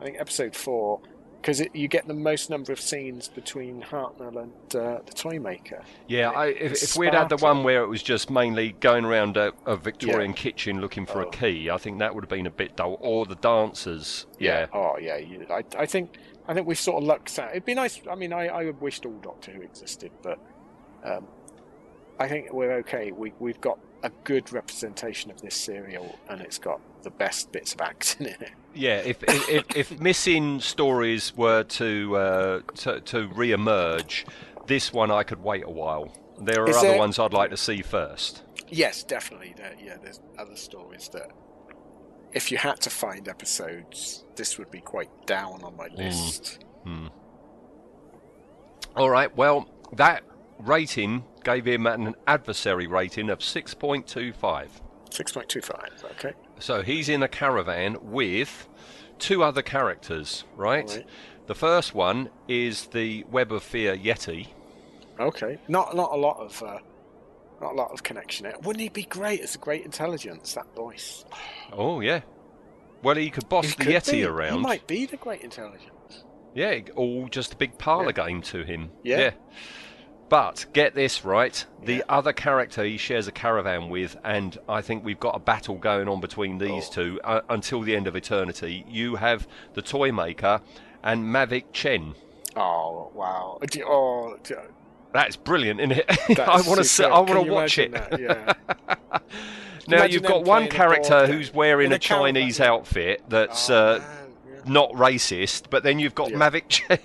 I 0.00 0.04
think 0.04 0.16
episode 0.18 0.56
four, 0.56 1.00
because 1.42 1.60
you 1.74 1.88
get 1.88 2.06
the 2.06 2.14
most 2.14 2.48
number 2.50 2.72
of 2.72 2.80
scenes 2.80 3.28
between 3.28 3.82
Hartnell 3.82 4.40
and 4.40 4.76
uh, 4.76 5.00
the 5.04 5.12
Toymaker. 5.12 5.82
Yeah, 6.06 6.30
I, 6.30 6.46
if, 6.46 6.82
if 6.82 6.96
we'd 6.96 7.12
had 7.14 7.28
the 7.28 7.36
one 7.36 7.64
where 7.64 7.82
it 7.82 7.88
was 7.88 8.02
just 8.02 8.30
mainly 8.30 8.72
going 8.78 9.04
around 9.04 9.36
a, 9.36 9.52
a 9.66 9.76
Victorian 9.76 10.30
Yeah. 10.30 10.36
kitchen 10.36 10.80
looking 10.80 11.04
for 11.04 11.24
Oh. 11.24 11.28
a 11.28 11.30
key, 11.32 11.68
I 11.68 11.78
think 11.78 11.98
that 11.98 12.14
would 12.14 12.22
have 12.24 12.30
been 12.30 12.46
a 12.46 12.50
bit 12.50 12.76
dull. 12.76 12.96
Or 13.00 13.26
the 13.26 13.34
dancers. 13.34 14.26
Yeah. 14.38 14.66
Oh 14.72 14.96
yeah. 14.98 15.16
You, 15.16 15.44
I, 15.50 15.64
I 15.76 15.84
think 15.86 16.16
I 16.46 16.54
think 16.54 16.66
we've 16.68 16.78
sort 16.78 17.02
of 17.02 17.08
lucked 17.08 17.36
out. 17.38 17.50
It'd 17.50 17.64
be 17.64 17.74
nice. 17.74 18.00
I 18.10 18.14
mean, 18.14 18.32
I, 18.32 18.46
I 18.46 18.70
wished 18.70 19.04
all 19.04 19.12
Doctor 19.20 19.50
Who 19.50 19.62
existed, 19.62 20.12
but 20.22 20.38
um, 21.04 21.26
I 22.20 22.28
think 22.28 22.52
we're 22.52 22.72
okay. 22.78 23.10
We 23.10 23.32
we've 23.40 23.60
got 23.60 23.78
a 24.04 24.10
good 24.24 24.52
representation 24.52 25.30
of 25.32 25.40
this 25.42 25.54
serial, 25.56 26.18
and 26.28 26.40
it's 26.40 26.58
got 26.58 26.80
the 27.02 27.10
best 27.10 27.50
bits 27.52 27.74
of 27.74 27.80
acting 27.80 28.26
in 28.28 28.34
it. 28.40 28.52
Yeah, 28.74 28.96
if 28.98 29.22
if, 29.24 29.48
if, 29.48 29.76
if 29.76 30.00
missing 30.00 30.60
stories 30.60 31.36
were 31.36 31.62
to 31.64 32.16
uh, 32.16 32.60
to, 32.76 33.00
to 33.00 33.28
re-emerge, 33.28 34.24
this 34.66 34.92
one 34.92 35.10
I 35.10 35.22
could 35.24 35.42
wait 35.42 35.64
a 35.64 35.70
while. 35.70 36.12
There 36.40 36.62
are 36.62 36.68
Is 36.70 36.76
other 36.76 36.88
there- 36.88 36.98
ones 36.98 37.18
I'd 37.18 37.32
like 37.32 37.50
to 37.50 37.56
see 37.56 37.82
first. 37.82 38.42
Yes, 38.68 39.04
definitely. 39.04 39.54
There, 39.56 39.74
yeah, 39.84 39.96
there's 40.02 40.20
other 40.38 40.56
stories 40.56 41.08
that, 41.12 41.30
if 42.32 42.50
you 42.50 42.56
had 42.56 42.80
to 42.80 42.90
find 42.90 43.28
episodes, 43.28 44.24
this 44.34 44.58
would 44.58 44.70
be 44.70 44.80
quite 44.80 45.10
down 45.26 45.62
on 45.62 45.76
my 45.76 45.88
list. 45.88 46.64
All 48.96 49.10
right, 49.10 49.34
well, 49.36 49.68
that 49.92 50.22
rating 50.58 51.24
gave 51.44 51.66
him 51.66 51.86
an 51.86 52.14
adversary 52.26 52.86
rating 52.86 53.28
of 53.30 53.40
6.25. 53.40 54.68
Six 55.10 55.32
point 55.32 55.48
two 55.50 55.60
five. 55.60 55.90
Okay. 56.12 56.32
So 56.62 56.82
he's 56.82 57.08
in 57.08 57.24
a 57.24 57.28
caravan 57.28 57.96
with 58.00 58.68
two 59.18 59.42
other 59.42 59.62
characters, 59.62 60.44
right? 60.56 60.88
Right. 60.88 61.06
The 61.46 61.56
first 61.56 61.92
one 61.92 62.30
is 62.46 62.86
the 62.86 63.24
Web 63.30 63.50
of 63.52 63.64
Fear 63.64 63.96
Yeti. 63.96 64.46
Okay. 65.18 65.58
Not 65.66 65.96
not 65.96 66.12
a 66.12 66.16
lot 66.16 66.38
of 66.38 66.62
uh, 66.62 66.78
not 67.60 67.72
a 67.72 67.74
lot 67.74 67.90
of 67.90 68.04
connection 68.04 68.44
there. 68.44 68.54
Wouldn't 68.62 68.80
he 68.80 68.88
be 68.90 69.02
great 69.02 69.40
as 69.40 69.56
a 69.56 69.58
great 69.58 69.84
intelligence? 69.84 70.54
That 70.54 70.72
voice. 70.76 71.24
Oh, 71.72 72.00
yeah. 72.00 72.20
Well, 73.02 73.16
he 73.16 73.30
could 73.30 73.48
boss 73.48 73.64
He 73.66 73.70
the 73.72 73.84
could 73.84 73.94
Yeti 73.94 74.12
be. 74.12 74.24
around. 74.24 74.58
He 74.58 74.60
might 74.60 74.86
be 74.86 75.06
the 75.06 75.16
great 75.16 75.40
intelligence. 75.42 76.24
Yeah, 76.54 76.78
all 76.94 77.26
just 77.28 77.54
a 77.54 77.56
big 77.56 77.76
parlour 77.78 78.12
game 78.12 78.40
to 78.42 78.62
him. 78.62 78.90
Yeah. 79.02 79.32
But 80.32 80.64
get 80.72 80.94
this 80.94 81.26
right, 81.26 81.62
the 81.84 81.96
Yeah. 81.96 82.02
other 82.08 82.32
character 82.32 82.82
he 82.84 82.96
shares 82.96 83.28
a 83.28 83.32
caravan 83.32 83.90
with, 83.90 84.16
and 84.24 84.56
I 84.66 84.80
think 84.80 85.04
we've 85.04 85.20
got 85.20 85.36
a 85.36 85.38
battle 85.38 85.74
going 85.74 86.08
on 86.08 86.22
between 86.22 86.56
these 86.56 86.88
Oh. 86.88 86.92
two 86.94 87.20
uh, 87.22 87.42
until 87.50 87.82
the 87.82 87.94
end 87.94 88.06
of 88.06 88.16
eternity. 88.16 88.82
You 88.88 89.16
have 89.16 89.46
the 89.74 89.82
toy 89.82 90.10
maker 90.10 90.62
and 91.02 91.24
Mavic 91.26 91.64
Chen. 91.74 92.14
Oh 92.56 93.10
wow. 93.14 93.58
You- 93.74 93.84
Oh. 93.86 94.38
That's 95.12 95.36
brilliant, 95.36 95.80
isn't 95.80 95.92
it? 95.98 96.06
I 96.38 96.62
want 96.62 96.82
to. 96.82 97.06
I 97.06 97.18
want 97.20 97.28
to 97.46 97.52
watch 97.52 97.76
it. 97.76 97.92
that? 97.92 98.18
Yeah. 98.18 98.54
now 99.86 100.04
you've 100.04 100.22
got 100.22 100.44
one 100.44 100.66
character 100.68 101.26
who's 101.26 101.52
wearing 101.52 101.92
a 101.92 101.96
a. 101.96 101.98
Chinese 101.98 102.58
outfit 102.58 103.20
that's 103.28 103.68
Oh, 103.68 103.74
uh. 103.74 104.04
Not 104.66 104.90
racist, 104.92 105.64
but 105.70 105.82
then 105.82 105.98
you've 105.98 106.14
got 106.14 106.30
Yeah. 106.30 106.36
Mavic 106.38 106.64
Chen. 106.68 106.98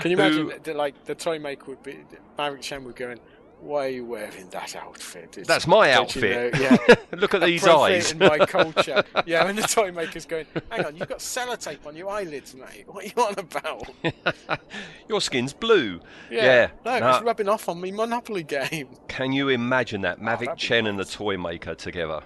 Can 0.00 0.10
you 0.10 0.16
who- 0.16 0.50
imagine 0.50 0.76
like 0.76 1.04
the 1.04 1.14
toy 1.14 1.38
maker 1.38 1.66
would 1.66 1.82
be 1.82 1.98
Mavic 2.38 2.60
Chen 2.62 2.84
would 2.84 2.94
be 2.94 2.98
going, 3.04 3.18
"Why 3.60 3.86
are 3.86 3.88
you 3.90 4.04
wearing 4.04 4.48
that 4.50 4.74
outfit? 4.74 5.24
It's- 5.38 5.46
That's 5.46 5.66
my 5.66 5.92
don't 5.92 6.14
you 6.16 6.22
outfit. 6.26 6.54
know- 6.54 6.60
yeah, 6.88 6.94
Look 7.12 7.34
at 7.34 7.42
these 7.42 7.66
eyes. 7.66 8.12
in 8.12 8.18
my 8.18 8.38
culture. 8.38 9.04
yeah, 9.26 9.46
and 9.46 9.56
the 9.58 9.62
toy 9.62 9.92
maker's 9.92 10.26
going, 10.26 10.46
"Hang 10.70 10.84
on, 10.86 10.96
you've 10.96 11.08
got 11.08 11.18
sellotape 11.18 11.86
on 11.86 11.94
your 11.94 12.08
eyelids, 12.10 12.54
mate. 12.54 12.84
What 12.86 13.04
are 13.04 13.08
you 13.08 13.22
on 13.22 13.38
about?" 13.38 13.88
Your 15.08 15.20
skin's 15.20 15.52
blue. 15.52 16.00
Yeah. 16.30 16.70
no, 16.84 16.98
no. 16.98 17.10
it's 17.10 17.22
rubbing 17.24 17.48
off 17.48 17.68
on 17.68 17.80
me 17.80 17.92
Monopoly 17.92 18.42
game. 18.44 18.88
Can 19.08 19.32
you 19.32 19.48
imagine 19.50 20.00
that 20.02 20.18
oh, 20.20 20.24
Mavic 20.24 20.38
that'd 20.46 20.54
be 20.56 20.60
Chen 20.60 20.86
and 20.86 20.98
the 20.98 21.04
toy 21.04 21.36
maker 21.36 21.74
together? 21.74 22.22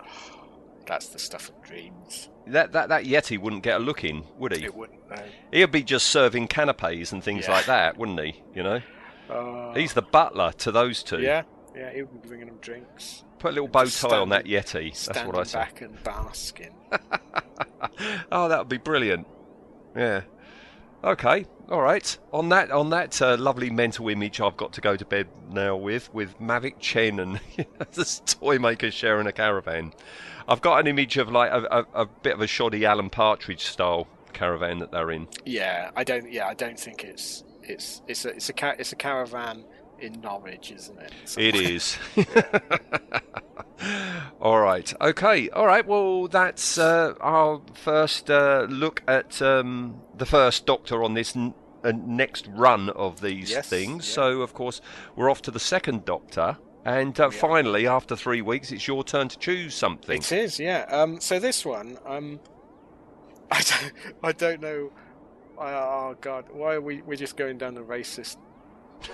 That's 0.86 1.08
the 1.08 1.18
stuff 1.18 1.48
of 1.50 1.60
dreams. 1.62 2.28
That, 2.52 2.72
that 2.72 2.88
that 2.90 3.04
Yeti 3.04 3.38
wouldn't 3.38 3.62
get 3.62 3.76
a 3.76 3.78
look 3.84 4.04
in, 4.04 4.24
would 4.38 4.52
he? 4.56 4.64
It 4.64 4.74
wouldn't. 4.74 4.98
No. 5.10 5.22
He'd 5.52 5.70
be 5.70 5.82
just 5.82 6.06
serving 6.08 6.48
canapes 6.48 7.12
and 7.12 7.22
things 7.22 7.46
Yeah. 7.46 7.52
like 7.54 7.66
that, 7.66 7.96
wouldn't 7.98 8.20
he? 8.20 8.42
You 8.54 8.62
know, 8.62 8.80
Uh, 9.30 9.74
he's 9.74 9.92
the 9.94 10.02
butler 10.02 10.52
to 10.58 10.72
those 10.72 11.02
two. 11.02 11.20
yeah, 11.20 11.42
yeah. 11.76 11.90
He 11.92 12.02
would 12.02 12.22
be 12.22 12.28
bringing 12.28 12.46
them 12.48 12.58
drinks, 12.60 13.24
Put 13.38 13.50
a 13.50 13.54
little 13.54 13.68
bow 13.68 13.84
tie 13.86 14.18
on 14.18 14.30
that 14.30 14.46
Yeti. 14.46 14.92
That's 15.06 15.24
what 15.26 15.36
I 15.38 15.42
say. 15.44 15.58
back 15.58 15.80
and 15.80 16.02
basking. 16.02 16.74
oh, 18.32 18.48
that 18.48 18.58
would 18.58 18.68
be 18.68 18.78
brilliant. 18.78 19.26
Yeah. 19.96 20.22
Okay. 21.04 21.46
All 21.70 21.80
right. 21.82 22.18
On 22.32 22.48
that 22.48 22.70
on 22.70 22.90
that 22.90 23.20
uh, 23.22 23.36
lovely 23.38 23.70
mental 23.70 24.08
image, 24.08 24.40
I've 24.40 24.56
got 24.56 24.72
to 24.72 24.80
go 24.80 24.96
to 24.96 25.04
bed 25.04 25.28
now 25.50 25.76
with 25.76 26.12
with 26.12 26.38
Mavic 26.40 26.80
Chen 26.80 27.20
and 27.20 27.40
this 27.92 28.20
toy 28.26 28.58
maker 28.58 28.90
sharing 28.90 29.26
a 29.26 29.32
caravan. 29.32 29.92
I've 30.48 30.62
got 30.62 30.80
an 30.80 30.86
image 30.86 31.18
of 31.18 31.30
like 31.30 31.50
a, 31.50 31.84
a, 31.94 32.02
a 32.02 32.06
bit 32.06 32.32
of 32.34 32.40
a 32.40 32.46
shoddy 32.46 32.86
Alan 32.86 33.10
Partridge 33.10 33.64
style 33.64 34.08
caravan 34.32 34.78
that 34.78 34.90
they're 34.90 35.10
in. 35.10 35.28
Yeah, 35.44 35.90
I 35.94 36.04
don't. 36.04 36.32
Yeah, 36.32 36.46
I 36.48 36.54
don't 36.54 36.80
think 36.80 37.04
it's 37.04 37.44
it's 37.62 38.00
it's 38.08 38.24
a 38.24 38.30
it's 38.30 38.48
a 38.48 38.52
ca- 38.54 38.74
it's 38.78 38.92
a 38.92 38.96
caravan 38.96 39.64
in 39.98 40.20
Norwich, 40.20 40.72
isn't 40.72 40.98
it? 41.00 41.12
It 41.36 41.54
is. 41.54 41.98
all 44.40 44.60
right. 44.60 44.92
Okay. 45.00 45.48
All 45.50 45.66
right. 45.66 45.86
Well, 45.86 46.28
that's 46.28 46.78
uh, 46.78 47.14
our 47.20 47.60
first 47.74 48.30
uh, 48.30 48.66
look 48.68 49.02
at 49.08 49.40
um, 49.42 50.00
the 50.16 50.26
first 50.26 50.66
Doctor 50.66 51.02
on 51.02 51.14
this 51.14 51.36
n- 51.36 51.54
uh, 51.84 51.92
next 51.94 52.46
run 52.48 52.90
of 52.90 53.20
these 53.20 53.50
Yes, 53.50 53.68
things. 53.68 54.08
yeah. 54.08 54.14
So, 54.14 54.40
of 54.42 54.54
course, 54.54 54.80
we're 55.16 55.30
off 55.30 55.42
to 55.42 55.50
the 55.50 55.60
second 55.60 56.04
Doctor. 56.04 56.58
And 56.84 57.18
uh, 57.18 57.30
finally, 57.30 57.86
after 57.86 58.16
three 58.16 58.40
weeks, 58.40 58.72
it's 58.72 58.86
your 58.86 59.04
turn 59.04 59.28
to 59.28 59.38
choose 59.38 59.74
something. 59.74 60.18
It 60.18 60.32
is, 60.32 60.58
yeah. 60.58 60.86
Um, 60.90 61.20
so 61.20 61.38
this 61.38 61.64
one, 61.64 61.98
um, 62.06 62.40
I 63.50 63.62
don't, 63.62 63.92
I 64.22 64.32
don't 64.32 64.60
know. 64.60 64.92
Oh 65.58 66.16
God, 66.20 66.46
why 66.52 66.74
are 66.74 66.80
we? 66.80 67.02
We're 67.02 67.16
just 67.16 67.36
going 67.36 67.58
down 67.58 67.74
the 67.74 67.82
racist 67.82 68.36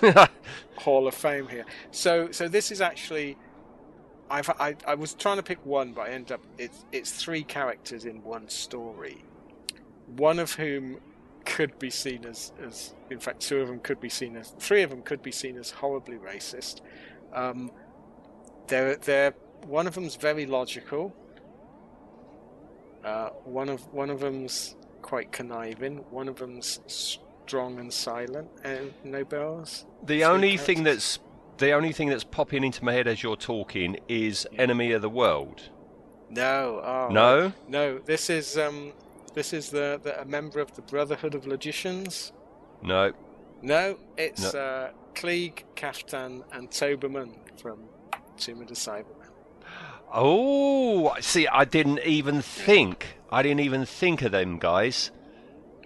Hall 0.76 1.08
of 1.08 1.14
Fame 1.14 1.48
here. 1.48 1.64
So, 1.90 2.30
so 2.30 2.48
this 2.48 2.70
is 2.70 2.80
actually. 2.80 3.36
I've, 4.30 4.48
I, 4.58 4.74
I 4.86 4.94
was 4.94 5.12
trying 5.14 5.36
to 5.36 5.42
pick 5.42 5.64
one, 5.66 5.92
but 5.92 6.02
I 6.08 6.10
ended 6.10 6.32
up 6.32 6.40
it's 6.58 6.84
it's 6.92 7.12
three 7.12 7.44
characters 7.44 8.04
in 8.04 8.22
one 8.22 8.48
story. 8.48 9.24
One 10.06 10.38
of 10.38 10.52
whom 10.52 11.00
could 11.44 11.78
be 11.78 11.90
seen 11.90 12.24
as, 12.24 12.52
as 12.62 12.94
in 13.10 13.20
fact, 13.20 13.40
two 13.40 13.60
of 13.60 13.68
them 13.68 13.80
could 13.80 14.00
be 14.00 14.08
seen 14.08 14.36
as 14.36 14.50
three 14.58 14.82
of 14.82 14.90
them 14.90 15.02
could 15.02 15.22
be 15.22 15.32
seen 15.32 15.56
as 15.56 15.70
horribly 15.70 16.16
racist. 16.16 16.80
Um, 17.34 17.70
they're 18.68 18.96
they're 18.96 19.34
one 19.66 19.86
of 19.86 19.94
them's 19.94 20.16
very 20.16 20.46
logical. 20.46 21.14
Uh, 23.04 23.28
one 23.44 23.68
of 23.68 23.80
one 23.92 24.10
of 24.10 24.20
them's 24.20 24.76
quite 25.02 25.32
conniving. 25.32 25.98
One 26.10 26.28
of 26.28 26.36
them's 26.38 26.80
strong 26.86 27.78
and 27.78 27.92
silent, 27.92 28.48
and 28.64 28.92
no 29.04 29.24
bells. 29.24 29.84
the 30.02 30.24
only 30.24 30.56
thing 30.56 30.82
that's 30.84 31.18
the 31.58 31.72
only 31.72 31.92
thing 31.92 32.08
that's 32.08 32.24
popping 32.24 32.64
into 32.64 32.84
my 32.84 32.92
head 32.92 33.06
as 33.06 33.22
you're 33.22 33.36
talking 33.36 33.98
is 34.08 34.46
Enemy 34.58 34.92
of 34.92 35.02
the 35.02 35.10
World. 35.10 35.68
No, 36.30 36.80
oh, 36.84 37.08
No? 37.12 37.52
no. 37.68 37.98
This 37.98 38.28
is 38.30 38.56
um, 38.58 38.92
this 39.34 39.52
is 39.52 39.70
the, 39.70 40.00
the 40.02 40.20
a 40.20 40.24
member 40.24 40.60
of 40.60 40.74
the 40.74 40.82
Brotherhood 40.82 41.34
of 41.34 41.46
Logicians. 41.46 42.32
No. 42.82 43.12
No, 43.64 43.96
it's 44.18 44.54
uh, 44.54 44.90
Klieg, 45.14 45.62
Kaftan, 45.74 46.42
and 46.52 46.70
Toberman 46.70 47.34
from 47.60 47.80
Tomb 48.36 48.60
of 48.60 48.68
the 48.68 48.74
Cybermen. 48.74 49.30
Oh, 50.12 51.14
see, 51.20 51.48
I 51.48 51.64
didn't 51.64 52.00
even 52.04 52.42
think. 52.42 53.18
I 53.32 53.42
didn't 53.42 53.60
even 53.60 53.86
think 53.86 54.20
of 54.22 54.32
them 54.32 54.58
guys. 54.58 55.10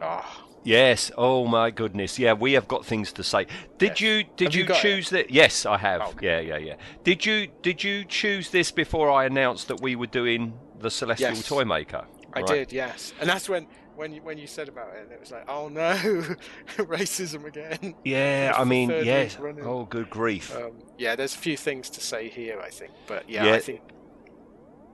Oh, 0.02 0.44
Yes. 0.64 1.12
Oh 1.16 1.46
my 1.46 1.70
goodness. 1.70 2.18
Yeah, 2.18 2.32
we 2.32 2.52
have 2.54 2.66
got 2.66 2.84
things 2.84 3.12
to 3.12 3.22
say. 3.22 3.46
Did 3.78 3.90
Yes. 3.90 4.00
you 4.00 4.24
did 4.36 4.54
you, 4.54 4.64
you 4.64 4.74
choose 4.74 5.08
that? 5.10 5.30
Yes, 5.30 5.64
I 5.64 5.78
have. 5.78 6.00
Oh, 6.02 6.08
okay. 6.10 6.26
Yeah, 6.26 6.40
yeah, 6.40 6.56
yeah. 6.58 6.74
Did 7.04 7.24
you 7.24 7.46
did 7.62 7.82
you 7.84 8.04
choose 8.04 8.50
this 8.50 8.72
before 8.72 9.08
I 9.10 9.24
announced 9.24 9.68
that 9.68 9.80
we 9.80 9.94
were 9.94 10.08
doing 10.08 10.52
the 10.80 10.90
Celestial 10.90 11.30
Yes. 11.30 11.46
Toy 11.48 11.64
Maker? 11.64 12.04
I 12.34 12.40
Right. 12.40 12.48
did, 12.48 12.72
yes. 12.72 13.14
And 13.20 13.30
that's 13.30 13.48
when 13.48 13.68
when 13.98 14.12
you, 14.14 14.22
when 14.22 14.38
you 14.38 14.46
said 14.46 14.68
about 14.68 14.94
it, 14.94 15.02
and 15.02 15.12
it 15.12 15.18
was 15.20 15.32
like, 15.32 15.44
oh 15.48 15.68
no, 15.68 15.92
racism 16.76 17.44
again. 17.44 17.94
Yeah, 18.04 18.52
I 18.56 18.62
mean, 18.64 18.90
yes. 18.90 19.36
Oh, 19.62 19.84
good 19.84 20.08
grief. 20.08 20.54
Um, 20.56 20.72
yeah, 20.96 21.16
there's 21.16 21.34
a 21.34 21.38
few 21.38 21.56
things 21.56 21.90
to 21.90 22.00
say 22.00 22.28
here, 22.28 22.60
I 22.60 22.70
think, 22.70 22.92
but 23.08 23.28
yeah, 23.28 23.44
Yeah. 23.44 23.52
I 23.54 23.58
think 23.58 23.80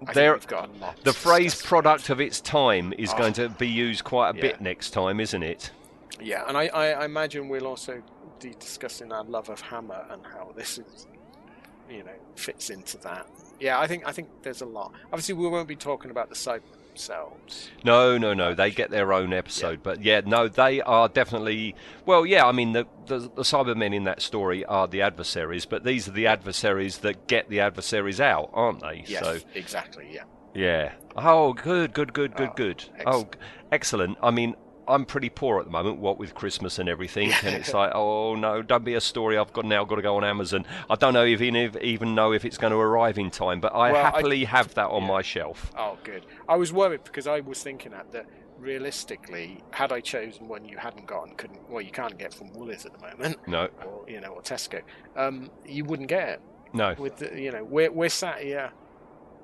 I 0.00 0.06
think 0.06 0.14
there, 0.14 0.32
we've 0.32 0.46
got 0.46 0.70
a 0.70 0.72
lot. 0.78 0.96
the 1.04 1.12
phrase. 1.12 1.60
"product 1.62 2.10
of 2.10 2.20
its 2.20 2.40
time" 2.40 2.92
is 2.98 3.12
Oh. 3.12 3.18
going 3.18 3.32
to 3.34 3.48
be 3.50 3.68
used 3.68 4.04
quite 4.04 4.30
a 4.30 4.36
Yeah. 4.36 4.42
bit 4.42 4.60
next 4.60 4.90
time, 4.90 5.20
isn't 5.20 5.42
it? 5.42 5.70
Yeah, 6.20 6.44
and 6.48 6.56
I, 6.56 6.66
I, 6.68 6.86
I 6.90 7.04
imagine 7.04 7.48
we'll 7.48 7.66
also 7.66 8.02
be 8.40 8.54
discussing 8.58 9.12
our 9.12 9.24
love 9.24 9.48
of 9.50 9.60
Hammer 9.60 10.04
and 10.10 10.22
how 10.26 10.52
this 10.56 10.78
is, 10.78 11.06
you 11.90 12.02
know, 12.04 12.12
fits 12.36 12.70
into 12.70 12.96
that. 12.98 13.26
Yeah, 13.60 13.78
I 13.78 13.86
think 13.86 14.06
I 14.06 14.12
think 14.12 14.28
there's 14.42 14.62
a 14.62 14.66
lot. 14.66 14.92
Obviously, 15.12 15.34
we 15.34 15.46
won't 15.48 15.68
be 15.68 15.76
talking 15.76 16.10
about 16.10 16.28
the 16.28 16.34
side 16.34 16.62
themselves. 16.94 17.70
No, 17.82 18.16
no, 18.18 18.34
no. 18.34 18.54
They 18.54 18.70
get 18.70 18.90
their 18.90 19.12
own 19.12 19.32
episode, 19.32 19.82
but 19.82 20.02
yeah, 20.02 20.22
no, 20.24 20.48
they 20.48 20.80
are 20.80 21.08
definitely. 21.08 21.74
Well, 22.06 22.24
yeah. 22.24 22.46
I 22.46 22.52
mean, 22.52 22.72
the, 22.72 22.86
the 23.06 23.18
the 23.18 23.42
Cybermen 23.42 23.94
in 23.94 24.04
that 24.04 24.22
story 24.22 24.64
are 24.64 24.86
the 24.86 25.02
adversaries, 25.02 25.66
but 25.66 25.84
these 25.84 26.08
are 26.08 26.12
the 26.12 26.26
adversaries 26.26 26.98
that 26.98 27.26
get 27.26 27.48
the 27.48 27.60
adversaries 27.60 28.20
out, 28.20 28.50
aren't 28.52 28.80
they? 28.80 29.04
Yes, 29.06 29.20
So 29.22 29.38
exactly. 29.54 30.08
Yeah. 30.10 30.24
yeah. 30.54 30.92
Oh, 31.16 31.52
good, 31.52 31.92
good, 31.92 32.12
good, 32.12 32.36
good, 32.36 32.50
Oh, 32.50 32.54
good. 32.56 32.84
Oh, 33.06 33.28
excellent. 33.72 34.18
I 34.22 34.30
mean. 34.30 34.54
I'm 34.88 35.04
pretty 35.04 35.30
poor 35.30 35.58
at 35.60 35.64
the 35.66 35.70
moment, 35.70 35.98
what 35.98 36.18
with 36.18 36.34
Christmas 36.34 36.78
and 36.78 36.88
everything, 36.88 37.32
and 37.42 37.54
it's 37.54 37.72
like, 37.74 37.92
oh 37.94 38.34
no, 38.34 38.62
don't 38.62 38.84
be 38.84 38.94
a 38.94 39.00
story. 39.00 39.38
I've 39.38 39.52
got 39.52 39.64
now 39.64 39.84
got 39.84 39.96
to 39.96 40.02
go 40.02 40.16
on 40.16 40.24
Amazon. 40.24 40.66
I 40.90 40.94
don't 40.94 41.14
know 41.14 41.24
even 41.24 41.56
if, 41.56 41.76
even 41.78 42.14
know 42.14 42.32
if 42.32 42.44
it's 42.44 42.58
going 42.58 42.72
to 42.72 42.78
arrive 42.78 43.18
in 43.18 43.30
time, 43.30 43.60
but 43.60 43.74
I 43.74 43.92
Well, 43.92 44.00
I- 44.00 44.04
happily 44.10 44.44
have 44.44 44.74
that 44.74 44.88
on 44.88 45.02
yeah. 45.02 45.08
my 45.08 45.22
shelf. 45.22 45.72
Oh, 45.78 45.96
good. 46.04 46.26
I 46.48 46.56
was 46.56 46.72
worried 46.72 47.04
because 47.04 47.26
I 47.26 47.40
was 47.40 47.62
thinking 47.62 47.92
that 47.92 48.12
that 48.12 48.26
realistically, 48.58 49.62
had 49.70 49.92
I 49.92 50.00
chosen 50.00 50.48
one 50.48 50.64
you 50.64 50.76
hadn't 50.78 51.06
gotten, 51.06 51.34
couldn't 51.36 51.68
well, 51.70 51.80
you 51.82 51.90
can't 51.90 52.18
get 52.18 52.34
from 52.34 52.52
Woolies 52.52 52.84
at 52.86 52.92
the 52.92 53.06
moment, 53.06 53.38
No, 53.46 53.68
or 53.84 54.04
you 54.08 54.20
know, 54.20 54.28
or 54.28 54.42
Tesco, 54.42 54.82
um, 55.16 55.50
you 55.66 55.84
wouldn't 55.84 56.08
get 56.08 56.28
it. 56.28 56.40
no. 56.72 56.94
with 56.98 57.16
the, 57.18 57.40
you 57.40 57.50
know 57.52 57.64
we're 57.64 57.90
we're 57.90 58.08
sat 58.08 58.40
here. 58.40 58.70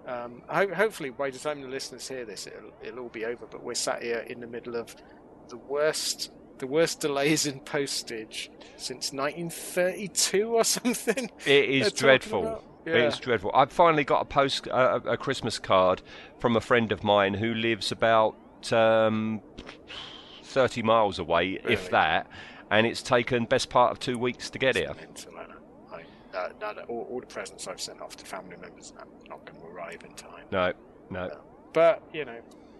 Um, 0.06 0.42
ho- 0.48 0.74
hopefully, 0.74 1.10
by 1.10 1.30
the 1.30 1.38
time 1.38 1.60
the 1.60 1.68
listeners 1.68 2.08
hear 2.08 2.24
this, 2.24 2.46
it'll, 2.46 2.72
it'll 2.82 3.00
all 3.00 3.08
be 3.10 3.24
over. 3.24 3.46
But 3.46 3.62
we're 3.62 3.74
sat 3.74 4.02
here 4.02 4.20
in 4.26 4.40
the 4.40 4.46
middle 4.46 4.74
of 4.76 4.96
the 5.50 5.56
worst 5.58 6.30
the 6.58 6.66
worst 6.66 7.00
delays 7.00 7.46
in 7.46 7.60
postage 7.60 8.50
since 8.76 9.12
1932 9.14 10.54
or 10.54 10.64
something. 10.76 11.30
It 11.46 11.64
is 11.70 11.92
dreadful. 11.92 12.40
about. 12.42 12.64
It 12.86 12.94
Yeah. 12.96 13.06
is 13.08 13.18
dreadful. 13.18 13.50
I've 13.54 13.72
finally 13.72 14.04
got 14.04 14.20
a 14.22 14.24
post, 14.26 14.66
uh, 14.68 15.00
a 15.06 15.16
Christmas 15.16 15.58
card 15.58 16.02
from 16.38 16.56
a 16.56 16.60
friend 16.60 16.92
of 16.92 17.02
mine 17.04 17.34
who 17.34 17.54
lives 17.54 17.90
about 17.92 18.36
um, 18.72 19.40
thirty 20.42 20.82
miles 20.82 21.18
away, 21.18 21.58
Really? 21.62 21.74
if 21.74 21.90
that, 21.90 22.26
and 22.70 22.86
it's 22.86 23.02
taken 23.02 23.44
best 23.46 23.70
part 23.70 23.92
of 23.92 23.98
two 23.98 24.18
weeks 24.18 24.50
to 24.50 24.58
get 24.58 24.76
here. 24.76 24.92
Uh, 26.32 26.48
no, 26.60 26.72
no, 26.72 26.82
all, 26.88 27.06
all 27.10 27.20
the 27.20 27.26
presents 27.26 27.66
I've 27.66 27.80
sent 27.80 28.00
off 28.00 28.16
to 28.16 28.24
family 28.24 28.56
members 28.56 28.92
are 28.98 29.06
not 29.28 29.44
going 29.44 29.60
to 29.60 29.66
arrive 29.66 29.98
in 30.04 30.14
time. 30.14 30.44
No, 30.52 30.72
no, 31.10 31.28
But 31.72 32.02
you 32.12 32.24
know, 32.24 32.38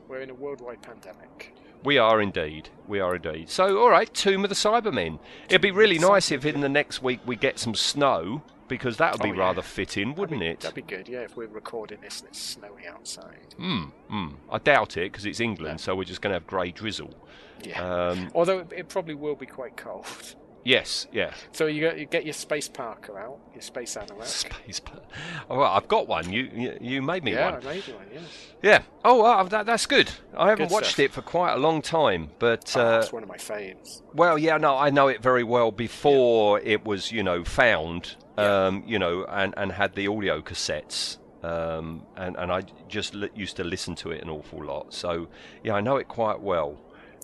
we're 0.08 0.20
in 0.20 0.30
a 0.30 0.34
worldwide 0.34 0.82
pandemic. 0.82 1.52
We 1.84 1.98
are 1.98 2.20
indeed. 2.20 2.68
We 2.86 3.00
are 3.00 3.14
indeed. 3.16 3.48
So, 3.50 3.78
all 3.80 3.90
right, 3.90 4.12
Tomb 4.12 4.44
of 4.44 4.48
the 4.50 4.54
Cybermen. 4.56 5.18
It'd 5.48 5.60
be 5.62 5.70
really 5.70 5.98
nice 5.98 6.30
if 6.30 6.44
in 6.44 6.60
the 6.60 6.68
next 6.68 7.02
week 7.02 7.20
we 7.26 7.36
get 7.36 7.58
some 7.58 7.74
snow, 7.74 8.42
because 8.68 8.96
that 8.98 9.12
would 9.12 9.22
be 9.22 9.30
Oh, 9.30 9.34
yeah. 9.34 9.40
rather 9.40 9.62
fitting, 9.62 10.14
wouldn't 10.14 10.40
That'd 10.40 10.40
be- 10.40 10.46
it? 10.52 10.60
That'd 10.60 10.74
be 10.74 10.82
good, 10.96 11.08
yeah. 11.08 11.20
If 11.20 11.36
we're 11.36 11.46
recording 11.48 12.00
this 12.00 12.20
and 12.20 12.28
it's 12.28 12.40
snowy 12.40 12.86
outside. 12.88 13.54
Hmm. 13.56 13.84
Hmm. 14.08 14.28
I 14.50 14.58
doubt 14.58 14.96
it 14.96 15.10
because 15.12 15.26
it's 15.26 15.40
England, 15.40 15.80
so 15.80 15.94
we're 15.94 16.04
just 16.04 16.20
going 16.20 16.30
to 16.30 16.34
have 16.34 16.46
grey 16.46 16.70
drizzle. 16.70 17.14
Yeah. 17.62 17.82
Um, 17.82 18.30
Although 18.34 18.66
it 18.74 18.88
probably 18.88 19.14
will 19.14 19.34
be 19.36 19.46
quite 19.46 19.76
cold. 19.76 20.06
Yes, 20.62 21.06
yeah. 21.10 21.32
So 21.52 21.66
you 21.66 21.80
get, 21.80 21.98
you 21.98 22.04
get 22.06 22.24
your 22.24 22.34
space 22.34 22.68
parker 22.68 23.18
out, 23.18 23.38
your 23.54 23.62
space 23.62 23.96
anorak. 23.96 24.24
Space. 24.26 24.80
per- 24.80 25.00
Oh, 25.48 25.58
well, 25.58 25.72
I've 25.72 25.88
got 25.88 26.06
one. 26.06 26.30
You 26.30 26.50
you, 26.54 26.78
you 26.80 27.02
made 27.02 27.24
me 27.24 27.32
Yeah, 27.32 27.52
one. 27.52 27.62
I 27.62 27.64
made 27.74 27.86
you 27.88 27.94
one. 27.94 28.06
Yeah, 28.12 28.20
Yeah. 28.62 28.82
Oh, 29.04 29.22
well, 29.22 29.44
that, 29.46 29.64
that's 29.64 29.86
good. 29.86 30.10
I 30.36 30.50
haven't 30.50 30.66
Good 30.68 30.74
watched 30.74 30.92
stuff. 30.92 30.98
it 31.06 31.12
for 31.12 31.22
quite 31.22 31.54
a 31.54 31.56
long 31.56 31.80
time, 31.80 32.30
but 32.38 32.74
oh, 32.76 32.96
uh, 32.96 32.98
it's 33.00 33.12
one 33.12 33.22
of 33.22 33.28
my 33.28 33.38
faves. 33.38 34.02
well, 34.14 34.36
yeah, 34.36 34.58
no, 34.58 34.76
I 34.76 34.90
know 34.90 35.08
it 35.08 35.22
very 35.22 35.44
well 35.44 35.70
before 35.70 36.60
it 36.60 36.84
was, 36.84 37.10
you 37.10 37.22
know, 37.22 37.42
found, 37.42 38.16
um, 38.36 38.82
you 38.86 38.98
know, 38.98 39.24
and, 39.24 39.54
and 39.56 39.72
had 39.72 39.94
the 39.94 40.08
audio 40.08 40.42
cassettes, 40.42 41.16
um, 41.42 42.02
and 42.16 42.36
and 42.36 42.52
I 42.52 42.64
just 42.86 43.14
used 43.34 43.56
to 43.56 43.64
listen 43.64 43.94
to 43.96 44.10
it 44.10 44.22
an 44.22 44.28
awful 44.28 44.62
lot. 44.62 44.92
So 44.92 45.28
yeah, 45.64 45.72
I 45.74 45.80
know 45.80 45.96
it 45.96 46.06
quite 46.08 46.40
well. 46.40 46.78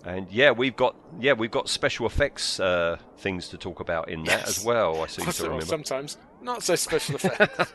And 0.04 0.30
yeah, 0.30 0.52
we've 0.52 0.76
got 0.76 0.94
yeah 1.18 1.32
we've 1.32 1.50
got 1.50 1.68
special 1.68 2.06
effects 2.06 2.60
uh, 2.60 2.98
things 3.18 3.48
to 3.48 3.58
talk 3.58 3.80
about 3.80 4.08
in 4.08 4.22
that 4.24 4.40
Yes. 4.40 4.58
as 4.58 4.64
well. 4.64 5.02
I 5.02 5.06
seem 5.06 5.26
to 5.26 5.42
remember 5.44 5.64
sometimes 5.64 6.16
not 6.40 6.62
so 6.62 6.76
special 6.76 7.16
effects. 7.16 7.72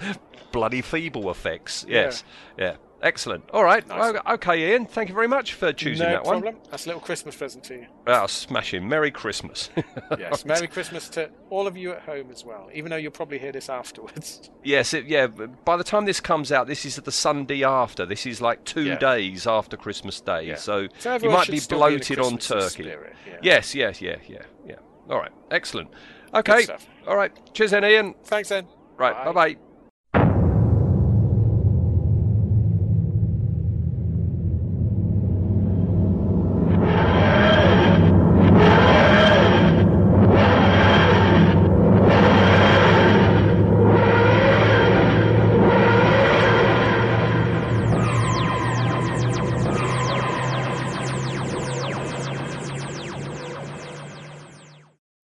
bloody 0.52 0.82
feeble 0.82 1.30
effects. 1.30 1.84
Yes, 1.88 2.22
yeah, 2.58 2.76
excellent. 3.02 3.50
All 3.50 3.64
right, 3.64 3.86
Nice. 3.88 4.16
Okay, 4.30 4.72
Ian. 4.72 4.86
Thank 4.86 5.08
you 5.08 5.14
very 5.14 5.28
much 5.28 5.54
for 5.54 5.72
choosing 5.72 6.06
no 6.06 6.12
that 6.12 6.24
one. 6.24 6.36
No 6.36 6.40
problem. 6.42 6.62
That's 6.70 6.84
a 6.86 6.88
little 6.88 7.00
Christmas 7.02 7.36
present 7.36 7.64
to 7.64 7.74
you. 7.74 7.86
Ah, 8.06 8.26
smashing. 8.26 8.88
Merry 8.88 9.10
Christmas. 9.10 9.70
Yes, 10.18 10.44
Merry 10.44 10.68
Christmas 10.68 11.08
to 11.10 11.30
all 11.50 11.66
of 11.66 11.76
you 11.76 11.92
at 11.92 12.02
home 12.02 12.30
as 12.30 12.44
well. 12.44 12.68
Even 12.74 12.90
though 12.90 12.96
you'll 12.96 13.10
probably 13.12 13.38
hear 13.38 13.52
this 13.52 13.68
afterwards. 13.68 14.50
Yes, 14.64 14.94
it, 14.94 15.06
yeah. 15.06 15.26
By 15.26 15.76
the 15.76 15.82
time 15.84 16.04
this 16.04 16.20
comes 16.20 16.52
out, 16.52 16.66
this 16.68 16.84
is 16.84 16.94
the 16.96 17.10
Sunday 17.10 17.64
after. 17.64 18.06
This 18.06 18.26
is 18.26 18.40
like 18.40 18.62
two 18.64 18.84
Yeah. 18.84 18.98
days 18.98 19.46
after 19.46 19.76
Christmas 19.76 20.20
Day, 20.20 20.46
Yeah. 20.46 20.54
so, 20.56 20.86
So 21.00 21.16
you 21.16 21.30
might 21.30 21.48
be 21.48 21.58
still 21.58 21.78
be 21.78 21.80
bloated 21.80 22.20
on 22.20 22.38
turkey. 22.38 22.84
spirit, 22.84 23.16
yeah. 23.26 23.38
Yes, 23.42 23.74
yes, 23.74 24.00
yeah, 24.00 24.16
yeah, 24.28 24.42
yeah. 24.64 24.76
All 25.10 25.18
right, 25.18 25.32
excellent. 25.50 25.90
Okay, 26.32 26.66
all 27.08 27.16
right. 27.16 27.32
Cheers, 27.54 27.72
then, 27.72 27.84
Ian. 27.84 28.14
Thanks, 28.24 28.50
then. 28.50 28.66
Right, 28.96 29.24
bye 29.24 29.32
bye. 29.32 29.56